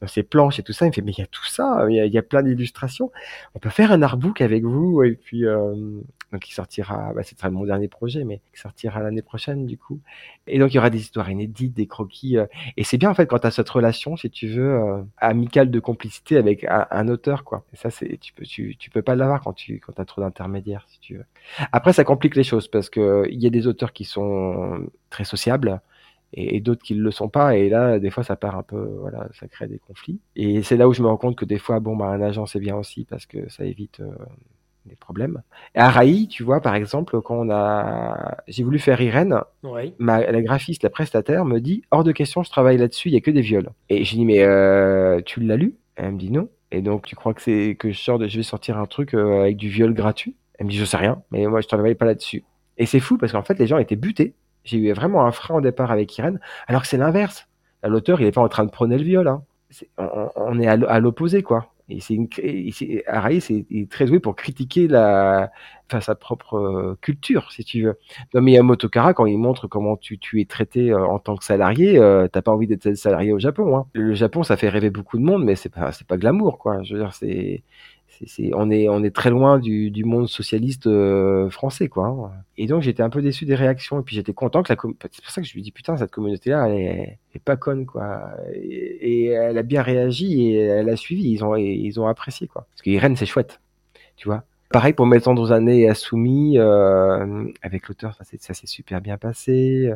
dans 0.00 0.08
ses 0.08 0.22
planches 0.22 0.58
et 0.58 0.62
tout 0.62 0.72
ça. 0.72 0.86
Il 0.86 0.88
me 0.88 0.94
fait 0.94 1.02
mais 1.02 1.12
il 1.12 1.20
y 1.20 1.24
a 1.24 1.26
tout 1.26 1.44
ça, 1.44 1.86
il 1.88 1.94
y 1.94 2.18
a, 2.18 2.22
plein 2.22 2.42
d'illustrations. 2.42 3.10
On 3.54 3.58
peut 3.58 3.70
faire 3.70 3.92
un 3.92 4.02
artbook 4.02 4.40
avec 4.40 4.64
vous. 4.64 5.02
Et 5.02 5.12
puis 5.12 5.46
euh, 5.46 6.00
donc 6.32 6.48
il 6.48 6.54
sortira, 6.54 7.12
bah, 7.14 7.22
ce 7.22 7.36
sera 7.36 7.50
mon 7.50 7.64
dernier 7.64 7.88
projet, 7.88 8.24
mais 8.24 8.40
il 8.54 8.58
sortira 8.58 9.00
l'année 9.00 9.20
prochaine 9.20 9.66
du 9.66 9.76
coup. 9.76 10.00
Et 10.46 10.58
donc 10.58 10.72
il 10.72 10.76
y 10.76 10.78
aura 10.78 10.88
des 10.88 10.98
histoires 10.98 11.30
inédites, 11.30 11.74
des 11.74 11.86
croquis. 11.86 12.38
euh, 12.38 12.46
et 12.76 12.84
c'est 12.84 12.96
bien 12.96 13.10
en 13.10 13.14
fait 13.14 13.26
quand 13.26 13.38
tu 13.38 13.46
as 13.46 13.50
cette 13.50 13.68
relation, 13.68 14.16
si 14.16 14.30
tu 14.30 14.48
veux, 14.48 14.72
euh, 14.72 15.02
amicale 15.18 15.70
de 15.70 15.78
complicité 15.78 16.38
avec 16.38 16.64
un, 16.68 17.08
auteur, 17.08 17.44
quoi. 17.44 17.64
Et 17.74 17.76
ça, 17.76 17.90
c'est 17.90 18.16
tu 18.18 18.32
peux 18.32 18.44
tu, 18.44 18.76
tu 18.78 18.90
peux 18.90 19.02
pas 19.02 19.14
l'avoir 19.14 19.42
quand 19.42 19.52
tu 19.52 19.78
quand 19.80 20.00
as 20.00 20.04
trop 20.06 20.22
d'intermédiaires, 20.22 20.86
si 20.88 21.00
tu 21.00 21.16
veux. 21.16 21.24
Après, 21.72 21.92
ça 21.92 22.04
complique 22.04 22.36
les 22.36 22.44
choses 22.44 22.68
parce 22.68 22.88
que 22.88 23.26
il 23.30 23.40
y 23.42 23.46
a 23.46 23.50
des 23.50 23.66
auteurs 23.66 23.92
qui 23.92 24.04
sont 24.04 24.86
très 25.10 25.24
sociables 25.24 25.80
et, 26.32 26.56
et 26.56 26.60
d'autres 26.60 26.82
qui 26.82 26.94
ne 26.94 27.02
le 27.02 27.10
sont 27.10 27.28
pas. 27.28 27.56
Et 27.56 27.68
là, 27.68 27.98
des 27.98 28.10
fois, 28.10 28.22
ça 28.24 28.36
part 28.36 28.56
un 28.56 28.62
peu, 28.62 28.96
voilà, 29.00 29.28
ça 29.38 29.46
crée 29.48 29.66
des 29.68 29.78
conflits. 29.78 30.20
Et 30.36 30.62
c'est 30.62 30.76
là 30.76 30.88
où 30.88 30.92
je 30.94 31.02
me 31.02 31.08
rends 31.08 31.16
compte 31.16 31.36
que 31.36 31.44
des 31.44 31.58
fois, 31.58 31.80
bon, 31.80 31.96
bah, 31.96 32.06
un 32.06 32.20
agent 32.22 32.46
c'est 32.46 32.60
bien 32.60 32.76
aussi 32.76 33.04
parce 33.04 33.26
que 33.26 33.48
ça 33.50 33.64
évite 33.64 34.00
euh, 34.00 34.10
des 34.86 34.96
problèmes. 34.96 35.42
Et 35.74 35.78
à 35.78 35.90
Raï, 35.90 36.26
tu 36.28 36.42
vois, 36.42 36.60
par 36.60 36.74
exemple, 36.74 37.20
quand 37.20 37.36
on 37.46 37.50
a, 37.50 38.36
j'ai 38.48 38.64
voulu 38.64 38.78
faire 38.78 39.00
Irène, 39.00 39.38
Ouais. 39.62 39.94
ma, 39.98 40.20
la 40.30 40.42
graphiste, 40.42 40.82
la 40.82 40.90
prestataire 40.90 41.44
me 41.44 41.60
dit 41.60 41.82
hors 41.90 42.02
de 42.04 42.12
question, 42.12 42.42
je 42.42 42.50
travaille 42.50 42.78
là-dessus, 42.78 43.08
il 43.08 43.14
y 43.14 43.16
a 43.16 43.20
que 43.20 43.30
des 43.30 43.42
viols. 43.42 43.70
Et 43.88 44.02
j'ai 44.04 44.16
dit 44.16 44.24
mais 44.24 44.42
euh, 44.42 45.20
tu 45.24 45.40
l'as 45.40 45.56
lu? 45.56 45.76
Elle 45.96 46.12
me 46.12 46.18
dit 46.18 46.30
non. 46.32 46.48
Et 46.72 46.80
donc 46.82 47.06
tu 47.06 47.14
crois 47.14 47.34
que 47.34 47.42
c'est 47.42 47.76
que 47.78 47.92
je 47.92 47.98
sors 47.98 48.18
de, 48.18 48.26
je 48.26 48.38
vais 48.38 48.42
sortir 48.42 48.78
un 48.78 48.86
truc 48.86 49.14
euh, 49.14 49.42
avec 49.42 49.56
du 49.56 49.68
viol 49.68 49.92
gratuit? 49.94 50.34
Elle 50.58 50.66
me 50.66 50.70
dit 50.70 50.78
je 50.78 50.84
sais 50.86 50.96
rien, 50.96 51.22
mais 51.30 51.46
moi 51.46 51.60
je 51.60 51.68
travaille 51.68 51.94
pas 51.94 52.06
là-dessus. 52.06 52.42
Et 52.78 52.86
c'est 52.86 52.98
fou 53.00 53.18
parce 53.18 53.30
qu'en 53.32 53.42
fait 53.42 53.58
les 53.58 53.66
gens 53.66 53.78
étaient 53.78 53.94
butés. 53.96 54.34
J'ai 54.64 54.78
eu 54.78 54.92
vraiment 54.92 55.24
un 55.26 55.32
frein 55.32 55.56
au 55.56 55.60
départ 55.60 55.90
avec 55.90 56.16
Irène, 56.18 56.40
alors 56.66 56.82
que 56.82 56.88
c'est 56.88 56.96
l'inverse. 56.98 57.48
L'auteur 57.84 58.20
il 58.20 58.26
est 58.26 58.32
pas 58.32 58.40
en 58.42 58.48
train 58.48 58.64
de 58.64 58.70
prôner 58.70 58.96
le 58.98 59.04
viol. 59.04 59.28
Hein. 59.28 59.42
On, 60.36 60.60
est 60.60 60.66
à 60.68 60.72
à 60.88 61.00
l'opposé 61.00 61.42
quoi. 61.42 61.72
Et 61.88 62.00
c'est 62.00 62.14
une, 62.14 62.28
et 62.38 62.70
c'est- 62.72 63.04
Araï, 63.06 63.40
c'est 63.40 63.66
il 63.70 63.82
est 63.82 63.90
très 63.90 64.06
doué 64.06 64.20
pour 64.20 64.36
critiquer 64.36 64.88
la, 64.88 65.50
enfin, 65.88 66.00
sa 66.00 66.14
propre 66.14 66.54
euh, 66.56 66.98
culture, 67.00 67.50
si 67.52 67.64
tu 67.64 67.82
veux. 67.82 67.98
Non, 68.34 68.40
mais 68.40 68.52
Miyamoto 68.52 68.88
Kara, 68.88 69.14
quand 69.14 69.26
il 69.26 69.36
montre 69.38 69.66
comment 69.68 69.96
tu, 69.96 70.18
tu 70.18 70.40
es 70.40 70.44
traité 70.44 70.90
euh, 70.92 71.04
en 71.04 71.18
tant 71.18 71.36
que 71.36 71.44
salarié, 71.44 71.98
euh, 71.98 72.28
t'as 72.28 72.40
pas 72.42 72.52
envie 72.52 72.66
d'être 72.66 72.94
salarié 72.94 73.32
au 73.32 73.38
Japon. 73.38 73.76
Hein. 73.76 73.86
Le 73.94 74.14
Japon, 74.14 74.42
ça 74.42 74.56
fait 74.56 74.68
rêver 74.68 74.90
beaucoup 74.90 75.18
de 75.18 75.24
monde, 75.24 75.44
mais 75.44 75.56
c'est 75.56 75.68
pas, 75.68 75.92
c'est 75.92 76.06
pas 76.06 76.16
glamour, 76.16 76.58
quoi. 76.58 76.82
Je 76.82 76.94
veux 76.94 77.00
dire, 77.00 77.12
c'est, 77.14 77.62
on 78.54 78.70
est, 78.70 78.88
on 78.88 79.02
est 79.04 79.14
très 79.14 79.30
loin 79.30 79.58
du, 79.58 79.90
du 79.90 80.04
monde 80.04 80.28
socialiste 80.28 80.86
euh, 80.86 81.50
français, 81.50 81.88
quoi. 81.88 82.06
hein. 82.06 82.30
Et 82.56 82.66
donc, 82.66 82.82
j'étais 82.82 83.02
un 83.02 83.10
peu 83.10 83.22
déçu 83.22 83.44
des 83.44 83.54
réactions, 83.54 84.00
et 84.00 84.02
puis 84.02 84.16
j'étais 84.16 84.32
content 84.32 84.62
que 84.62 84.68
la, 84.72 84.76
com- 84.76 84.94
c'est 85.00 85.22
pour 85.22 85.30
ça 85.30 85.40
que 85.40 85.46
je 85.46 85.54
lui 85.54 85.62
dis 85.62 85.72
putain, 85.72 85.96
cette 85.96 86.10
communauté-là, 86.10 86.68
elle 86.68 87.18
est, 87.34 87.38
pas 87.44 87.56
conne, 87.56 87.86
quoi. 87.86 88.30
Et, 88.54 89.26
elle 89.26 89.58
a 89.58 89.62
bien 89.62 89.82
réagi 89.82 90.42
et 90.50 90.58
elle 90.60 90.88
a 90.88 90.96
suivi. 90.96 91.30
Ils 91.30 91.44
ont, 91.44 91.56
ils 91.56 91.98
ont 92.00 92.06
apprécié, 92.06 92.46
quoi. 92.46 92.66
Parce 92.70 92.82
que 92.82 92.90
Irène, 92.90 93.16
c'est 93.16 93.26
chouette, 93.26 93.60
tu 94.16 94.28
vois. 94.28 94.44
Pareil 94.70 94.94
pour 94.94 95.06
Mes 95.06 95.20
tendres 95.20 95.52
années 95.52 95.80
et 95.82 95.88
Assoumi, 95.90 96.58
euh, 96.58 97.44
avec 97.60 97.88
l'auteur, 97.88 98.14
ça 98.14 98.24
ça 98.38 98.54
s'est 98.54 98.66
super 98.66 99.02
bien 99.02 99.18
passé. 99.18 99.92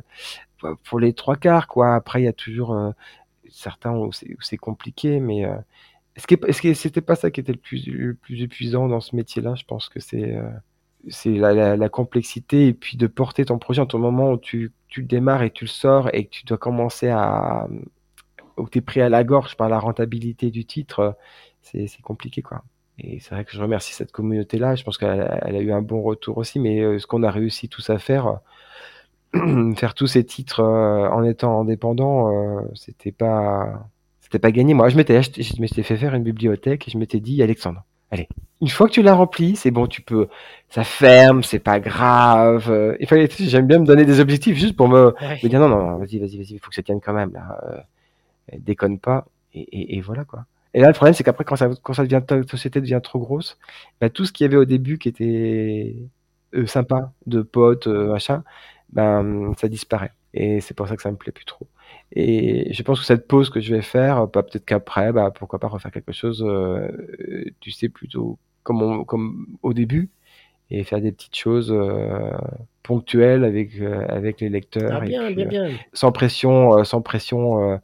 Euh, 0.64 0.74
Pour 0.84 1.00
les 1.00 1.14
trois 1.14 1.36
quarts, 1.36 1.66
quoi. 1.66 1.94
Après, 1.94 2.20
il 2.20 2.24
y 2.24 2.28
a 2.28 2.32
toujours 2.34 2.74
euh, 2.74 2.90
certains 3.48 3.94
où 3.96 4.10
c'est 4.12 4.56
compliqué, 4.58 5.18
mais 5.20 5.46
est-ce 6.16 6.26
que 6.26 6.34
est-ce 6.46 6.62
que 6.62 6.74
c'était 6.74 7.00
pas 7.00 7.16
ça 7.16 7.30
qui 7.30 7.40
était 7.40 7.52
le 7.52 7.58
plus 7.58 7.86
le 7.86 8.14
plus 8.14 8.42
épuisant 8.42 8.88
dans 8.88 9.00
ce 9.00 9.14
métier-là 9.16 9.54
Je 9.54 9.64
pense 9.64 9.88
que 9.88 10.00
c'est 10.00 10.34
euh, 10.34 10.50
la, 11.26 11.52
la, 11.54 11.76
la 11.76 11.88
complexité 11.88 12.68
et 12.68 12.74
puis 12.74 12.96
de 12.96 13.06
porter 13.06 13.44
ton 13.44 13.58
projet 13.58 13.82
en 13.82 13.86
ton 13.86 13.98
moment 13.98 14.32
où 14.32 14.38
tu 14.38 14.72
tu 14.88 15.02
le 15.02 15.06
démarres 15.06 15.42
et 15.42 15.50
tu 15.50 15.64
le 15.64 15.70
sors 15.70 16.08
et 16.14 16.24
que 16.26 16.30
tu 16.30 16.44
dois 16.44 16.58
commencer 16.58 17.08
à 17.08 17.68
où 18.56 18.68
tu 18.68 18.78
es 18.78 18.80
pris 18.80 19.00
à 19.00 19.08
la 19.08 19.24
gorge 19.24 19.56
par 19.56 19.68
la 19.68 19.78
rentabilité 19.78 20.50
du 20.50 20.64
titre, 20.64 21.16
c'est 21.62 21.86
c'est 21.86 22.02
compliqué, 22.02 22.42
quoi. 22.42 22.62
Et 22.98 23.20
c'est 23.20 23.34
vrai 23.34 23.44
que 23.44 23.52
je 23.52 23.60
remercie 23.60 23.92
cette 23.92 24.12
communauté-là. 24.12 24.74
Je 24.74 24.84
pense 24.84 24.98
qu'elle 24.98 25.20
a, 25.20 25.60
eu 25.60 25.72
un 25.72 25.82
bon 25.82 26.02
retour 26.02 26.38
aussi, 26.38 26.58
mais 26.58 26.80
euh, 26.80 26.98
ce 26.98 27.06
qu'on 27.06 27.22
a 27.22 27.30
réussi 27.30 27.68
tous 27.68 27.90
à 27.90 27.98
faire, 27.98 28.40
faire 29.76 29.94
tous 29.94 30.06
ces 30.06 30.24
titres 30.24 30.60
euh, 30.60 31.08
en 31.10 31.22
étant 31.24 31.60
indépendant, 31.60 32.32
euh, 32.32 32.62
c'était 32.74 33.12
pas, 33.12 33.88
c'était 34.26 34.38
pas 34.40 34.50
gagné. 34.52 34.74
Moi, 34.74 34.88
je 34.88 34.96
m'étais 34.96 35.16
acheté, 35.16 35.42
je 35.42 35.60
m'étais 35.60 35.82
fait 35.82 35.96
faire 35.96 36.14
une 36.14 36.22
bibliothèque 36.24 36.88
et 36.88 36.90
je 36.90 36.98
m'étais 36.98 37.20
dit, 37.20 37.42
Alexandre, 37.42 37.84
allez, 38.10 38.28
une 38.60 38.68
fois 38.68 38.88
que 38.88 38.92
tu 38.92 39.02
l'as 39.02 39.14
rempli, 39.14 39.56
c'est 39.56 39.70
bon, 39.70 39.86
tu 39.86 40.02
peux, 40.02 40.28
ça 40.68 40.84
ferme, 40.84 41.42
c'est 41.42 41.58
pas 41.60 41.78
grave. 41.80 42.70
Euh, 42.70 42.96
Il 43.00 43.06
fallait, 43.06 43.28
j'aime 43.38 43.66
bien 43.66 43.78
me 43.78 43.86
donner 43.86 44.04
des 44.04 44.20
objectifs 44.20 44.56
juste 44.58 44.76
pour 44.76 44.88
me, 44.88 45.14
Ouais. 45.20 45.38
me 45.42 45.48
dire 45.48 45.60
non, 45.60 45.68
non, 45.68 45.78
non, 45.90 45.98
vas-y, 45.98 46.18
vas-y, 46.18 46.36
vas-y, 46.38 46.54
il 46.54 46.58
faut 46.60 46.70
que 46.70 46.74
ça 46.74 46.82
tienne 46.82 47.00
quand 47.00 47.12
même 47.14 47.32
là. 47.32 47.58
Euh, 47.68 47.78
déconne 48.58 48.98
pas. 48.98 49.26
Et, 49.54 49.60
et, 49.62 49.96
et 49.96 50.00
voilà 50.00 50.24
quoi. 50.24 50.44
Et 50.74 50.80
là, 50.80 50.88
le 50.88 50.92
problème, 50.92 51.14
c'est 51.14 51.24
qu'après, 51.24 51.44
quand 51.44 51.56
ça, 51.56 51.70
quand 51.82 51.94
ça 51.94 52.02
devient, 52.04 52.20
ta 52.26 52.42
société 52.46 52.80
devient 52.82 53.00
trop 53.02 53.18
grosse, 53.18 53.56
bah, 54.00 54.10
tout 54.10 54.26
ce 54.26 54.32
qu'il 54.32 54.44
y 54.44 54.48
avait 54.48 54.58
au 54.58 54.66
début 54.66 54.98
qui 54.98 55.08
était 55.08 55.96
euh, 56.54 56.66
sympa, 56.66 57.12
de 57.26 57.40
potes, 57.42 57.86
euh, 57.86 58.08
machin, 58.12 58.44
ben, 58.92 59.52
ça 59.58 59.68
disparaît. 59.68 60.12
Et 60.34 60.60
c'est 60.60 60.74
pour 60.74 60.86
ça 60.88 60.96
que 60.96 61.02
ça 61.02 61.10
me 61.10 61.16
plaît 61.16 61.32
plus 61.32 61.46
trop. 61.46 61.66
Et 62.12 62.72
je 62.72 62.82
pense 62.82 63.00
que 63.00 63.06
cette 63.06 63.26
pause 63.26 63.50
que 63.50 63.60
je 63.60 63.74
vais 63.74 63.82
faire, 63.82 64.26
bah, 64.28 64.42
peut-être 64.42 64.64
qu'après, 64.64 65.12
bah, 65.12 65.32
pourquoi 65.34 65.58
pas 65.58 65.68
refaire 65.68 65.90
quelque 65.90 66.12
chose, 66.12 66.42
euh, 66.46 66.88
tu 67.60 67.70
sais, 67.70 67.88
plutôt 67.88 68.38
comme, 68.62 68.82
on- 68.82 69.04
comme 69.04 69.46
au 69.62 69.72
début, 69.72 70.10
et 70.70 70.82
faire 70.84 71.00
des 71.00 71.12
petites 71.12 71.36
choses 71.36 71.70
euh, 71.72 72.30
ponctuelles 72.82 73.44
avec, 73.44 73.80
euh, 73.80 74.06
avec 74.08 74.40
les 74.40 74.48
lecteurs. 74.48 75.00
Ah, 75.00 75.04
et 75.04 75.08
bien, 75.08 75.26
puis, 75.26 75.34
bien, 75.34 75.46
bien. 75.46 75.68
sans 75.92 76.12
pression, 76.12 76.82
sans 76.84 77.02
pression 77.02 77.80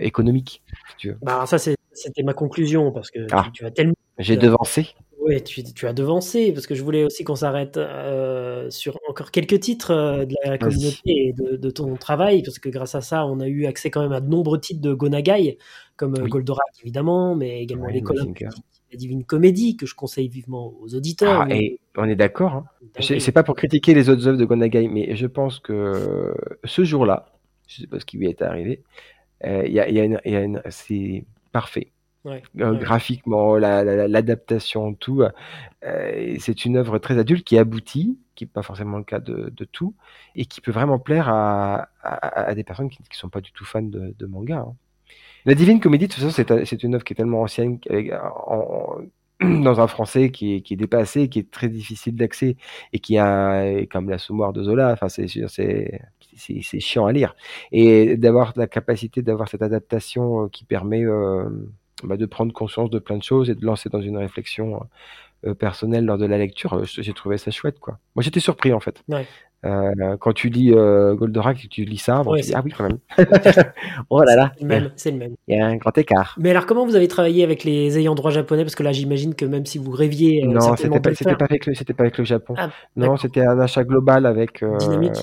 économique, 0.00 0.62
si 0.90 0.96
tu 0.96 1.08
veux. 1.10 1.18
Bah, 1.22 1.44
ça, 1.46 1.58
c'était 1.58 2.22
ma 2.22 2.34
conclusion 2.34 2.92
parce 2.92 3.10
que 3.10 3.26
Ah. 3.30 3.44
tu, 3.46 3.52
tu 3.52 3.64
as 3.64 3.70
tellement. 3.70 3.94
J'ai 4.18 4.36
devancé. 4.36 4.88
Ouais, 5.28 5.40
tu, 5.42 5.62
tu 5.62 5.86
as 5.86 5.92
devancé 5.92 6.52
parce 6.52 6.66
que 6.66 6.74
je 6.74 6.82
voulais 6.82 7.04
aussi 7.04 7.22
qu'on 7.22 7.36
s'arrête 7.36 7.76
euh, 7.76 8.70
sur 8.70 8.98
encore 9.08 9.30
quelques 9.30 9.60
titres 9.60 9.90
euh, 9.90 10.24
de 10.24 10.34
la 10.44 10.56
communauté 10.56 11.00
et 11.04 11.32
de, 11.34 11.56
de 11.56 11.70
ton 11.70 11.94
travail 11.96 12.42
parce 12.42 12.58
que 12.58 12.68
grâce 12.70 12.94
à 12.94 13.02
ça, 13.02 13.26
on 13.26 13.38
a 13.40 13.46
eu 13.46 13.66
accès 13.66 13.90
quand 13.90 14.00
même 14.00 14.12
à 14.12 14.20
de 14.20 14.28
nombreux 14.28 14.58
titres 14.58 14.80
de 14.80 14.94
Gonagai 14.94 15.58
comme 15.96 16.14
Oui. 16.20 16.28
Goldorak 16.30 16.64
évidemment, 16.82 17.34
mais 17.36 17.62
également 17.62 17.86
Oui, 17.86 17.92
l'école 17.94 18.16
la 18.90 18.96
Divine 18.96 19.22
Comédie 19.22 19.76
que 19.76 19.84
je 19.84 19.94
conseille 19.94 20.28
vivement 20.28 20.72
aux 20.80 20.94
auditeurs. 20.94 21.42
Ah, 21.42 21.46
mais- 21.46 21.58
et 21.62 21.80
on 21.96 22.04
est 22.08 22.16
d'accord. 22.16 22.54
Hein. 22.54 22.64
C'est 23.00 23.32
pas 23.32 23.42
pour 23.42 23.54
critiquer 23.54 23.92
les 23.92 24.08
autres 24.08 24.26
œuvres 24.26 24.38
de 24.38 24.46
Gonagai, 24.46 24.88
mais 24.88 25.14
je 25.14 25.26
pense 25.26 25.58
que 25.58 26.34
ce 26.64 26.84
jour-là, 26.84 27.26
je 27.66 27.82
sais 27.82 27.86
pas 27.86 28.00
ce 28.00 28.06
qui 28.06 28.16
lui 28.16 28.28
est 28.28 28.40
arrivé, 28.40 28.82
euh, 29.44 29.62
il 29.66 29.72
y 29.74 29.80
a, 29.80 29.88
il 29.90 29.94
y 29.94 30.00
a 30.00 30.04
une, 30.04 30.20
il 30.24 30.32
y 30.32 30.36
a 30.36 30.40
une- 30.40 30.62
c'est 30.70 31.24
parfait. 31.52 31.88
Ouais, 32.28 32.42
Euh, 32.60 32.72
ouais. 32.72 32.78
graphiquement, 32.78 33.56
la- 33.56 33.84
la- 33.84 34.08
l'adaptation, 34.08 34.94
tout. 34.94 35.22
euh, 35.22 36.36
c'est 36.40 36.64
une 36.64 36.76
œuvre 36.76 36.98
très 36.98 37.18
adulte 37.18 37.44
qui 37.44 37.58
aboutit, 37.58 38.18
qui 38.34 38.44
n'est 38.44 38.48
pas 38.50 38.62
forcément 38.62 38.98
le 38.98 39.04
cas 39.04 39.20
de, 39.20 39.50
de 39.56 39.64
tout, 39.64 39.94
et 40.34 40.44
qui 40.46 40.60
peut 40.60 40.72
vraiment 40.72 40.98
plaire 40.98 41.28
à, 41.28 41.88
à, 42.02 42.40
à 42.50 42.54
des 42.54 42.64
personnes 42.64 42.90
qui 42.90 43.00
ne 43.02 43.14
sont 43.16 43.28
pas 43.28 43.40
du 43.40 43.52
tout 43.52 43.64
fans 43.64 43.82
de, 43.82 44.14
de 44.18 44.26
manga. 44.26 44.58
hein. 44.68 44.74
La 45.46 45.54
Divine 45.54 45.80
Comédie, 45.80 46.08
de 46.08 46.12
toute 46.12 46.22
façon, 46.22 46.34
c'est 46.34 46.50
un- 46.50 46.64
c'est 46.64 46.82
une 46.82 46.94
œuvre 46.94 47.04
qui 47.04 47.12
est 47.14 47.16
tellement 47.16 47.42
ancienne, 47.42 47.78
avec, 47.90 48.12
en- 48.12 48.98
en- 49.00 49.00
dans 49.62 49.80
un 49.80 49.86
français 49.86 50.30
qui 50.30 50.56
est, 50.56 50.60
qui 50.62 50.74
est 50.74 50.76
dépassé, 50.76 51.28
qui 51.28 51.38
est 51.40 51.50
très 51.50 51.68
difficile 51.68 52.16
d'accès, 52.16 52.56
et 52.92 52.98
qui 52.98 53.18
a, 53.18 53.86
comme 53.86 54.10
la 54.10 54.18
Soumoire 54.18 54.52
de 54.52 54.62
Zola, 54.64 54.92
enfin, 54.92 55.08
c'est 55.08 55.28
chiant 56.80 57.06
à 57.06 57.12
lire. 57.12 57.36
Et 57.72 58.16
d'avoir 58.16 58.52
la 58.56 58.66
capacité 58.66 59.22
d'avoir 59.22 59.48
cette 59.48 59.62
adaptation 59.62 60.44
euh, 60.44 60.48
qui 60.48 60.64
permet 60.64 61.04
euh, 61.04 61.48
bah, 62.04 62.16
de 62.16 62.26
prendre 62.26 62.52
conscience 62.52 62.90
de 62.90 62.98
plein 62.98 63.16
de 63.16 63.22
choses 63.22 63.50
et 63.50 63.54
de 63.54 63.64
lancer 63.64 63.88
dans 63.88 64.00
une 64.00 64.16
réflexion 64.16 64.80
euh, 65.46 65.54
personnelle 65.54 66.04
lors 66.04 66.18
de 66.18 66.26
la 66.26 66.38
lecture, 66.38 66.72
euh, 66.74 66.84
j'ai 66.84 67.12
trouvé 67.12 67.38
ça 67.38 67.50
chouette, 67.50 67.78
quoi. 67.78 67.98
Moi, 68.16 68.22
j'étais 68.22 68.40
surpris, 68.40 68.72
en 68.72 68.80
fait. 68.80 69.02
Ouais. 69.08 69.26
Euh, 69.66 70.16
quand 70.20 70.32
tu 70.32 70.50
lis 70.50 70.72
euh, 70.72 71.16
Goldorak 71.16 71.58
et 71.58 71.62
que 71.64 71.72
tu 71.74 71.84
lis 71.84 71.98
ça, 71.98 72.22
bon, 72.22 72.30
Ouais, 72.30 72.38
tu 72.38 72.42
dis, 72.42 72.48
c'est- 72.50 72.54
ah 72.56 72.62
oui, 72.64 72.70
quand 72.76 72.84
même. 72.84 72.98
oh 74.10 74.22
là 74.22 74.36
là, 74.36 74.52
C'est 74.56 74.62
le 74.62 74.68
même, 74.68 74.90
c'est 74.94 75.10
le 75.10 75.16
même. 75.16 75.34
il 75.48 75.58
y 75.58 75.60
a 75.60 75.66
un 75.66 75.76
grand 75.76 75.96
écart. 75.98 76.36
Mais 76.38 76.50
alors, 76.50 76.64
comment 76.66 76.86
vous 76.86 76.94
avez 76.94 77.08
travaillé 77.08 77.42
avec 77.42 77.64
les 77.64 77.98
ayants 77.98 78.14
droit 78.14 78.30
japonais? 78.30 78.62
Parce 78.62 78.76
que 78.76 78.84
là, 78.84 78.92
j'imagine 78.92 79.34
que 79.34 79.44
même 79.44 79.66
si 79.66 79.78
vous 79.78 79.90
rêviez, 79.90 80.44
euh, 80.44 80.48
Non, 80.52 80.76
c'était 80.76 80.88
pas, 81.00 81.10
avec 81.44 81.66
le, 81.66 81.94
pas 81.94 82.02
avec 82.04 82.18
le 82.18 82.24
Japon. 82.24 82.54
Ah, 82.56 82.70
non, 82.94 83.16
c'était 83.16 83.40
un 83.44 83.58
achat 83.58 83.82
global 83.82 84.26
avec 84.26 84.64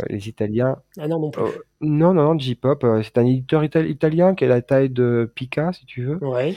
les 0.09 0.28
Italiens. 0.28 0.78
Ah 0.99 1.07
non, 1.07 1.20
non 1.20 1.32
plus. 1.32 1.43
Non, 1.82 2.13
non, 2.13 2.34
non, 2.34 2.38
J-pop. 2.39 2.86
c'est 3.03 3.18
un 3.18 3.26
éditeur 3.26 3.63
ital- 3.63 3.89
italien 3.89 4.36
qui 4.36 4.43
a 4.43 4.47
la 4.49 4.61
taille 4.61 4.89
de 4.89 5.32
Pika, 5.34 5.72
si 5.72 5.86
tu 5.86 6.03
veux, 6.03 6.18
Ouais. 6.22 6.55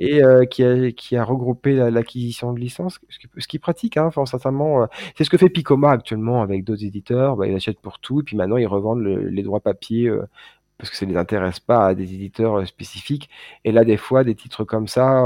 Et 0.00 0.24
euh, 0.24 0.46
qui, 0.46 0.64
a, 0.64 0.90
qui 0.92 1.14
a 1.14 1.22
regroupé 1.22 1.74
la- 1.74 1.90
l'acquisition 1.90 2.54
de 2.54 2.58
licences, 2.58 2.98
ce 3.10 3.46
qui, 3.46 3.56
est 3.56 3.60
pratique, 3.60 3.98
hein, 3.98 4.06
enfin, 4.06 4.24
euh, 4.24 4.86
c'est 5.16 5.24
ce 5.24 5.30
que 5.30 5.36
fait 5.36 5.50
Picoma 5.50 5.90
actuellement 5.90 6.40
avec 6.40 6.64
d'autres 6.64 6.84
éditeurs. 6.84 7.36
Bah, 7.36 7.46
ils 7.46 7.54
achètent 7.54 7.80
pour 7.80 7.98
tout, 7.98 8.20
et 8.20 8.22
puis 8.22 8.34
maintenant 8.34 8.56
ils 8.56 8.66
revendent 8.66 9.02
le- 9.02 9.28
les 9.28 9.42
droits 9.42 9.60
papier 9.60 10.08
euh, 10.08 10.22
parce 10.78 10.88
que 10.88 10.96
ça 10.96 11.04
les 11.04 11.18
intéresse 11.18 11.60
pas 11.60 11.88
à 11.88 11.94
des 11.94 12.14
éditeurs 12.14 12.66
spécifiques. 12.66 13.28
Et 13.66 13.72
là, 13.72 13.84
des 13.84 13.98
fois, 13.98 14.24
des 14.24 14.34
titres 14.34 14.64
comme 14.64 14.88
ça, 14.88 15.20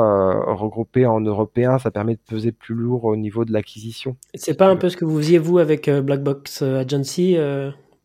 regroupés 0.49 1.07
en 1.07 1.20
européen, 1.20 1.79
ça 1.79 1.93
permet 1.93 2.14
de 2.14 2.20
peser 2.29 2.51
plus 2.51 2.75
lourd 2.75 3.05
au 3.05 3.14
niveau 3.14 3.45
de 3.45 3.53
l'acquisition. 3.53 4.16
C'est 4.35 4.57
pas 4.59 4.66
un 4.66 4.75
peu 4.75 4.89
ce 4.89 4.97
que 4.97 5.05
vous 5.05 5.18
faisiez, 5.18 5.39
vous, 5.39 5.59
avec 5.59 5.89
Black 5.89 6.25
Box 6.25 6.62
Agency 6.62 7.37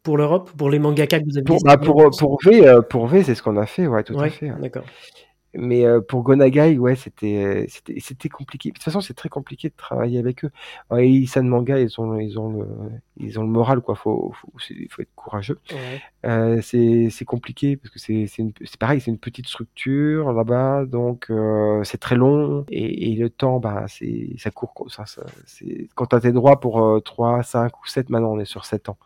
pour 0.03 0.19
l'Europe, 0.19 0.51
pour 0.55 0.69
les 0.69 0.77
mangaka 0.77 1.19
que 1.19 1.25
vous 1.25 1.37
avez 1.39 1.43
Pour, 1.45 1.63
bah, 1.63 1.77
pour, 1.77 2.11
pour 2.19 2.37
V, 2.43 2.71
pour 2.87 3.07
v 3.07 3.23
c'est 3.23 3.33
ce 3.33 3.41
qu'on 3.41 3.57
a 3.57 3.65
fait, 3.65 3.87
ouais, 3.87 4.03
tout 4.03 4.19
à 4.19 4.29
fait. 4.29 4.51
D'accord. 4.61 4.83
Mais 5.55 5.83
euh, 5.83 5.99
pour 5.99 6.21
Gonagai, 6.21 6.77
ouais, 6.77 6.95
c'était 6.95 7.65
c'était 7.69 7.99
c'était 7.99 8.29
compliqué. 8.29 8.69
De 8.69 8.75
toute 8.75 8.83
façon, 8.83 9.01
c'est 9.01 9.15
très 9.15 9.29
compliqué 9.29 9.69
de 9.69 9.73
travailler 9.75 10.19
avec 10.19 10.45
eux. 10.45 10.51
Ouais, 10.91 11.09
Isan 11.09 11.43
Manga, 11.43 11.79
ils 11.79 11.99
ont 11.99 12.19
ils 12.19 12.37
ont 12.37 12.49
le 12.49 12.67
ils 13.17 13.39
ont 13.39 13.41
le 13.41 13.49
moral 13.49 13.81
quoi. 13.81 13.95
Faut 13.95 14.31
faut, 14.33 14.53
faut 14.89 15.01
être 15.01 15.15
courageux. 15.15 15.59
Ouais. 15.71 16.01
Euh, 16.25 16.61
c'est 16.61 17.09
c'est 17.09 17.25
compliqué 17.25 17.77
parce 17.77 17.89
que 17.89 17.99
c'est 17.99 18.27
c'est 18.27 18.43
c'est 18.63 18.77
pareil, 18.77 19.01
c'est 19.01 19.09
une 19.09 19.17
petite 19.17 19.47
structure 19.47 20.31
là-bas, 20.33 20.85
donc 20.85 21.31
euh, 21.31 21.83
c'est 21.83 21.97
très 21.99 22.15
long 22.15 22.65
et, 22.69 23.11
et, 23.11 23.15
le 23.15 23.29
temps, 23.31 23.59
bah 23.59 23.85
c'est 23.87 24.29
ça 24.37 24.51
court 24.51 24.73
ça. 24.89 25.05
ça 25.07 25.23
c'est 25.45 25.89
quand 25.95 26.05
t'as 26.07 26.19
tes 26.19 26.31
droits 26.31 26.59
pour 26.59 27.01
3, 27.03 27.41
5 27.41 27.75
ou 27.81 27.87
7, 27.87 28.09
maintenant 28.11 28.33
on 28.33 28.39
est 28.39 28.45
sur 28.45 28.65
7 28.65 28.89
ans. 28.89 28.97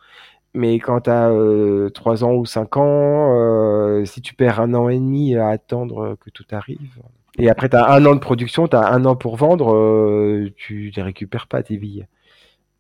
Mais 0.54 0.76
quand 0.80 1.02
tu 1.02 1.10
as 1.10 1.30
euh, 1.30 1.90
3 1.90 2.24
ans 2.24 2.34
ou 2.34 2.46
5 2.46 2.78
ans, 2.78 3.36
euh, 3.36 4.06
si 4.06 4.22
tu 4.22 4.36
perds 4.36 4.60
un 4.60 4.74
an 4.76 4.90
et 4.90 4.98
demi 4.98 5.36
à 5.36 5.50
attendre 5.50 6.16
que 6.20 6.30
tout 6.30 6.46
arrive, 6.52 7.02
et 7.40 7.50
après 7.50 7.70
tu 7.70 7.76
as 7.76 7.92
un 7.92 8.06
an 8.06 8.14
de 8.14 8.20
production, 8.20 8.68
tu 8.68 8.76
as 8.76 8.88
un 8.94 9.06
an 9.06 9.16
pour 9.16 9.38
vendre, 9.38 9.74
euh, 9.76 10.52
tu 10.56 10.92
ne 10.96 11.04
récupères 11.04 11.48
pas 11.48 11.64
tes 11.64 11.78
billes. 11.78 12.08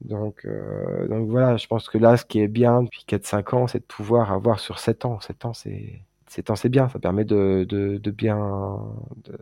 Donc, 0.01 0.45
euh, 0.45 1.07
donc 1.07 1.29
voilà, 1.29 1.57
je 1.57 1.67
pense 1.67 1.89
que 1.89 1.97
là, 1.97 2.17
ce 2.17 2.25
qui 2.25 2.39
est 2.41 2.47
bien 2.47 2.83
depuis 2.83 3.03
4-5 3.07 3.55
ans, 3.55 3.67
c'est 3.67 3.79
de 3.79 3.85
pouvoir 3.85 4.31
avoir 4.31 4.59
sur 4.59 4.79
7 4.79 5.05
ans. 5.05 5.19
7 5.21 5.45
ans, 5.45 5.53
c'est 5.53 6.01
7 6.33 6.49
ans, 6.49 6.55
c'est 6.55 6.69
bien, 6.69 6.89
ça 6.89 6.97
permet 6.97 7.25
de, 7.25 7.63
de, 7.69 7.97
de 7.97 8.11
bien 8.11 8.39
de, 9.23 9.37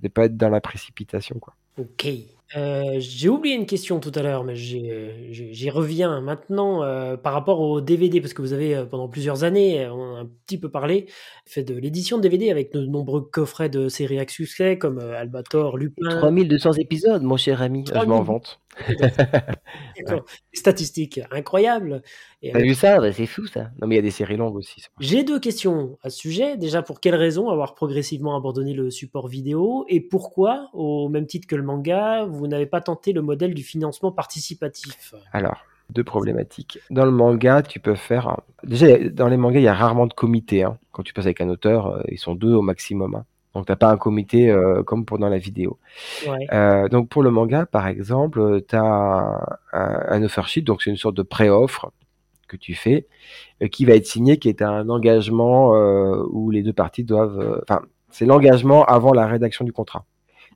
de 0.00 0.08
pas 0.08 0.24
être 0.24 0.36
dans 0.38 0.48
la 0.48 0.62
précipitation. 0.62 1.38
Quoi. 1.38 1.54
Ok. 1.78 2.08
Euh, 2.56 2.96
j'ai 2.98 3.28
oublié 3.28 3.54
une 3.54 3.66
question 3.66 4.00
tout 4.00 4.10
à 4.14 4.22
l'heure, 4.22 4.42
mais 4.42 4.56
j'y 4.56 5.70
reviens 5.70 6.20
maintenant 6.20 6.82
euh, 6.82 7.16
par 7.16 7.32
rapport 7.32 7.60
au 7.60 7.80
DVD, 7.80 8.20
parce 8.20 8.32
que 8.32 8.42
vous 8.42 8.52
avez 8.52 8.74
euh, 8.74 8.84
pendant 8.86 9.08
plusieurs 9.08 9.44
années, 9.44 9.86
on 9.88 10.16
a 10.16 10.20
un 10.20 10.28
petit 10.46 10.58
peu 10.58 10.68
parlé, 10.68 11.06
fait 11.46 11.62
de 11.62 11.74
l'édition 11.74 12.16
de 12.16 12.22
DVD 12.22 12.50
avec 12.50 12.72
de 12.72 12.84
nombreux 12.84 13.20
coffrets 13.20 13.68
de 13.68 13.88
séries 13.88 14.18
à 14.18 14.26
succès 14.26 14.78
comme 14.78 14.98
Albator, 14.98 15.76
Lupin. 15.76 16.18
3200 16.18 16.72
épisodes, 16.78 17.22
mon 17.22 17.36
cher 17.36 17.62
ami. 17.62 17.84
Je 17.86 18.06
m'en 18.06 18.22
vante. 18.22 18.60
Statistiques 20.52 21.20
incroyables. 21.30 22.02
T'as 22.42 22.58
vu 22.60 22.74
ça? 22.74 22.98
Bah, 23.00 23.12
C'est 23.12 23.26
fou 23.26 23.46
ça. 23.46 23.70
Non, 23.80 23.86
mais 23.86 23.94
il 23.94 23.98
y 23.98 24.00
a 24.00 24.02
des 24.02 24.10
séries 24.10 24.36
longues 24.36 24.56
aussi. 24.56 24.84
J'ai 24.98 25.24
deux 25.24 25.38
questions 25.38 25.98
à 26.02 26.10
ce 26.10 26.18
sujet. 26.18 26.56
Déjà, 26.56 26.82
pour 26.82 27.00
quelles 27.00 27.14
raisons 27.14 27.48
avoir 27.48 27.74
progressivement 27.74 28.36
abandonné 28.36 28.72
le 28.74 28.90
support 28.90 29.28
vidéo? 29.28 29.84
Et 29.88 30.00
pourquoi, 30.00 30.68
au 30.72 31.08
même 31.08 31.26
titre 31.26 31.46
que 31.46 31.56
le 31.56 31.62
manga, 31.62 32.24
vous 32.24 32.46
n'avez 32.46 32.66
pas 32.66 32.80
tenté 32.80 33.12
le 33.12 33.22
modèle 33.22 33.54
du 33.54 33.62
financement 33.62 34.12
participatif? 34.12 35.14
Alors, 35.32 35.64
deux 35.90 36.04
problématiques. 36.04 36.78
Dans 36.90 37.04
le 37.04 37.10
manga, 37.10 37.62
tu 37.62 37.80
peux 37.80 37.94
faire. 37.94 38.40
Déjà, 38.64 38.98
dans 39.10 39.28
les 39.28 39.36
mangas, 39.36 39.60
il 39.60 39.64
y 39.64 39.68
a 39.68 39.74
rarement 39.74 40.06
de 40.06 40.14
comité. 40.14 40.62
Hein. 40.62 40.78
Quand 40.92 41.02
tu 41.02 41.12
passes 41.12 41.26
avec 41.26 41.40
un 41.40 41.48
auteur, 41.48 41.86
euh, 41.86 42.02
ils 42.08 42.18
sont 42.18 42.34
deux 42.34 42.52
au 42.52 42.62
maximum. 42.62 43.14
Hein. 43.14 43.24
Donc, 43.54 43.66
tu 43.66 43.72
n'as 43.72 43.76
pas 43.76 43.90
un 43.90 43.96
comité 43.96 44.50
euh, 44.50 44.82
comme 44.82 45.04
pour 45.04 45.18
dans 45.18 45.28
la 45.28 45.38
vidéo. 45.38 45.78
Ouais. 46.28 46.46
Euh, 46.52 46.88
donc, 46.88 47.08
pour 47.08 47.22
le 47.22 47.30
manga, 47.30 47.66
par 47.66 47.88
exemple, 47.88 48.62
tu 48.68 48.76
as 48.76 48.82
un, 48.82 50.02
un 50.08 50.22
offer 50.22 50.42
sheet, 50.46 50.62
donc 50.62 50.82
c'est 50.82 50.90
une 50.90 50.96
sorte 50.96 51.16
de 51.16 51.22
pré-offre 51.22 51.90
que 52.46 52.56
tu 52.56 52.74
fais, 52.74 53.06
euh, 53.62 53.68
qui 53.68 53.84
va 53.84 53.94
être 53.94 54.06
signé, 54.06 54.38
qui 54.38 54.48
est 54.48 54.62
un 54.62 54.88
engagement 54.88 55.74
euh, 55.74 56.22
où 56.30 56.50
les 56.50 56.62
deux 56.62 56.72
parties 56.72 57.04
doivent. 57.04 57.60
Enfin, 57.62 57.82
c'est 58.10 58.26
l'engagement 58.26 58.84
avant 58.84 59.12
la 59.12 59.26
rédaction 59.26 59.64
du 59.64 59.72
contrat. 59.72 60.04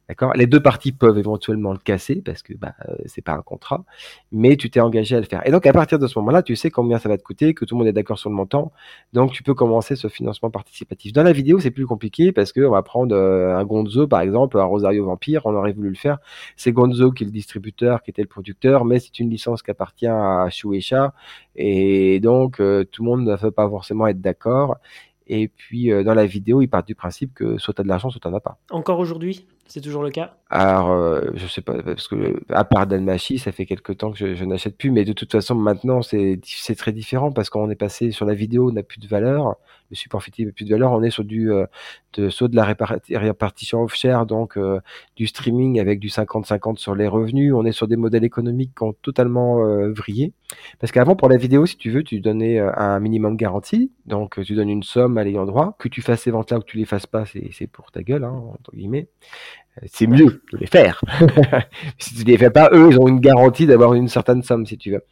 D'accord? 0.08 0.34
Les 0.34 0.46
deux 0.46 0.60
parties 0.60 0.92
peuvent 0.92 1.18
éventuellement 1.18 1.72
le 1.72 1.78
casser 1.78 2.20
parce 2.22 2.42
que 2.42 2.52
bah, 2.54 2.74
euh, 2.88 2.94
c'est 3.06 3.22
pas 3.22 3.32
un 3.32 3.40
contrat, 3.40 3.84
mais 4.32 4.56
tu 4.56 4.68
t'es 4.68 4.80
engagé 4.80 5.16
à 5.16 5.20
le 5.20 5.24
faire. 5.24 5.46
Et 5.46 5.50
donc 5.50 5.64
à 5.64 5.72
partir 5.72 5.98
de 5.98 6.06
ce 6.06 6.18
moment-là, 6.18 6.42
tu 6.42 6.56
sais 6.56 6.70
combien 6.70 6.98
ça 6.98 7.08
va 7.08 7.16
te 7.16 7.22
coûter, 7.22 7.54
que 7.54 7.64
tout 7.64 7.74
le 7.74 7.78
monde 7.78 7.88
est 7.88 7.92
d'accord 7.92 8.18
sur 8.18 8.28
le 8.28 8.36
montant, 8.36 8.72
donc 9.14 9.32
tu 9.32 9.42
peux 9.42 9.54
commencer 9.54 9.96
ce 9.96 10.08
financement 10.08 10.50
participatif. 10.50 11.14
Dans 11.14 11.22
la 11.22 11.32
vidéo, 11.32 11.58
c'est 11.58 11.70
plus 11.70 11.86
compliqué 11.86 12.32
parce 12.32 12.52
que 12.52 12.60
on 12.60 12.72
va 12.72 12.82
prendre 12.82 13.16
euh, 13.16 13.56
un 13.56 13.64
Gonzo 13.64 14.06
par 14.06 14.20
exemple, 14.20 14.58
un 14.58 14.64
Rosario 14.64 15.06
Vampire, 15.06 15.46
on 15.46 15.54
aurait 15.54 15.72
voulu 15.72 15.88
le 15.88 15.94
faire. 15.94 16.18
C'est 16.56 16.72
Gonzo 16.72 17.10
qui 17.10 17.24
est 17.24 17.26
le 17.26 17.32
distributeur, 17.32 18.02
qui 18.02 18.10
était 18.10 18.22
le 18.22 18.28
producteur, 18.28 18.84
mais 18.84 18.98
c'est 18.98 19.18
une 19.20 19.30
licence 19.30 19.62
qui 19.62 19.70
appartient 19.70 20.06
à 20.06 20.48
Shueisha 20.50 21.14
et 21.56 22.20
donc 22.20 22.60
euh, 22.60 22.84
tout 22.84 23.02
le 23.04 23.08
monde 23.08 23.24
ne 23.24 23.36
peut 23.36 23.50
pas 23.50 23.68
forcément 23.70 24.06
être 24.06 24.20
d'accord. 24.20 24.76
Et 25.26 25.48
puis 25.48 25.88
dans 26.04 26.12
la 26.12 26.26
vidéo, 26.26 26.60
ils 26.60 26.68
partent 26.68 26.86
du 26.86 26.94
principe 26.94 27.32
que 27.32 27.56
soit 27.56 27.72
tu 27.72 27.80
as 27.80 27.84
de 27.84 27.88
l'argent, 27.88 28.10
soit 28.10 28.20
tu 28.20 28.28
n'en 28.28 28.36
as 28.36 28.40
pas. 28.40 28.58
Encore 28.70 28.98
aujourd'hui? 28.98 29.46
C'est 29.66 29.80
toujours 29.80 30.02
le 30.02 30.10
cas? 30.10 30.36
Alors, 30.50 30.90
euh, 30.90 31.22
je 31.34 31.46
sais 31.46 31.62
pas, 31.62 31.82
parce 31.82 32.06
que 32.06 32.40
à 32.50 32.64
part 32.64 32.86
Dalmachi, 32.86 33.38
ça 33.38 33.50
fait 33.50 33.66
quelque 33.66 33.92
temps 33.92 34.12
que 34.12 34.34
je, 34.34 34.44
n'achète 34.44 34.76
plus, 34.76 34.90
mais 34.90 35.04
de 35.04 35.12
toute 35.12 35.32
façon, 35.32 35.54
maintenant, 35.54 36.00
c'est 36.02 36.40
très 36.76 36.92
différent 36.92 37.32
parce 37.32 37.50
qu'on 37.50 37.70
est 37.70 37.76
passé 37.76 38.10
sur 38.10 38.26
la 38.26 38.34
vidéo, 38.34 38.68
on 38.70 38.72
n'a 38.72 38.82
plus 38.82 39.00
de 39.00 39.08
valeur, 39.08 39.56
le 39.90 39.96
support 39.96 40.22
fictif 40.22 40.46
n'a 40.46 40.52
plus 40.52 40.64
de 40.64 40.70
valeur, 40.70 40.92
on 40.92 41.02
est 41.02 41.10
sur 41.10 41.24
du 41.24 41.52
euh, 41.52 41.66
de, 42.16 42.56
la 42.56 42.64
répartition 43.18 43.82
off-share, 43.82 44.26
donc 44.26 44.56
euh, 44.56 44.80
du 45.16 45.26
streaming 45.26 45.80
avec 45.80 45.98
du 45.98 46.08
50-50 46.08 46.78
sur 46.78 46.94
les 46.94 47.08
revenus, 47.08 47.52
on 47.54 47.64
est 47.64 47.72
sur 47.72 47.88
des 47.88 47.96
modèles 47.96 48.24
économiques 48.24 48.72
qui 48.76 48.84
ont 48.84 48.92
totalement 48.92 49.64
euh, 49.64 49.92
vrillé. 49.92 50.32
Parce 50.78 50.92
qu'avant, 50.92 51.16
pour 51.16 51.28
la 51.28 51.36
vidéo, 51.36 51.66
si 51.66 51.76
tu 51.76 51.90
veux, 51.90 52.04
tu 52.04 52.20
donnais 52.20 52.60
un 52.60 53.00
minimum 53.00 53.32
de 53.32 53.40
garantie, 53.40 53.90
donc 54.06 54.40
tu 54.44 54.54
donnes 54.54 54.68
une 54.68 54.84
somme 54.84 55.18
à 55.18 55.24
l'ayant 55.24 55.46
droit, 55.46 55.76
que 55.78 55.88
tu 55.88 56.02
fasses 56.02 56.22
ces 56.22 56.30
ventes-là 56.30 56.58
ou 56.58 56.60
que 56.60 56.66
tu 56.66 56.76
les 56.76 56.84
fasses 56.84 57.06
pas, 57.06 57.24
c'est 57.26 57.66
pour 57.66 57.90
ta 57.90 58.02
gueule, 58.02 58.24
hein, 58.24 58.42
entre 58.52 58.70
guillemets 58.72 59.08
c'est 59.86 60.06
mieux 60.06 60.42
de 60.52 60.58
les 60.58 60.66
faire. 60.66 61.02
si 61.98 62.14
tu 62.14 62.24
les 62.24 62.38
fais 62.38 62.50
pas, 62.50 62.70
eux, 62.72 62.88
ils 62.90 62.98
ont 62.98 63.08
une 63.08 63.20
garantie 63.20 63.66
d'avoir 63.66 63.94
une 63.94 64.08
certaine 64.08 64.42
somme, 64.42 64.66
si 64.66 64.78
tu 64.78 64.92
veux. 64.92 65.02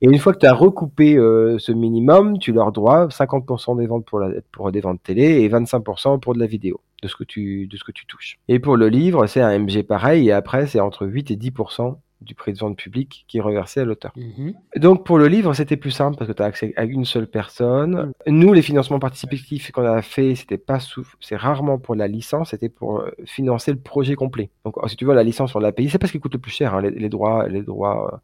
Et 0.00 0.06
une 0.06 0.18
fois 0.18 0.32
que 0.32 0.38
tu 0.38 0.46
as 0.46 0.52
recoupé 0.52 1.16
euh, 1.16 1.58
ce 1.58 1.70
minimum, 1.70 2.38
tu 2.38 2.52
leur 2.52 2.72
dois 2.72 3.06
50% 3.06 3.78
des 3.78 3.86
ventes 3.86 4.04
pour, 4.04 4.18
la, 4.18 4.30
pour 4.50 4.72
des 4.72 4.80
ventes 4.80 5.00
télé 5.00 5.42
et 5.42 5.48
25% 5.48 6.18
pour 6.18 6.34
de 6.34 6.40
la 6.40 6.46
vidéo, 6.46 6.80
de 7.02 7.08
ce 7.08 7.14
que 7.14 7.22
tu, 7.22 7.68
de 7.68 7.76
ce 7.76 7.84
que 7.84 7.92
tu 7.92 8.04
touches. 8.06 8.38
Et 8.48 8.58
pour 8.58 8.76
le 8.76 8.88
livre, 8.88 9.26
c'est 9.28 9.40
un 9.40 9.56
MG 9.56 9.84
pareil, 9.84 10.28
et 10.28 10.32
après, 10.32 10.66
c'est 10.66 10.80
entre 10.80 11.06
8 11.06 11.30
et 11.30 11.36
10% 11.36 11.96
du 12.22 12.34
prix 12.34 12.52
de 12.52 12.58
vente 12.58 12.76
public 12.76 13.24
qui 13.28 13.38
est 13.38 13.40
reversé 13.40 13.80
à 13.80 13.84
l'auteur. 13.84 14.12
Mhm. 14.16 14.54
Donc 14.76 15.04
pour 15.04 15.18
le 15.18 15.28
livre, 15.28 15.54
c'était 15.54 15.76
plus 15.76 15.90
simple 15.90 16.16
parce 16.16 16.30
que 16.30 16.34
tu 16.34 16.42
as 16.42 16.46
accès 16.46 16.72
à 16.76 16.84
une 16.84 17.04
seule 17.04 17.26
personne. 17.26 18.12
Mhm. 18.26 18.38
Nous, 18.38 18.52
les 18.52 18.62
financements 18.62 18.98
participatifs 18.98 19.70
qu'on 19.72 19.84
a 19.84 20.02
fait, 20.02 20.34
c'était 20.34 20.58
pas 20.58 20.78
c'est 21.20 21.36
rarement 21.36 21.78
pour 21.78 21.94
la 21.94 22.08
licence, 22.08 22.50
c'était 22.50 22.68
pour 22.68 23.00
euh, 23.00 23.10
financer 23.24 23.72
le 23.72 23.78
projet 23.78 24.14
complet. 24.14 24.50
Donc 24.64 24.76
si 24.86 24.96
tu 24.96 25.04
veux 25.04 25.14
la 25.14 25.24
licence, 25.24 25.54
on 25.54 25.58
l'a 25.58 25.72
payé, 25.72 25.88
c'est 25.88 25.98
parce 25.98 26.12
qu'il 26.12 26.20
coûte 26.20 26.34
le 26.34 26.40
plus 26.40 26.52
cher. 26.52 26.74
Hein. 26.74 26.82
Les, 26.82 27.08
droits, 27.08 27.48
les 27.48 27.62
droits, 27.62 28.12
euh, 28.12 28.16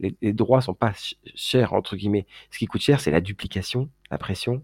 les, 0.00 0.16
les, 0.22 0.32
droits 0.32 0.60
sont 0.60 0.74
pas 0.74 0.92
chers 1.34 1.72
entre 1.72 1.96
guillemets. 1.96 2.26
Ce 2.50 2.58
qui 2.58 2.66
coûte 2.66 2.80
cher, 2.80 3.00
c'est 3.00 3.10
la 3.10 3.20
duplication, 3.20 3.88
la 4.10 4.18
pression, 4.18 4.62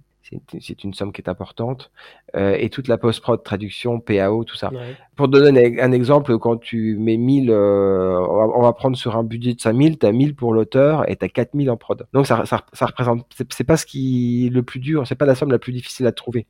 c'est 0.60 0.84
une 0.84 0.94
somme 0.94 1.12
qui 1.12 1.20
est 1.20 1.28
importante, 1.28 1.90
euh, 2.36 2.56
et 2.58 2.70
toute 2.70 2.88
la 2.88 2.98
post-prod, 2.98 3.42
traduction, 3.42 4.00
PAO, 4.00 4.44
tout 4.44 4.56
ça. 4.56 4.70
Pour 5.14 5.30
te 5.30 5.36
donner 5.36 5.80
un, 5.80 5.92
exemple, 5.92 6.38
quand 6.38 6.56
tu 6.56 6.96
mets 6.98 7.16
1000, 7.16 7.50
euh, 7.50 8.18
on, 8.18 8.62
va, 8.62 8.72
prendre 8.72 8.96
sur 8.96 9.16
un 9.16 9.24
budget 9.24 9.54
de 9.54 9.60
5000, 9.60 9.98
tu 9.98 10.06
as 10.06 10.12
1000 10.12 10.34
pour 10.34 10.52
l'auteur 10.52 11.08
et 11.08 11.16
tu 11.16 11.24
as 11.24 11.28
4000 11.28 11.70
en 11.70 11.76
prod. 11.76 12.06
Donc 12.12 12.26
ça, 12.26 12.44
ça, 12.46 12.64
ça 12.72 12.86
représente, 12.86 13.26
c'est 13.50 13.64
pas 13.64 13.76
ce 13.76 13.86
qui 13.86 14.50
le 14.52 14.62
plus 14.62 14.80
dur, 14.80 15.06
c'est 15.06 15.14
pas 15.14 15.26
la 15.26 15.34
somme 15.34 15.50
la 15.50 15.58
plus 15.58 15.72
difficile 15.72 16.06
à 16.06 16.12
trouver. 16.12 16.46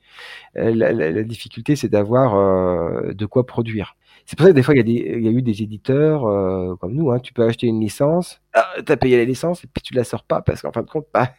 Euh, 0.57 0.75
la, 0.75 0.93
la, 0.93 1.11
la, 1.11 1.23
difficulté, 1.23 1.77
c'est 1.77 1.89
d'avoir 1.89 2.35
de 3.15 3.27
quoi 3.27 3.47
produire. 3.47 3.97
C'est 4.27 4.37
pour 4.37 4.45
ça 4.45 4.51
que 4.51 4.57
des 4.57 4.63
fois, 4.63 4.75
il 4.75 4.89
y 4.89 5.23
y 5.23 5.29
a 5.29 5.31
eu 5.31 5.43
des 5.43 5.63
éditeurs 5.63 6.27
euh, 6.27 6.75
comme 6.77 6.95
nous. 6.95 7.13
Hein, 7.13 7.21
tu 7.21 7.33
peux 7.33 7.45
acheter 7.45 7.69
une 7.69 7.81
licence, 7.81 8.43
ah, 8.55 8.67
tu 8.85 8.91
as 8.91 8.97
payé 8.97 9.17
la 9.17 9.25
licence 9.25 9.63
et 9.63 9.69
puis 9.73 9.83
tu 9.83 9.95
la 9.95 10.03
sors 10.03 10.25
pas 10.25 10.43
parce 10.43 10.63
qu'en 10.63 10.73
fin 10.73 10.83
de 10.83 10.91
compte, 10.91 11.07
bah, 11.15 11.31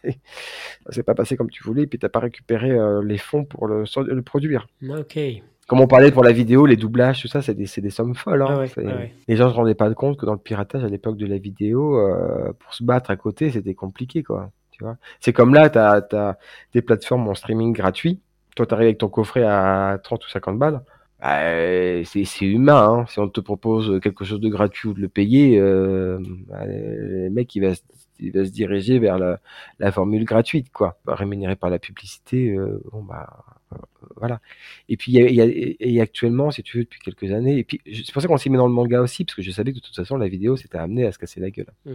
c'est 0.89 1.03
pas 1.03 1.13
passé 1.13 1.35
comme 1.35 1.49
tu 1.49 1.63
voulais 1.63 1.83
et 1.83 1.87
puis 1.87 1.99
t'as 1.99 2.09
pas 2.09 2.19
récupéré 2.19 2.71
euh, 2.71 3.03
les 3.03 3.17
fonds 3.17 3.43
pour 3.43 3.67
le, 3.67 3.83
le 3.83 4.21
produire. 4.21 4.67
Ok. 4.89 5.19
Comme 5.67 5.81
on 5.81 5.87
parlait 5.87 6.11
pour 6.11 6.23
la 6.23 6.31
vidéo, 6.31 6.65
les 6.65 6.77
doublages, 6.77 7.21
tout 7.21 7.27
ça, 7.27 7.41
c'est 7.41 7.53
des, 7.53 7.65
des, 7.65 7.89
sommes 7.89 8.15
folles. 8.15 8.41
Hein. 8.41 8.63
Ah 8.77 8.81
ah 8.87 8.91
les 9.27 9.35
gens 9.35 9.47
ne 9.47 9.49
se 9.49 9.55
rendaient 9.55 9.75
pas 9.75 9.93
compte 9.93 10.17
que 10.17 10.25
dans 10.25 10.31
le 10.31 10.39
piratage 10.39 10.85
à 10.85 10.87
l'époque 10.87 11.17
de 11.17 11.25
la 11.25 11.37
vidéo, 11.37 11.99
euh, 11.99 12.53
pour 12.57 12.73
se 12.73 12.85
battre 12.85 13.11
à 13.11 13.17
côté, 13.17 13.51
c'était 13.51 13.73
compliqué, 13.73 14.23
quoi. 14.23 14.49
Tu 14.71 14.85
vois? 14.85 14.95
C'est 15.19 15.33
comme 15.33 15.53
là, 15.53 15.69
tu 15.69 15.77
as, 15.77 16.07
as, 16.13 16.37
des 16.71 16.81
plateformes 16.81 17.27
en 17.27 17.35
streaming 17.35 17.73
gratuit. 17.73 18.21
Toi, 18.55 18.65
tu 18.65 18.73
arrives 18.73 18.85
avec 18.85 18.99
ton 18.99 19.09
coffret 19.09 19.43
à 19.43 19.99
30 20.01 20.25
ou 20.25 20.29
50 20.29 20.57
balles. 20.57 20.81
Bah, 21.19 22.03
c'est 22.05 22.45
humain. 22.45 22.99
Hein. 22.99 23.05
Si 23.07 23.19
on 23.19 23.27
te 23.27 23.39
propose 23.39 23.99
quelque 24.01 24.23
chose 24.23 24.39
de 24.39 24.49
gratuit 24.49 24.89
ou 24.89 24.93
de 24.93 25.01
le 25.01 25.09
payer, 25.09 25.59
euh, 25.59 26.19
bah, 26.47 26.65
le 26.65 27.29
mec 27.29 27.55
il 27.55 27.61
va, 27.61 27.73
se, 27.73 27.81
il 28.19 28.31
va 28.31 28.45
se 28.45 28.51
diriger 28.51 28.99
vers 28.99 29.17
la, 29.17 29.39
la 29.79 29.91
formule 29.91 30.25
gratuite, 30.25 30.71
quoi. 30.71 30.99
Rémunéré 31.07 31.55
par 31.55 31.69
la 31.69 31.79
publicité, 31.79 32.51
euh, 32.51 32.83
bon 32.91 33.01
bah 33.01 33.27
euh, 33.73 33.77
voilà. 34.15 34.41
Et 34.89 34.97
puis 34.97 35.11
il 35.11 35.33
y 35.33 35.41
a, 35.41 35.45
y 35.45 35.99
a, 35.99 36.03
actuellement, 36.03 36.51
si 36.51 36.61
tu 36.61 36.77
veux, 36.77 36.83
depuis 36.83 36.99
quelques 36.99 37.31
années, 37.33 37.57
et 37.57 37.63
puis 37.63 37.81
c'est 37.85 38.13
pour 38.13 38.21
ça 38.21 38.27
qu'on 38.27 38.37
s'y 38.37 38.51
met 38.51 38.57
dans 38.57 38.67
le 38.67 38.73
manga 38.73 39.01
aussi, 39.01 39.25
parce 39.25 39.35
que 39.35 39.41
je 39.41 39.49
savais 39.49 39.71
que 39.71 39.77
de 39.77 39.81
toute 39.81 39.95
façon 39.95 40.17
la 40.17 40.27
vidéo 40.27 40.55
s'était 40.55 40.77
amenée 40.77 41.05
à 41.07 41.11
se 41.11 41.17
casser 41.17 41.39
la 41.39 41.49
gueule. 41.49 41.71
Mmh. 41.85 41.93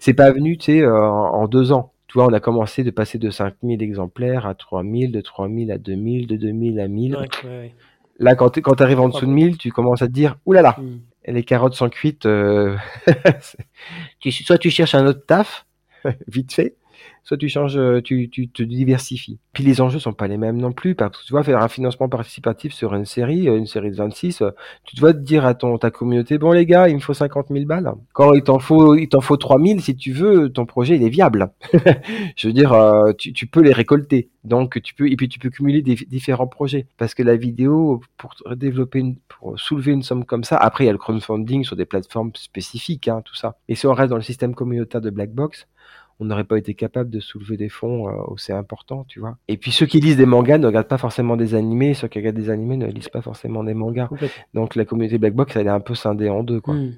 C'est 0.00 0.14
pas 0.14 0.32
venu, 0.32 0.58
tu 0.58 0.64
sais, 0.64 0.86
en, 0.86 0.90
en, 0.90 1.46
deux 1.46 1.70
ans 1.70 1.92
Tu 2.08 2.14
vois, 2.14 2.26
on 2.26 2.32
a 2.32 2.40
commencé 2.40 2.82
de 2.82 2.90
passer 2.90 3.18
de 3.18 3.30
5000 3.30 3.82
exemplaires 3.84 4.46
à 4.46 4.54
3000, 4.56 5.12
de 5.12 5.20
3000 5.20 5.70
à 5.70 5.78
2000, 5.78 6.26
de 6.26 6.36
2000 6.36 6.80
à 6.80 6.88
1000. 6.88 7.16
Ouais, 7.16 7.20
ouais, 7.20 7.48
ouais. 7.48 7.74
Là, 8.18 8.34
quand 8.36 8.50
tu 8.50 8.62
arrives 8.80 9.00
en 9.00 9.08
dessous 9.08 9.26
de 9.26 9.30
1000, 9.30 9.58
tu 9.58 9.70
commences 9.72 10.02
à 10.02 10.06
te 10.06 10.12
dire, 10.12 10.36
oulala, 10.46 10.76
Hmm. 10.78 10.98
les 11.26 11.42
carottes 11.44 11.74
sont 11.74 11.88
cuites. 11.88 12.26
euh, 12.26 12.76
tu, 14.20 14.30
soit 14.30 14.58
tu 14.58 14.70
cherches 14.70 14.94
un 14.94 15.06
autre 15.06 15.24
taf, 15.26 15.66
vite 16.28 16.52
fait, 16.52 16.76
soit 17.24 17.38
tu 17.38 17.48
changes, 17.48 17.76
euh, 17.78 18.02
tu, 18.02 18.28
tu 18.28 18.48
te 18.48 18.62
diversifies. 18.62 19.38
Puis 19.52 19.64
les 19.64 19.80
enjeux 19.80 19.98
sont 19.98 20.12
pas 20.12 20.28
les 20.28 20.36
mêmes 20.36 20.58
non 20.58 20.72
plus, 20.72 20.94
parce 20.94 21.18
que 21.18 21.24
tu 21.24 21.32
vois, 21.32 21.42
faire 21.42 21.60
un 21.60 21.68
financement 21.68 22.08
participatif 22.08 22.74
sur 22.74 22.94
une 22.94 23.06
série, 23.06 23.48
euh, 23.48 23.56
une 23.56 23.66
série 23.66 23.90
de 23.90 23.96
26, 23.96 24.42
euh, 24.42 24.50
tu 24.84 24.96
dois 24.96 25.14
te 25.14 25.18
dire 25.18 25.46
à 25.46 25.54
ton 25.54 25.78
ta 25.78 25.90
communauté, 25.90 26.36
bon 26.36 26.52
les 26.52 26.66
gars, 26.66 26.88
il 26.88 26.96
me 26.96 27.00
faut 27.00 27.14
50 27.14 27.46
000 27.50 27.64
balles. 27.64 27.90
Quand 28.12 28.34
il 28.34 28.42
t'en 28.42 28.58
faut, 28.58 28.94
il 28.94 29.08
t'en 29.08 29.22
faut 29.22 29.38
3 29.38 29.58
000, 29.58 29.80
si 29.80 29.96
tu 29.96 30.12
veux, 30.12 30.50
ton 30.50 30.66
projet 30.66 30.96
il 30.96 31.02
est 31.02 31.08
viable. 31.08 31.50
Je 32.36 32.48
veux 32.48 32.52
dire, 32.52 32.76
tu, 33.18 33.32
tu 33.32 33.46
peux 33.46 33.62
les 33.62 33.72
récolter. 33.72 34.28
Donc 34.44 34.80
tu 34.82 34.94
peux 34.94 35.10
et 35.10 35.16
puis 35.16 35.28
tu 35.30 35.38
peux 35.38 35.48
cumuler 35.48 35.80
des 35.80 35.94
différents 35.94 36.46
projets 36.46 36.86
parce 36.98 37.14
que 37.14 37.22
la 37.22 37.34
vidéo 37.34 38.02
pour 38.18 38.34
développer 38.54 39.02
pour 39.26 39.58
soulever 39.58 39.92
une 39.92 40.02
somme 40.02 40.26
comme 40.26 40.44
ça. 40.44 40.58
Après 40.58 40.84
il 40.84 40.86
y 40.88 40.90
a 40.90 40.92
le 40.92 40.98
crowdfunding 40.98 41.64
sur 41.64 41.76
des 41.76 41.86
plateformes 41.86 42.32
spécifiques, 42.34 43.08
hein, 43.08 43.22
tout 43.24 43.34
ça. 43.34 43.56
Et 43.68 43.74
si 43.74 43.86
on 43.86 43.94
reste 43.94 44.10
dans 44.10 44.16
le 44.16 44.22
système 44.22 44.54
communautaire 44.54 45.00
de 45.00 45.08
Blackbox, 45.08 45.66
on 46.20 46.26
n'aurait 46.26 46.44
pas 46.44 46.58
été 46.58 46.74
capable 46.74 47.10
de 47.10 47.20
soulever 47.20 47.56
des 47.56 47.68
fonds 47.68 48.08
euh, 48.08 48.12
aussi 48.28 48.52
importants, 48.52 49.04
tu 49.08 49.20
vois. 49.20 49.36
Et 49.48 49.56
puis 49.56 49.72
ceux 49.72 49.86
qui 49.86 50.00
lisent 50.00 50.16
des 50.16 50.26
mangas 50.26 50.58
ne 50.58 50.66
regardent 50.66 50.88
pas 50.88 50.98
forcément 50.98 51.36
des 51.36 51.54
animés, 51.54 51.94
ceux 51.94 52.08
qui 52.08 52.18
regardent 52.18 52.36
des 52.36 52.50
animés 52.50 52.76
ne 52.76 52.86
lisent 52.86 53.08
pas 53.08 53.22
forcément 53.22 53.64
des 53.64 53.74
mangas. 53.74 54.08
Donc 54.54 54.74
la 54.76 54.84
communauté 54.84 55.18
Blackbox 55.18 55.56
elle 55.56 55.66
est 55.66 55.70
un 55.70 55.80
peu 55.80 55.94
scindée 55.94 56.28
en 56.28 56.42
deux, 56.42 56.60
quoi. 56.60 56.74
Hmm. 56.74 56.94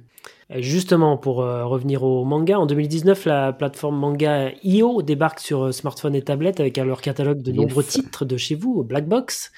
Justement, 0.58 1.16
pour 1.16 1.42
euh, 1.42 1.64
revenir 1.64 2.04
au 2.04 2.24
manga, 2.24 2.58
en 2.58 2.66
2019, 2.66 3.24
la 3.24 3.52
plateforme 3.52 3.96
manga 3.96 4.50
IO 4.62 5.02
débarque 5.02 5.40
sur 5.40 5.64
euh, 5.64 5.72
smartphone 5.72 6.14
et 6.14 6.22
tablette 6.22 6.60
avec 6.60 6.78
à 6.78 6.84
leur 6.84 7.00
catalogue 7.00 7.42
de 7.42 7.50
Yes. 7.50 7.60
nombreux 7.60 7.82
titres 7.82 8.24
de 8.24 8.36
chez 8.36 8.54
vous, 8.54 8.84
Black 8.84 9.08
Box. 9.08 9.50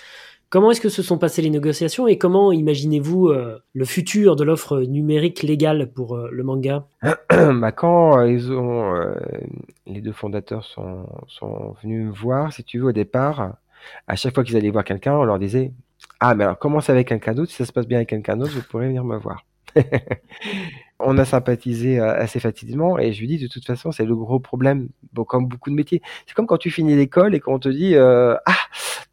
Comment 0.51 0.71
est-ce 0.71 0.81
que 0.81 0.89
se 0.89 1.03
sont 1.03 1.19
passées 1.19 1.43
les 1.43 1.51
négociations 1.51 2.09
et 2.09 2.17
comment 2.17 2.53
imaginez-vous 2.53 3.29
euh, 3.29 3.59
le 3.75 3.85
futur 3.85 4.35
de 4.35 4.45
l'offre 4.45 4.81
numérique 4.81 5.43
légale 5.43 5.93
pour 5.93 6.17
euh, 6.17 6.31
le 6.33 6.43
manga? 6.43 6.87
Bah, 7.31 7.71
quand 7.71 8.19
euh, 8.19 8.33
ils 8.33 8.51
ont, 8.51 8.95
les 9.87 10.01
deux 10.01 10.13
fondateurs 10.13 10.65
sont, 10.65 11.07
sont 11.27 11.77
venus 11.83 12.07
me 12.07 12.13
voir, 12.13 12.51
si 12.53 12.65
tu 12.65 12.79
veux, 12.79 12.87
au 12.87 12.93
départ, 12.93 13.57
à 14.07 14.17
chaque 14.17 14.35
fois 14.35 14.43
qu'ils 14.43 14.57
allaient 14.57 14.71
voir 14.71 14.85
quelqu'un, 14.85 15.15
on 15.15 15.25
leur 15.25 15.39
disait 15.39 15.73
Ah, 16.19 16.35
mais 16.35 16.45
alors 16.45 16.59
commence 16.59 16.89
avec 16.89 17.09
quelqu'un 17.09 17.35
d'autre, 17.35 17.51
si 17.51 17.59
ça 17.59 17.67
se 17.67 17.73
passe 17.73 17.87
bien 17.87 17.99
avec 17.99 18.09
quelqu'un 18.09 18.39
d'autre, 18.39 18.53
vous 18.55 18.63
pourrez 18.63 18.87
venir 18.87 19.05
me 19.05 19.19
voir. 19.19 19.45
on 20.99 21.19
a 21.19 21.27
sympathisé 21.27 22.01
assez 22.01 22.41
facilement 22.41 22.99
et 22.99 23.13
je 23.13 23.21
lui 23.21 23.27
dis 23.27 23.39
de 23.39 23.49
toute 23.49 23.67
façon, 23.67 23.93
c'est 23.93 24.07
le 24.07 24.17
gros 24.17 24.41
problème, 24.41 24.89
comme 25.27 25.47
beaucoup 25.47 25.69
de 25.69 25.75
métiers. 25.75 26.01
C'est 26.27 26.35
comme 26.35 26.47
quand 26.47 26.57
tu 26.57 26.71
finis 26.71 26.97
l'école 26.97 27.35
et 27.35 27.41
qu'on 27.41 27.59
te 27.59 27.69
dit 27.69 27.95
Ah, 27.97 28.41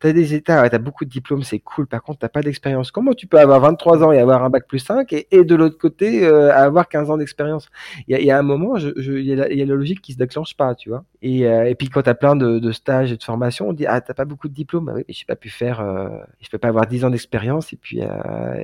t'as 0.06 0.14
des 0.14 0.36
états, 0.36 0.70
t'as 0.70 0.78
beaucoup 0.78 1.04
de 1.04 1.10
diplômes, 1.10 1.42
c'est 1.42 1.60
cool, 1.60 1.88
par 1.88 2.04
contre, 2.04 2.20
t'as 2.20 2.30
pas 2.30 2.42
d'expérience. 2.42 2.92
Comment 2.92 3.14
tu 3.14 3.26
peux 3.26 3.40
avoir 3.40 3.60
23 3.60 4.04
ans 4.04 4.12
et 4.12 4.20
avoir 4.20 4.44
un 4.44 4.52
bac 4.52 4.68
plus 4.68 4.80
5 4.80 5.12
et, 5.14 5.44
de 5.44 5.56
l'autre 5.56 5.80
côté, 5.80 6.26
euh, 6.26 6.54
avoir 6.56 6.88
15 6.88 7.10
ans 7.10 7.18
d'expérience? 7.18 7.70
Il 8.08 8.16
y, 8.16 8.26
y 8.26 8.32
a 8.32 8.38
un 8.38 8.44
moment, 8.44 8.78
il, 8.78 9.20
y 9.22 9.30
y 9.30 9.62
a 9.62 9.66
la 9.66 9.76
logique 9.76 10.02
qui 10.02 10.14
se 10.14 10.18
déclenche 10.18 10.56
pas, 10.56 10.76
tu 10.76 10.90
vois. 10.90 11.04
Et, 11.28 11.48
euh, 11.48 11.66
et 11.68 11.74
puis 11.74 11.90
quand 11.90 12.04
tu 12.04 12.10
as 12.10 12.14
plein 12.14 12.36
de, 12.36 12.60
de 12.60 12.72
stages 12.72 13.12
et 13.12 13.18
de 13.18 13.24
formations, 13.24 13.70
on 13.70 13.74
dit 13.74 13.88
ah 13.88 14.00
t'as 14.00 14.14
pas 14.14 14.26
beaucoup 14.26 14.48
de 14.48 14.54
diplômes, 14.54 14.90
ah 14.90 14.94
oui, 14.96 15.04
mais 15.08 15.14
j'ai 15.14 15.26
pas 15.26 15.36
pu 15.36 15.50
faire, 15.50 15.80
euh, 15.82 16.10
je 16.40 16.50
peux 16.50 16.60
pas 16.60 16.68
avoir 16.68 16.86
10 16.86 17.04
ans 17.04 17.10
d'expérience 17.10 17.74
et 17.74 17.78
puis 17.78 18.02
euh, 18.02 18.08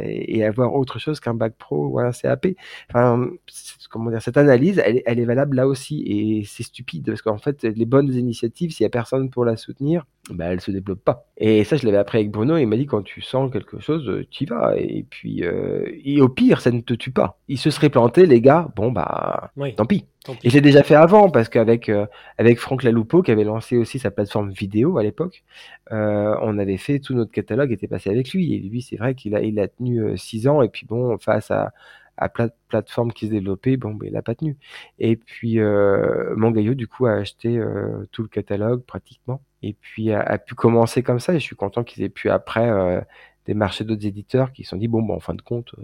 et, 0.04 0.38
et 0.38 0.46
avoir 0.46 0.76
autre 0.76 1.00
chose 1.00 1.20
qu'un 1.20 1.34
bac 1.34 1.54
pro 1.58 1.88
ou 1.88 2.00
un 2.00 2.12
CAP. 2.12 2.48
Enfin, 2.90 3.30
comment 3.90 4.12
dire, 4.12 4.22
cette 4.22 4.38
analyse, 4.38 4.80
elle, 4.86 4.98
est- 4.98 5.04
elle 5.06 5.20
est 5.20 5.26
valable 5.26 5.56
là 5.58 5.68
aussi 5.68 6.04
et 6.06 6.44
c'est 6.46 6.64
stupide 6.64 7.06
parce 7.08 7.22
qu'en 7.24 7.38
fait 7.40 7.64
les 7.64 7.86
bonnes 7.86 8.14
initiatives, 8.14 8.72
s'il 8.72 8.84
y 8.84 8.88
a 8.88 8.90
personne 8.90 9.30
pour 9.32 9.44
la 9.44 9.58
soutenir, 9.58 10.06
bah 10.30 10.46
elles 10.46 10.62
se 10.62 10.70
développent 10.72 11.04
pas. 11.04 11.26
Et 11.38 11.64
ça 11.64 11.78
je 11.78 11.86
l'avais 11.88 11.98
appris 11.98 12.20
avec 12.20 12.30
Bruno, 12.32 12.58
il 12.58 12.68
m'a 12.68 12.78
dit 12.78 12.86
quand 12.86 13.02
tu 13.02 13.22
sens 13.22 13.52
quelque 13.52 13.80
chose, 13.80 14.24
tu 14.30 14.44
y 14.44 14.48
vas 14.48 14.76
et 14.78 15.04
puis 15.10 15.44
euh, 15.44 15.84
et 16.06 16.22
au 16.22 16.30
pire 16.30 16.62
ça 16.62 16.70
ne 16.72 16.82
te 16.82 16.94
tue 16.94 17.12
pas. 17.12 17.40
Il 17.48 17.58
se 17.58 17.72
serait 17.72 17.90
planté 17.90 18.28
les 18.28 18.40
gars, 18.40 18.70
bon 18.76 18.92
bah 18.92 19.52
Oui, 19.58 19.74
tant 19.76 19.86
pis. 19.88 20.06
tant 20.24 20.34
pis. 20.36 20.40
Et 20.46 20.50
je 20.52 20.56
l'ai 20.56 20.62
déjà 20.62 20.84
fait 20.84 20.94
avant 20.96 21.30
parce 21.30 21.50
qu'avec 21.50 21.90
euh, 21.90 22.06
avec 22.38 22.51
Franck 22.60 22.84
Laloupeau 22.84 23.22
qui 23.22 23.32
avait 23.32 23.44
lancé 23.44 23.78
aussi 23.78 24.00
sa 24.00 24.12
plateforme 24.12 24.52
vidéo 24.52 24.98
à 24.98 25.04
l'époque, 25.04 25.44
euh, 25.92 26.36
on 26.42 26.58
avait 26.58 26.78
fait 26.78 27.00
tout 27.00 27.14
notre 27.14 27.32
catalogue 27.32 27.72
était 27.72 27.88
passé 27.88 28.10
avec 28.10 28.32
lui. 28.34 28.54
Et 28.54 28.60
lui 28.60 28.82
c'est 28.82 28.98
vrai 28.98 29.16
qu'il 29.16 29.36
a 29.36 29.42
il 29.42 29.60
a 29.60 29.68
tenu 29.68 30.02
euh, 30.02 30.18
six 30.18 30.48
ans. 30.48 30.62
Et 30.62 30.70
puis 30.70 30.86
bon 30.86 31.18
face 31.18 31.52
à 31.52 31.74
à 32.18 32.30
plein 32.30 32.48
de 32.48 32.54
plateformes 32.68 33.12
qui 33.12 33.28
se 33.28 33.32
développaient 33.32 33.78
bon 33.78 33.94
ben 33.96 34.08
il 34.10 34.16
a 34.16 34.22
pas 34.22 34.36
tenu. 34.36 34.58
Et 35.00 35.16
puis 35.16 35.60
euh, 35.60 36.36
du 36.76 36.88
coup 36.88 37.06
a 37.08 37.14
acheté 37.14 37.58
euh, 37.58 38.06
tout 38.12 38.22
le 38.22 38.28
catalogue 38.30 38.84
pratiquement. 38.84 39.42
Et 39.64 39.74
puis 39.74 40.12
a, 40.12 40.38
pu 40.38 40.56
commencer 40.56 41.04
comme 41.04 41.20
ça. 41.20 41.34
Et 41.34 41.40
je 41.40 41.44
suis 41.44 41.56
content 41.56 41.84
qu'ils 41.84 42.04
aient 42.04 42.10
pu 42.10 42.30
après 42.30 42.70
euh, 42.70 43.02
démarcher 43.46 43.84
d'autres 43.84 44.06
éditeurs 44.06 44.54
qui 44.54 44.64
se 44.64 44.70
sont 44.72 44.78
dit 44.78 44.88
bon 44.88 45.02
bon 45.02 45.16
en 45.16 45.20
fin 45.20 45.34
de 45.34 45.42
compte 45.42 45.74
euh, 45.78 45.84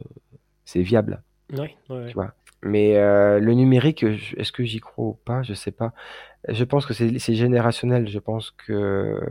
c'est 0.66 0.82
viable 0.82 1.24
Ouais, 1.54 1.76
ouais, 1.90 2.08
tu 2.08 2.14
vois. 2.14 2.34
Mais 2.64 2.98
euh, 2.98 3.40
le 3.40 3.54
numérique, 3.54 4.04
est-ce 4.04 4.52
que 4.52 4.64
j'y 4.64 4.80
crois 4.80 5.06
ou 5.06 5.14
pas? 5.14 5.44
Je 5.44 5.54
sais 5.54 5.72
pas. 5.72 5.94
Je 6.48 6.64
pense 6.64 6.86
que 6.86 6.94
c'est 6.94 7.20
c'est 7.20 7.36
générationnel. 7.36 8.08
Je 8.10 8.20
pense 8.20 8.52
que 8.52 9.22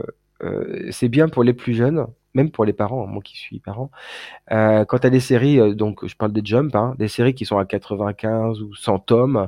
euh, 0.43 0.91
c'est 0.91 1.09
bien 1.09 1.29
pour 1.29 1.43
les 1.43 1.53
plus 1.53 1.73
jeunes, 1.73 2.07
même 2.37 2.51
pour 2.51 2.65
les 2.65 2.73
parents, 2.73 3.05
moi 3.07 3.21
qui 3.23 3.37
suis 3.37 3.59
parent. 3.59 3.89
Euh, 4.51 4.85
quand 4.85 4.99
tu 4.99 5.09
des 5.09 5.19
séries, 5.19 5.59
euh, 5.59 5.73
donc 5.73 6.05
je 6.05 6.15
parle 6.15 6.31
de 6.31 6.45
Jump, 6.45 6.75
hein, 6.75 6.95
des 6.99 7.07
séries 7.07 7.33
qui 7.33 7.45
sont 7.45 7.57
à 7.57 7.65
95 7.65 8.61
ou 8.61 8.75
100 8.75 8.99
tomes, 8.99 9.47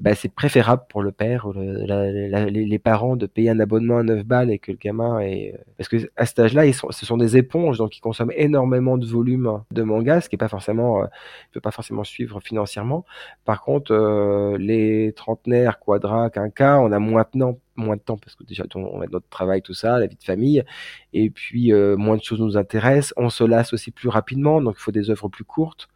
bah, 0.00 0.14
c'est 0.14 0.32
préférable 0.32 0.84
pour 0.88 1.02
le 1.02 1.12
père 1.12 1.46
ou 1.46 1.52
les, 1.52 2.78
parents 2.78 3.16
de 3.16 3.26
payer 3.26 3.50
un 3.50 3.58
abonnement 3.58 3.98
à 3.98 4.02
9 4.04 4.24
balles 4.24 4.50
et 4.50 4.58
que 4.58 4.70
le 4.70 4.78
gamin 4.78 5.18
est... 5.20 5.58
Parce 5.76 5.88
que 5.88 5.96
à 6.16 6.26
cet 6.26 6.38
âge-là, 6.38 6.62
ce 6.72 7.06
sont 7.06 7.16
des 7.16 7.36
éponges, 7.36 7.78
donc 7.78 7.96
ils 7.96 8.00
consomment 8.00 8.32
énormément 8.36 8.96
de 8.96 9.06
volume 9.06 9.60
de 9.72 9.82
manga, 9.82 10.20
ce 10.20 10.28
qui 10.28 10.36
est 10.36 10.38
pas 10.38 10.48
forcément... 10.48 11.02
Euh, 11.02 11.06
peut 11.52 11.60
pas 11.60 11.72
forcément 11.72 12.04
suivre 12.04 12.40
financièrement. 12.40 13.04
Par 13.44 13.62
contre, 13.62 13.92
euh, 13.92 14.56
les 14.58 15.12
trentenaires, 15.16 15.80
quadra, 15.80 16.30
quinquas, 16.30 16.78
on 16.78 16.92
a 16.92 16.98
maintenant 17.00 17.58
moins 17.78 17.96
de 17.96 18.02
temps 18.02 18.18
parce 18.18 18.34
que 18.34 18.44
déjà 18.44 18.64
on 18.74 19.00
a 19.00 19.06
notre 19.06 19.28
travail, 19.28 19.62
tout 19.62 19.74
ça, 19.74 19.98
la 19.98 20.06
vie 20.06 20.16
de 20.16 20.22
famille, 20.22 20.64
et 21.12 21.30
puis 21.30 21.72
euh, 21.72 21.96
moins 21.96 22.16
de 22.16 22.22
choses 22.22 22.40
nous 22.40 22.56
intéressent. 22.56 23.14
On 23.16 23.30
se 23.30 23.44
lasse 23.44 23.72
aussi 23.72 23.90
plus 23.90 24.08
rapidement, 24.08 24.60
donc 24.60 24.76
il 24.78 24.82
faut 24.82 24.92
des 24.92 25.10
œuvres 25.10 25.28
plus 25.28 25.44
courtes. 25.44 25.88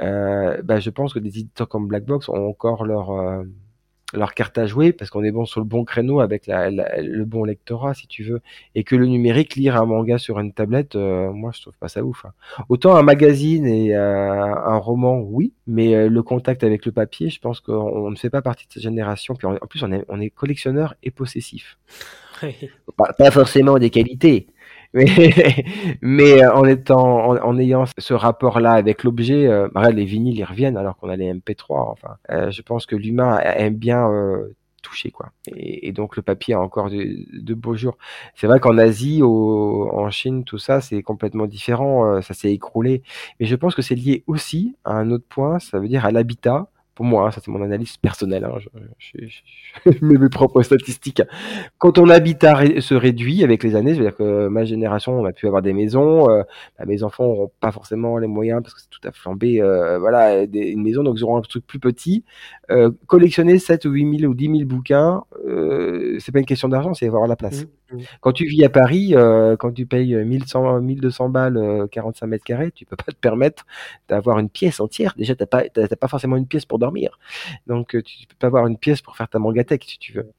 Euh, 0.00 0.62
bah, 0.62 0.80
je 0.80 0.90
pense 0.90 1.12
que 1.12 1.18
des 1.18 1.38
éditeurs 1.38 1.68
comme 1.68 1.86
Blackbox 1.86 2.28
ont 2.28 2.46
encore 2.48 2.84
leur 2.84 3.10
euh, 3.10 3.44
leur 4.12 4.34
carte 4.34 4.58
à 4.58 4.66
jouer 4.66 4.92
parce 4.92 5.10
qu'on 5.10 5.24
est 5.24 5.30
bon 5.32 5.44
sur 5.46 5.60
le 5.60 5.66
bon 5.66 5.84
créneau 5.84 6.20
avec 6.20 6.46
la, 6.46 6.70
la- 6.70 7.00
le 7.00 7.24
bon 7.24 7.44
lectorat 7.44 7.94
si 7.94 8.06
tu 8.06 8.24
veux 8.24 8.40
et 8.74 8.84
que 8.84 8.96
le 8.96 9.06
numérique 9.06 9.56
lire 9.56 9.76
un 9.76 9.86
manga 9.86 10.18
sur 10.18 10.38
une 10.38 10.52
tablette 10.52 10.96
euh, 10.96 11.32
moi 11.32 11.50
je 11.54 11.62
trouve 11.62 11.76
pas 11.78 11.88
ça 11.88 12.02
ouf 12.04 12.24
hein. 12.24 12.32
autant 12.68 12.96
un 12.96 13.02
magazine 13.02 13.66
et 13.66 13.94
euh, 13.96 14.32
un 14.54 14.76
roman 14.76 15.20
oui 15.20 15.52
mais 15.66 15.94
euh, 15.94 16.08
le 16.08 16.22
contact 16.22 16.64
avec 16.64 16.84
le 16.86 16.92
papier 16.92 17.30
je 17.30 17.40
pense 17.40 17.60
qu'on 17.60 17.72
on 17.74 18.10
ne 18.10 18.16
fait 18.16 18.30
pas 18.30 18.42
partie 18.42 18.66
de 18.66 18.72
cette 18.72 18.82
génération 18.82 19.34
puis 19.34 19.46
en, 19.46 19.54
en 19.54 19.66
plus 19.68 19.82
on 19.82 19.92
est 19.92 20.04
on 20.08 20.20
est 20.20 20.30
collectionneur 20.30 20.94
et 21.02 21.10
possessif 21.10 21.78
pas 23.18 23.30
forcément 23.30 23.78
des 23.78 23.90
qualités. 23.90 24.46
Mais, 24.94 25.06
mais 26.02 26.42
euh, 26.42 26.52
en 26.54 26.64
étant, 26.64 27.30
en, 27.30 27.36
en 27.36 27.58
ayant 27.58 27.84
ce 27.98 28.14
rapport-là 28.14 28.72
avec 28.72 29.04
l'objet, 29.04 29.46
euh, 29.46 29.68
les 29.92 30.04
vinyles 30.04 30.38
ils 30.38 30.44
reviennent 30.44 30.76
alors 30.76 30.96
qu'on 30.96 31.08
a 31.08 31.16
les 31.16 31.32
MP3. 31.32 31.90
Enfin, 31.92 32.16
euh, 32.30 32.50
je 32.50 32.62
pense 32.62 32.86
que 32.86 32.96
l'humain 32.96 33.38
aime 33.40 33.74
bien 33.76 34.08
euh, 34.10 34.54
toucher 34.82 35.10
quoi. 35.10 35.30
Et, 35.46 35.88
et 35.88 35.92
donc 35.92 36.16
le 36.16 36.22
papier 36.22 36.54
a 36.54 36.60
encore 36.60 36.90
de, 36.90 37.06
de 37.32 37.54
beaux 37.54 37.74
jours. 37.76 37.96
C'est 38.34 38.46
vrai 38.46 38.60
qu'en 38.60 38.78
Asie, 38.78 39.22
au, 39.22 39.88
en 39.92 40.10
Chine, 40.10 40.44
tout 40.44 40.58
ça 40.58 40.80
c'est 40.80 41.02
complètement 41.02 41.46
différent. 41.46 42.06
euh, 42.06 42.20
ça 42.20 42.34
s'est 42.34 42.52
écroulé. 42.52 43.02
Mais 43.40 43.46
je 43.46 43.56
pense 43.56 43.74
que 43.74 43.82
c'est 43.82 43.94
lié 43.94 44.24
aussi 44.26 44.76
à 44.84 44.94
un 44.94 45.10
autre 45.10 45.24
point. 45.28 45.58
Ça 45.58 45.78
veut 45.78 45.88
dire 45.88 46.04
à 46.06 46.10
l'habitat. 46.12 46.68
Moi, 47.02 47.26
hein, 47.26 47.30
ça 47.30 47.40
c'est 47.44 47.50
mon 47.50 47.62
analyse 47.62 47.96
personnelle. 47.96 48.44
Hein, 48.44 48.58
mes 50.00 50.28
propres 50.28 50.62
statistiques 50.62 51.22
quand 51.78 51.92
ton 51.92 52.08
habitat 52.08 52.54
ré- 52.54 52.80
se 52.80 52.94
réduit 52.94 53.42
avec 53.44 53.62
les 53.62 53.74
années, 53.74 53.94
je 53.94 53.98
veux 53.98 54.04
dire 54.04 54.16
que 54.16 54.48
ma 54.48 54.64
génération, 54.64 55.18
on 55.18 55.24
a 55.24 55.32
pu 55.32 55.46
avoir 55.46 55.62
des 55.62 55.72
maisons, 55.72 56.30
euh, 56.30 56.42
bah, 56.78 56.84
mes 56.86 57.02
enfants 57.02 57.24
n'auront 57.24 57.50
pas 57.60 57.72
forcément 57.72 58.18
les 58.18 58.26
moyens 58.26 58.62
parce 58.62 58.74
que 58.74 58.80
c'est 58.80 58.90
tout 58.90 59.06
à 59.06 59.12
flambé, 59.12 59.60
euh, 59.60 59.98
voilà, 59.98 60.42
une 60.42 60.82
maison, 60.82 61.02
donc 61.02 61.16
ils 61.18 61.24
auront 61.24 61.36
un 61.38 61.42
truc 61.42 61.66
plus 61.66 61.78
petit. 61.78 62.24
Euh, 62.70 62.90
collectionner 63.06 63.58
7 63.58 63.84
ou 63.84 63.90
8 63.90 64.20
000 64.20 64.30
ou 64.30 64.34
10 64.34 64.44
000 64.46 64.58
bouquins, 64.64 65.22
c'est 66.18 66.32
pas 66.32 66.38
une 66.38 66.46
question 66.46 66.68
d'argent, 66.68 66.94
c'est 66.94 67.06
avoir 67.06 67.26
la 67.26 67.36
place. 67.36 67.62
Mhm. 67.62 67.68
Quand 68.20 68.32
tu 68.32 68.46
vis 68.46 68.64
à 68.64 68.68
Paris, 68.68 69.14
euh, 69.14 69.56
quand 69.56 69.72
tu 69.72 69.86
payes 69.86 70.14
1100, 70.14 70.80
1200 70.80 71.28
balles, 71.28 71.56
euh, 71.56 71.86
45 71.86 72.26
mètres 72.26 72.44
carrés, 72.44 72.70
tu 72.72 72.84
peux 72.84 72.96
pas 73.06 73.12
te 73.12 73.16
permettre 73.16 73.66
d'avoir 74.08 74.38
une 74.38 74.48
pièce 74.48 74.80
entière. 74.80 75.14
Déjà, 75.16 75.34
t'as 75.34 75.46
pas, 75.46 75.68
t'as 75.68 75.88
t'as 75.88 75.96
pas 75.96 76.08
forcément 76.08 76.36
une 76.36 76.46
pièce 76.46 76.64
pour 76.64 76.78
dormir. 76.78 77.18
Donc, 77.66 77.94
euh, 77.94 78.02
tu 78.02 78.26
peux 78.26 78.36
pas 78.38 78.46
avoir 78.48 78.66
une 78.66 78.78
pièce 78.78 79.02
pour 79.02 79.16
faire 79.16 79.28
ta 79.28 79.38
mangatech, 79.38 79.84
si 79.84 79.98
tu 79.98 80.12
veux. 80.12 80.30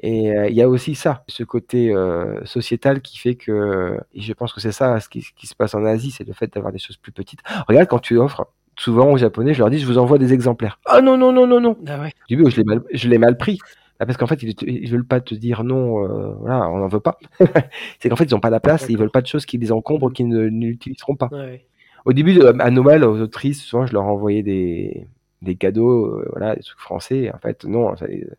Et 0.00 0.30
euh, 0.36 0.48
il 0.48 0.54
y 0.54 0.62
a 0.62 0.68
aussi 0.68 0.94
ça, 0.94 1.24
ce 1.28 1.44
côté 1.44 1.94
euh, 1.94 2.44
sociétal 2.44 3.00
qui 3.00 3.18
fait 3.18 3.36
que, 3.36 3.98
et 4.12 4.20
je 4.20 4.32
pense 4.32 4.52
que 4.52 4.60
c'est 4.60 4.72
ça 4.72 4.98
ce 5.00 5.08
qui, 5.08 5.22
ce 5.22 5.32
qui 5.36 5.46
se 5.46 5.54
passe 5.54 5.74
en 5.74 5.84
Asie, 5.84 6.10
c'est 6.10 6.26
le 6.26 6.32
fait 6.32 6.52
d'avoir 6.52 6.72
des 6.72 6.78
choses 6.78 6.96
plus 6.96 7.12
petites. 7.12 7.40
Regarde, 7.68 7.88
quand 7.88 8.00
tu 8.00 8.18
offres, 8.18 8.48
souvent 8.76 9.10
aux 9.12 9.16
Japonais, 9.16 9.54
je 9.54 9.60
leur 9.60 9.70
dis, 9.70 9.78
je 9.78 9.86
vous 9.86 9.98
envoie 9.98 10.18
des 10.18 10.32
exemplaires. 10.32 10.80
Ah 10.86 11.00
non, 11.00 11.16
non, 11.16 11.32
non, 11.32 11.46
non, 11.46 11.60
non. 11.60 11.76
Ah 11.86 12.00
ouais. 12.00 12.12
Du 12.28 12.36
coup, 12.36 12.50
je 12.50 12.56
l'ai 12.56 12.64
mal, 12.64 12.82
je 12.92 13.08
l'ai 13.08 13.18
mal 13.18 13.36
pris. 13.36 13.58
Ah, 14.04 14.06
parce 14.06 14.18
qu'en 14.18 14.26
fait, 14.26 14.42
ils, 14.42 14.54
ils 14.68 14.90
veulent 14.90 15.06
pas 15.06 15.22
te 15.22 15.34
dire 15.34 15.64
non, 15.64 16.04
euh, 16.04 16.34
voilà, 16.38 16.68
on 16.68 16.76
n'en 16.76 16.88
veut 16.88 17.00
pas. 17.00 17.18
c'est 17.98 18.10
qu'en 18.10 18.16
fait, 18.16 18.24
ils 18.24 18.34
ont 18.34 18.40
pas 18.40 18.50
la 18.50 18.60
place, 18.60 18.90
et 18.90 18.92
ils 18.92 18.98
veulent 18.98 19.10
pas 19.10 19.22
de 19.22 19.26
choses 19.26 19.46
qui 19.46 19.56
les 19.56 19.72
encombrent, 19.72 20.12
qu'ils 20.12 20.28
ne 20.28 20.48
n'utiliseront 20.50 21.16
pas. 21.16 21.30
Ouais. 21.32 21.64
Au 22.04 22.12
début, 22.12 22.38
à 22.42 22.70
Noël, 22.70 23.02
aux 23.02 23.18
autrices, 23.18 23.62
souvent, 23.62 23.86
je 23.86 23.94
leur 23.94 24.04
envoyais 24.04 24.42
des, 24.42 25.06
des 25.44 25.54
cadeaux, 25.56 26.06
euh, 26.06 26.28
voilà, 26.32 26.56
des 26.56 26.62
trucs 26.62 26.80
français. 26.80 27.30
En 27.32 27.38
fait, 27.38 27.64
non, 27.64 27.94
ça, 27.96 28.06
euh, 28.06 28.34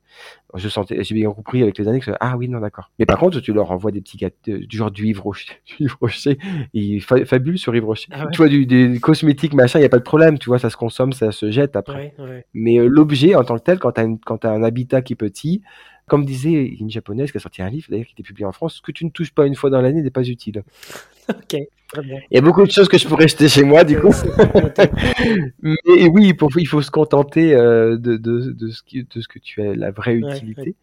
je 0.55 0.67
sentais, 0.69 1.03
j'ai 1.03 1.15
bien 1.15 1.31
compris 1.31 1.61
avec 1.61 1.77
les 1.77 1.87
années 1.87 1.99
que, 1.99 2.11
ah 2.19 2.35
oui, 2.37 2.49
non, 2.49 2.59
d'accord. 2.59 2.91
Mais 2.99 3.05
par 3.05 3.17
contre, 3.17 3.39
tu 3.39 3.53
leur 3.53 3.71
envoies 3.71 3.91
des 3.91 4.01
petits 4.01 4.17
gâteaux, 4.17 4.35
euh, 4.49 4.59
du 4.65 4.77
genre 4.77 4.91
du 4.91 5.07
Yves 5.07 5.21
Rocher, 5.21 5.53
du 5.67 5.83
Yves 5.85 5.95
Rocher, 6.01 6.37
et 6.73 6.99
fa- 6.99 7.23
fabule 7.25 7.57
sur 7.57 7.75
Yves 7.75 7.85
Rocher. 7.85 8.07
Ah 8.11 8.25
ouais. 8.25 8.31
Tu 8.31 8.37
vois, 8.37 8.49
du, 8.49 8.65
des 8.65 8.99
cosmétiques, 8.99 9.53
machin, 9.53 9.79
il 9.79 9.83
y 9.83 9.85
a 9.85 9.89
pas 9.89 9.99
de 9.99 10.03
problème, 10.03 10.37
tu 10.37 10.49
vois, 10.49 10.59
ça 10.59 10.69
se 10.69 10.77
consomme, 10.77 11.13
ça 11.13 11.31
se 11.31 11.51
jette 11.51 11.75
après. 11.75 12.13
Ouais, 12.17 12.25
ouais. 12.25 12.45
Mais 12.53 12.79
euh, 12.79 12.87
l'objet 12.87 13.35
en 13.35 13.43
tant 13.43 13.57
que 13.57 13.63
tel, 13.63 13.79
quand 13.79 13.91
tu 13.93 14.01
as, 14.47 14.51
un 14.51 14.63
habitat 14.63 15.01
qui 15.01 15.13
est 15.13 15.17
petit, 15.17 15.61
comme 16.07 16.25
disait 16.25 16.51
une 16.51 16.89
japonaise 16.89 17.31
qui 17.31 17.37
a 17.37 17.39
sorti 17.41 17.61
un 17.61 17.69
livre, 17.69 17.87
d'ailleurs, 17.89 18.05
qui 18.05 18.13
était 18.13 18.23
publié 18.23 18.45
en 18.45 18.51
France, 18.51 18.75
ce 18.75 18.81
que 18.81 18.91
tu 18.91 19.05
ne 19.05 19.09
touches 19.09 19.31
pas 19.33 19.45
une 19.47 19.55
fois 19.55 19.69
dans 19.69 19.81
l'année 19.81 20.01
n'est 20.01 20.11
pas 20.11 20.23
utile. 20.27 20.63
Ok, 21.27 21.55
très 21.91 22.01
bien. 22.03 22.19
Il 22.29 22.35
y 22.35 22.37
a 22.37 22.41
beaucoup 22.41 22.63
de 22.63 22.69
choses 22.69 22.87
que 22.87 22.99
je 22.99 23.07
pourrais 23.07 23.27
jeter 23.27 23.49
chez 23.49 23.63
moi, 23.63 23.83
du 23.83 23.99
coup. 23.99 24.13
Mais 25.61 26.07
oui, 26.07 26.35
pour, 26.35 26.51
il 26.57 26.67
faut 26.67 26.83
se 26.83 26.91
contenter 26.91 27.55
euh, 27.55 27.97
de, 27.97 28.17
de, 28.17 28.51
de, 28.51 28.69
ce 28.69 28.83
qui, 28.83 29.03
de 29.03 29.21
ce 29.21 29.27
que 29.27 29.39
tu 29.39 29.61
as 29.63 29.75
la 29.75 29.89
vraie 29.89 30.19
Ouais, 30.21 30.35
utilité. 30.37 30.75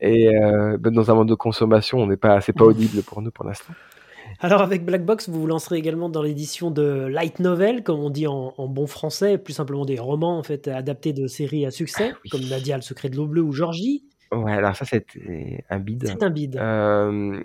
Et 0.00 0.28
euh, 0.34 0.78
ben, 0.78 0.92
dans 0.92 1.10
un 1.10 1.14
monde 1.14 1.28
de 1.28 1.34
consommation, 1.34 1.98
on 1.98 2.06
n'est 2.06 2.16
pas, 2.16 2.40
c'est 2.40 2.52
pas 2.52 2.64
audible 2.64 3.02
pour 3.02 3.20
nous 3.20 3.32
pour 3.32 3.44
l'instant. 3.44 3.72
Alors 4.38 4.62
avec 4.62 4.84
Black 4.84 5.04
Box, 5.04 5.28
vous 5.28 5.40
vous 5.40 5.46
lancerez 5.48 5.76
également 5.78 6.08
dans 6.08 6.22
l'édition 6.22 6.70
de 6.70 7.06
light 7.10 7.40
novel, 7.40 7.82
comme 7.82 7.98
on 7.98 8.10
dit 8.10 8.28
en, 8.28 8.54
en 8.56 8.68
bon 8.68 8.86
français, 8.86 9.38
plus 9.38 9.54
simplement 9.54 9.84
des 9.84 9.98
romans 9.98 10.38
en 10.38 10.42
fait 10.44 10.68
adaptés 10.68 11.12
de 11.12 11.26
séries 11.26 11.66
à 11.66 11.72
succès, 11.72 12.12
Ah 12.14 12.18
oui. 12.24 12.30
comme 12.30 12.44
Nadia, 12.48 12.76
le 12.76 12.82
secret 12.82 13.08
de 13.10 13.16
l'eau 13.16 13.26
bleue 13.26 13.42
ou 13.42 13.52
Georgie. 13.52 14.04
Ouais, 14.32 14.52
alors 14.52 14.76
ça, 14.76 14.84
c'était 14.84 15.64
un 15.70 15.78
bide. 15.78 16.06
C'est 16.06 16.22
un 16.22 16.30
bide. 16.30 16.56
Euh, 16.56 17.42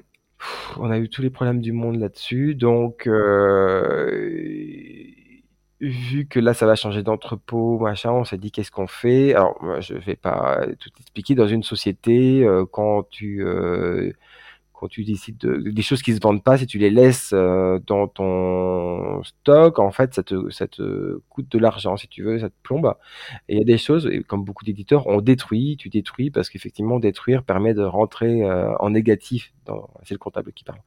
on 0.77 0.91
a 0.91 0.97
eu 0.99 1.09
tous 1.09 1.21
les 1.21 1.29
problèmes 1.29 1.61
du 1.61 1.71
monde 1.71 1.97
là-dessus, 1.97 2.55
donc 2.55 3.07
euh, 3.07 4.29
vu 5.79 6.27
que 6.27 6.39
là 6.39 6.53
ça 6.53 6.65
va 6.65 6.75
changer 6.75 7.03
d'entrepôt, 7.03 7.79
machin, 7.79 8.11
on 8.11 8.23
s'est 8.23 8.37
dit 8.37 8.51
qu'est-ce 8.51 8.71
qu'on 8.71 8.87
fait? 8.87 9.33
Alors 9.33 9.57
moi, 9.61 9.79
je 9.79 9.95
vais 9.95 10.15
pas 10.15 10.65
tout 10.79 10.91
expliquer. 10.99 11.35
Dans 11.35 11.47
une 11.47 11.63
société, 11.63 12.43
euh, 12.43 12.65
quand 12.69 13.03
tu 13.09 13.43
quand 14.79 14.87
tu 14.87 15.03
décides 15.03 15.37
de, 15.37 15.57
des 15.57 15.81
choses 15.81 16.01
qui 16.01 16.13
se 16.13 16.19
vendent 16.19 16.43
pas, 16.43 16.57
si 16.57 16.67
tu 16.67 16.77
les 16.77 16.89
laisses 16.89 17.31
euh, 17.33 17.79
dans 17.87 18.07
ton 18.07 19.23
stock, 19.23 19.79
en 19.79 19.91
fait, 19.91 20.13
ça 20.13 20.23
te, 20.23 20.49
ça 20.51 20.67
te 20.67 21.19
coûte 21.29 21.49
de 21.49 21.57
l'argent, 21.57 21.97
si 21.97 22.07
tu 22.07 22.23
veux, 22.23 22.39
ça 22.39 22.49
te 22.49 22.55
plombe. 22.61 22.93
Et 23.47 23.55
il 23.55 23.57
y 23.59 23.61
a 23.61 23.65
des 23.65 23.77
choses, 23.77 24.07
et 24.07 24.21
comme 24.21 24.43
beaucoup 24.43 24.65
d'éditeurs, 24.65 25.07
on 25.07 25.21
détruit, 25.21 25.77
tu 25.77 25.89
détruis, 25.89 26.29
parce 26.29 26.49
qu'effectivement, 26.49 26.99
détruire 26.99 27.43
permet 27.43 27.73
de 27.73 27.83
rentrer 27.83 28.43
euh, 28.43 28.75
en 28.79 28.89
négatif, 28.89 29.53
c'est 30.03 30.13
le 30.13 30.19
comptable 30.19 30.51
qui 30.53 30.63
parle, 30.63 30.79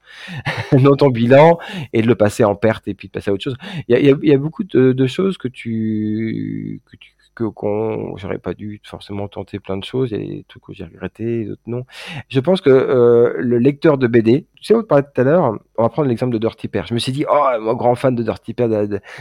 dans 0.82 0.94
ton 0.94 1.09
bilan, 1.09 1.59
et 1.93 2.02
de 2.02 2.06
le 2.06 2.15
passer 2.15 2.44
en 2.44 2.55
perte, 2.55 2.89
et 2.89 2.94
puis 2.94 3.09
de 3.09 3.12
passer 3.12 3.31
à 3.31 3.35
autre 3.35 3.44
chose. 3.44 3.56
Il 3.89 3.93
y 3.93 3.94
a, 3.94 4.01
il 4.01 4.06
y 4.06 4.12
a, 4.12 4.16
il 4.23 4.28
y 4.28 4.35
a 4.35 4.39
beaucoup 4.39 4.65
de, 4.65 4.93
de 4.93 5.06
choses 5.06 5.39
que 5.39 5.48
tu, 5.48 6.81
que 6.86 6.97
tu 6.97 7.18
que 7.39 7.44
qu'on 7.44 8.16
j'aurais 8.16 8.39
pas 8.39 8.52
dû 8.52 8.81
forcément 8.82 9.28
tenter 9.28 9.60
plein 9.60 9.77
de 9.77 9.85
choses 9.85 10.10
il 10.10 10.20
y 10.20 10.24
a 10.24 10.36
des 10.39 10.44
trucs 10.48 10.65
que 10.65 10.73
j'ai 10.73 10.85
regretté 10.85 11.44
d'autres 11.44 11.62
non. 11.66 11.85
Je 12.28 12.40
pense 12.40 12.60
que 12.60 12.70
euh, 12.70 13.35
le 13.39 13.59
lecteur 13.59 13.97
de 13.97 14.09
BD 14.09 14.47
tu 14.56 14.65
sais 14.65 14.74
on 14.74 14.82
parlait 14.82 15.05
tout 15.05 15.20
à 15.20 15.24
l'heure 15.24 15.59
on 15.77 15.82
va 15.82 15.89
prendre 15.89 16.09
l'exemple 16.09 16.32
de 16.32 16.39
Dirty 16.39 16.66
Pair. 16.66 16.86
Je 16.86 16.94
me 16.94 16.98
suis 16.98 17.12
dit 17.12 17.24
oh 17.31 17.47
moi 17.60 17.74
grand 17.77 17.94
fan 17.94 18.15
de 18.15 18.23
Dirty 18.24 18.55
Pair 18.55 18.69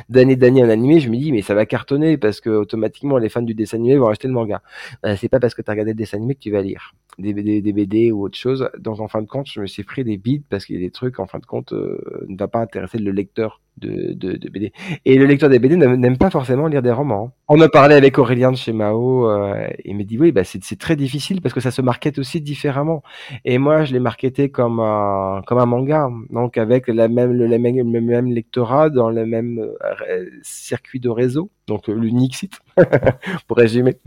d'année 0.09 0.35
d'année 0.35 0.63
en 0.63 0.69
animé 0.69 0.99
je 0.99 1.09
me 1.09 1.17
dis 1.17 1.31
mais 1.31 1.43
ça 1.43 1.53
va 1.53 1.67
cartonner 1.67 2.17
parce 2.17 2.41
que 2.41 2.49
automatiquement 2.49 3.19
les 3.19 3.29
fans 3.29 3.43
du 3.43 3.53
dessin 3.53 3.77
animé 3.77 3.97
vont 3.97 4.07
acheter 4.07 4.27
le 4.27 4.33
manga. 4.33 4.63
Euh, 5.05 5.15
c'est 5.15 5.29
pas 5.29 5.39
parce 5.39 5.53
que 5.53 5.61
tu 5.61 5.69
as 5.69 5.73
regardé 5.73 5.91
le 5.91 5.97
dessin 5.97 6.17
animé 6.17 6.33
que 6.33 6.39
tu 6.39 6.51
vas 6.51 6.61
lire 6.61 6.95
des 7.19 7.33
BD, 7.33 7.61
des 7.61 7.73
BD 7.73 8.11
ou 8.11 8.23
autre 8.23 8.37
chose. 8.37 8.69
Donc 8.79 8.99
en 8.99 9.07
fin 9.07 9.21
de 9.21 9.27
compte 9.27 9.47
je 9.49 9.61
me 9.61 9.67
suis 9.67 9.83
pris 9.83 10.03
des 10.03 10.17
bides 10.17 10.43
parce 10.49 10.65
qu'il 10.65 10.75
y 10.75 10.79
a 10.79 10.81
des 10.81 10.91
trucs 10.91 11.19
en 11.19 11.27
fin 11.27 11.37
de 11.39 11.45
compte 11.45 11.73
euh, 11.73 12.25
ne 12.27 12.37
va 12.37 12.47
pas 12.47 12.59
intéresser 12.59 12.97
le 12.97 13.11
lecteur 13.11 13.61
de, 13.77 14.13
de, 14.13 14.37
de, 14.37 14.49
BD. 14.49 14.73
Et 15.05 15.15
le 15.17 15.25
lecteur 15.25 15.49
des 15.49 15.59
BD 15.59 15.75
n'aime 15.77 16.17
pas 16.17 16.29
forcément 16.29 16.67
lire 16.67 16.81
des 16.81 16.91
romans. 16.91 17.31
On 17.47 17.59
a 17.61 17.69
parlé 17.69 17.95
avec 17.95 18.17
Aurélien 18.17 18.51
de 18.51 18.57
chez 18.57 18.73
Mao, 18.73 19.29
euh, 19.29 19.67
il 19.85 19.95
m'a 19.97 20.03
dit 20.03 20.17
oui, 20.17 20.31
bah 20.31 20.43
c'est 20.43 20.79
très 20.79 20.95
difficile 20.95 21.41
parce 21.41 21.53
que 21.53 21.59
ça 21.59 21.71
se 21.71 21.81
markete 21.81 22.19
aussi 22.19 22.41
différemment. 22.41 23.03
Et 23.45 23.57
moi, 23.57 23.85
je 23.85 23.93
l'ai 23.93 23.99
marketé 23.99 24.49
comme 24.49 24.79
un 24.79 25.41
comme 25.45 25.59
un 25.59 25.65
manga, 25.65 26.09
donc 26.29 26.57
avec 26.57 26.87
la 26.87 27.07
même 27.07 27.33
le, 27.33 27.47
le 27.47 27.57
même, 27.57 27.91
le 27.91 28.01
même 28.01 28.31
lectorat 28.31 28.89
dans 28.89 29.09
le 29.09 29.25
même 29.25 29.59
euh, 29.59 30.25
circuit 30.41 30.99
de 30.99 31.09
réseau, 31.09 31.51
donc 31.67 31.87
l'unique 31.87 32.35
site 32.35 32.59
pour 33.47 33.57
résumer 33.57 33.97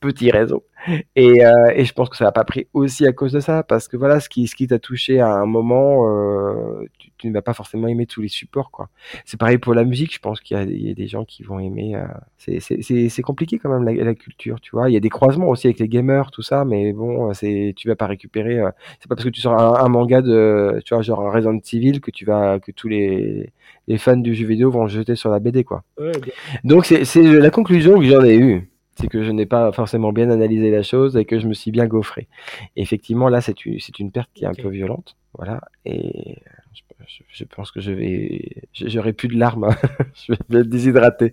petit 0.00 0.30
réseau. 0.30 0.64
Et, 1.16 1.44
euh, 1.44 1.52
et, 1.74 1.84
je 1.84 1.92
pense 1.92 2.08
que 2.08 2.16
ça 2.16 2.24
n'a 2.24 2.32
pas 2.32 2.44
pris 2.44 2.66
aussi 2.72 3.06
à 3.06 3.12
cause 3.12 3.32
de 3.32 3.40
ça, 3.40 3.62
parce 3.62 3.88
que 3.88 3.96
voilà, 3.96 4.20
ce 4.20 4.28
qui, 4.28 4.46
ce 4.46 4.54
qui 4.54 4.66
t'a 4.66 4.78
touché 4.78 5.20
à 5.20 5.28
un 5.28 5.46
moment, 5.46 6.08
euh, 6.08 6.84
tu, 6.98 7.10
tu 7.18 7.28
ne 7.28 7.32
vas 7.32 7.42
pas 7.42 7.54
forcément 7.54 7.86
aimer 7.88 8.06
tous 8.06 8.20
les 8.20 8.28
supports, 8.28 8.70
quoi. 8.70 8.88
C'est 9.24 9.38
pareil 9.38 9.58
pour 9.58 9.74
la 9.74 9.84
musique, 9.84 10.14
je 10.14 10.18
pense 10.18 10.40
qu'il 10.40 10.56
y, 10.56 10.88
y, 10.88 10.90
a 10.90 10.94
des 10.94 11.06
gens 11.06 11.24
qui 11.24 11.42
vont 11.42 11.60
aimer. 11.60 11.94
Euh, 11.96 12.58
c'est 12.58 13.22
compliqué 13.22 13.58
quand 13.58 13.70
même 13.70 13.84
la, 13.84 14.04
la, 14.04 14.14
culture, 14.14 14.60
tu 14.60 14.72
vois. 14.72 14.90
Il 14.90 14.94
y 14.94 14.96
a 14.96 15.00
des 15.00 15.08
croisements 15.08 15.48
aussi 15.48 15.66
avec 15.68 15.78
les 15.78 15.88
gamers, 15.88 16.30
tout 16.30 16.42
ça, 16.42 16.64
mais 16.64 16.92
bon, 16.92 17.32
c'est 17.34 17.74
tu 17.76 17.88
vas 17.88 17.96
pas 17.96 18.06
récupérer. 18.06 18.58
Euh, 18.58 18.70
c'est 19.00 19.08
pas 19.08 19.14
parce 19.14 19.24
que 19.24 19.30
tu 19.30 19.40
sors 19.40 19.58
un, 19.58 19.84
un, 19.84 19.88
manga 19.88 20.20
de, 20.22 20.80
tu 20.84 20.94
vois, 20.94 21.02
genre 21.02 21.26
un 21.26 21.30
Resident 21.30 21.58
Evil 21.72 22.00
que 22.00 22.10
tu 22.10 22.24
vas 22.24 22.58
que 22.58 22.72
tous 22.72 22.88
les 22.88 23.52
les 23.88 23.98
fans 23.98 24.16
du 24.16 24.34
jeu 24.34 24.46
vidéo 24.46 24.70
vont 24.70 24.86
jeter 24.86 25.16
sur 25.16 25.30
la 25.30 25.38
BD, 25.38 25.64
quoi. 25.64 25.84
Ouais, 25.98 26.12
Donc 26.64 26.86
c'est 26.86 27.22
la 27.22 27.50
conclusion 27.50 27.98
que 27.98 28.04
j'en 28.04 28.22
ai 28.24 28.36
eue 28.36 28.71
c'est 28.94 29.08
que 29.08 29.22
je 29.22 29.30
n'ai 29.30 29.46
pas 29.46 29.72
forcément 29.72 30.12
bien 30.12 30.30
analysé 30.30 30.70
la 30.70 30.82
chose 30.82 31.16
et 31.16 31.24
que 31.24 31.38
je 31.38 31.46
me 31.46 31.54
suis 31.54 31.70
bien 31.70 31.86
gaufré. 31.86 32.28
Et 32.76 32.82
effectivement, 32.82 33.28
là, 33.28 33.40
c'est 33.40 33.64
une, 33.64 33.78
une 33.98 34.12
perte 34.12 34.30
qui 34.34 34.44
est 34.44 34.48
okay. 34.48 34.60
un 34.60 34.64
peu 34.64 34.70
violente. 34.70 35.16
Voilà. 35.34 35.60
Et 35.84 36.36
je, 37.06 37.22
je 37.28 37.44
pense 37.44 37.70
que 37.70 37.80
je 37.80 37.92
vais. 37.92 38.62
J'aurai 38.72 39.12
plus 39.12 39.28
de 39.28 39.38
larmes. 39.38 39.64
Hein. 39.64 39.76
je 40.14 40.32
vais 40.48 40.60
être 40.60 40.68
déshydraté. 40.68 41.32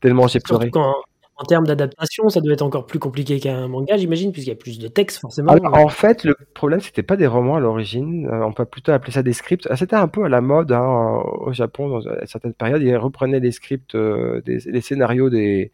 Tellement 0.00 0.28
j'ai 0.28 0.40
pleuré. 0.40 0.70
Quand, 0.70 0.94
en 1.40 1.44
termes 1.44 1.66
d'adaptation, 1.66 2.28
ça 2.28 2.42
doit 2.42 2.52
être 2.52 2.62
encore 2.62 2.86
plus 2.86 2.98
compliqué 2.98 3.40
qu'un 3.40 3.66
manga, 3.66 3.96
j'imagine, 3.96 4.30
puisqu'il 4.30 4.50
y 4.50 4.52
a 4.52 4.56
plus 4.56 4.78
de 4.78 4.88
texte, 4.88 5.20
forcément. 5.20 5.52
Alors, 5.52 5.74
en 5.74 5.88
fait, 5.88 6.24
le 6.24 6.36
problème, 6.52 6.80
c'était 6.80 7.02
pas 7.02 7.16
des 7.16 7.26
romans 7.26 7.56
à 7.56 7.60
l'origine. 7.60 8.26
Euh, 8.26 8.44
On 8.44 8.52
peut 8.52 8.66
plutôt 8.66 8.92
appeler 8.92 9.12
ça 9.12 9.22
des 9.22 9.32
scripts. 9.32 9.66
Ah, 9.70 9.76
c'était 9.76 9.96
un 9.96 10.08
peu 10.08 10.24
à 10.24 10.28
la 10.28 10.42
mode 10.42 10.70
hein, 10.70 11.22
au 11.40 11.50
Japon, 11.54 11.88
dans 11.88 12.02
certaines 12.26 12.52
périodes. 12.52 12.82
Ils 12.82 12.94
reprenaient 12.96 13.40
les 13.40 13.52
scripts, 13.52 13.94
euh, 13.94 14.42
des, 14.42 14.58
les 14.66 14.80
scénarios 14.82 15.30
des 15.30 15.72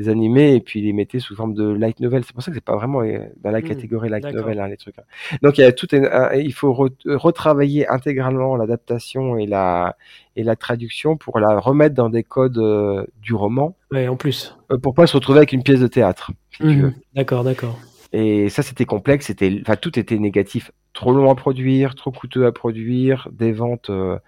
des 0.00 0.08
animés 0.08 0.54
et 0.54 0.60
puis 0.60 0.80
ils 0.80 0.86
les 0.86 0.92
mettaient 0.92 1.20
sous 1.20 1.36
forme 1.36 1.52
de 1.52 1.68
light 1.68 2.00
novel. 2.00 2.24
C'est 2.24 2.32
pour 2.32 2.42
ça 2.42 2.50
que 2.50 2.56
c'est 2.56 2.64
pas 2.64 2.76
vraiment 2.76 3.02
euh, 3.02 3.18
dans 3.42 3.50
la 3.50 3.60
catégorie 3.60 4.08
light 4.08 4.24
novel 4.32 4.58
hein, 4.58 4.68
les 4.68 4.78
trucs. 4.78 4.96
Donc 5.42 5.58
il 5.58 5.60
y 5.60 5.64
a 5.64 5.72
tout 5.72 5.88
un, 5.92 6.32
il 6.34 6.52
faut 6.54 6.72
re, 6.72 6.88
retravailler 7.04 7.86
intégralement 7.86 8.56
l'adaptation 8.56 9.36
et 9.36 9.46
la 9.46 9.96
et 10.36 10.42
la 10.42 10.56
traduction 10.56 11.18
pour 11.18 11.38
la 11.38 11.58
remettre 11.58 11.94
dans 11.94 12.08
des 12.08 12.22
codes 12.22 12.58
euh, 12.58 13.04
du 13.20 13.34
roman. 13.34 13.76
Ouais, 13.90 14.08
en 14.08 14.16
plus. 14.16 14.56
Euh, 14.72 14.78
pour 14.78 14.94
pas 14.94 15.06
se 15.06 15.16
retrouver 15.16 15.38
avec 15.38 15.52
une 15.52 15.62
pièce 15.62 15.80
de 15.80 15.86
théâtre. 15.86 16.32
Si 16.56 16.64
mmh, 16.64 16.94
d'accord, 17.14 17.44
d'accord. 17.44 17.78
Et 18.12 18.48
ça 18.48 18.62
c'était 18.62 18.86
complexe, 18.86 19.26
c'était 19.26 19.58
enfin 19.60 19.76
tout 19.76 19.98
était 19.98 20.18
négatif, 20.18 20.72
trop 20.94 21.12
long 21.12 21.30
à 21.30 21.34
produire, 21.34 21.94
trop 21.94 22.10
coûteux 22.10 22.46
à 22.46 22.52
produire, 22.52 23.28
des 23.32 23.52
ventes 23.52 23.90
euh, 23.90 24.18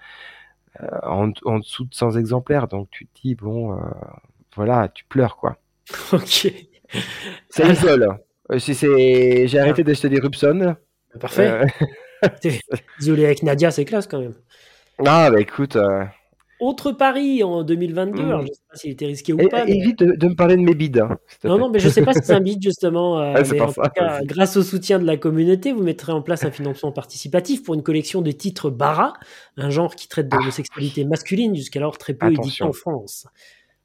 en, 1.02 1.30
en, 1.44 1.58
dessous 1.58 1.84
de 1.84 1.94
100 1.94 2.16
exemplaires. 2.18 2.68
Donc 2.68 2.88
tu 2.90 3.06
te 3.06 3.20
dis 3.22 3.34
bon 3.34 3.76
voilà, 4.54 4.88
tu 4.88 5.04
pleures 5.04 5.36
quoi. 5.36 5.56
Ok. 6.12 6.52
C'est 7.48 7.68
le 7.68 7.74
seul. 7.74 8.08
Si 8.58 8.74
c'est, 8.74 9.46
j'ai 9.46 9.58
arrêté 9.58 9.82
d'acheter 9.82 10.08
des 10.08 10.20
Rubson. 10.20 10.76
Parfait. 11.18 11.50
Euh... 11.50 12.28
Désolé 13.00 13.24
avec 13.24 13.42
Nadia, 13.42 13.70
c'est 13.70 13.84
classe 13.84 14.06
quand 14.06 14.20
même. 14.20 14.34
Ah 15.04 15.30
bah 15.30 15.40
écoute. 15.40 15.76
Euh... 15.76 16.04
Autre 16.60 16.92
pari 16.92 17.42
en 17.42 17.64
2022. 17.64 18.22
Mmh. 18.22 18.24
Alors, 18.24 18.42
je 18.42 18.46
sais 18.46 18.60
pas 18.70 18.76
s'il 18.76 18.90
était 18.92 19.06
risqué 19.06 19.32
ou 19.32 19.40
et, 19.40 19.48
pas. 19.48 19.66
Et, 19.66 19.72
évite 19.72 19.98
de, 19.98 20.12
de, 20.14 20.28
me 20.28 20.36
parler 20.36 20.56
de 20.56 20.60
mes 20.62 20.74
bides. 20.74 21.00
Hein, 21.00 21.18
non, 21.42 21.58
non, 21.58 21.68
mais 21.70 21.80
je 21.80 21.88
sais 21.88 22.02
pas 22.02 22.12
si 22.12 22.20
c'est 22.22 22.34
un 22.34 22.40
bide 22.40 22.62
justement. 22.62 23.18
Euh, 23.18 23.34
ah, 23.36 23.42
mais 23.50 23.60
en 23.60 23.72
tout 23.72 23.80
cas, 23.96 24.20
grâce 24.22 24.56
au 24.56 24.62
soutien 24.62 25.00
de 25.00 25.04
la 25.04 25.16
communauté, 25.16 25.72
vous 25.72 25.82
mettrez 25.82 26.12
en 26.12 26.22
place 26.22 26.44
un 26.44 26.52
financement 26.52 26.92
participatif 26.92 27.64
pour 27.64 27.74
une 27.74 27.82
collection 27.82 28.22
de 28.22 28.30
titres 28.30 28.70
Bara, 28.70 29.14
un 29.56 29.70
genre 29.70 29.96
qui 29.96 30.06
traite 30.06 30.28
de 30.28 30.36
l'homosexualité 30.36 31.04
masculine, 31.04 31.56
jusqu'alors 31.56 31.98
très 31.98 32.14
peu 32.14 32.30
édité 32.30 32.62
en 32.62 32.72
France. 32.72 33.26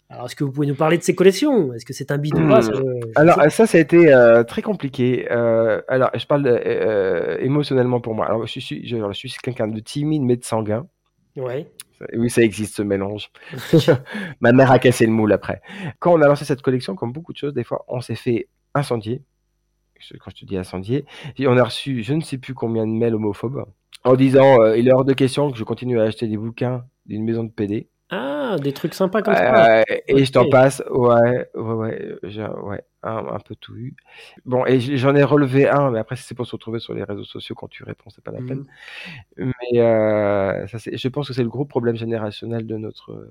Alors, 0.10 0.26
est-ce 0.26 0.38
que 0.38 0.46
vous 0.46 0.52
pouvez 0.52 0.68
nous 0.68 0.76
parler 0.76 0.98
de 0.98 1.04
ces 1.04 1.16
collections? 1.16 1.74
Est-ce 1.74 1.86
que 1.86 1.92
c'est 1.92 2.12
un 2.12 2.18
bide 2.18 2.38
ou 2.38 2.48
pas 2.48 2.62
mmh. 2.62 3.12
Alors, 3.16 3.42
ça, 3.52 3.68
ça 3.68 3.78
a 3.78 3.82
été 3.82 4.14
euh, 4.14 4.44
très 4.44 4.62
compliqué. 4.62 5.28
Euh, 5.32 5.82
alors, 5.90 6.12
je 6.16 6.26
parle 6.26 6.48
euh, 6.48 7.38
émotionnellement 7.40 8.00
pour 8.00 8.16
moi. 8.16 8.26
Alors, 8.26 8.48
je 8.48 8.60
suis, 8.60 8.88
je, 8.88 8.96
je 8.96 9.28
suis 9.28 9.40
quelqu'un 9.44 9.68
de 9.68 9.80
timide, 9.82 10.22
mais 10.22 10.38
de 10.38 10.46
sanguin. 10.46 10.88
Ouais. 11.36 11.68
Oui, 12.16 12.30
ça 12.30 12.42
existe 12.42 12.76
ce 12.76 12.84
mélange. 12.84 13.32
Ma 14.40 14.54
mère 14.54 14.72
a 14.72 14.80
cassé 14.80 15.06
le 15.06 15.12
moule 15.12 15.34
après. 15.34 15.62
Quand 16.00 16.14
on 16.14 16.22
a 16.22 16.28
lancé 16.28 16.46
cette 16.46 16.62
collection, 16.62 16.96
comme 16.96 17.12
beaucoup 17.12 17.34
de 17.34 17.38
choses, 17.38 17.54
des 17.54 17.66
fois, 17.66 17.84
on 17.90 18.00
s'est 18.00 18.16
fait 18.16 18.48
incendier. 18.76 19.24
Quand 20.20 20.30
je 20.30 20.36
te 20.36 20.46
dis 20.46 20.58
incendier, 20.58 21.06
on 21.40 21.58
a 21.58 21.64
reçu 21.64 22.04
je 22.04 22.14
ne 22.14 22.22
sais 22.22 22.38
plus 22.38 22.54
combien 22.54 22.86
de 22.86 22.92
mails 22.92 23.16
homophobes 23.16 23.66
en 24.04 24.14
disant 24.14 24.64
il 24.74 24.88
est 24.88 24.92
hors 24.94 25.04
de 25.04 25.14
question 25.14 25.52
que 25.52 25.58
je 25.58 25.64
continue 25.64 26.00
à 26.00 26.04
acheter 26.04 26.28
des 26.28 26.38
bouquins 26.38 26.86
d'une 27.08 27.24
maison 27.24 27.44
de 27.44 27.50
PD. 27.50 27.90
Ah, 28.10 28.56
des 28.62 28.72
trucs 28.72 28.94
sympas 28.94 29.22
comme 29.22 29.36
ça. 29.36 29.80
Euh, 29.80 29.84
et 30.08 30.24
je 30.24 30.32
t'en 30.32 30.48
passe, 30.50 30.82
ouais, 30.90 31.50
ouais, 31.56 31.74
ouais, 31.74 32.16
j'ai 32.24 32.44
ouais, 32.44 32.82
un, 33.04 33.18
un 33.18 33.40
peu 33.40 33.54
tout 33.56 33.76
eu. 33.76 33.96
Bon, 34.46 34.66
et 34.66 34.80
j'en 34.80 35.14
ai 35.14 35.24
relevé 35.24 35.68
un, 35.68 35.92
mais 35.92 36.00
après, 36.00 36.16
c'est 36.16 36.34
pour 36.34 36.46
se 36.48 36.54
retrouver 36.54 36.80
sur 36.80 36.94
les 36.94 37.04
réseaux 37.04 37.26
sociaux 37.26 37.54
quand 37.56 37.68
tu 37.68 37.84
réponds, 37.84 38.10
c'est 38.10 38.24
pas 38.24 38.32
la 38.32 38.42
peine. 38.42 38.66
Mhm. 39.38 39.52
Mais 39.74 39.80
euh, 39.82 40.68
ça, 40.68 40.80
c'est- 40.80 40.98
je 40.98 41.08
pense 41.10 41.28
que 41.28 41.34
c'est 41.34 41.44
le 41.44 41.50
gros 41.50 41.66
problème 41.66 41.98
générationnel 41.98 42.66
de 42.68 42.78
notre 42.78 43.28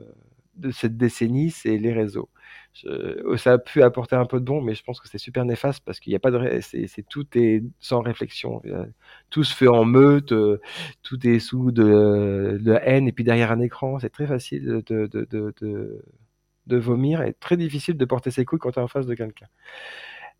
de 0.57 0.71
cette 0.71 0.97
décennie, 0.97 1.51
c'est 1.51 1.77
les 1.79 1.93
réseaux. 1.93 2.29
Je- 2.75 3.37
ça 3.37 3.55
a 3.55 3.59
pu 3.59 3.83
apporter 3.83 4.17
un 4.17 4.27
peu 4.27 4.39
de 4.41 4.45
bon, 4.45 4.61
mais 4.61 4.75
je 4.75 4.83
pense 4.85 5.01
que 5.01 5.09
c'est 5.09 5.19
super 5.19 5.45
néfaste 5.45 5.83
parce 5.85 6.01
qu'il 6.01 6.11
n'y 6.11 6.17
a 6.17 6.21
pas 6.21 6.31
de, 6.31 6.61
c'est, 6.61 6.87
c'est- 6.87 7.07
tout 7.09 7.27
est 7.35 7.63
sans 7.81 8.01
réflexion. 8.03 8.61
Tout 9.31 9.45
se 9.45 9.55
fait 9.55 9.69
en 9.69 9.85
meute, 9.85 10.33
euh, 10.33 10.61
tout 11.03 11.27
est 11.27 11.39
sous 11.39 11.73
de, 11.73 12.59
de 12.63 12.73
la 12.73 12.85
haine 12.87 13.09
et 13.09 13.13
puis 13.13 13.25
derrière 13.25 13.53
un 13.53 13.61
écran, 13.61 13.99
c'est 13.99 14.11
très 14.11 14.27
facile 14.27 14.83
de, 14.87 15.07
de, 15.07 15.27
de, 15.31 16.03
de, 16.67 16.77
vomir 16.77 17.23
et 17.23 17.33
très 17.35 17.57
difficile 17.57 17.97
de 17.97 18.05
porter 18.05 18.31
ses 18.31 18.45
couilles 18.45 18.59
quand 18.59 18.73
tu 18.73 18.79
es 18.79 18.83
en 18.83 18.89
face 18.89 19.07
de 19.07 19.15
quelqu'un. 19.15 19.47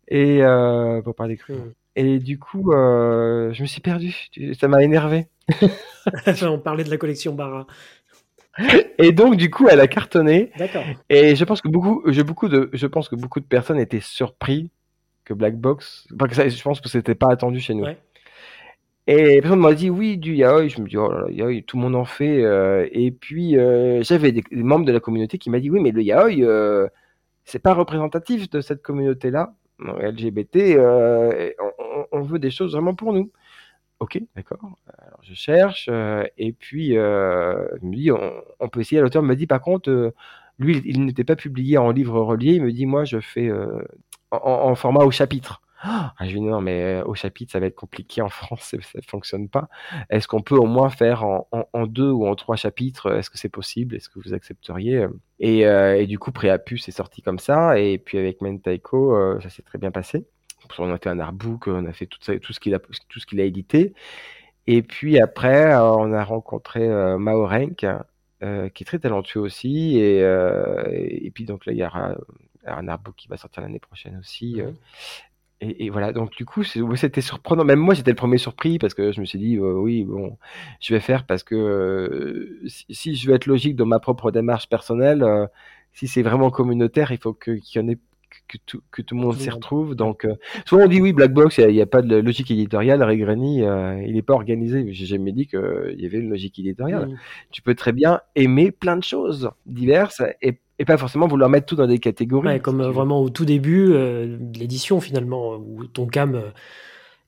Et 0.07 0.41
euh, 0.43 1.01
pour 1.01 1.15
parler 1.15 1.37
cru. 1.37 1.53
Mhm. 1.53 1.73
Et 1.95 2.19
du 2.19 2.37
coup, 2.37 2.71
euh, 2.73 3.51
je 3.53 3.61
me 3.63 3.67
suis 3.67 3.81
perdu. 3.81 4.15
Ça 4.59 4.67
m'a 4.67 4.83
énervé. 4.83 5.27
On 6.43 6.59
parlait 6.59 6.83
de 6.83 6.91
la 6.91 6.97
collection 6.97 7.33
Bara. 7.33 7.65
Et 8.97 9.11
donc, 9.11 9.35
du 9.35 9.49
coup, 9.49 9.67
elle 9.69 9.79
a 9.79 9.87
cartonné. 9.87 10.51
D'accord. 10.57 10.83
Et 11.09 11.35
je 11.35 11.43
pense 11.45 11.61
que 11.61 11.67
beaucoup, 11.67 12.03
je, 12.07 12.21
beaucoup 12.21 12.49
de, 12.49 12.69
je 12.73 12.87
pense 12.87 13.09
que 13.09 13.15
beaucoup 13.15 13.39
de 13.39 13.45
personnes 13.45 13.79
étaient 13.79 13.99
surpris 13.99 14.71
que 15.25 15.33
Black 15.33 15.57
Box, 15.57 16.07
enfin, 16.15 16.27
que 16.27 16.35
ça, 16.35 16.47
je 16.47 16.61
pense 16.61 16.81
que 16.81 16.89
c'était 16.89 17.15
pas 17.15 17.29
attendu 17.31 17.59
chez 17.59 17.73
nous. 17.73 17.83
Ouais. 17.83 17.97
Et 19.09 19.39
personne 19.41 19.59
m'a 19.59 19.73
dit 19.73 19.89
oui 19.89 20.17
du 20.17 20.35
yaoi. 20.35 20.67
Je 20.67 20.81
me 20.81 20.87
dis 20.87 20.97
oh 20.97 21.09
là 21.11 21.21
là, 21.21 21.31
yaoi, 21.31 21.61
tout 21.65 21.77
le 21.77 21.83
monde 21.83 21.95
en 21.95 22.05
fait. 22.05 22.43
euh, 22.43 22.87
et 22.91 23.11
puis 23.11 23.57
euh, 23.57 24.01
j'avais 24.03 24.31
des, 24.33 24.43
des 24.51 24.63
membres 24.63 24.85
de 24.85 24.91
la 24.91 24.99
communauté 24.99 25.37
qui 25.37 25.49
m'a 25.49 25.59
dit 25.59 25.69
oui 25.69 25.79
mais 25.79 25.91
le 25.91 26.01
yaoi 26.01 26.31
euh, 26.41 26.87
c'est 27.45 27.59
pas 27.59 27.73
représentatif 27.73 28.49
de 28.49 28.59
cette 28.59 28.81
communauté 28.81 29.31
là 29.31 29.53
LGBT. 29.79 30.57
euh, 30.77 31.51
on 32.11 32.21
veut 32.21 32.39
des 32.39 32.51
choses 32.51 32.73
vraiment 32.73 32.95
pour 32.95 33.13
nous. 33.13 33.31
Ok, 33.99 34.19
d'accord. 34.35 34.59
Alors 34.99 35.19
je 35.23 35.33
cherche 35.33 35.89
euh, 35.91 36.23
et 36.37 36.53
puis 36.53 36.95
euh, 36.97 37.67
me 37.81 38.13
on, 38.59 38.69
peut 38.69 38.81
essayer. 38.81 39.01
L'auteur 39.01 39.23
me 39.23 39.35
dit 39.35 39.47
par 39.47 39.59
contre 39.61 39.89
euh, 39.89 40.13
lui 40.59 40.81
il, 40.85 41.03
n'était 41.03 41.23
pas 41.23 41.35
publié 41.35 41.79
en 41.79 41.89
livre 41.89 42.21
relié. 42.21 42.53
Il 42.53 42.63
me 42.63 42.71
dit 42.71 42.85
moi 42.85 43.05
je 43.05 43.19
fais 43.19 43.51
en, 44.31 44.75
format 44.75 45.03
au 45.03 45.09
chapitre. 45.11 45.61
Ah, 45.81 46.13
je 46.21 46.31
lui 46.31 46.39
dis 46.39 46.45
non, 46.45 46.59
mais 46.59 47.01
au 47.05 47.13
chapitre, 47.13 47.51
ça 47.51 47.59
va 47.59 47.67
être 47.67 47.75
compliqué 47.75 48.21
en 48.21 48.29
France, 48.29 48.61
ça 48.71 48.77
ne 48.77 49.01
fonctionne 49.07 49.47
pas. 49.47 49.69
Est-ce 50.09 50.27
qu'on 50.27 50.41
peut 50.41 50.55
au 50.55 50.65
moins 50.65 50.89
faire 50.89 51.23
en, 51.23 51.87
deux 51.87 52.09
ou 52.09 52.27
en 52.27 52.35
trois 52.35 52.55
chapitres? 52.55 53.15
Est-ce 53.15 53.29
que 53.29 53.37
c'est 53.37 53.49
possible? 53.49 53.95
Est-ce 53.95 54.09
que 54.09 54.19
vous 54.19 54.33
accepteriez? 54.33 55.05
Et, 55.39 56.07
du 56.07 56.17
coup, 56.17 56.31
Préapus 56.31 56.87
est 56.87 56.91
sorti 56.91 57.21
comme 57.21 57.37
ça, 57.37 57.79
et 57.79 57.99
puis 57.99 58.17
avec 58.17 58.41
Mentaiko, 58.41 59.39
ça 59.39 59.49
s'est 59.49 59.61
très 59.61 59.77
bien 59.77 59.91
passé. 59.91 60.25
On 60.79 60.91
a 60.91 60.97
fait 60.97 61.09
un 61.09 61.19
artbook, 61.19 61.67
on 61.67 61.85
a 61.85 61.93
fait 61.93 62.05
tout, 62.05 62.19
ça, 62.21 62.37
tout 62.39 62.53
ce 62.53 62.59
qu'il 62.59 62.73
a, 62.75 62.79
tout 62.79 63.19
ce 63.19 63.25
qu'il 63.25 63.39
a 63.41 63.43
édité. 63.43 63.93
Et 64.67 64.81
puis 64.81 65.19
après, 65.19 65.73
euh, 65.73 65.91
on 65.93 66.13
a 66.13 66.23
rencontré 66.23 66.87
euh, 66.87 67.17
Mao 67.17 67.47
Renk, 67.47 67.85
euh, 68.43 68.69
qui 68.69 68.83
est 68.83 68.85
très 68.85 68.99
talentueux 68.99 69.39
aussi, 69.39 69.97
et, 69.97 70.21
euh, 70.23 70.83
et 70.91 71.31
puis 71.31 71.45
donc 71.45 71.65
là, 71.65 71.73
il 71.73 71.79
y 71.79 71.83
aura 71.85 72.15
un 72.65 72.87
artbook 72.87 73.15
qui 73.15 73.27
va 73.29 73.37
sortir 73.37 73.63
l'année 73.63 73.79
prochaine 73.79 74.17
aussi. 74.19 74.61
Mhm. 74.61 74.75
et, 75.61 75.85
et 75.85 75.89
voilà, 75.89 76.11
donc 76.13 76.31
du 76.35 76.45
coup, 76.45 76.63
c'était 76.63 77.21
surprenant. 77.21 77.63
Même 77.63 77.79
moi, 77.79 77.93
j'étais 77.93 78.11
le 78.11 78.15
premier 78.15 78.37
surpris 78.37 78.77
parce 78.77 78.93
que 78.93 79.11
je 79.11 79.21
me 79.21 79.25
suis 79.25 79.39
dit, 79.39 79.57
euh, 79.57 79.73
oui, 79.73 80.03
bon, 80.03 80.37
je 80.81 80.93
vais 80.93 80.99
faire 80.99 81.25
parce 81.25 81.43
que 81.43 82.59
si, 82.67 82.85
si 82.93 83.15
je 83.15 83.27
veux 83.29 83.35
être 83.35 83.47
logique 83.47 83.75
dans 83.75 83.85
ma 83.85 83.99
propre 83.99 84.31
démarche 84.31 84.69
personnelle, 84.69 85.25
si 85.93 86.07
c'est 86.07 86.21
vraiment 86.21 86.51
communautaire, 86.51 87.11
il 87.11 87.17
faut 87.17 87.33
que 87.33 87.51
qu'il 87.51 87.81
y 87.81 87.83
en 87.85 87.87
ait 87.87 87.97
que 88.47 88.57
tout, 88.65 88.81
que 88.91 89.01
tout 89.01 89.15
le 89.15 89.21
monde 89.21 89.35
s'y 89.35 89.49
retrouve. 89.49 89.95
Donc, 89.95 90.25
euh, 90.25 90.35
souvent 90.65 90.83
on 90.83 90.87
dit 90.87 91.01
oui, 91.01 91.13
Black 91.13 91.33
Box, 91.33 91.57
il 91.57 91.67
n'y 91.67 91.81
a, 91.81 91.85
pas 91.85 92.01
de 92.01 92.17
logique 92.17 92.51
éditoriale. 92.51 93.03
Ray 93.03 93.17
Granny, 93.17 93.63
euh, 93.63 94.01
il 94.05 94.13
n'est 94.13 94.21
pas 94.21 94.33
organisé. 94.33 94.85
J'ai 94.91 95.05
jamais 95.05 95.31
dit 95.31 95.47
qu'il 95.47 95.95
y 95.97 96.05
avait 96.05 96.19
une 96.19 96.29
logique 96.29 96.57
éditoriale. 96.59 97.09
Mhm. 97.09 97.17
Tu 97.51 97.61
peux 97.61 97.75
très 97.75 97.91
bien 97.91 98.21
aimer 98.35 98.71
plein 98.71 98.97
de 98.97 99.03
choses 99.03 99.49
diverses 99.65 100.21
et, 100.41 100.59
et 100.79 100.85
pas 100.85 100.97
forcément 100.97 101.27
vouloir 101.27 101.49
mettre 101.49 101.65
tout 101.65 101.75
dans 101.75 101.87
des 101.87 101.99
catégories. 101.99 102.47
Ouais, 102.47 102.59
comme 102.59 102.81
euh, 102.81 102.91
vraiment 102.91 103.21
au 103.21 103.29
tout 103.29 103.45
début 103.45 103.91
euh, 103.91 104.37
de 104.39 104.59
l'édition 104.59 105.01
finalement, 105.01 105.53
euh, 105.53 105.57
où 105.57 105.85
ton 105.85 106.05
cam 106.05 106.41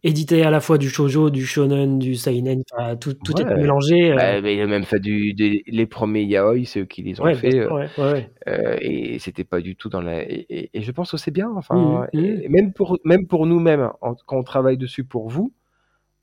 éditait 0.04 0.44
à 0.44 0.50
la 0.50 0.60
fois 0.62 0.78
du 0.78 0.90
shoujo, 0.90 1.30
du 1.30 1.46
shonen, 1.46 2.00
du 2.00 2.16
seinen, 2.16 2.64
enfin, 2.72 2.96
tout, 2.96 3.14
tout 3.14 3.34
Ouais. 3.36 3.42
était 3.44 3.56
mélangé. 3.56 4.12
euh, 4.12 4.16
Bah, 4.16 4.42
mais 4.42 4.56
il 4.56 4.62
a 4.62 4.68
même 4.68 4.84
fait 4.86 5.00
du, 5.00 5.34
des- 5.34 5.64
les 5.68 5.86
premiers 5.86 6.24
yaoi, 6.24 6.64
c'est 6.66 6.82
eux 6.82 6.86
qui 6.86 7.02
les 7.04 7.20
ont 7.20 7.26
ouais, 7.26 7.36
fait, 7.36 7.54
euh, 7.60 7.70
ouais, 7.98 8.30
euh, 8.48 8.78
et 8.82 9.20
c'était 9.20 9.44
pas 9.44 9.60
du 9.62 9.76
tout 9.76 9.90
dans 9.90 10.02
la. 10.02 10.24
Et, 10.24 10.46
et- 10.50 10.70
et 10.74 10.82
je 10.82 10.92
pense 10.92 11.12
que 11.12 11.18
c'est 11.18 11.32
bien, 11.32 11.50
enfin, 11.56 12.08
Mhm, 12.14 12.20
et 12.44 12.48
même 12.50 12.72
pour 12.74 12.98
même 13.04 13.28
pour 13.28 13.46
nous-mêmes, 13.46 13.90
quand 14.02 14.38
on 14.38 14.44
travaille 14.44 14.78
dessus 14.78 15.04
pour 15.04 15.30
vous, 15.30 15.52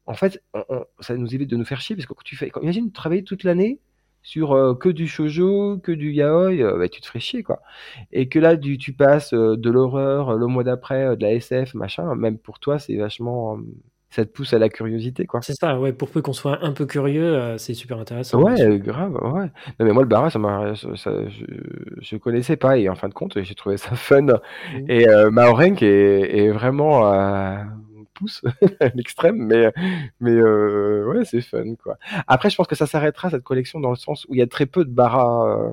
en 0.06 0.14
fait, 0.14 0.42
on- 0.54 0.64
on- 0.70 0.84
ça 1.00 1.16
nous 1.16 1.34
évite 1.34 1.50
de 1.50 1.56
nous 1.56 1.64
faire 1.64 1.80
chier 1.80 1.96
parce 1.96 2.06
que 2.06 2.14
quand 2.14 2.24
tu 2.24 2.36
fais, 2.36 2.48
quand, 2.50 2.60
imagine 2.62 2.90
travailler 2.92 3.24
toute 3.24 3.44
l'année 3.44 3.78
sur 4.26 4.54
euh, 4.54 4.74
que 4.74 4.88
du 4.88 5.06
shoujo, 5.06 5.78
que 5.78 5.92
du 5.92 6.10
yaoi, 6.10 6.60
euh, 6.60 6.76
bah, 6.78 6.88
tu 6.88 7.00
te 7.00 7.06
ferais 7.06 7.20
chier 7.20 7.44
quoi. 7.44 7.62
Et 8.10 8.28
que 8.28 8.40
là, 8.40 8.56
du, 8.56 8.76
tu 8.76 8.92
passes 8.92 9.32
euh, 9.32 9.56
de 9.56 9.70
l'horreur, 9.70 10.34
le 10.34 10.48
mois 10.48 10.64
d'après, 10.64 11.16
de 11.16 11.22
la 11.22 11.32
SF, 11.34 11.74
machin, 11.74 12.12
même 12.16 12.36
pour 12.36 12.58
toi, 12.58 12.80
c'est 12.80 12.96
vachement, 12.96 13.56
ça 14.10 14.24
te 14.24 14.30
pousse 14.32 14.52
à 14.52 14.58
la 14.58 14.68
curiosité 14.68 15.26
quoi. 15.26 15.42
C'est 15.42 15.54
ça, 15.54 15.78
ouais, 15.78 15.92
pour 15.92 16.10
peu 16.10 16.22
qu'on 16.22 16.32
soit 16.32 16.64
un 16.64 16.72
peu 16.72 16.86
curieux, 16.86 17.54
c'est 17.56 17.74
super 17.74 18.00
intéressant. 18.00 18.42
Ouais, 18.42 18.80
grave, 18.80 19.12
ouais. 19.12 19.48
Non, 19.78 19.86
mais 19.86 19.92
moi, 19.92 20.02
le 20.02 20.08
Bara, 20.08 20.28
ça 20.28 20.40
m'a, 20.40 20.74
je, 20.74 20.88
je 22.00 22.16
connaissais 22.16 22.56
pas, 22.56 22.78
et 22.78 22.88
en 22.88 22.96
fin 22.96 23.08
de 23.08 23.14
compte, 23.14 23.40
j'ai 23.40 23.54
trouvé 23.54 23.76
ça 23.76 23.90
fun. 23.94 24.22
Mhm. 24.22 24.40
Et 24.88 25.08
euh, 25.08 25.30
Maorenk 25.30 25.84
est, 25.84 26.36
est 26.36 26.50
vraiment 26.50 27.04
pousse 28.16 28.42
à 28.80 28.88
l'extrême, 28.88 29.36
mais, 29.36 29.72
mais 30.20 30.32
euh, 30.32 31.06
ouais, 31.06 31.24
c'est 31.24 31.40
fun, 31.40 31.74
quoi. 31.76 31.98
Après, 32.26 32.50
je 32.50 32.56
pense 32.56 32.66
que 32.66 32.74
ça 32.74 32.86
s'arrêtera, 32.86 33.30
cette 33.30 33.44
collection, 33.44 33.80
dans 33.80 33.90
le 33.90 33.96
sens 33.96 34.24
où 34.28 34.34
il 34.34 34.38
y 34.38 34.42
a 34.42 34.46
très 34.46 34.66
peu 34.66 34.84
de 34.84 34.90
Bara 34.90 35.46
euh, 35.46 35.72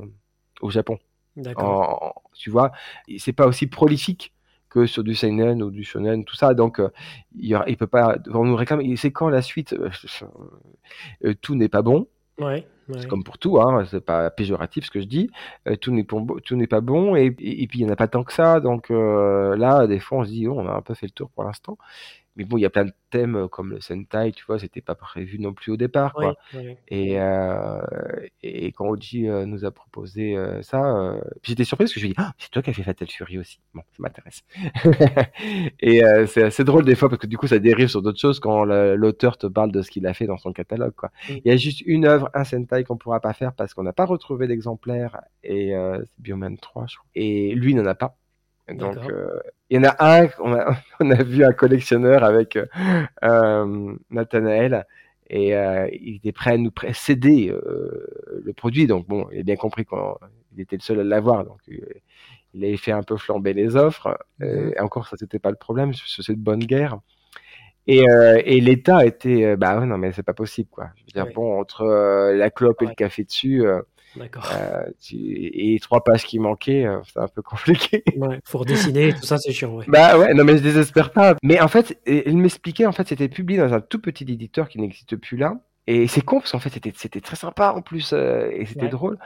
au 0.62 0.70
Japon. 0.70 1.00
D'accord. 1.36 2.22
Tu 2.34 2.50
vois, 2.50 2.72
c'est 3.18 3.34
pas 3.34 3.48
aussi 3.48 3.68
prolifique 3.68 4.34
que 4.74 4.86
sur 4.88 5.04
du 5.04 5.14
seinen 5.14 5.62
ou 5.62 5.70
du 5.70 5.84
shonen, 5.84 6.26
tout 6.26 6.36
ça. 6.36 6.54
Donc, 6.54 6.80
euh, 6.80 6.90
il, 7.36 7.78
peut 7.78 7.88
pas, 7.88 8.18
on 8.34 8.44
nous 8.44 8.56
réclame. 8.56 8.82
C'est 8.98 9.12
quand 9.12 9.30
la 9.30 9.42
suite 9.42 9.74
euh, 11.26 11.34
Tout 11.42 11.56
n'est 11.56 11.70
pas 11.70 11.84
bon. 11.84 12.08
Ouais, 12.40 12.66
ouais. 12.90 13.00
C'est 13.00 13.08
comme 13.08 13.24
pour 13.24 13.38
tout, 13.38 13.62
hein, 13.62 13.86
c'est 13.90 14.04
pas 14.04 14.32
péjoratif 14.32 14.86
ce 14.86 14.92
que 14.92 15.00
je 15.00 15.06
dis. 15.06 15.30
Euh, 15.68 15.76
tout 15.76 15.92
n'est 15.92 16.04
pas 16.04 16.20
bon, 16.20 16.40
tout 16.44 16.56
n'est 16.56 16.68
pas 16.68 16.82
bon, 16.82 17.16
et, 17.16 17.28
et, 17.40 17.64
et 17.64 17.68
puis 17.68 17.80
il 17.80 17.82
y 17.84 17.86
en 17.86 17.94
a 17.94 17.96
pas 17.96 18.08
tant 18.08 18.24
que 18.24 18.34
ça. 18.34 18.60
Donc 18.60 18.90
là, 18.90 19.86
des 19.86 20.00
fois, 20.00 20.20
on 20.20 20.24
se 20.26 20.30
dit, 20.30 20.48
oh, 20.48 20.56
on 20.58 20.68
a 20.68 20.74
un 20.74 20.82
peu 20.82 20.96
fait 20.96 21.06
le 21.06 21.12
tour 21.12 21.30
pour 21.30 21.44
l'instant. 21.44 21.78
Mais 22.36 22.46
bon, 22.46 22.58
il 22.58 22.62
y 22.62 22.66
a 22.66 22.70
plein 22.70 22.86
de 22.86 22.94
thèmes 23.12 23.36
euh, 23.36 23.48
comme 23.48 23.70
le 23.72 23.80
Sentai, 23.82 24.32
tu 24.32 24.44
vois, 24.46 24.60
c'était 24.60 24.82
pas 24.82 24.96
prévu 24.96 25.40
non 25.40 25.54
plus 25.54 25.72
au 25.72 25.78
départ, 25.78 26.16
quoi. 26.16 26.36
Et, 26.88 27.20
euh, 27.20 27.82
et 28.42 28.72
quand 28.72 28.88
Oji 28.88 29.30
euh, 29.30 29.46
nous 29.46 29.66
a 29.66 29.72
proposé 29.72 30.36
euh, 30.38 30.62
ça, 30.62 31.16
j'étais 31.44 31.64
surpris 31.64 31.86
parce 31.86 31.94
que 31.94 32.00
je 32.00 32.06
lui 32.06 32.12
ai 32.12 32.14
dit, 32.14 32.20
ah, 32.20 32.34
c'est 32.38 32.50
toi 32.52 32.62
qui 32.62 32.70
as 32.70 32.74
fait 32.74 32.84
Fatal 32.84 33.08
Fury 33.08 33.38
aussi. 33.40 33.60
Bon, 33.74 33.82
ça 33.92 33.98
m'intéresse. 34.00 34.44
et 35.80 36.04
euh, 36.04 36.26
c'est 36.28 36.44
assez 36.44 36.64
drôle 36.64 36.86
des 36.86 36.96
fois 36.96 37.10
parce 37.10 37.20
que 37.22 37.28
du 37.28 37.38
coup, 37.38 37.48
ça 37.48 37.60
dérive 37.60 37.88
sur 37.88 38.02
d'autres 38.02 38.20
choses 38.20 38.40
quand 38.40 38.64
l'auteur 38.66 39.38
te 39.38 39.48
parle 39.48 39.72
de 39.72 39.82
ce 39.82 39.92
qu'il 39.92 40.06
a 40.08 40.14
fait 40.14 40.26
dans 40.28 40.38
son 40.38 40.54
catalogue, 40.54 40.94
quoi. 40.96 41.12
Il 41.30 41.42
y 41.46 41.52
a 41.52 41.58
juste 41.58 41.82
une 41.82 42.06
œuvre, 42.06 42.30
un 42.34 42.44
Sentai 42.44 42.84
qu'on 42.84 42.98
pourra 42.98 43.20
pas 43.20 43.34
faire 43.34 43.54
parce 43.54 43.74
qu'on 43.74 43.84
n'a 43.84 43.94
pas 43.94 44.06
retrouvé 44.06 44.48
d'exemplaire 44.48 45.22
et 45.44 45.76
euh, 45.76 46.04
c'est 46.06 46.22
Bioman 46.22 46.58
3, 46.58 46.86
je 46.88 46.98
crois. 46.98 47.10
Et 47.16 47.54
lui 47.56 47.76
n'en 47.76 47.86
a 47.86 47.96
pas. 47.96 48.18
Donc, 48.70 48.98
euh, 48.98 49.40
il 49.70 49.78
y 49.78 49.80
en 49.80 49.90
a 49.90 49.96
un, 50.00 50.30
on 50.40 50.54
a, 50.54 50.76
on 51.00 51.12
a 51.12 51.24
vu 51.24 51.44
un 51.44 51.52
collectionneur 51.52 52.24
avec 52.24 52.56
euh, 52.56 52.66
euh, 53.24 53.96
Nathanaël 54.10 54.86
et 55.30 55.56
euh, 55.56 55.88
il 55.92 56.18
était 56.18 56.32
prêt 56.32 56.54
à 56.54 56.58
nous 56.58 56.72
céder 56.94 57.50
euh, 57.50 58.42
le 58.44 58.54
produit. 58.54 58.88
Donc 58.88 59.08
bon, 59.08 59.28
il 59.32 59.40
a 59.40 59.44
bien 59.44 59.56
compris 59.56 59.86
qu'il 59.86 60.62
était 60.62 60.78
le 60.78 60.82
seul 60.82 61.00
à 61.00 61.04
l'avoir. 61.04 61.44
Donc 61.44 61.60
il 62.54 62.64
avait 62.64 62.78
fait 62.78 62.92
un 62.92 63.04
peu 63.04 63.18
flamber 63.18 63.54
les 63.54 63.76
offres. 63.76 64.18
Mhm. 64.40 64.74
et 64.78 64.80
encore, 64.80 65.08
ça 65.08 65.18
c'était 65.18 65.40
pas 65.40 65.52
le 65.52 65.58
problème, 65.58 65.92
c'est 65.94 66.34
de 66.34 66.38
bonne 66.38 66.64
guerre. 66.64 67.00
Et, 67.86 68.08
euh, 68.08 68.42
et 68.46 68.62
l'État 68.62 69.06
était, 69.06 69.44
euh, 69.44 69.56
bah 69.58 69.78
ouais, 69.78 69.86
non 69.86 69.98
mais 69.98 70.14
c'est 70.14 70.24
pas 70.24 70.34
possible 70.34 70.70
quoi. 70.70 70.92
Je 70.96 71.02
veux 71.02 71.24
dire 71.24 71.34
bon 71.34 71.60
entre 71.60 71.82
euh, 71.82 72.34
la 72.34 72.50
clope 72.50 72.82
et 72.82 72.86
le 72.86 72.94
café 72.94 73.26
dessus 73.26 73.66
euh, 73.66 73.82
D'accord. 74.16 74.50
euh, 74.54 74.84
et 75.12 75.80
trois 75.82 76.04
pages 76.04 76.24
qui 76.24 76.40
manquaient, 76.40 76.86
euh, 76.86 77.00
c'est 77.12 77.20
un 77.20 77.28
peu 77.28 77.42
compliqué. 77.44 78.04
Ouais, 78.16 78.40
faut 78.46 78.60
redessiner, 78.60 79.14
tout 79.14 79.26
ça, 79.26 79.38
c'est 79.38 79.52
chiant, 79.52 79.76
ouais. 79.76 79.86
Bah 79.88 80.18
ouais, 80.18 80.34
non 80.34 80.44
mais 80.44 80.58
je 80.58 80.64
désespère 80.64 81.12
pas. 81.12 81.36
Mais 81.42 81.60
en 81.60 81.68
fait, 81.68 82.00
il 82.06 82.38
m'expliquait, 82.38 82.86
en 82.86 82.92
fait, 82.92 83.08
c'était 83.08 83.30
publié 83.30 83.60
dans 83.60 83.74
un 83.74 83.82
tout 83.82 84.00
petit 84.00 84.24
éditeur 84.24 84.70
qui 84.70 84.80
n'existe 84.80 85.16
plus 85.16 85.38
là. 85.38 85.60
Et 85.86 86.08
c'est 86.08 86.22
con 86.22 86.40
parce 86.40 86.54
qu'en 86.54 86.60
fait 86.60 86.70
c'était 86.96 87.20
très 87.20 87.36
sympa 87.36 87.74
en 87.76 87.82
plus 87.82 88.14
euh, 88.14 88.50
et 88.54 88.66
c'était 88.66 88.88
drôle. 88.88 89.18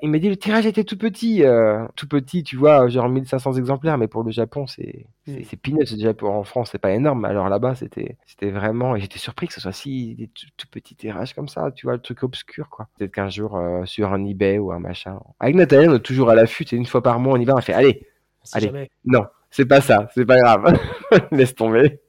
Il 0.00 0.08
m'a 0.10 0.18
dit 0.18 0.30
le 0.30 0.36
tirage 0.36 0.64
était 0.64 0.84
tout 0.84 0.96
petit, 0.96 1.44
euh, 1.44 1.86
tout 1.94 2.08
petit, 2.08 2.42
tu 2.42 2.56
vois, 2.56 2.88
genre 2.88 3.06
1500 3.08 3.54
exemplaires, 3.54 3.98
mais 3.98 4.08
pour 4.08 4.22
le 4.22 4.30
Japon 4.30 4.66
c'est 4.66 5.04
c'est, 5.26 5.40
mm. 5.40 5.44
c'est 5.44 5.56
peanuts 5.60 5.84
déjà 5.84 6.14
pour 6.14 6.30
en 6.30 6.42
France 6.42 6.70
c'est 6.72 6.78
pas 6.78 6.92
énorme. 6.92 7.26
Alors 7.26 7.50
là-bas 7.50 7.74
c'était 7.74 8.16
c'était 8.24 8.50
vraiment 8.50 8.96
et 8.96 9.00
j'étais 9.00 9.18
surpris 9.18 9.46
que 9.46 9.52
ce 9.52 9.60
soit 9.60 9.72
si 9.72 10.14
des 10.14 10.28
tout, 10.28 10.66
petits 10.70 10.94
tirages 10.94 11.34
comme 11.34 11.48
ça, 11.48 11.70
tu 11.70 11.84
vois 11.84 11.94
le 11.94 12.00
truc 12.00 12.22
obscur 12.22 12.70
quoi. 12.70 12.88
Peut-être 12.98 13.12
qu'un 13.12 13.28
jour 13.28 13.56
euh, 13.56 13.84
sur 13.84 14.14
un 14.14 14.24
eBay 14.24 14.58
ou 14.58 14.72
un 14.72 14.78
machin. 14.78 15.20
Avec 15.38 15.54
Nathalie 15.54 15.88
on 15.88 15.96
est 15.96 16.00
toujours 16.00 16.30
à 16.30 16.34
l'affût, 16.34 16.64
et 16.72 16.76
une 16.76 16.86
fois 16.86 17.02
par 17.02 17.18
mois 17.20 17.34
on 17.34 17.40
y 17.40 17.44
va, 17.44 17.54
on 17.54 17.60
fait 17.60 17.74
allez, 17.74 18.06
allez, 18.54 18.90
non 19.04 19.26
c'est 19.50 19.66
pas 19.66 19.82
ça, 19.82 20.08
c'est 20.14 20.24
pas 20.24 20.38
grave, 20.38 20.78
laisse 21.30 21.54
tomber. 21.54 22.00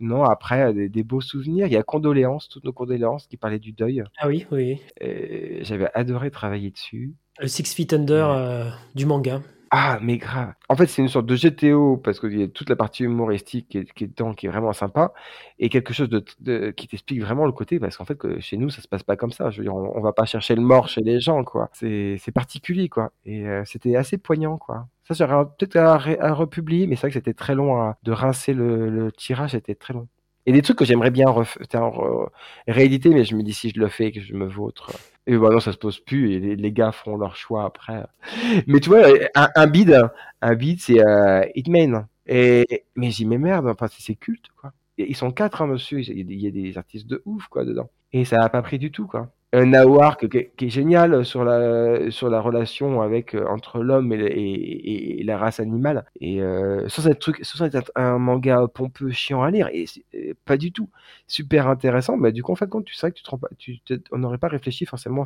Non, 0.00 0.24
après, 0.24 0.72
des, 0.72 1.02
beaux 1.02 1.20
souvenirs. 1.20 1.66
Il 1.66 1.72
y 1.72 1.76
a 1.76 1.82
Condoléances, 1.82 2.48
toutes 2.48 2.64
nos 2.64 2.72
condoléances 2.72 3.26
qui 3.26 3.36
parlaient 3.36 3.58
du 3.58 3.72
deuil. 3.72 4.02
Ah 4.18 4.28
oui, 4.28 4.46
oui. 4.50 4.80
J'avais 5.62 5.88
adoré 5.94 6.30
travailler 6.30 6.70
dessus. 6.70 7.14
Le 7.38 7.48
Six 7.48 7.74
Feet 7.74 7.92
Under 7.92 8.28
euh, 8.30 8.70
du 8.94 9.06
manga. 9.06 9.40
Ah, 9.72 10.00
mais 10.02 10.18
grave. 10.18 10.52
En 10.68 10.74
fait, 10.74 10.86
c'est 10.88 11.00
une 11.00 11.08
sorte 11.08 11.26
de 11.26 11.36
GTO 11.36 11.96
parce 11.96 12.18
qu'il 12.18 12.38
y 12.38 12.42
a 12.42 12.48
toute 12.48 12.68
la 12.68 12.74
partie 12.74 13.04
humoristique 13.04 13.68
qui 13.68 13.78
est, 13.78 13.92
qui 13.92 14.04
est 14.04 14.08
dedans, 14.08 14.34
qui 14.34 14.46
est 14.46 14.48
vraiment 14.48 14.72
sympa, 14.72 15.12
et 15.60 15.68
quelque 15.68 15.94
chose 15.94 16.08
de, 16.08 16.70
qui 16.72 16.88
t'explique 16.88 17.20
vraiment 17.22 17.46
le 17.46 17.52
côté 17.52 17.78
parce 17.78 17.96
qu'en 17.96 18.04
fait, 18.04 18.16
que 18.16 18.40
chez 18.40 18.56
nous, 18.56 18.68
ça 18.68 18.82
se 18.82 18.88
passe 18.88 19.04
pas 19.04 19.14
comme 19.14 19.30
ça. 19.30 19.50
Je 19.50 19.58
veux 19.58 19.64
dire, 19.64 19.74
on, 19.74 20.00
va 20.00 20.12
pas 20.12 20.24
chercher 20.24 20.56
le 20.56 20.60
mort 20.62 20.88
chez 20.88 21.02
les 21.02 21.20
gens, 21.20 21.44
quoi. 21.44 21.70
C'est, 21.72 22.16
c'est 22.18 22.32
particulier, 22.32 22.88
quoi. 22.88 23.12
Et 23.24 23.46
euh, 23.46 23.62
c'était 23.64 23.94
assez 23.94 24.18
poignant, 24.18 24.58
quoi. 24.58 24.88
Ça, 25.10 25.26
j'aurais 25.26 25.44
peut-être 25.58 25.76
à, 25.76 25.94
à, 25.94 26.32
republier, 26.32 26.86
mais 26.86 26.94
c'est 26.94 27.02
vrai 27.02 27.08
que 27.08 27.14
c'était 27.14 27.34
très 27.34 27.54
long 27.54 27.94
de 28.02 28.12
rincer 28.12 28.54
le, 28.54 29.10
tirage, 29.10 29.50
c'était 29.50 29.74
très 29.74 29.92
long. 29.92 30.06
Et 30.46 30.52
des 30.52 30.62
trucs 30.62 30.78
que 30.78 30.84
j'aimerais 30.84 31.10
bien 31.10 31.26
rééditer, 32.66 33.10
mais 33.10 33.24
je 33.24 33.34
me 33.34 33.42
dis 33.42 33.52
si 33.52 33.70
je 33.70 33.80
le 33.80 33.88
fais, 33.88 34.12
que 34.12 34.20
je 34.20 34.34
me 34.34 34.46
vautre. 34.46 34.92
Et 35.26 35.36
bah 35.36 35.50
non, 35.50 35.60
ça 35.60 35.72
se 35.72 35.78
pose 35.78 36.00
plus, 36.00 36.32
et 36.32 36.56
les, 36.56 36.72
gars 36.72 36.92
feront 36.92 37.16
leur 37.16 37.36
choix 37.36 37.64
après. 37.64 38.06
Mais 38.66 38.80
tu 38.80 38.88
vois, 38.88 39.02
un, 39.34 39.66
bid, 39.66 40.00
un 40.40 40.58
c'est 40.78 41.04
euh, 41.04 41.44
Hitman. 41.54 42.06
Et, 42.26 42.84
mais 42.94 43.10
j'y 43.10 43.26
mets 43.26 43.38
merde, 43.38 43.66
enfin, 43.66 43.88
c'est 43.90 44.14
culte, 44.14 44.46
quoi. 44.60 44.72
Ils 44.96 45.16
sont 45.16 45.32
quatre, 45.32 45.62
hein, 45.62 45.66
monsieur. 45.66 46.00
Il 46.00 46.32
y 46.32 46.46
a 46.46 46.50
des 46.50 46.78
artistes 46.78 47.06
de 47.08 47.22
ouf, 47.24 47.48
quoi, 47.48 47.64
dedans. 47.64 47.90
Et 48.12 48.24
ça 48.24 48.36
n'a 48.36 48.48
pas 48.48 48.62
pris 48.62 48.78
du 48.78 48.92
tout, 48.92 49.06
quoi 49.06 49.30
un 49.52 49.66
Nawar 49.66 50.16
qui, 50.16 50.28
qui, 50.28 50.66
est 50.66 50.68
génial 50.68 51.24
sur 51.24 51.44
la 51.44 52.10
sur 52.10 52.30
la 52.30 52.40
relation 52.40 53.02
avec 53.02 53.34
euh, 53.34 53.46
entre 53.48 53.82
l'homme 53.82 54.12
et, 54.12 54.16
et, 54.16 55.24
la 55.24 55.38
race 55.38 55.58
animale. 55.58 56.04
Et 56.20 56.40
euh, 56.40 56.88
sans 56.88 57.08
être 57.08 57.18
truc 57.18 57.40
sans 57.42 57.64
être 57.64 57.90
un 57.96 58.18
manga 58.18 58.68
pompeux 58.72 59.10
chiant 59.10 59.42
à 59.42 59.50
lire 59.50 59.68
et, 59.72 59.86
pas 60.44 60.56
du 60.56 60.72
tout 60.72 60.88
super 61.26 61.68
intéressant 61.68 62.16
mais 62.16 62.32
du 62.32 62.42
coup 62.42 62.52
en 62.52 62.54
fait 62.54 62.68
quand 62.68 62.82
tu 62.82 62.94
sais 62.94 63.10
que 63.10 63.16
tu 63.16 63.22
te 63.22 63.30
rends 63.30 63.40
tu 63.58 63.80
on 64.12 64.18
n'aurait 64.18 64.38
pas 64.38 64.48
réfléchi 64.48 64.86
forcément 64.86 65.24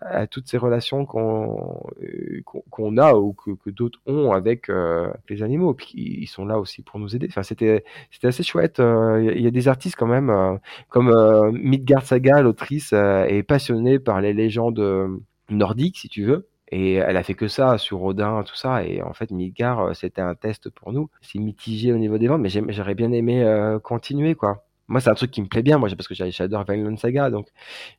à, 0.00 0.26
toutes 0.26 0.48
ces 0.48 0.58
relations 0.58 1.06
qu'on 1.06 1.80
euh, 2.02 2.42
qu'on 2.70 2.98
a 2.98 3.14
ou 3.14 3.32
que, 3.32 3.52
que 3.52 3.70
d'autres 3.70 4.00
ont 4.06 4.32
avec 4.32 4.68
euh, 4.68 5.10
les 5.28 5.42
animaux 5.42 5.72
puis 5.74 5.92
ils 5.96 6.26
sont 6.26 6.44
là 6.44 6.58
aussi 6.58 6.82
pour 6.82 6.98
nous 6.98 7.16
aider. 7.16 7.26
Enfin 7.30 7.42
c'était 7.42 7.84
c'était 8.10 8.28
assez 8.28 8.42
chouette 8.42 8.78
il 8.80 9.40
y, 9.40 9.46
a 9.46 9.50
des 9.50 9.68
artistes 9.68 9.96
quand 9.96 10.06
même 10.06 10.58
comme 10.90 11.10
Midgard 11.52 12.04
Saga 12.04 12.42
l'autrice 12.42 12.92
et 12.92 13.42
passionnée 13.46 13.98
par 13.98 14.20
les 14.20 14.32
légendes 14.32 14.78
euh, 14.78 15.08
nordiques, 15.50 15.98
si 15.98 16.08
tu 16.08 16.24
veux. 16.24 16.48
Et 16.72 16.94
elle 16.94 17.16
a 17.16 17.22
fait 17.22 17.34
que 17.34 17.46
ça 17.46 17.78
sur 17.78 18.02
Odin, 18.02 18.42
tout 18.42 18.56
ça. 18.56 18.84
Et 18.84 19.00
en 19.02 19.12
fait, 19.12 19.30
Midgard, 19.30 19.80
euh, 19.80 19.94
c'était 19.94 20.20
un 20.20 20.34
test 20.34 20.68
pour 20.70 20.92
nous. 20.92 21.08
C'est 21.22 21.38
mitigé 21.38 21.92
au 21.92 21.98
niveau 21.98 22.18
des 22.18 22.26
ventes, 22.26 22.40
mais 22.40 22.48
j'aurais 22.48 22.94
bien 22.94 23.12
aimé 23.12 23.42
euh, 23.42 23.78
continuer, 23.78 24.34
quoi. 24.34 24.64
Moi, 24.88 25.00
c'est 25.00 25.10
un 25.10 25.14
truc 25.14 25.32
qui 25.32 25.42
me 25.42 25.48
plaît 25.48 25.62
bien, 25.62 25.78
moi, 25.78 25.88
parce 25.96 26.06
que 26.06 26.14
j'adore 26.14 26.64
Vinland 26.64 26.96
Saga, 26.96 27.28
donc 27.28 27.48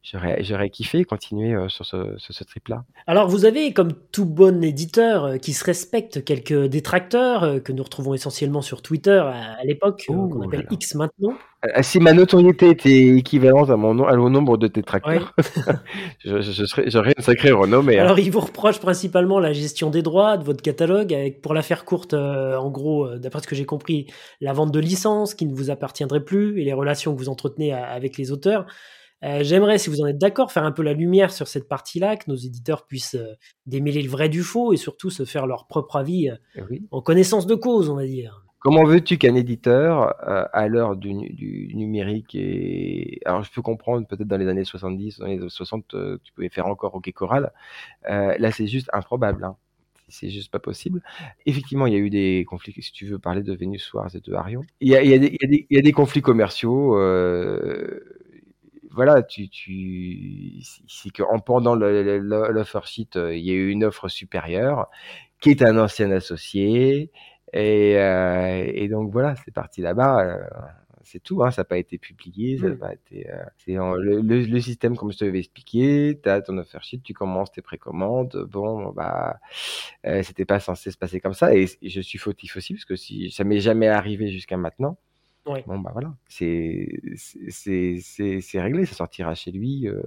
j'aurais, 0.04 0.70
kiffé 0.70 1.04
continuer 1.04 1.54
sur 1.68 1.86
ce, 1.86 2.16
ce, 2.18 2.44
trip-là. 2.46 2.86
Alors, 3.08 3.28
vous 3.28 3.44
avez, 3.44 3.74
comme 3.74 3.92
tout 3.92 4.26
bon 4.26 4.64
éditeur 4.64 5.38
qui 5.38 5.52
se 5.52 5.66
respecte, 5.66 6.24
quelques 6.24 6.68
détracteurs 6.68 7.62
que 7.62 7.74
nous 7.74 7.84
retrouvons 7.84 8.14
essentiellement 8.14 8.62
sur 8.62 8.82
Twitter 8.82 9.20
à, 9.20 9.66
l'époque, 9.66 10.06
qu'on 10.08 10.42
appelle 10.44 10.66
X 10.72 10.96
maintenant. 10.96 11.34
Euh, 11.66 11.82
si 11.82 12.00
ma 12.00 12.14
notoriété 12.14 12.70
était 12.70 13.18
équivalente 13.18 13.72
à 13.72 13.78
mon 13.78 13.96
nom, 13.96 14.06
au 14.06 14.30
nombre 14.30 14.58
de 14.58 14.68
tes 14.68 14.84
tracteurs, 14.84 15.34
je, 16.24 16.42
serais, 16.42 16.90
j'aurais 16.90 17.14
une 17.18 17.24
sacrée 17.24 17.52
renommée. 17.52 17.98
Hein. 17.98 18.04
Alors, 18.04 18.20
il 18.20 18.30
vous 18.30 18.42
reproche 18.42 18.80
principalement 18.80 19.40
la 19.40 19.54
gestion 19.54 19.90
des 19.90 20.04
droits 20.04 20.38
de 20.38 20.44
votre 20.44 20.62
catalogue, 20.62 21.14
avec, 21.14 21.42
pour 21.42 21.56
la 21.56 21.64
faire 21.64 21.84
courte, 21.84 22.14
euh, 22.14 22.56
en 22.58 22.70
gros, 22.70 23.08
euh, 23.08 23.18
d'après 23.18 23.42
ce 23.42 23.48
que 23.48 23.56
j'ai 23.56 23.66
compris, 23.66 24.06
la 24.40 24.54
vente 24.54 24.72
de 24.72 24.80
licences 24.80 25.34
qui 25.34 25.48
ne 25.48 25.54
vous 25.56 25.72
appartiendrait 25.72 26.24
plus 26.24 26.62
et 26.62 26.64
les 26.64 26.74
relations 26.74 27.16
que 27.16 27.20
vous 27.20 27.30
entretenez 27.30 27.74
avec 27.74 28.18
les 28.18 28.32
auteurs. 28.32 28.68
j'aimerais, 29.24 29.80
si 29.80 29.90
vous 29.90 30.02
en 30.02 30.06
êtes 30.06 30.20
d'accord, 30.20 30.52
faire 30.52 30.64
un 30.64 30.72
peu 30.72 30.84
la 30.84 30.94
lumière 30.94 31.32
sur 31.32 31.48
cette 31.48 31.68
partie-là, 31.68 32.18
que 32.18 32.26
nos 32.28 32.36
éditeurs 32.36 32.86
puissent 32.86 33.18
démêler 33.66 34.04
le 34.04 34.10
vrai 34.10 34.30
du 34.30 34.44
faux 34.44 34.74
et 34.74 34.78
surtout 34.78 35.10
se 35.10 35.26
faire 35.26 35.48
leur 35.48 35.66
propre 35.66 35.96
avis 35.96 36.30
en 36.92 37.02
connaissance 37.02 37.48
de 37.48 37.56
cause, 37.56 37.90
on 37.90 37.96
va 37.96 38.06
dire. 38.06 38.47
Comment 38.68 38.84
veux-tu 38.84 39.18
qu'un 39.18 39.36
éditeur, 39.36 40.14
euh, 40.28 40.44
à 40.52 40.68
l'heure 40.68 40.98
du, 40.98 41.14
numérique 41.74 42.36
et 42.36 43.22
alors 43.24 43.42
je 43.42 43.50
peux 43.50 43.62
comprendre 43.62 44.06
peut-être 44.06 44.28
dans 44.28 44.36
les 44.36 44.50
années 44.50 44.66
70, 44.66 45.20
dans 45.20 45.26
les 45.26 45.38
années 45.38 45.48
60, 45.48 45.94
euh, 45.94 46.18
tu 46.22 46.34
pouvais 46.34 46.50
faire 46.50 46.68
encore 46.68 46.94
OK 46.94 47.10
Choral. 47.14 47.54
Euh, 48.10 48.36
là, 48.38 48.52
c'est 48.52 48.68
juste 48.68 48.90
improbable. 48.92 49.46
Hein. 49.46 49.56
C'est 50.10 50.30
juste 50.30 50.52
pas 50.52 50.60
possible. 50.60 51.02
Effectivement, 51.46 51.88
il 51.88 51.94
y 51.94 51.96
a 51.96 52.00
eu 52.00 52.10
des 52.10 52.44
conflits. 52.46 52.76
Si 52.82 52.92
tu 52.92 53.06
veux 53.06 53.20
parler 53.20 53.42
de 53.42 53.54
Vénus 53.54 53.94
Wars 53.94 54.14
et 54.14 54.20
de 54.20 54.34
Arion, 54.34 54.64
il 54.82 54.90
y 54.90 54.96
a, 54.98 55.82
des, 55.82 55.92
conflits 55.94 56.22
commerciaux. 56.22 56.92
voilà, 58.92 59.24
tu, 59.24 59.48
tu, 59.48 60.56
c'est 60.90 61.12
qu'en 61.12 61.40
pendant 61.40 61.74
l'offer 61.74 62.82
sheet, 62.84 63.12
il 63.16 63.46
y 63.46 63.52
a 63.52 63.54
eu 63.54 63.70
une 63.70 63.86
offre 63.86 64.10
supérieure 64.10 64.90
qui 65.40 65.52
est 65.52 65.62
un 65.62 65.78
ancien 65.78 66.12
associé 66.12 67.12
et, 67.54 67.98
euh, 67.98 68.64
et 68.74 68.88
donc 68.88 69.12
voilà, 69.12 69.36
c'est 69.44 69.52
parti 69.54 69.82
là-bas. 69.82 70.22
Euh, 70.22 70.68
c'est 71.08 71.24
tout, 71.24 71.44
hein, 71.44 71.52
ça 71.52 71.62
n'a 71.62 71.66
pas 71.66 71.78
été 71.78 71.98
publié, 71.98 72.58
ça 72.58 72.70
pas 72.72 72.94
été. 72.94 73.30
Euh, 73.30 73.44
c'est 73.58 73.74
le, 73.74 74.20
le, 74.22 74.60
système 74.60 74.98
comme 74.98 75.12
je 75.12 75.18
te 75.18 75.26
l'avais 75.26 75.40
expliqué. 75.40 76.20
Tu 76.22 76.30
as 76.30 76.42
ton 76.42 76.58
offer 76.58 76.80
sheet, 76.82 77.02
tu 77.02 77.14
commences 77.14 77.52
tes 77.52 77.62
précommandes. 77.62 78.46
Bon, 78.52 78.92
bah, 78.92 79.40
euh, 80.06 80.22
c'était 80.24 80.46
pas 80.46 80.60
censé 80.60 80.92
se 80.92 80.98
passer 80.98 81.22
comme 81.22 81.34
ça, 81.34 81.56
et, 81.56 81.68
je 81.82 82.02
suis 82.02 82.20
fautif 82.20 82.58
aussi 82.58 82.74
parce 82.74 82.86
que 82.86 82.96
si 82.96 83.32
ça 83.32 83.44
m'est 83.46 83.62
jamais 83.62 83.88
arrivé 83.88 84.30
jusqu'à 84.30 84.58
maintenant. 84.58 84.98
Bon 85.66 85.80
bah 85.80 85.92
voilà, 85.94 86.14
c'est 86.28 87.00
c'est 87.48 88.02
c'est 88.02 88.62
réglé, 88.62 88.86
ça 88.86 88.96
sortira 88.96 89.34
chez 89.34 89.52
lui. 89.52 89.88
Euh, 89.88 90.04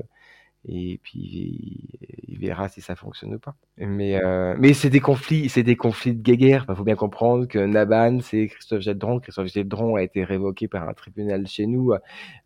et 0.69 1.01
puis 1.03 1.99
il 2.28 2.39
verra 2.39 2.69
si 2.69 2.81
ça 2.81 2.95
fonctionne 2.95 3.35
ou 3.35 3.39
pas. 3.39 3.55
Mais 3.78 4.23
euh, 4.23 4.55
mais 4.59 4.74
c'est 4.74 4.91
des 4.91 5.01
conflits, 5.01 5.49
c'est 5.49 5.62
des 5.62 5.77
conflits 5.77 6.15
de 6.15 6.35
guerre. 6.35 6.66
Il 6.69 6.74
faut 6.74 6.85
bien 6.85 6.97
comprendre 6.97 7.47
que 7.47 7.59
Naban, 7.59 8.20
c'est 8.20 8.49
Christophe 8.49 8.81
Geldron. 8.81 9.20
Christophe 9.20 9.49
Geldron 9.49 9.97
a 9.97 10.03
été 10.03 10.24
révoqué 10.24 10.69
par 10.69 10.89
un 10.89 10.93
tribunal 10.93 11.47
chez 11.47 11.66
nous. 11.66 11.93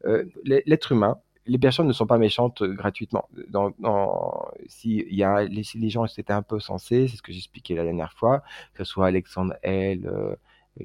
Euh, 0.05 0.25
L'être 0.45 0.93
humain, 0.93 1.19
les 1.47 1.59
personnes 1.59 1.87
ne 1.87 1.93
sont 1.93 2.07
pas 2.07 2.19
méchantes 2.19 2.63
gratuitement. 2.63 3.29
Dans, 3.49 3.73
dans, 3.79 4.49
si 4.67 5.05
y 5.11 5.23
a 5.23 5.43
les, 5.45 5.63
les 5.75 5.89
gens 5.91 6.07
étaient 6.07 6.33
un 6.33 6.43
peu 6.43 6.61
sensés, 6.61 7.09
c'est 7.09 7.17
ce 7.17 7.23
que 7.23 7.33
j'expliquais 7.33 7.75
la 7.75 7.85
dernière 7.85 8.13
fois, 8.13 8.43
que 8.75 8.85
ce 8.85 8.91
soit 8.91 9.07
Alexandre 9.07 9.55
L. 9.63 10.07
Euh, 10.07 10.37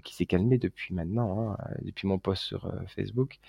qui 0.03 0.15
s'est 0.15 0.25
calmé 0.25 0.57
depuis 0.57 0.93
maintenant, 0.93 1.51
hein, 1.51 1.57
depuis 1.81 2.07
mon 2.07 2.19
post 2.19 2.43
sur 2.43 2.65
euh, 2.65 2.71
Facebook, 2.87 3.39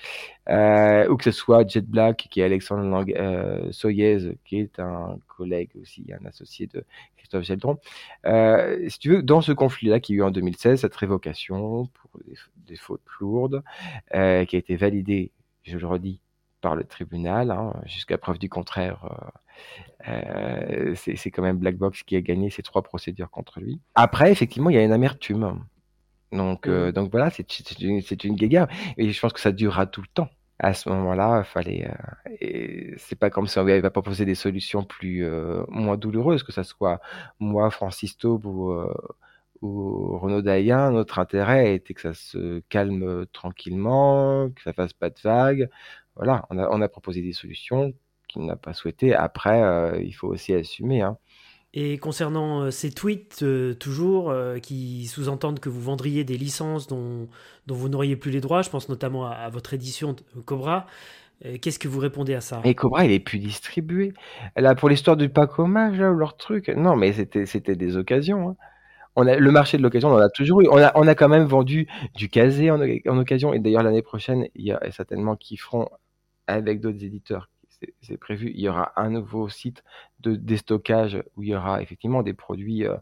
euh, 0.49 1.09
ou 1.09 1.17
que 1.17 1.25
ce 1.25 1.31
soit 1.31 1.69
Jet 1.69 1.87
Black, 1.87 2.29
qui 2.31 2.41
est 2.41 2.45
Alexandre 2.45 2.83
Lang 2.85 3.13
euh, 3.17 3.71
Soyez, 3.73 4.39
qui 4.45 4.59
est 4.59 4.79
un 4.79 5.19
collègue 5.29 5.71
aussi, 5.81 6.07
un 6.19 6.25
associé 6.27 6.67
de 6.67 6.85
Christophe 7.17 7.45
Geldron. 7.45 7.79
Euh, 8.27 8.89
si 8.89 8.99
tu 8.99 9.11
veux, 9.11 9.23
dans 9.23 9.41
ce 9.41 9.53
conflit-là 9.53 10.01
qui 10.01 10.15
a 10.15 10.17
eu 10.17 10.23
en 10.23 10.31
2016, 10.31 10.81
cette 10.81 10.97
révocation 10.97 11.87
pour 11.87 12.21
des, 12.67 12.77
fautes 12.77 13.03
lourdes, 13.21 13.63
qui 14.11 14.17
a 14.17 14.43
été 14.43 14.77
validée, 14.77 15.33
je 15.65 15.77
le 15.77 15.87
redis, 15.87 16.21
par 16.61 16.77
le 16.77 16.85
tribunal, 16.85 17.51
hein, 17.51 17.75
jusqu'à 17.87 18.19
preuve 18.19 18.39
du 18.39 18.49
contraire. 18.49 19.33
Euh, 20.09 20.95
c'est 20.95 21.31
quand 21.31 21.43
même 21.43 21.59
Black 21.59 21.77
Box 21.77 22.03
qui 22.03 22.17
a 22.17 22.21
gagné 22.21 22.51
ces 22.51 22.63
trois 22.63 22.83
procédures 22.83 23.31
contre 23.31 23.61
lui. 23.61 23.81
Après, 23.95 24.33
effectivement, 24.33 24.71
il 24.71 24.77
y 24.77 24.79
a 24.79 24.85
une 24.85 24.93
amertume. 24.93 25.65
Donc, 26.33 26.67
mmh. 26.67 26.71
euh, 26.71 26.93
donc 26.93 27.11
voilà, 27.11 27.31
c'est 27.31 27.81
une, 27.81 28.01
une 28.25 28.35
guéguerre. 28.37 28.69
Et 28.97 29.11
je 29.11 29.21
pense 29.21 29.33
que 29.33 29.41
ça 29.41 29.53
durera 29.53 29.87
tout 29.87 30.03
le 30.03 30.09
temps. 30.09 30.29
À 30.63 30.75
ce 30.75 30.91
moment-là, 30.91 31.43
fallait. 31.43 31.91
Euh, 32.43 32.95
c'est 32.99 33.19
pas 33.19 33.31
comme 33.31 33.47
si 33.47 33.59
on 33.59 33.63
avait 33.63 33.81
pas 33.81 33.91
proposé 33.91 34.27
des 34.27 34.35
solutions 34.35 34.85
plus 34.85 35.25
euh, 35.25 35.65
moins 35.69 35.97
douloureuses, 35.97 36.43
que 36.43 36.53
ça 36.53 36.65
soit 36.65 37.01
moi, 37.39 37.71
Francis 37.71 38.19
Taube 38.19 38.45
ou, 38.45 38.71
euh, 38.73 38.93
ou 39.63 40.19
Renaud 40.19 40.43
Daïen. 40.43 40.91
Notre 40.91 41.19
intérêt 41.19 41.75
était 41.75 41.95
que 41.95 42.03
ça 42.03 42.13
se 42.13 42.61
calme 42.69 43.25
tranquillement, 43.33 44.51
que 44.51 44.63
ça 44.63 44.75
fasse 44.75 44.93
pas 44.93 45.09
de 45.09 45.19
vagues. 45.23 45.71
Voilà, 46.17 46.45
on 46.51 46.59
a, 46.59 46.69
on 46.71 46.83
a 46.83 46.89
proposé 46.89 47.23
des 47.23 47.33
solutions 47.33 47.95
qu'il 48.29 48.45
n'a 48.45 48.57
pas 48.57 48.75
souhaité. 48.75 49.15
Après, 49.15 50.03
il 50.05 50.13
faut 50.13 50.29
aussi 50.29 50.53
assumer. 50.53 51.01
Hein. 51.01 51.17
Et 51.73 51.99
concernant 51.99 52.63
euh, 52.63 52.71
ces 52.71 52.91
tweets, 52.91 53.43
euh, 53.43 53.75
toujours, 53.75 54.31
euh, 54.31 54.59
qui 54.59 55.07
sous-entendent 55.07 55.61
que 55.61 55.69
vous 55.69 55.81
vendriez 55.81 56.25
des 56.25 56.37
licences 56.37 56.89
dont, 56.89 57.29
vous 57.69 57.89
n'auriez 57.89 58.17
plus 58.17 58.33
les 58.33 58.41
droits, 58.41 58.63
je 58.63 58.71
pense 58.71 58.89
notamment 58.89 59.27
à, 59.27 59.49
votre 59.51 59.75
édition 59.75 60.17
Cobra, 60.45 60.87
Qu'est-ce 61.63 61.79
que 61.79 61.89
vous 61.89 62.01
répondez 62.01 62.35
à 62.35 62.43
ça? 62.43 62.61
Et 62.65 62.75
Cobra, 62.75 63.07
il 63.07 63.13
est 63.13 63.19
plus 63.19 63.39
distribué. 63.39 64.13
Là, 64.57 64.75
pour 64.75 64.91
l'histoire 64.91 65.17
du 65.17 65.31
pack 65.31 65.59
ou 65.59 65.67
leur 65.67 66.37
truc. 66.37 66.69
Non, 66.69 66.97
mais 66.97 67.15
c'était, 67.15 67.77
des 67.77 67.97
occasions. 67.97 68.51
hein. 69.17 69.25
Le 69.25 69.51
marché 69.51 69.79
de 69.79 69.83
l'occasion, 69.83 70.11
on 70.11 70.17
en 70.17 70.19
a 70.19 70.29
toujours 70.29 70.61
eu. 70.61 70.69
On 70.71 70.77
a, 70.77 70.93
on 70.97 71.09
a 71.09 71.15
quand 71.15 71.31
même 71.31 71.45
vendu 71.45 71.89
du 72.15 72.29
casé 72.29 72.71
en, 72.71 72.79
en 72.79 73.19
occasion. 73.19 73.55
Et 73.55 73.59
d'ailleurs, 73.59 73.83
l'année 73.83 74.03
prochaine, 74.03 74.49
il 74.55 74.67
y 74.67 74.73
a 74.73 74.79
certainement 74.91 75.35
qui 75.35 75.57
feront 75.57 75.89
avec 76.47 76.79
d'autres 76.79 77.03
éditeurs. 77.03 77.49
C'est, 78.03 78.17
prévu. 78.19 78.51
Il 78.55 78.61
y 78.61 78.69
aura 78.69 78.93
un 78.97 79.11
nouveau 79.11 79.49
site 79.49 79.83
de 80.21 80.35
déstockage 80.35 81.23
où 81.37 81.43
il 81.43 81.51
y 81.51 81.55
aura 81.55 81.83
effectivement 81.83 82.23
des 82.23 82.35
produits 82.35 82.85
euh, 82.85 82.97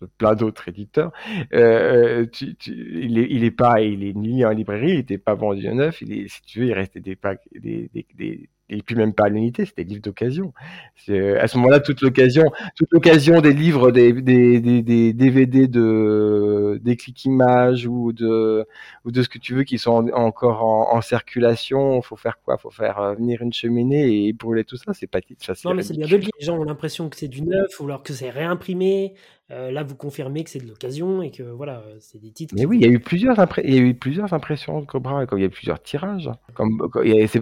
de 0.00 0.06
plein 0.06 0.34
d'autres 0.34 0.68
éditeurs. 0.68 1.12
Euh, 1.52 2.26
tu, 2.26 2.56
il, 2.64 3.44
est, 3.44 3.50
pas, 3.50 3.80
il 3.80 4.04
est 4.04 4.14
ni 4.14 4.44
en 4.44 4.50
librairie, 4.50 4.92
il 4.92 4.98
était 4.98 5.18
pas 5.18 5.34
vendu 5.34 5.66
à 5.66 5.74
neuf. 5.74 6.02
Il 6.02 6.12
est, 6.12 6.28
si 6.28 6.42
tu 6.42 6.60
veux, 6.60 6.66
il 6.66 6.72
restait 6.72 7.00
des 7.00 7.16
packs, 7.16 7.48
des, 7.54 7.90
des 8.14 8.48
et 8.70 8.82
puis 8.82 8.94
même 8.96 9.12
pas 9.14 9.24
à 9.24 9.28
l'unité, 9.28 9.64
c'était 9.64 9.84
des 9.84 9.90
livres 9.90 10.02
d'occasion. 10.02 10.52
C'est- 10.96 11.36
À 11.38 11.46
ce 11.48 11.56
moment-là, 11.58 11.80
toute 11.80 12.00
l'occasion, 12.02 12.44
toute 12.76 12.88
l'occasion 12.92 13.40
des 13.40 13.52
livres, 13.54 13.90
des, 13.90 14.12
des, 14.12 14.60
des, 14.60 14.82
des 14.82 15.12
DVD 15.12 15.68
de 15.68 16.78
des 16.82 16.96
clics 16.96 17.24
images 17.24 17.86
ou 17.86 18.12
de 18.12 18.66
ou 19.04 19.10
de 19.10 19.22
ce 19.22 19.28
que 19.28 19.38
tu 19.38 19.54
veux 19.54 19.62
qui 19.64 19.78
sont 19.78 19.92
en- 19.92 20.08
encore 20.12 20.64
en, 20.64 20.94
en 20.96 21.00
circulation. 21.00 22.02
Faut 22.02 22.16
faire 22.16 22.38
quoi? 22.44 22.58
Faut 22.58 22.70
faire 22.70 22.98
euh, 23.00 23.14
venir 23.14 23.42
une 23.42 23.52
cheminée 23.52 24.26
et 24.28 24.32
brûler 24.32 24.64
tout 24.64 24.76
ça. 24.76 24.92
C'est 24.94 25.06
pas 25.06 25.20
ça, 25.40 25.54
Non, 25.64 25.74
mais 25.74 25.82
c'est 25.82 25.94
bien 25.94 26.06
de 26.06 26.12
le 26.12 26.18
dire. 26.18 26.30
Les 26.38 26.46
gens 26.46 26.58
ont 26.58 26.64
l'impression 26.64 27.08
que 27.08 27.16
c'est 27.16 27.28
du 27.28 27.42
neuf 27.42 27.80
ou 27.80 27.84
alors 27.84 28.02
que 28.02 28.12
c'est 28.12 28.30
réimprimé. 28.30 29.14
Euh, 29.50 29.70
là, 29.70 29.82
vous 29.82 29.94
confirmez 29.96 30.44
que 30.44 30.50
c'est 30.50 30.58
de 30.58 30.68
l'occasion 30.68 31.22
et 31.22 31.30
que 31.30 31.42
voilà, 31.42 31.78
euh, 31.86 31.96
c'est 32.00 32.20
des 32.20 32.30
titres. 32.32 32.54
Mais 32.54 32.60
qui- 32.62 32.66
oui, 32.66 32.78
il 32.80 32.86
y 32.86 32.88
a 32.88 32.92
eu 32.92 33.00
plusieurs 33.00 33.34
il 33.64 33.74
y 33.74 33.78
a 33.78 33.80
eu 33.80 33.94
plusieurs 33.94 34.34
impressions 34.34 34.80
de 34.80 34.84
Cobra, 34.84 35.24
comme 35.24 35.38
il 35.38 35.42
y 35.42 35.44
a 35.44 35.48
eu 35.48 35.50
plusieurs 35.50 35.82
tirages. 35.82 36.28
Comme 36.52 36.86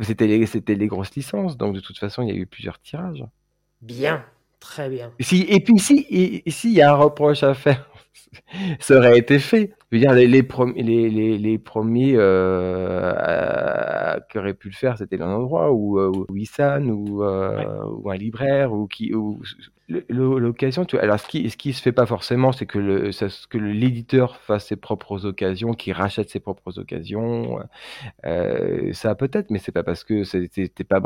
c'était 0.03 0.29
les, 0.29 0.47
c'était 0.47 0.77
les 0.77 0.87
grosses 0.87 1.11
donc 1.57 1.75
de 1.75 1.81
toute 1.81 1.99
façon, 1.99 2.23
il 2.23 2.29
y 2.29 2.33
a 2.33 2.35
eu 2.35 2.47
plusieurs 2.47 2.81
tirages. 2.81 3.25
Bien, 3.83 4.25
très 4.61 4.89
bien. 4.89 5.13
Si, 5.21 5.43
et 5.49 5.61
puis 5.61 5.79
si, 5.79 6.07
et- 6.11 6.51
s'il 6.51 6.73
y 6.73 6.83
a 6.83 6.93
un 6.93 6.97
reproche 6.97 7.43
à 7.43 7.55
faire, 7.55 7.89
ça 8.81 8.97
aurait 8.97 9.19
été 9.19 9.39
fait. 9.39 9.73
Je 9.93 9.97
veux 9.99 10.01
dire, 10.01 10.13
les, 10.15 10.27
les, 10.27 10.43
prom- 10.43 10.75
les, 10.77 11.09
les, 11.11 11.39
les 11.39 11.59
premiers 11.59 12.15
euh, 12.17 13.13
à- 13.17 14.21
qui 14.31 14.39
auraient 14.39 14.55
pu 14.55 14.69
le 14.69 14.75
faire, 14.75 14.99
c'était 14.99 15.17
l'un 15.17 15.29
endroit 15.31 15.73
ou 15.73 15.99
euh, 16.01 16.11
ou 16.29 16.37
Issan 16.37 16.91
ou, 16.91 17.23
euh, 17.23 17.85
ou 17.93 18.11
un 18.11 18.17
libraire 18.17 18.73
ou 18.73 18.89
qui 18.89 19.15
ou 19.15 19.41
l'occasion. 20.09 20.85
Tu 20.85 20.97
vois, 20.97 21.05
alors 21.05 21.21
ce 21.21 21.29
qui 21.29 21.49
ce 21.51 21.57
qui 21.57 21.73
se 21.73 21.81
fait 21.81 21.93
pas 21.93 22.07
forcément, 22.07 22.51
c'est 22.51 22.67
que 22.67 22.79
le 22.81 23.11
que 23.49 23.59
l'éditeur 23.59 24.37
fasse 24.39 24.67
ses 24.67 24.77
propres 24.77 25.25
occasions, 25.25 25.73
qu'il 25.75 25.93
rachète 25.93 26.31
ses 26.31 26.41
propres 26.41 26.79
occasions. 26.81 27.61
Euh, 28.27 28.93
ça 28.93 29.15
peut-être, 29.15 29.51
mais 29.51 29.59
c'est 29.59 29.73
pas 29.73 29.83
parce 29.83 30.05
que 30.05 30.25
t'es 30.69 30.85
pas 30.85 31.01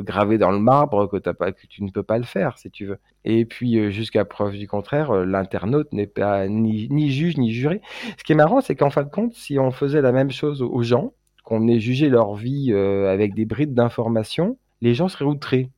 gravé 0.00 0.38
dans 0.38 0.50
le 0.50 0.58
marbre 0.58 1.06
que, 1.08 1.16
pas, 1.18 1.52
que 1.52 1.66
tu 1.66 1.82
ne 1.84 1.90
peux 1.90 2.02
pas 2.02 2.18
le 2.18 2.24
faire, 2.24 2.58
si 2.58 2.70
tu 2.70 2.86
veux. 2.86 2.98
Et 3.24 3.44
puis, 3.44 3.78
euh, 3.78 3.90
jusqu'à 3.90 4.24
preuve 4.24 4.56
du 4.58 4.66
contraire, 4.66 5.10
euh, 5.12 5.24
l'internaute 5.24 5.92
n'est 5.92 6.06
pas 6.08 6.48
ni, 6.48 6.88
ni 6.90 7.10
juge 7.12 7.36
ni 7.36 7.52
juré. 7.52 7.80
Ce 8.18 8.24
qui 8.24 8.32
est 8.32 8.36
marrant, 8.36 8.60
c'est 8.60 8.76
qu'en 8.76 8.90
fin 8.90 9.02
de 9.02 9.10
compte, 9.10 9.34
si 9.34 9.58
on 9.58 9.70
faisait 9.70 10.02
la 10.02 10.12
même 10.12 10.30
chose 10.30 10.62
aux 10.62 10.82
gens, 10.82 11.12
qu'on 11.44 11.60
venait 11.60 11.80
juger 11.80 12.08
leur 12.08 12.34
vie 12.34 12.72
euh, 12.72 13.12
avec 13.12 13.34
des 13.34 13.44
brides 13.44 13.74
d'informations, 13.74 14.58
les 14.80 14.94
gens 14.94 15.08
seraient 15.08 15.24
outrés. 15.24 15.70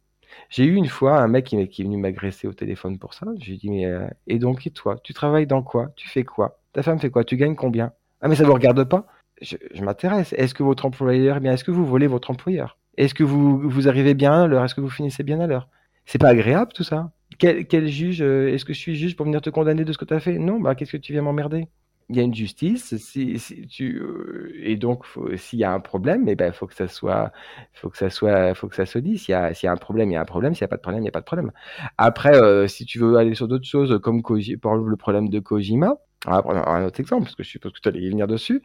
J'ai 0.51 0.65
eu 0.65 0.75
une 0.75 0.89
fois 0.89 1.21
un 1.21 1.29
mec 1.29 1.47
qui, 1.47 1.57
est 1.57 1.85
venu 1.85 1.97
m'agresser 1.97 2.47
au 2.47 2.53
téléphone 2.53 2.99
pour 2.99 3.15
ça. 3.15 3.27
Je 3.41 3.47
lui 3.47 3.55
ai 3.55 3.57
dit, 3.57 3.71
mais 3.71 3.87
euh, 3.87 4.07
et 4.27 4.39
donc, 4.39 4.67
et 4.67 4.71
toi 4.71 4.97
Tu 5.03 5.15
travailles 5.15 5.47
dans 5.47 5.63
quoi? 5.63 5.91
Tu 5.97 6.09
fais 6.09 6.25
quoi? 6.25 6.59
Ta 6.73 6.83
femme 6.83 6.99
fait 6.99 7.11
quoi? 7.11 7.25
Tu 7.25 7.37
gagnes 7.37 7.55
combien? 7.55 7.93
Ah, 8.21 8.29
mais 8.29 8.35
ça 8.35 8.45
vous 8.45 8.55
regarde 8.55 8.83
pas? 8.85 9.07
Je, 9.41 9.57
m'intéresse. 9.83 10.33
Est-ce 10.37 10.55
que 10.55 10.63
votre 10.63 10.87
employeur, 10.87 11.37
eh 11.37 11.41
bien, 11.41 11.53
est-ce 11.53 11.65
que 11.65 11.71
vous 11.71 11.87
volez 11.87 12.07
votre 12.07 12.31
employeur? 12.31 12.79
Est-ce 12.97 13.15
que 13.15 13.25
vous, 13.25 13.69
vous 13.69 13.89
arrivez 13.89 14.15
bien 14.15 14.33
à 14.33 14.47
l'heure? 14.47 14.65
Est-ce 14.65 14.75
que 14.75 14.81
vous 14.81 14.91
finissez 14.91 15.23
bien 15.23 15.41
à 15.41 15.47
l'heure? 15.47 15.69
C'est 16.07 16.19
pas 16.19 16.29
agréable 16.29 16.73
tout 16.73 16.85
ça. 16.85 17.11
Quel, 17.39 17.67
quel 17.67 17.89
juge 17.89 18.23
euh, 18.23 18.53
Est-ce 18.53 18.65
que 18.65 18.73
je 18.73 18.79
suis 18.79 18.95
juge 18.95 19.17
pour 19.17 19.27
venir 19.27 19.41
te 19.41 19.51
condamner 19.51 19.85
de 19.85 19.93
ce 19.93 19.99
que 19.99 20.05
tu 20.05 20.15
as 20.15 20.21
fait? 20.21 20.39
Non, 20.39 20.61
bah 20.61 20.75
qu'est-ce 20.75 20.93
que 20.93 20.97
tu 20.97 21.13
viens 21.13 21.23
m'emmerder? 21.23 21.69
Il 22.11 22.17
y 22.17 22.21
a 22.21 22.23
une 22.23 22.35
justice. 22.35 22.97
Si, 22.99 23.39
si 23.39 23.67
tu 23.67 23.99
euh, 23.99 24.53
et 24.63 24.77
donc 24.77 25.05
s'il 25.37 25.59
y 25.59 25.65
a 25.65 25.73
un 25.73 25.81
problème, 25.81 26.29
eh 26.29 26.35
ben 26.35 26.53
faut 26.53 26.67
que 26.67 26.75
ça 26.75 26.87
soit, 26.87 27.33
faut 27.73 27.89
que 27.89 27.97
ça 27.97 28.11
soit, 28.11 28.55
faut 28.55 28.69
que 28.69 28.77
ça 28.77 28.85
se 28.87 28.99
dise. 28.99 29.23
S'il 29.23 29.33
y 29.33 29.35
a, 29.35 29.55
s'il 29.55 29.67
y 29.67 29.71
a 29.71 29.73
un 29.73 29.77
problème, 29.77 30.11
il 30.11 30.15
y 30.15 30.17
a 30.17 30.21
un 30.21 30.25
problème. 30.27 30.55
S'il 30.55 30.65
n'y 30.65 30.67
a 30.67 30.69
pas 30.69 30.77
de 30.77 30.83
problème, 30.83 31.01
il 31.01 31.05
n'y 31.05 31.09
a 31.09 31.13
pas 31.13 31.21
de 31.21 31.25
problème. 31.25 31.51
Après, 31.99 32.35
euh, 32.37 32.67
si 32.69 32.85
tu 32.85 32.99
veux 32.99 33.17
aller 33.17 33.35
sur 33.35 33.49
d'autres 33.49 33.67
choses 33.67 33.99
comme 34.03 34.23
Koji, 34.23 34.57
par 34.59 34.73
exemple, 34.73 34.91
le 34.91 34.97
problème 34.97 35.29
de 35.31 35.41
Kojima. 35.41 35.95
On 36.27 36.31
va 36.31 36.43
prendre 36.43 36.67
un 36.67 36.87
autre 36.87 37.01
exemple 37.01 37.25
parce 37.25 37.35
que 37.37 37.43
je 37.43 37.51
suppose 37.51 37.73
que 37.73 37.81
tu 37.81 37.89
allais 37.89 38.01
y 38.01 38.09
venir 38.09 38.27
dessus. 38.27 38.63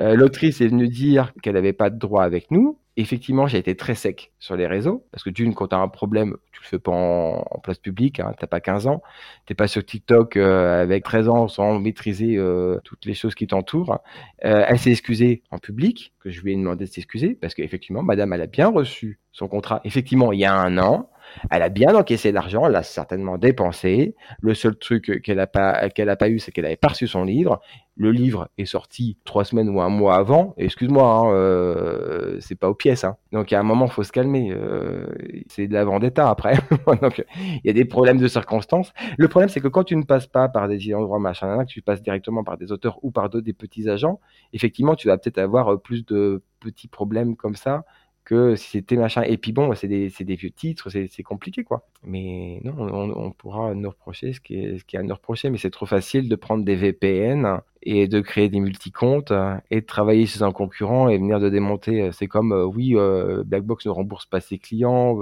Euh, 0.00 0.14
L'autrice 0.16 0.60
est 0.60 0.68
venue 0.68 0.88
dire 0.88 1.32
qu'elle 1.42 1.54
n'avait 1.54 1.72
pas 1.72 1.88
de 1.90 1.98
droit 1.98 2.24
avec 2.24 2.50
nous. 2.50 2.78
Effectivement, 3.00 3.46
j'ai 3.46 3.56
été 3.56 3.74
très 3.76 3.94
sec 3.94 4.30
sur 4.38 4.56
les 4.56 4.66
réseaux 4.66 5.06
parce 5.10 5.24
que 5.24 5.30
d'une, 5.30 5.54
quand 5.54 5.68
tu 5.68 5.74
as 5.74 5.78
un 5.78 5.88
problème, 5.88 6.36
tu 6.52 6.60
le 6.60 6.66
fais 6.66 6.78
pas 6.78 6.92
en, 6.92 7.58
place 7.62 7.78
publique. 7.78 8.20
Hein, 8.20 8.34
t'as 8.38 8.46
pas 8.46 8.60
15 8.60 8.88
ans, 8.88 9.02
t'es 9.46 9.54
pas 9.54 9.68
sur 9.68 9.82
TikTok 9.82 10.36
euh, 10.36 10.82
avec 10.82 11.02
13 11.02 11.30
ans 11.30 11.48
sans 11.48 11.78
maîtriser 11.78 12.36
euh, 12.36 12.78
toutes 12.84 13.06
les 13.06 13.14
choses 13.14 13.34
qui 13.34 13.46
t'entourent. 13.46 14.00
Euh, 14.44 14.66
elle 14.68 14.78
s'est 14.78 14.90
excusée 14.90 15.42
en 15.50 15.56
public, 15.56 16.12
que 16.20 16.28
je 16.28 16.42
lui 16.42 16.52
ai 16.52 16.56
demandé 16.56 16.84
de 16.84 16.90
s'excuser 16.90 17.38
parce 17.40 17.54
qu'effectivement, 17.54 18.02
Madame, 18.02 18.34
elle 18.34 18.42
a 18.42 18.46
bien 18.46 18.68
reçu 18.68 19.18
son 19.32 19.48
contrat. 19.48 19.80
Effectivement, 19.84 20.30
il 20.32 20.40
y 20.40 20.44
a 20.44 20.54
un 20.54 20.76
an, 20.76 21.08
elle 21.50 21.62
a 21.62 21.68
bien 21.68 21.94
encaissé 21.94 22.32
l'argent, 22.32 22.66
elle 22.66 22.72
l'a 22.72 22.82
certainement 22.82 23.38
dépensé. 23.38 24.14
Le 24.40 24.54
seul 24.54 24.76
truc 24.76 25.22
qu'elle 25.22 25.40
a 25.40 25.46
pas 25.46 25.70
a 25.70 26.16
pas 26.16 26.28
eu, 26.28 26.38
c'est 26.38 26.52
qu'elle 26.52 26.66
avait 26.66 26.76
pas 26.76 26.88
reçu 26.88 27.06
son 27.06 27.24
livre. 27.24 27.60
Le 27.96 28.12
livre 28.12 28.48
est 28.56 28.64
sorti 28.64 29.18
trois 29.24 29.44
semaines 29.44 29.68
ou 29.68 29.80
un 29.80 29.90
mois 29.90 30.16
avant. 30.16 30.54
Excuse-moi, 30.56 31.04
hein, 31.04 31.34
euh, 31.34 32.38
c'est 32.40 32.54
pas 32.54 32.70
aux 32.70 32.74
pièces. 32.74 33.04
Hein. 33.04 33.16
Donc 33.30 33.52
a 33.52 33.60
un 33.60 33.62
moment, 33.62 33.88
faut 33.88 34.02
se 34.02 34.12
calmer. 34.12 34.52
Euh, 34.52 35.06
c'est 35.48 35.66
de 35.66 35.74
la 35.74 35.84
vendetta 35.84 36.30
après. 36.30 36.54
Donc 37.02 37.24
il 37.36 37.60
y 37.64 37.68
a 37.68 37.74
des 37.74 37.84
problèmes 37.84 38.18
de 38.18 38.26
circonstances. 38.26 38.92
Le 39.18 39.28
problème, 39.28 39.50
c'est 39.50 39.60
que 39.60 39.68
quand 39.68 39.84
tu 39.84 39.96
ne 39.96 40.04
passes 40.04 40.26
pas 40.26 40.48
par 40.48 40.66
des 40.66 40.94
endroits 40.94 41.18
machin, 41.18 41.64
que 41.64 41.70
tu 41.70 41.82
passes 41.82 42.02
directement 42.02 42.42
par 42.42 42.56
des 42.56 42.72
auteurs 42.72 42.98
ou 43.02 43.10
par 43.10 43.28
des 43.28 43.52
petits 43.52 43.88
agents, 43.90 44.18
effectivement, 44.54 44.94
tu 44.94 45.08
vas 45.08 45.18
peut-être 45.18 45.38
avoir 45.38 45.74
euh, 45.74 45.76
plus 45.76 46.06
de 46.06 46.42
petits 46.60 46.88
problèmes 46.88 47.36
comme 47.36 47.56
ça 47.56 47.84
que 48.30 48.54
si 48.54 48.70
c'était 48.70 48.96
machin. 48.96 49.22
Et 49.22 49.36
puis 49.36 49.52
bon, 49.52 49.74
c'est 49.74 49.88
des, 49.88 50.08
des 50.08 50.36
vieux 50.36 50.52
titres, 50.52 50.88
c'est 50.88 51.22
compliqué 51.24 51.64
quoi. 51.64 51.84
Mais 52.04 52.60
non, 52.62 52.74
on, 52.78 53.32
pourra 53.32 53.74
nous 53.74 53.90
reprocher 53.90 54.32
ce 54.32 54.40
qui 54.40 54.54
est, 54.54 54.78
ce 54.78 54.84
qui 54.84 54.94
est 54.94 55.00
à 55.00 55.02
nous 55.02 55.14
reprocher, 55.14 55.50
mais 55.50 55.58
c'est 55.58 55.70
trop 55.70 55.86
facile 55.86 56.28
de 56.28 56.36
prendre 56.36 56.64
des 56.64 56.76
VPN 56.76 57.60
et 57.82 58.08
de 58.08 58.20
créer 58.20 58.48
des 58.48 58.60
multicomptes 58.60 59.30
euh, 59.30 59.54
et 59.70 59.80
de 59.80 59.86
travailler 59.86 60.26
chez 60.26 60.42
un 60.42 60.52
concurrent 60.52 61.08
et 61.08 61.16
venir 61.16 61.40
de 61.40 61.48
démonter. 61.48 62.02
euh, 62.02 62.10
C'est 62.12 62.26
comme, 62.26 62.52
euh, 62.52 62.64
oui, 62.64 62.92
euh, 62.94 63.42
Blackbox 63.44 63.86
ne 63.86 63.90
rembourse 63.90 64.26
pas 64.26 64.40
ses 64.40 64.58
clients, 64.58 65.18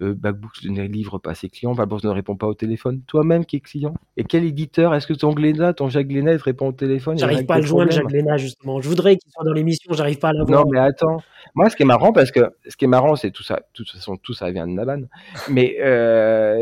euh, 0.00 0.14
Blackbox 0.14 0.64
ne 0.66 0.82
livre 0.82 1.18
pas 1.18 1.34
ses 1.34 1.48
clients, 1.48 1.74
Blackbox 1.74 2.04
ne 2.04 2.10
répond 2.10 2.36
pas 2.36 2.46
au 2.46 2.54
téléphone. 2.54 3.00
Toi-même 3.06 3.44
qui 3.44 3.56
es 3.56 3.60
client? 3.60 3.94
Et 4.16 4.24
quel 4.24 4.44
éditeur? 4.44 4.94
Est-ce 4.94 5.06
que 5.06 5.14
ton 5.14 5.32
Glénat, 5.32 5.72
ton 5.74 5.88
Jacques 5.88 6.08
Glénat, 6.08 6.34
il 6.34 6.38
te 6.38 6.44
répond 6.44 6.68
au 6.68 6.72
téléphone? 6.72 7.18
J'arrive 7.18 7.46
pas 7.46 7.54
à 7.54 7.58
le 7.58 7.66
joindre, 7.66 7.90
Jacques 7.90 8.12
Léna, 8.12 8.36
justement. 8.36 8.80
Je 8.80 8.88
voudrais 8.88 9.16
qu'il 9.16 9.30
soit 9.32 9.44
dans 9.44 9.52
l'émission, 9.52 9.92
j'arrive 9.92 10.18
pas 10.18 10.28
à 10.28 10.32
l'avoir. 10.32 10.64
non, 10.64 10.70
mais 10.70 10.78
attends. 10.78 11.20
Moi, 11.54 11.70
ce 11.70 11.76
qui 11.76 11.82
est 11.82 11.86
marrant, 11.86 12.12
parce 12.12 12.30
que 12.30 12.40
ce 12.68 12.76
qui 12.76 12.84
est 12.84 12.88
marrant, 12.88 13.16
c'est 13.16 13.30
tout 13.30 13.42
ça. 13.42 13.56
De 13.56 13.62
toute 13.72 13.90
façon, 13.90 14.16
tout 14.16 14.34
ça 14.34 14.50
vient 14.50 14.66
de 14.66 14.72
Naban. 14.72 15.02
Mais 15.50 15.76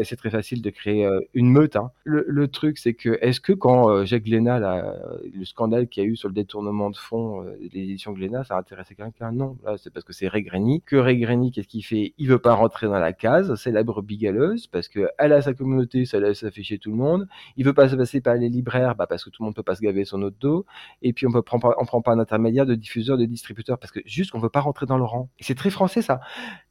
c'est 0.04 0.16
très 0.16 0.30
facile 0.30 0.62
de 0.62 0.70
créer 0.70 1.06
une 1.34 1.50
meute. 1.50 1.76
Hein. 1.76 1.90
Le, 2.04 2.24
le 2.26 2.48
truc, 2.48 2.78
c'est 2.78 2.94
que 2.94 3.18
est-ce 3.20 3.40
que 3.40 3.52
quand 3.52 4.04
Jacques 4.04 4.24
Glénat, 4.24 4.58
là, 4.60 4.94
le 5.34 5.44
scandale 5.44 5.88
qu'il 5.88 6.02
y 6.02 6.06
a 6.06 6.08
eu 6.08 6.16
sur 6.16 6.28
le 6.28 6.34
détournement 6.34 6.90
de 6.90 6.96
fonds 6.96 7.42
euh, 7.42 7.56
l'édition 7.72 8.12
Glénat, 8.12 8.44
ça 8.44 8.56
a 8.56 8.58
intéressé 8.58 8.94
quelqu'un? 8.94 9.32
Non, 9.32 9.56
c'est 9.78 9.92
parce 9.92 10.04
que 10.04 10.12
c'est 10.12 10.28
Ray. 10.28 10.46
Que 10.84 10.96
Ray 10.96 11.50
qu'est-ce 11.52 11.68
qu'il 11.68 11.84
fait? 11.84 12.14
Il 12.18 12.28
veut 12.28 12.38
pas 12.38 12.54
rentrer 12.54 12.86
dans 12.86 12.98
la 12.98 13.12
case. 13.12 13.54
C'est 13.56 13.72
la 13.72 13.82
brebis 13.82 14.26
parce 14.70 14.88
que 14.88 15.08
elle 15.18 15.32
a 15.32 15.42
sa 15.42 15.54
communauté, 15.54 16.04
ça 16.04 16.20
laisse 16.20 16.42
afficher 16.44 16.78
tout 16.78 16.90
le 16.90 16.96
monde. 16.96 17.28
Il 17.56 17.64
veut 17.64 17.74
pas 17.74 17.88
se 17.88 17.96
passer 17.96 18.20
par 18.20 18.34
les 18.34 18.48
libraires, 18.48 18.94
bah, 18.94 19.06
parce 19.06 19.24
que 19.24 19.30
tout 19.30 19.42
le 19.42 19.46
monde 19.46 19.54
peut 19.54 19.62
pas 19.62 19.74
se 19.74 19.80
gaver 19.80 20.04
son 20.04 20.22
autre 20.22 20.36
dos. 20.40 20.66
Et 21.02 21.12
puis 21.12 21.26
on 21.26 21.32
peut 21.32 21.42
prend 21.42 21.58
pas, 21.58 22.12
un 22.12 22.18
intermédiaire 22.18 22.66
de 22.66 22.74
diffuseur, 22.74 23.18
de 23.18 23.24
distributeur, 23.24 23.78
parce 23.78 23.92
que 23.92 24.00
juste 24.06 24.34
on 24.34 24.38
veut 24.38 24.48
pas 24.48 24.60
rentrer 24.60 24.86
dans 24.86 24.98
le 24.98 25.04
rang. 25.04 25.28
C'est 25.40 25.56
très 25.56 25.70
français 25.70 26.02
ça. 26.02 26.20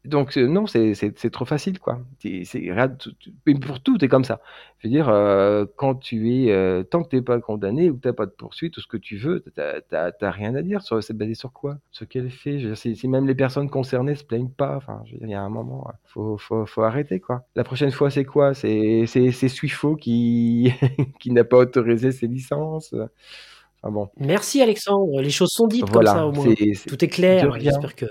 Donc 0.03 0.38
euh, 0.38 0.48
non, 0.48 0.68
c'est 0.68 1.30
trop 1.32 1.45
facile 1.45 1.80
quoi. 1.80 1.99
C'est 2.19 2.44
pour 3.61 3.80
tout 3.82 3.98
t'es 3.98 4.07
comme 4.07 4.23
ça. 4.23 4.41
Je 4.80 4.88
veux 4.88 4.91
dire, 4.91 5.10
euh, 5.10 5.65
quand 5.76 5.95
tu 5.95 6.32
es, 6.32 6.52
euh, 6.52 6.84
tant 6.84 7.03
que 7.03 7.10
t'es 7.10 7.22
pas 7.22 7.40
condamné 7.40 7.90
ou 7.90 7.95
que 7.95 8.02
t'as 8.02 8.14
pas 8.14 8.26
de 8.26 8.32
poursuite 8.45 8.77
ou 8.77 8.81
ce 8.81 8.85
que 8.85 8.97
tu 8.97 9.17
veux, 9.17 9.43
t'as 9.55 10.31
rien 10.31 10.53
à 10.53 10.61
dire. 10.61 10.84
Sur 10.84 11.03
c'est 11.03 11.17
basé 11.17 11.34
sur 11.34 11.51
quoi? 11.51 11.80
Sur 11.89 12.07
quel 12.07 12.30
fait? 12.30 12.59
Je 12.59 12.67
veux 12.67 12.73
dire, 12.73 12.77
si, 12.77 12.95
si 12.95 13.07
même 13.07 13.26
les 13.26 13.34
personnes 13.34 13.72
concernées 13.72 14.13
se 14.13 14.23
plaignent 14.23 14.51
pas, 14.51 14.76
enfin, 14.77 15.01
il 15.19 15.27
y 15.27 15.34
a 15.34 15.41
un 15.41 15.49
moment, 15.49 15.88
euh, 15.89 15.93
faut 16.03 16.38
faut 16.38 16.67
faut 16.67 16.84
arrêter 16.84 17.19
quoi. 17.19 17.41
La 17.55 17.63
prochaine 17.63 17.89
fois 17.89 18.11
c'est 18.11 18.23
quoi? 18.23 18.53
C'est 18.53 19.07
Suifo 19.47 19.95
qui 19.95 20.72
qui 21.19 21.31
n'a 21.31 21.43
pas 21.43 21.57
autorisé 21.57 22.11
ses 22.11 22.27
licences. 22.27 22.93
Enfin 23.81 23.91
bon. 23.91 24.09
Merci 24.17 24.61
Alexandre, 24.61 25.22
les 25.22 25.31
choses 25.31 25.49
sont 25.49 25.65
dites 25.65 25.89
Voilà, 25.91 26.11
comme 26.11 26.19
ça 26.19 26.27
au 26.27 26.31
moins. 26.31 26.53
Tout 26.88 27.03
est 27.03 27.07
clair, 27.07 27.59
j'espère 27.59 27.95
que 27.95 28.05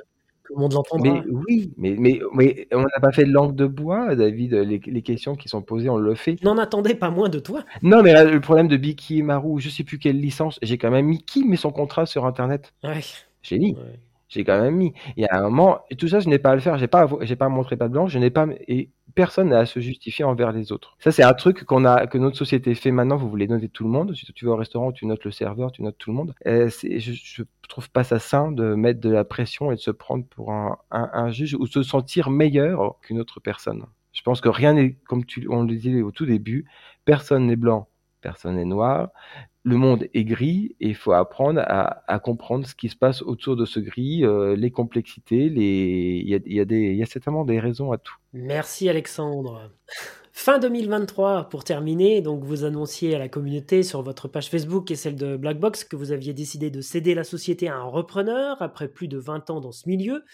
tout 0.44 0.54
le 0.54 0.60
monde 0.60 0.72
l'entendra. 0.74 1.12
Mais 1.14 1.22
oui, 1.48 1.72
mais, 1.76 1.96
mais, 1.98 2.20
mais 2.34 2.68
on 2.72 2.82
n'a 2.82 3.00
pas 3.00 3.12
fait 3.12 3.24
de 3.24 3.32
langue 3.32 3.54
de 3.54 3.66
bois, 3.66 4.14
David. 4.14 4.54
Les, 4.54 4.80
les 4.84 5.02
questions 5.02 5.34
qui 5.34 5.48
sont 5.48 5.62
posées, 5.62 5.88
on 5.88 5.96
le 5.96 6.14
fait. 6.14 6.42
N'en 6.42 6.58
attendais 6.58 6.94
pas 6.94 7.10
moins 7.10 7.28
de 7.28 7.38
toi. 7.38 7.64
Non, 7.82 8.02
mais 8.02 8.12
là, 8.12 8.24
le 8.24 8.40
problème 8.40 8.68
de 8.68 8.76
Biki 8.76 9.18
et 9.18 9.22
Maru, 9.22 9.60
je 9.60 9.68
sais 9.70 9.84
plus 9.84 9.98
quelle 9.98 10.20
licence, 10.20 10.58
j'ai 10.62 10.78
quand 10.78 10.90
même 10.90 11.06
mis 11.06 11.22
qui 11.22 11.44
met 11.44 11.56
son 11.56 11.70
contrat 11.72 12.06
sur 12.06 12.26
Internet? 12.26 12.72
Ouais, 12.82 13.00
J'ai 13.42 13.58
mis. 13.58 13.72
ouais. 13.74 13.98
J'ai 14.28 14.42
quand 14.44 14.60
même 14.60 14.74
mis. 14.74 14.92
Il 15.16 15.22
y 15.22 15.26
a 15.26 15.38
un 15.38 15.42
moment, 15.42 15.80
et 15.90 15.96
tout 15.96 16.08
ça, 16.08 16.18
je 16.18 16.28
n'ai 16.28 16.38
pas 16.38 16.50
à 16.50 16.54
le 16.54 16.60
faire. 16.60 16.76
J'ai 16.78 16.88
pas, 16.88 17.08
j'ai 17.20 17.36
pas 17.36 17.48
montré 17.48 17.76
pas 17.76 17.86
de 17.88 17.92
blanche. 17.92 18.10
Je 18.10 18.18
n'ai 18.18 18.30
pas, 18.30 18.46
et 18.66 18.88
personne 19.14 19.50
n'a 19.50 19.60
à 19.60 19.66
se 19.66 19.80
justifier 19.80 20.24
envers 20.24 20.52
les 20.52 20.72
autres. 20.72 20.96
Ça, 20.98 21.12
c'est 21.12 21.22
un 21.22 21.34
truc 21.34 21.64
qu'on 21.64 21.84
a, 21.84 22.06
que 22.06 22.18
notre 22.18 22.36
société 22.36 22.74
fait 22.74 22.90
maintenant. 22.90 23.16
Vous 23.16 23.30
voulez 23.30 23.46
noter 23.48 23.68
tout 23.68 23.84
le 23.84 23.90
monde. 23.90 24.14
Si 24.14 24.30
tu 24.32 24.44
vas 24.46 24.52
au 24.52 24.56
restaurant, 24.56 24.92
tu 24.92 25.06
notes 25.06 25.24
le 25.24 25.30
serveur, 25.30 25.72
tu 25.72 25.82
notes 25.82 25.98
tout 25.98 26.10
le 26.10 26.16
monde. 26.16 26.34
Et 26.44 26.68
je, 26.68 27.12
je 27.12 27.42
trouve 27.68 27.90
pas 27.90 28.04
ça 28.04 28.18
sain 28.18 28.52
de 28.52 28.74
mettre 28.74 29.00
de 29.00 29.10
la 29.10 29.24
pression 29.24 29.72
et 29.72 29.76
de 29.76 29.80
se 29.80 29.90
prendre 29.90 30.24
pour 30.26 30.52
un, 30.52 30.78
un, 30.90 31.10
un 31.12 31.30
juge 31.30 31.54
ou 31.54 31.66
se 31.66 31.82
sentir 31.82 32.30
meilleur 32.30 32.98
qu'une 33.00 33.20
autre 33.20 33.40
personne. 33.40 33.86
Je 34.12 34.22
pense 34.22 34.40
que 34.40 34.48
rien 34.48 34.74
n'est, 34.74 34.92
comme 35.08 35.24
tu, 35.24 35.46
on 35.50 35.62
le 35.62 35.74
disait 35.74 36.02
au 36.02 36.12
tout 36.12 36.26
début, 36.26 36.66
personne 37.04 37.46
n'est 37.46 37.56
blanc, 37.56 37.88
personne 38.20 38.56
n'est 38.56 38.64
noir. 38.64 39.10
Le 39.64 39.76
monde 39.76 40.06
est 40.12 40.24
gris 40.24 40.76
et 40.80 40.88
il 40.88 40.94
faut 40.94 41.12
apprendre 41.12 41.62
à, 41.64 42.18
comprendre 42.18 42.66
ce 42.66 42.74
qui 42.74 42.88
se 42.88 42.96
passe 42.96 43.22
autour 43.22 43.56
de 43.56 43.64
ce 43.64 43.80
gris, 43.80 44.24
euh, 44.24 44.56
les 44.56 44.70
complexités, 44.70 45.48
les... 45.48 46.20
il, 46.22 46.28
y 46.28 46.34
a, 46.34 46.38
il, 46.44 46.54
y 46.54 46.60
a 46.60 46.64
des, 46.64 46.90
il 46.92 46.96
y 46.96 47.02
a 47.02 47.06
certainement 47.06 47.44
des 47.44 47.58
raisons 47.58 47.90
à 47.90 47.98
tout. 47.98 48.14
Merci 48.34 48.88
Alexandre. 48.88 49.70
Fin 50.36 50.58
2023, 50.58 51.48
pour 51.48 51.62
terminer, 51.62 52.20
donc 52.20 52.42
vous 52.42 52.64
annonciez 52.64 53.14
à 53.14 53.20
la 53.20 53.28
communauté 53.28 53.84
sur 53.84 54.02
votre 54.02 54.26
page 54.26 54.50
Facebook 54.50 54.90
et 54.90 54.96
celle 54.96 55.14
de 55.14 55.36
Blackbox 55.36 55.84
que 55.84 55.94
vous 55.94 56.10
aviez 56.10 56.34
décidé 56.34 56.70
de 56.70 56.80
céder 56.80 57.14
la 57.14 57.22
société 57.22 57.68
à 57.68 57.76
un 57.76 57.84
repreneur 57.84 58.60
après 58.60 58.88
plus 58.88 59.06
de 59.06 59.16
20 59.16 59.50
ans 59.50 59.60
dans 59.60 59.70
ce 59.70 59.88
milieu. 59.88 60.24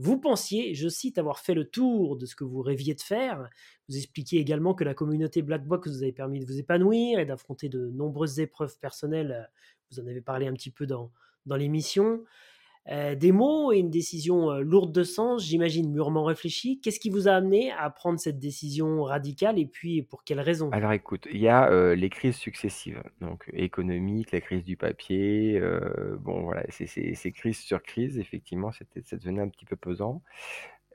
Vous 0.00 0.16
pensiez, 0.16 0.74
je 0.74 0.88
cite, 0.88 1.18
avoir 1.18 1.40
fait 1.40 1.54
le 1.54 1.68
tour 1.68 2.16
de 2.16 2.24
ce 2.24 2.36
que 2.36 2.44
vous 2.44 2.62
rêviez 2.62 2.94
de 2.94 3.00
faire. 3.00 3.50
Vous 3.88 3.96
expliquiez 3.96 4.40
également 4.40 4.72
que 4.72 4.84
la 4.84 4.94
communauté 4.94 5.42
Blackbox 5.42 5.90
vous 5.90 6.02
avait 6.04 6.12
permis 6.12 6.38
de 6.38 6.46
vous 6.46 6.58
épanouir 6.58 7.18
et 7.18 7.26
d'affronter 7.26 7.68
de 7.68 7.90
nombreuses 7.90 8.38
épreuves 8.38 8.78
personnelles. 8.78 9.50
Vous 9.90 9.98
en 9.98 10.06
avez 10.06 10.20
parlé 10.20 10.46
un 10.46 10.52
petit 10.52 10.70
peu 10.70 10.86
dans, 10.86 11.10
dans 11.46 11.56
l'émission. 11.56 12.24
Euh, 12.90 13.14
des 13.14 13.32
mots 13.32 13.70
et 13.72 13.78
une 13.78 13.90
décision 13.90 14.50
euh, 14.50 14.60
lourde 14.60 14.92
de 14.92 15.02
sens, 15.02 15.44
j'imagine 15.44 15.90
mûrement 15.90 16.24
réfléchie. 16.24 16.80
Qu'est-ce 16.80 16.98
qui 16.98 17.10
vous 17.10 17.28
a 17.28 17.32
amené 17.32 17.70
à 17.72 17.90
prendre 17.90 18.18
cette 18.18 18.38
décision 18.38 19.02
radicale 19.02 19.58
et 19.58 19.66
puis 19.66 20.02
pour 20.02 20.24
quelles 20.24 20.40
raisons 20.40 20.70
Alors 20.70 20.92
écoute, 20.92 21.28
il 21.30 21.38
y 21.38 21.48
a 21.48 21.70
euh, 21.70 21.94
les 21.94 22.08
crises 22.08 22.36
successives, 22.36 23.02
donc 23.20 23.50
économiques, 23.52 24.32
la 24.32 24.40
crise 24.40 24.64
du 24.64 24.76
papier, 24.76 25.58
euh, 25.60 26.16
bon 26.20 26.42
voilà, 26.42 26.64
c'est 26.70 27.32
crise 27.32 27.58
sur 27.58 27.82
crise, 27.82 28.18
effectivement, 28.18 28.72
c'était 28.72 29.02
ça 29.04 29.16
devenait 29.16 29.42
un 29.42 29.48
petit 29.48 29.66
peu 29.66 29.76
pesant. 29.76 30.22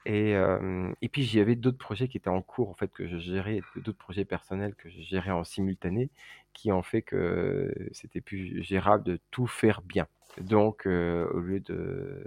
Et, 0.06 0.36
euh, 0.36 0.92
et 1.02 1.10
puis 1.10 1.24
j'avais 1.24 1.56
d'autres 1.56 1.78
projets 1.78 2.08
qui 2.08 2.18
étaient 2.18 2.30
en 2.30 2.42
cours 2.42 2.70
en 2.70 2.74
fait 2.74 2.92
que 2.92 3.08
je 3.08 3.18
gérais, 3.18 3.62
d'autres 3.78 3.98
projets 3.98 4.26
personnels 4.26 4.76
que 4.76 4.90
je 4.90 5.02
gérais 5.02 5.32
en 5.32 5.44
simultané, 5.44 6.10
qui 6.54 6.72
ont 6.72 6.84
fait 6.84 7.02
que 7.02 7.74
c'était 7.94 8.22
plus 8.22 8.62
gérable 8.64 9.04
de 9.06 9.20
tout 9.32 9.48
faire 9.48 9.82
bien. 9.82 10.08
Donc, 10.42 10.88
euh, 10.88 11.28
au 11.34 11.40
lieu 11.40 11.60
de 11.60 12.26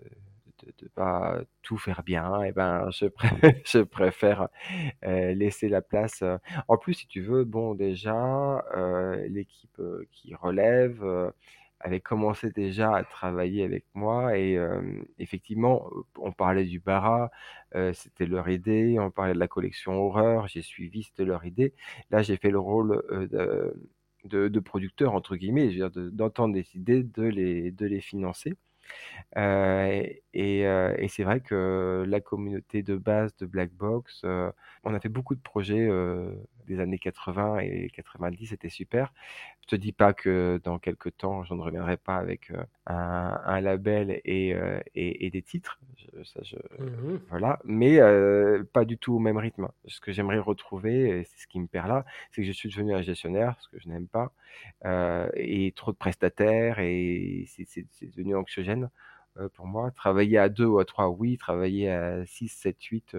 de, 0.81 0.89
pas 0.89 1.39
tout 1.63 1.77
faire 1.79 2.03
bien, 2.03 2.43
et 2.43 2.49
eh 2.49 2.53
ben 2.53 2.89
je, 2.91 3.07
je 3.65 3.79
préfère 3.81 4.49
euh, 5.05 5.35
laisser 5.35 5.69
la 5.69 5.83
place. 5.83 6.23
En 6.69 6.77
plus, 6.79 6.95
si 6.95 7.07
tu 7.07 7.21
veux, 7.21 7.45
bon 7.45 7.75
déjà 7.75 8.65
euh, 8.77 9.27
l'équipe 9.29 9.79
euh, 9.81 10.07
qui 10.13 10.35
relève 10.35 11.05
avait 11.81 12.01
commencé 12.01 12.51
déjà 12.51 12.95
à 12.97 13.05
travailler 13.05 13.65
avec 13.65 13.85
moi 13.95 14.37
et 14.39 14.59
effectivement, 15.19 15.91
on 16.19 16.33
parlait 16.33 16.65
du 16.65 16.81
bara, 16.81 17.31
c'était 17.93 18.27
leur 18.27 18.49
idée, 18.49 18.97
on 18.99 19.11
parlait 19.11 19.35
de 19.35 19.39
la 19.39 19.49
collection 19.49 19.93
horreur, 19.95 20.49
j'ai 20.49 20.63
suivi, 20.63 21.05
c'était 21.05 21.25
leur 21.25 21.45
idée. 21.45 21.75
Là, 22.11 22.23
j'ai 22.23 22.37
fait 22.37 22.51
le 22.51 22.59
rôle 22.59 23.03
de 23.31 23.75
de, 24.27 24.61
producteurs, 24.61 25.15
entre 25.15 25.37
guillemets, 25.37 25.71
d'entendre 25.95 26.55
des 26.55 26.67
idées, 26.77 27.03
de 27.03 27.23
les, 27.23 27.71
de 27.71 27.87
les 27.87 28.01
financer. 28.01 28.55
Et, 29.37 30.23
et 30.35 31.09
c'est 31.09 31.25
vrai 31.25 31.41
que 31.41 32.05
la 32.07 32.21
communauté 32.21 32.83
de 32.83 32.97
base 32.97 33.37
de 33.37 33.47
Black 33.47 33.73
Box, 33.73 34.25
on 34.25 34.95
a 34.95 35.01
fait 35.01 35.09
beaucoup 35.09 35.35
de 35.35 35.41
projets 35.41 35.89
des 36.67 36.81
années 36.81 36.99
80 36.99 37.59
et 37.61 37.91
90, 37.95 38.47
c'était 38.47 38.69
super. 38.69 39.13
Je 39.63 39.69
te 39.69 39.77
dis 39.77 39.93
pas 39.93 40.13
que 40.13 40.61
dans 40.63 40.79
quelques 40.79 41.17
temps, 41.17 41.43
je 41.45 41.55
ne 41.55 41.61
reviendrai 41.61 41.97
pas 41.97 42.17
avec 42.17 42.51
euh, 42.51 42.63
un, 42.87 43.41
un, 43.45 43.61
label 43.61 44.21
et, 44.25 44.55
euh, 44.55 44.79
et, 44.95 45.27
et, 45.27 45.31
des 45.31 45.43
titres. 45.43 45.81
Je, 45.97 46.23
ça, 46.25 46.41
je, 46.45 46.57
mmh 46.83 47.21
Voilà, 47.31 47.59
mais 47.65 47.99
pas 48.73 48.85
du 48.85 48.97
tout 48.99 49.15
au 49.15 49.19
même 49.19 49.39
rythme. 49.39 49.69
Ce 49.87 50.01
que 50.01 50.13
j'aimerais 50.13 50.39
retrouver, 50.39 51.21
et 51.21 51.25
c'est 51.25 51.43
ce 51.43 51.47
qui 51.47 51.59
me 51.59 51.67
perd 51.67 51.89
là, 51.89 52.05
c'est 52.31 52.43
que 52.43 52.47
je 52.47 52.53
suis 52.53 52.69
devenu 52.69 52.95
un 52.95 53.03
gestionnaire, 53.03 53.57
ce 53.61 53.69
que 53.69 53.81
je 53.81 53.89
n'aime 53.89 54.07
pas, 54.07 54.33
et 55.35 55.73
trop 55.75 55.93
de 55.93 55.97
prestataires, 55.97 56.79
et 56.79 57.45
c'est 57.49 58.07
devenu 58.17 58.37
anxiogène. 58.37 58.89
Euh, 59.39 59.49
pour 59.51 59.67
moi. 59.67 59.91
Travailler 59.91 60.39
à 60.39 60.49
deux 60.49 60.67
ou 60.67 60.79
à 60.79 60.85
trois, 60.85 61.09
oui. 61.09 61.37
Travailler 61.39 61.91
à 61.91 62.25
6, 62.27 62.49
7, 62.49 62.83
8, 62.83 63.17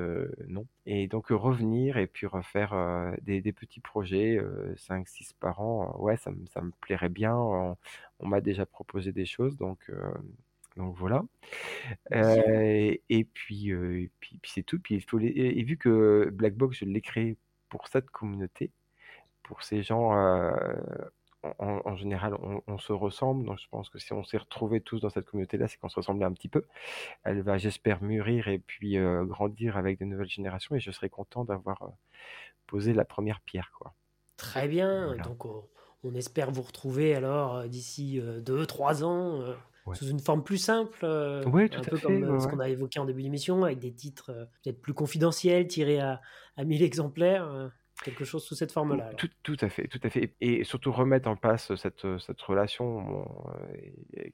non. 0.48 0.66
Et 0.86 1.08
donc 1.08 1.28
revenir 1.30 1.98
et 1.98 2.08
puis 2.08 2.26
refaire 2.28 2.74
euh, 2.74 3.12
des, 3.22 3.42
des, 3.42 3.52
petits 3.54 3.82
projets, 3.82 4.38
euh, 4.38 4.74
5, 4.78 5.08
6 5.08 5.34
par 5.34 5.60
an, 5.62 5.96
ouais, 6.00 6.18
ça, 6.18 6.32
ça 6.54 6.62
me 6.62 6.72
plairait 6.82 7.10
bien. 7.10 7.36
On, 7.36 7.78
on 8.20 8.28
m'a 8.28 8.42
déjà 8.42 8.66
proposé 8.66 9.12
des 9.12 9.26
choses, 9.26 9.58
donc, 9.58 9.80
euh, 9.90 10.12
donc 10.78 10.96
voilà. 10.96 11.24
Euh, 12.14 12.96
et 13.10 13.24
puis, 13.26 13.70
et 13.72 14.10
puis, 14.20 14.40
puis 14.42 14.52
c'est 14.54 14.64
tout. 14.64 14.80
Puis 14.80 14.96
il 14.96 15.02
faut 15.02 15.18
les, 15.18 15.28
et, 15.30 15.64
vu 15.64 15.78
que 15.78 16.30
Black 16.34 16.56
Box, 16.56 16.78
je 16.80 16.86
l'ai 16.86 17.02
créé 17.02 17.38
pour 17.70 17.88
cette 17.88 18.10
communauté, 18.10 18.72
pour 19.44 19.64
ces 19.64 19.84
gens 19.84 20.12
en, 21.60 21.82
en, 21.86 21.96
général, 21.96 22.36
on, 22.36 22.62
on, 22.68 22.78
se 22.78 22.94
ressemble. 22.94 23.46
Donc, 23.46 23.60
je 23.60 23.68
pense 23.70 23.90
que 23.90 24.00
si 24.00 24.14
on 24.14 24.24
s'est 24.24 24.38
retrouvés 24.38 24.82
tous 24.82 25.00
dans 25.00 25.10
cette 25.10 25.26
communauté-là, 25.26 25.68
c'est 25.68 25.78
qu'on 25.78 25.90
se 25.90 25.96
ressemblait 25.96 26.26
un 26.26 26.34
petit 26.34 26.50
peu. 26.50 26.64
Elle 27.24 27.42
va, 27.42 27.58
j'espère, 27.58 28.02
mûrir 28.04 28.48
et 28.48 28.60
puis 28.60 28.98
euh, 28.98 29.24
grandir 29.26 29.78
avec 29.78 30.00
de 30.00 30.06
nouvelles 30.06 30.30
générations. 30.30 30.76
Et 30.76 30.80
je 30.80 30.92
serai 30.92 31.10
content 31.10 31.46
d'avoir 31.46 31.82
euh, 31.84 31.90
posé 32.68 32.94
la 32.94 33.06
première 33.06 33.42
pierre, 33.42 33.72
quoi. 33.78 33.94
Très 34.38 34.68
bien. 34.68 35.08
Voilà. 35.08 35.24
Donc, 35.24 35.46
on, 35.46 35.64
on, 36.04 36.14
espère 36.14 36.52
vous 36.52 36.62
retrouver 36.62 37.16
alors 37.16 37.56
euh, 37.56 37.68
d'ici 37.68 38.20
euh, 38.20 38.40
deux, 38.40 38.66
trois 38.66 39.04
ans. 39.04 39.42
Ouais. 39.86 39.96
Sous 39.96 40.10
une 40.10 40.20
forme 40.20 40.44
plus 40.44 40.58
simple, 40.58 41.00
tout 41.00 41.06
un 41.08 41.66
à 41.66 41.82
peu 41.82 41.96
fait, 41.96 42.02
comme 42.02 42.24
ouais, 42.24 42.40
ce 42.42 42.48
qu'on 42.50 42.60
a 42.60 42.68
évoqué 42.68 43.00
en 43.00 43.06
début 43.06 43.24
d'émission, 43.24 43.64
avec 43.64 43.80
des 43.80 43.94
titres 43.94 44.50
peut-être 44.62 44.82
plus 44.82 44.94
confidentiels, 44.94 45.66
tirés 45.66 46.02
à, 46.02 46.20
à 46.58 46.66
1000 46.66 46.84
exemplaires 46.84 47.72
quelque 48.04 48.26
chose 48.26 48.44
sous 48.44 48.56
cette 48.56 48.72
forme-là. 48.72 49.14
Tout, 49.16 49.30
tout, 49.44 49.58
à 49.62 49.70
fait, 49.70 49.88
tout 49.88 50.00
à 50.04 50.10
fait. 50.10 50.34
Et 50.42 50.64
surtout 50.64 50.92
remettre 50.92 51.28
en 51.30 51.36
place 51.36 51.76
cette, 51.76 52.06
cette 52.20 52.42
relation, 52.42 53.02
bon, 53.02 53.26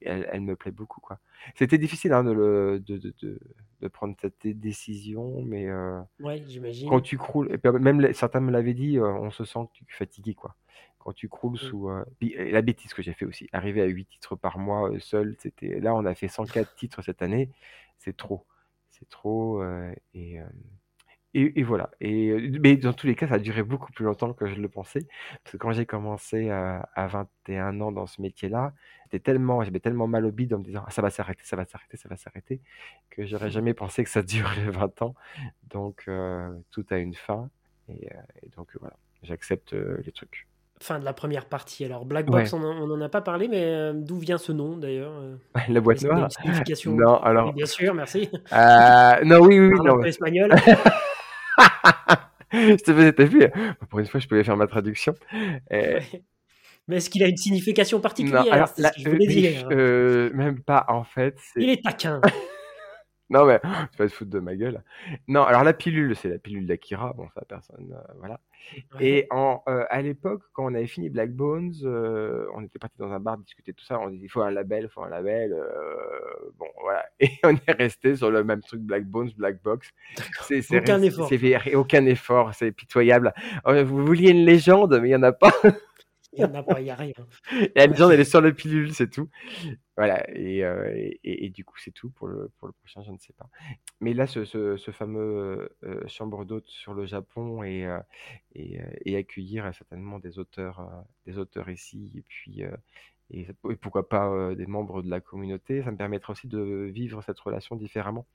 elle, 0.02 0.27
elle, 0.31 0.41
me 0.41 0.56
plaît 0.56 0.72
beaucoup. 0.72 1.02
quoi. 1.02 1.19
C'était 1.56 1.77
difficile 1.77 2.14
hein, 2.14 2.23
de, 2.23 2.31
le, 2.31 2.80
de, 2.80 2.98
de, 2.98 3.40
de, 3.81 3.88
prendre 3.88 4.15
cette 4.22 4.45
décision, 4.45 5.41
mais 5.44 5.68
euh, 5.68 5.99
ouais, 6.19 6.44
j'imagine. 6.48 6.90
quand 6.90 7.02
tu 7.02 7.18
croules, 7.18 7.52
et 7.52 7.72
même 7.72 8.14
certains 8.14 8.40
me 8.40 8.52
l'avaient 8.52 8.73
dit, 8.73 8.98
euh, 8.98 9.07
on 9.07 9.31
se 9.31 9.45
sent 9.45 9.68
fatigué. 9.88 10.34
quoi. 10.34 10.56
Quand 11.03 11.11
tu 11.11 11.27
croules 11.27 11.53
mmh. 11.53 11.57
sous... 11.57 11.90
Euh, 11.90 12.06
la 12.22 12.61
bêtise 12.61 12.94
que 12.94 13.02
j'ai 13.02 13.11
fait 13.11 13.26
aussi, 13.26 13.49
arriver 13.52 13.81
à 13.81 13.85
8 13.85 14.06
titres 14.06 14.35
par 14.38 14.57
mois 14.57 14.90
euh, 14.90 14.99
seul, 14.99 15.35
c'était 15.38 15.81
là 15.81 15.94
on 15.94 16.06
a 16.06 16.15
fait 16.15 16.30
104 16.30 16.76
titres 16.76 17.02
cette 17.02 17.22
année, 17.22 17.49
c'est 17.98 18.15
trop. 18.15 18.45
C'est 18.90 19.10
trop. 19.10 19.61
Euh, 19.61 19.94
et 20.14 20.40
et, 21.34 21.60
et, 21.60 21.64
voilà. 21.64 21.89
Et, 21.99 22.51
mais 22.61 22.77
dans 22.77 22.93
tous 22.93 23.07
les 23.07 23.15
cas, 23.15 23.27
ça 23.27 23.35
a 23.35 23.39
duré 23.39 23.64
beaucoup 23.64 23.91
plus 23.91 24.05
longtemps 24.05 24.34
que 24.34 24.45
je 24.45 24.55
le 24.55 24.69
pensais. 24.69 25.07
Parce 25.43 25.53
que 25.53 25.57
quand 25.57 25.72
j'ai 25.72 25.85
commencé 25.85 26.49
à, 26.49 26.89
à, 26.95 27.07
21 27.07 27.81
ans 27.81 27.91
dans 27.91 28.05
ce 28.05 28.22
métier-là, 28.22 28.73
j'étais 29.05 29.19
tellement, 29.19 29.64
j'avais 29.64 29.80
tellement 29.80 30.07
mal 30.07 30.26
au 30.26 30.31
bide 30.31 30.53
en 30.53 30.60
me 30.60 30.64
disant, 30.64 30.84
ah, 30.85 30.91
ça 30.91 31.01
va 31.01 31.10
s'arrêter, 31.10 31.41
ça 31.43 31.55
va 31.55 31.65
s'arrêter, 31.65 31.97
ça 31.97 32.07
va 32.07 32.18
s'arrêter, 32.18 32.61
que 33.10 33.26
j'aurais 33.26 33.49
jamais 33.49 33.73
pensé 33.73 34.03
que 34.03 34.10
ça 34.10 34.22
durerait 34.23 34.69
20 34.69 35.01
ans. 35.01 35.15
Donc, 35.69 36.03
euh, 36.07 36.53
tout 36.72 36.85
a 36.91 36.97
une 36.97 37.15
fin. 37.15 37.49
Et, 37.89 38.10
euh, 38.11 38.19
et 38.43 38.49
donc, 38.55 38.69
voilà, 38.80 38.95
j'accepte 39.23 39.73
euh, 39.73 39.97
les 40.05 40.11
trucs. 40.11 40.47
Fin 40.80 40.99
de 40.99 41.05
la 41.05 41.14
première 41.14 41.45
partie. 41.45 41.85
Alors, 41.85 42.05
Black 42.05 42.27
Box, 42.27 42.51
ouais. 42.53 42.60
on 42.61 42.88
n'en 42.88 43.01
a 43.01 43.10
pas 43.10 43.22
parlé, 43.22 43.47
mais 43.47 43.64
euh, 43.64 43.93
d'où 43.95 44.18
vient 44.19 44.38
ce 44.38 44.51
nom 44.51 44.76
d'ailleurs 44.77 45.14
La 45.69 45.81
boîte 45.81 46.03
noire 46.03 46.27
Non, 46.88 47.18
alors. 47.22 47.47
Oui, 47.47 47.53
bien 47.53 47.65
sûr, 47.65 47.95
merci. 47.95 48.30
non, 48.51 49.39
oui, 49.39 49.60
oui, 49.60 49.80
non. 49.84 50.03
espagnol. 50.03 50.53
je 52.51 52.75
te 52.75 52.93
faisais, 52.93 53.13
t'as 53.13 53.23
vu 53.25 53.47
Pour 53.89 53.99
une 53.99 54.05
fois, 54.05 54.19
je 54.19 54.27
pouvais 54.27 54.43
faire 54.43 54.57
ma 54.57 54.67
traduction. 54.67 55.13
Et... 55.71 55.99
Mais 56.88 56.97
est-ce 56.97 57.09
qu'il 57.09 57.23
a 57.23 57.27
une 57.27 57.38
signification 57.38 57.99
particulière? 58.01 58.67
Je 58.97 59.09
voulais 59.09 59.27
dire. 59.27 59.67
Euh, 59.71 60.30
même 60.34 60.61
pas, 60.61 60.85
en 60.89 61.03
fait. 61.03 61.38
Il 61.55 61.69
est 61.69 61.84
taquin. 61.84 62.21
non, 63.34 63.45
mais 63.45 63.60
tu 63.91 63.97
vas 63.97 64.07
te 64.07 64.14
foutre 64.14 64.30
de 64.30 64.39
ma 64.39 64.55
gueule. 64.55 64.84
Non, 65.27 65.43
alors 65.43 65.64
la 65.64 65.73
pilule, 65.73 66.15
c'est 66.15 66.30
la 66.30 66.38
pilule 66.38 66.68
d'Akira. 66.68 67.14
Bon, 67.14 67.27
ça, 67.34 67.41
personne. 67.47 67.91
Euh, 67.91 68.14
voilà. 68.19 68.39
Ouais. 68.93 69.05
Et 69.05 69.27
en, 69.31 69.61
euh, 69.68 69.85
à 69.89 70.01
l'époque, 70.01 70.43
quand 70.53 70.65
on 70.65 70.73
avait 70.76 70.88
fini 70.88 71.10
Black 71.10 71.31
Bones, 71.31 71.73
euh, 71.84 72.45
on 72.55 72.64
était 72.64 72.80
parti 72.80 72.95
dans 72.99 73.11
un 73.11 73.19
bar 73.19 73.38
discuter 73.39 73.73
tout 73.73 73.84
ça. 73.84 73.99
On 73.99 74.10
dit 74.10 74.19
il 74.22 74.30
faut 74.30 74.41
un 74.41 74.51
label, 74.51 74.84
il 74.84 74.89
faut 74.89 75.03
un 75.03 75.10
label. 75.10 75.55
Bon, 76.57 76.68
voilà. 76.81 77.05
Et 77.19 77.31
on 77.43 77.55
est 77.55 77.72
resté 77.72 78.15
sur 78.15 78.30
le 78.30 78.43
même 78.43 78.61
truc 78.61 78.81
Black 78.81 79.05
Bones, 79.05 79.31
Black 79.35 79.61
Box. 79.64 79.89
C'est, 80.41 80.61
c'est 80.61 80.77
aucun 80.77 81.01
effort. 81.01 81.27
C'est 81.27 81.76
aucun 81.76 82.05
effort, 82.05 82.53
c'est 82.53 82.72
pitoyable. 82.72 83.34
Vous 83.65 84.05
vouliez 84.05 84.30
une 84.30 84.45
légende, 84.45 84.99
mais 85.01 85.10
il 85.10 85.11
n'y 85.11 85.15
en 85.15 85.23
a 85.23 85.34
pas. 85.34 85.51
Il 86.35 86.43
n'y 86.43 86.49
en 86.49 86.55
a 86.55 86.64
pas, 86.64 86.80
il 86.80 86.85
n'y 86.85 86.89
a 86.89 86.95
rien. 86.95 87.14
Et 87.51 87.72
la 87.76 87.88
légende, 87.88 88.11
elle 88.11 88.19
est 88.19 88.23
sur 88.30 88.41
la 88.41 88.51
pilule, 88.51 88.93
c'est 88.93 89.10
tout. 89.10 89.30
Voilà, 89.95 90.27
et, 90.35 90.64
euh, 90.64 90.91
et, 90.95 91.45
et, 91.45 91.49
du 91.49 91.64
coup, 91.64 91.77
c'est 91.77 91.91
tout 91.91 92.10
pour 92.10 92.27
le, 92.27 92.49
pour 92.57 92.68
le 92.68 92.73
prochain, 92.73 93.03
je 93.03 93.11
ne 93.11 93.18
sais 93.19 93.34
pas. 93.34 93.47
Mais 94.01 94.14
là, 94.14 94.26
ce, 94.26 94.43
ce, 94.43 94.76
ce 94.76 94.91
fameux 94.91 95.69
euh, 95.84 96.07
chambre 96.07 96.45
d'hôte 96.45 96.68
sur 96.68 96.95
le 96.95 97.05
Japon 97.05 97.61
et, 97.64 97.85
euh, 97.85 97.99
et, 98.55 98.80
et, 99.05 99.15
accueillir 99.15 99.72
certainement 99.76 100.18
des 100.18 100.39
auteurs, 100.39 101.05
des 101.27 101.38
auteurs 101.38 101.69
ici, 101.69 102.11
et 102.15 102.22
puis 102.22 102.64
et, 103.31 103.47
pourquoi 103.81 104.10
pas 104.10 104.55
des 104.55 104.65
membres 104.65 105.03
de 105.03 105.10
la 105.10 105.22
communauté, 105.22 105.84
ça 105.84 105.91
me 105.91 105.97
permettra 105.97 106.34
aussi 106.34 106.47
de 106.47 106.89
vivre 106.93 107.22
cette 107.23 107.39
relation 107.39 107.76
différemment. 107.76 108.26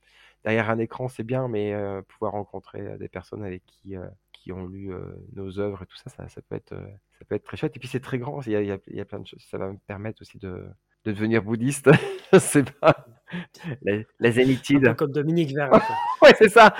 Derrière 0.45 0.69
un 0.69 0.79
écran, 0.79 1.09
c'est 1.09 1.23
bien, 1.23 1.47
mais 1.49 1.73
pouvoir 2.07 2.33
rencontrer 2.33 2.97
des 2.97 3.09
personnes 3.09 3.43
avec 3.43 3.65
qui 3.65 3.95
qui 4.41 4.51
ont 4.51 4.67
lu 4.67 4.91
nos 5.33 5.59
œuvres 5.59 5.83
et 5.83 5.85
tout 5.85 5.97
ça, 5.97 6.09
ça, 6.09 6.27
ça, 6.29 6.41
peut 6.41 6.55
être, 6.55 6.75
ça 7.17 7.25
peut 7.27 7.35
être 7.35 7.43
très 7.43 7.57
chouette. 7.57 7.75
Et 7.75 7.79
puis 7.79 7.89
c'est 7.89 7.99
très 7.99 8.17
grand, 8.17 8.41
il 8.45 8.53
y, 8.53 8.55
a, 8.55 8.61
il 8.61 8.95
y, 8.95 9.01
a, 9.01 9.05
plein 9.05 9.19
de 9.19 9.27
choses. 9.27 9.45
Ça 9.49 9.57
va 9.57 9.71
me 9.71 9.77
permettre 9.87 10.21
aussi 10.21 10.37
de, 10.37 10.65
de 11.05 11.11
devenir 11.11 11.43
bouddhiste. 11.43 11.89
je 12.33 12.39
sais 12.39 12.63
pas. 12.63 13.05
La, 13.81 13.97
la 14.19 14.31
zénitude. 14.31 14.95
Comme 14.95 15.11
Dominique 15.11 15.53
Verre. 15.53 15.71
ouais, 16.21 16.33
c'est 16.37 16.49
ça. 16.49 16.73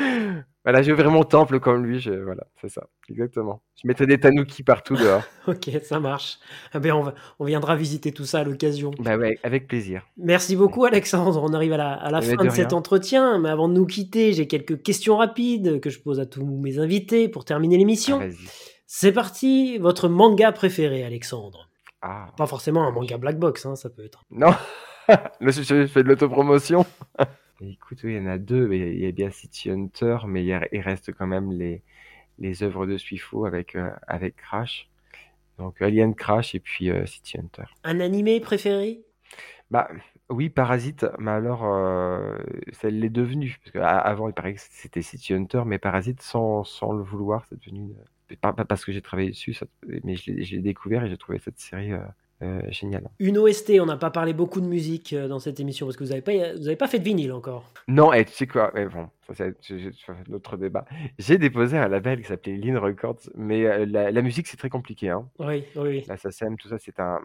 Voilà, 0.69 0.83
je 0.83 0.91
ouvrir 0.91 1.09
mon 1.09 1.23
temple 1.23 1.59
comme 1.59 1.83
lui. 1.83 1.99
Je... 1.99 2.11
Voilà, 2.11 2.43
c'est 2.61 2.69
ça. 2.69 2.89
Exactement. 3.09 3.63
Je 3.81 3.87
mettrai 3.87 4.05
des 4.05 4.19
tanuki 4.19 4.61
partout 4.61 4.95
dehors. 4.95 5.23
ok, 5.47 5.67
ça 5.81 5.99
marche. 5.99 6.37
Eh 6.75 6.79
bien, 6.79 6.95
on, 6.95 7.01
va, 7.01 7.15
on, 7.39 7.45
viendra 7.45 7.75
visiter 7.75 8.11
tout 8.11 8.25
ça 8.25 8.41
à 8.41 8.43
l'occasion. 8.43 8.91
Bah 8.99 9.17
ouais, 9.17 9.39
avec 9.41 9.67
plaisir. 9.67 10.05
Merci 10.17 10.55
beaucoup, 10.55 10.85
Alexandre. 10.85 11.41
On 11.43 11.55
arrive 11.55 11.73
à 11.73 11.77
la, 11.77 11.93
à 11.93 12.11
la 12.11 12.21
fin 12.21 12.35
de, 12.35 12.43
de 12.43 12.49
cet 12.49 12.73
entretien. 12.73 13.39
Mais 13.39 13.49
avant 13.49 13.67
de 13.67 13.73
nous 13.73 13.87
quitter, 13.87 14.31
j'ai 14.31 14.45
quelques 14.45 14.83
questions 14.83 15.17
rapides 15.17 15.81
que 15.81 15.89
je 15.89 15.99
pose 15.99 16.19
à 16.19 16.27
tous 16.27 16.45
mes 16.45 16.77
invités 16.77 17.29
pour 17.29 17.45
terminer 17.45 17.77
l'émission. 17.77 18.19
Ah, 18.21 18.27
c'est 18.85 19.11
parti. 19.11 19.79
Votre 19.79 20.07
manga 20.07 20.51
préféré, 20.51 21.03
Alexandre? 21.03 21.71
Ah. 22.03 22.27
Pas 22.37 22.45
forcément 22.45 22.85
un 22.85 22.91
manga 22.91 23.17
black 23.17 23.39
box, 23.39 23.65
hein, 23.65 23.75
ça 23.75 23.89
peut 23.89 24.05
être. 24.05 24.23
Non, 24.29 24.53
je 25.41 25.87
fais 25.87 26.03
de 26.03 26.07
l'autopromotion. 26.07 26.85
Écoute, 27.61 27.99
oui, 28.03 28.14
il 28.14 28.18
y 28.18 28.19
en 28.19 28.27
a 28.27 28.38
deux. 28.38 28.72
Il 28.73 28.99
y 28.99 29.06
a 29.06 29.11
bien 29.11 29.30
City 29.30 29.69
Hunter, 29.69 30.19
mais 30.27 30.45
il, 30.45 30.80
reste 30.81 31.14
quand 31.14 31.27
même 31.27 31.52
les, 31.52 31.81
les 32.38 32.64
œuvres 32.64 32.86
de 32.86 32.98
Suifo 32.98 33.45
avec, 33.45 33.76
euh, 33.76 33.91
avec 34.07 34.38
Crash. 34.38 34.90
Donc 35.57 35.81
Alien 35.81 36.15
Crash 36.15 36.56
et 36.56 36.60
puis 36.60 36.90
euh, 36.90 37.06
City 37.06 37.38
Hunter. 37.38 37.65
Un 37.84 37.99
animé 37.99 38.40
préféré? 38.40 39.02
Bah 39.72 39.90
oui, 40.30 40.49
Parasite, 40.49 41.06
mais 41.19 41.31
alors 41.31 41.65
euh, 41.65 42.38
ça 42.72 42.90
l'est 42.90 43.10
devenu. 43.10 43.60
Parce 43.64 43.73
qu'avant, 43.73 44.30
il 44.30 44.34
paraît 44.34 44.53
que 44.53 44.61
c'était 44.61 45.02
City 45.02 45.34
Hunter, 45.34 45.64
mais 45.65 45.80
Parasite, 45.80 46.22
sans, 46.22 46.64
sans 46.64 46.94
le 46.94 47.03
vouloir, 47.03 47.45
c'est 47.49 47.60
devenu 47.60 47.94
pas, 48.36 48.53
parce 48.53 48.86
que 48.86 48.91
j'ai 48.91 49.02
travaillé 49.02 49.30
dessus, 49.30 49.57
mais 50.03 50.15
je 50.15 50.31
l'ai 50.31 50.61
découvert 50.61 51.03
et 51.03 51.10
j'ai 51.10 51.18
trouvé 51.18 51.40
cette 51.40 51.60
série 51.60 51.94
euh, 51.94 51.99
euh, 52.41 52.61
génial. 52.69 53.09
Une 53.19 53.37
OST, 53.37 53.73
on 53.81 53.85
n'a 53.85 53.97
pas 53.97 54.11
parlé 54.11 54.33
beaucoup 54.33 54.61
de 54.61 54.65
musique 54.65 55.13
euh, 55.13 55.27
dans 55.27 55.39
cette 55.39 55.59
émission 55.59 55.85
parce 55.85 55.97
que 55.97 56.03
vous 56.03 56.11
n'avez 56.11 56.21
pas, 56.21 56.53
vous 56.53 56.67
avez 56.67 56.75
pas 56.75 56.87
fait 56.87 56.99
de 56.99 57.03
vinyle 57.03 57.33
encore. 57.33 57.65
Non, 57.87 58.13
et 58.13 58.25
tu 58.25 58.33
sais 58.33 58.47
quoi, 58.47 58.71
bon, 58.93 59.09
c'est 59.34 59.56
notre 60.27 60.57
débat. 60.57 60.85
J'ai 61.18 61.38
déposé 61.38 61.77
un 61.77 61.88
label 61.88 62.22
qui 62.22 62.27
s'appelait 62.27 62.57
Lean 62.57 62.80
Records, 62.80 63.30
mais 63.35 63.65
euh, 63.65 63.85
la, 63.85 64.22
musique 64.22 64.47
c'est 64.47 64.57
très 64.57 64.69
compliqué. 64.69 65.10
Hein. 65.10 65.27
Oui, 65.39 65.64
oui. 65.76 66.03
La 66.07 66.18
SACEM, 66.18 66.57
tout 66.57 66.68
ça, 66.68 66.77
c'est 66.77 66.99
un, 66.99 67.19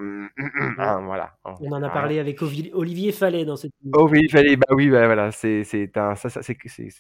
voilà. 0.79 1.37
On 1.45 1.73
en 1.73 1.83
a 1.83 1.91
parlé 1.91 2.19
avec 2.19 2.41
Olivier 2.43 3.13
Fallet 3.13 3.45
dans 3.45 3.57
cette. 3.57 3.73
Oh 3.93 4.09
oui, 4.11 4.29
Fallet, 4.29 4.57
bah 4.57 4.67
oui, 4.71 4.91
bah, 4.91 5.07
voilà, 5.07 5.31
c'est 5.33 5.97
un, 5.97 6.15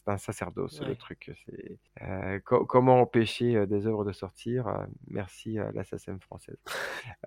un 0.06 0.18
sacerdoce 0.18 0.82
le 0.86 0.96
truc. 0.96 1.30
Euh, 2.02 2.38
comment 2.44 3.00
empêcher 3.00 3.66
des 3.66 3.86
œuvres 3.86 4.04
de 4.04 4.12
sortir 4.12 4.86
Merci 5.08 5.58
à 5.58 5.70
la 5.72 5.84
SACEM 5.84 6.20
française. 6.20 6.58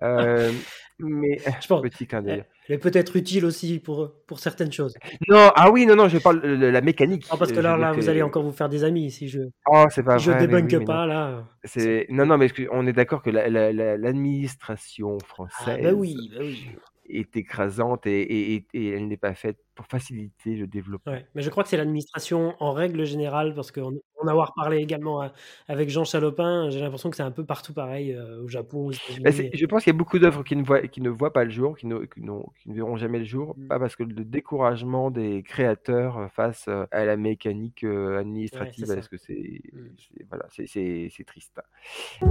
mais 0.98 1.38
je 1.60 1.66
pense, 1.66 1.82
petit 1.82 2.06
clin 2.06 2.22
d'œil. 2.22 2.44
Elle 2.68 2.74
est 2.74 2.78
peut-être 2.78 3.16
utile 3.16 3.44
aussi 3.44 3.78
pour, 3.78 4.12
pour 4.26 4.38
certaines 4.38 4.72
choses. 4.72 4.94
Non, 5.28 5.50
ah 5.54 5.70
oui, 5.70 5.86
non, 5.86 5.96
non, 5.96 6.08
je 6.08 6.18
parle 6.18 6.42
de 6.42 6.66
la 6.66 6.80
mécanique. 6.80 7.26
Ah, 7.30 7.36
parce 7.38 7.52
que 7.52 7.60
là, 7.60 7.76
là 7.76 7.92
vous 7.92 8.08
allez 8.08 8.22
encore 8.22 8.42
vous 8.42 8.52
faire 8.52 8.68
des 8.68 8.84
amis 8.84 9.10
si 9.10 9.28
je. 9.28 9.40
Oh, 9.66 9.84
c'est 9.90 10.02
pas 10.02 10.18
je 10.18 10.32
débunk 10.32 10.84
pas 10.84 11.06
là. 11.06 11.44
C'est 11.64 12.06
non, 12.10 12.26
non, 12.26 12.36
mais 12.38 12.48
on 12.70 12.86
est 12.86 12.92
d'accord 12.92 13.22
que 13.22 13.30
l'administration 13.30 15.18
française. 15.20 15.78
Ah, 15.80 15.82
bah 15.82 15.92
oui, 15.92 16.30
bah 16.32 16.40
oui 16.42 16.68
est 17.08 17.36
écrasante 17.36 18.06
et, 18.06 18.54
et, 18.54 18.66
et 18.74 18.88
elle 18.88 19.08
n'est 19.08 19.16
pas 19.16 19.34
faite 19.34 19.58
pour 19.74 19.86
faciliter 19.86 20.56
le 20.56 20.66
développement. 20.66 21.12
Ouais, 21.12 21.26
mais 21.34 21.42
je 21.42 21.50
crois 21.50 21.62
que 21.62 21.68
c'est 21.68 21.76
l'administration 21.76 22.54
en 22.60 22.72
règle 22.72 23.04
générale, 23.04 23.54
parce 23.54 23.72
qu'on 23.72 23.98
en 24.20 24.26
avoir 24.26 24.54
parlé 24.54 24.78
également 24.78 25.22
euh, 25.22 25.28
avec 25.68 25.90
Jean 25.90 26.04
Chalopin, 26.04 26.70
j'ai 26.70 26.80
l'impression 26.80 27.10
que 27.10 27.16
c'est 27.16 27.22
un 27.22 27.30
peu 27.30 27.44
partout 27.44 27.72
pareil 27.72 28.12
euh, 28.12 28.42
au 28.42 28.48
Japon, 28.48 28.90
bah, 29.20 29.30
je 29.30 29.66
pense 29.66 29.84
qu'il 29.84 29.92
y 29.92 29.96
a 29.96 29.98
beaucoup 29.98 30.18
d'œuvres 30.18 30.42
qui, 30.42 30.56
ne 30.56 30.62
voient, 30.62 30.82
qui 30.82 31.00
ne 31.00 31.10
voient 31.10 31.32
pas 31.32 31.44
le 31.44 31.50
jour, 31.50 31.76
qui 31.76 31.86
ne, 31.86 32.00
qui, 32.04 32.20
qui 32.20 32.68
ne 32.70 32.74
verront 32.74 32.96
jamais 32.96 33.18
le 33.18 33.24
jour, 33.24 33.54
mmh. 33.56 33.68
pas 33.68 33.78
parce 33.78 33.96
que 33.96 34.02
le 34.02 34.24
découragement 34.24 35.10
des 35.10 35.42
créateurs 35.42 36.18
euh, 36.18 36.28
face 36.28 36.68
à 36.90 37.04
la 37.04 37.16
mécanique 37.16 37.84
administrative, 37.84 38.88
ouais, 38.88 38.94
parce 38.94 39.08
que 39.08 39.16
c'est 39.16 39.60
mmh. 39.72 40.24
voilà, 40.28 40.46
c'est 40.50 41.24
triste. 41.26 41.60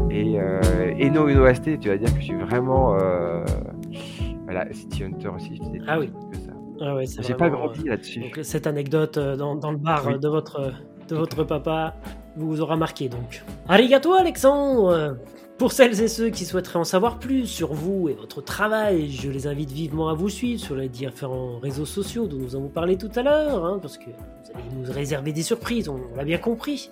Et, 0.10 0.36
et 0.98 1.10
non, 1.10 1.28
une 1.28 1.40
OST, 1.40 1.80
tu 1.80 1.90
vas 1.90 1.98
dire 1.98 2.14
que 2.14 2.20
je 2.20 2.26
suis 2.26 2.36
vraiment 2.36 2.98
voilà, 4.48 4.72
City 4.74 5.04
Hunter 5.04 5.28
aussi, 5.28 5.58
je 5.58 5.62
ah 5.88 6.00
oui. 6.00 6.10
que 6.32 6.38
ça. 6.38 6.52
Ah 6.80 6.96
ouais, 6.96 7.06
J'ai 7.20 7.34
pas 7.34 7.50
grandi 7.50 7.82
euh, 7.82 7.92
là-dessus. 7.92 8.32
cette 8.44 8.68
anecdote 8.68 9.18
euh, 9.18 9.36
dans, 9.36 9.56
dans 9.56 9.72
le 9.72 9.78
bar 9.78 10.20
de 10.20 10.28
votre 10.28 10.74
de 11.08 11.16
votre 11.16 11.44
papa 11.44 11.96
vous 12.36 12.62
aura 12.62 12.76
marqué 12.76 13.10
donc. 13.10 13.44
Arigato 13.68 14.14
Alexandre 14.14 15.18
Pour 15.58 15.72
celles 15.72 16.00
et 16.02 16.08
ceux 16.08 16.30
qui 16.30 16.46
souhaiteraient 16.46 16.78
en 16.78 16.84
savoir 16.84 17.18
plus 17.18 17.48
sur 17.48 17.74
vous 17.74 18.10
et 18.10 18.14
votre 18.14 18.42
travail, 18.42 19.10
je 19.10 19.30
les 19.30 19.48
invite 19.48 19.72
vivement 19.72 20.10
à 20.10 20.14
vous 20.14 20.30
suivre 20.30 20.62
sur 20.62 20.76
les 20.76 20.88
différents 20.88 21.58
réseaux 21.58 21.86
sociaux 21.86 22.28
dont 22.28 22.38
nous 22.38 22.56
avons 22.56 22.68
parlé 22.68 22.96
tout 22.96 23.10
à 23.16 23.24
l'heure, 23.24 23.66
hein, 23.66 23.80
parce 23.82 23.98
que 23.98 24.06
vous 24.06 24.52
allez 24.54 24.64
nous 24.76 24.94
réserver 24.94 25.32
des 25.32 25.42
surprises, 25.42 25.90
on, 25.90 26.00
l'a 26.16 26.24
bien 26.24 26.38
compris. 26.38 26.92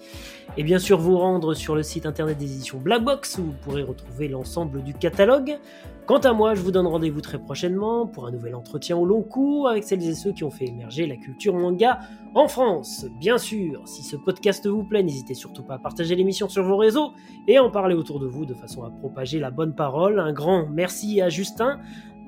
Et 0.57 0.63
bien 0.63 0.79
sûr 0.79 0.97
vous 0.97 1.17
rendre 1.17 1.53
sur 1.53 1.75
le 1.75 1.83
site 1.83 2.07
internet 2.07 2.39
des 2.39 2.51
éditions 2.51 2.79
Blackbox 2.79 3.37
où 3.37 3.43
vous 3.43 3.55
pourrez 3.61 3.83
retrouver 3.83 4.29
l'ensemble 4.29 4.81
du 4.83 4.95
catalogue. 4.95 5.57
Quant 6.05 6.19
à 6.19 6.33
moi, 6.33 6.53
je 6.53 6.61
vous 6.61 6.69
donne 6.69 6.85
rendez-vous 6.85 7.21
très 7.21 7.39
prochainement 7.39 8.05
pour 8.05 8.27
un 8.27 8.31
nouvel 8.31 8.53
entretien 8.53 8.95
au 8.95 9.05
long 9.05 9.23
cours 9.23 9.67
avec 9.67 9.83
celles 9.83 10.07
et 10.07 10.13
ceux 10.13 10.33
qui 10.33 10.43
ont 10.43 10.51
fait 10.51 10.67
émerger 10.67 11.07
la 11.07 11.15
culture 11.15 11.55
manga 11.55 11.99
en 12.35 12.47
France. 12.47 13.07
Bien 13.19 13.39
sûr, 13.39 13.81
si 13.87 14.03
ce 14.03 14.15
podcast 14.15 14.67
vous 14.67 14.83
plaît, 14.83 15.01
n'hésitez 15.01 15.33
surtout 15.33 15.63
pas 15.63 15.75
à 15.75 15.79
partager 15.79 16.15
l'émission 16.15 16.47
sur 16.47 16.61
vos 16.61 16.77
réseaux 16.77 17.13
et 17.47 17.57
en 17.57 17.71
parler 17.71 17.95
autour 17.95 18.19
de 18.19 18.27
vous 18.27 18.45
de 18.45 18.53
façon 18.53 18.83
à 18.83 18.91
propager 18.91 19.39
la 19.39 19.49
bonne 19.49 19.73
parole. 19.73 20.19
Un 20.19 20.31
grand 20.31 20.67
merci 20.67 21.21
à 21.21 21.29
Justin, 21.29 21.79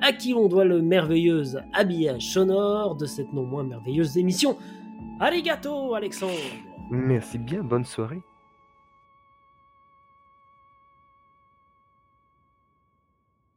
à 0.02 0.12
qui 0.12 0.32
l'on 0.32 0.48
doit 0.48 0.66
le 0.66 0.82
merveilleux 0.82 1.44
habillage 1.72 2.32
sonore 2.34 2.96
de 2.96 3.06
cette 3.06 3.32
non 3.32 3.44
moins 3.44 3.64
merveilleuse 3.64 4.18
émission. 4.18 4.58
Arigato, 5.20 5.94
Alexandre 5.94 6.34
Merci 6.90 7.38
bien, 7.38 7.62
bonne 7.62 7.86
soirée 7.86 8.24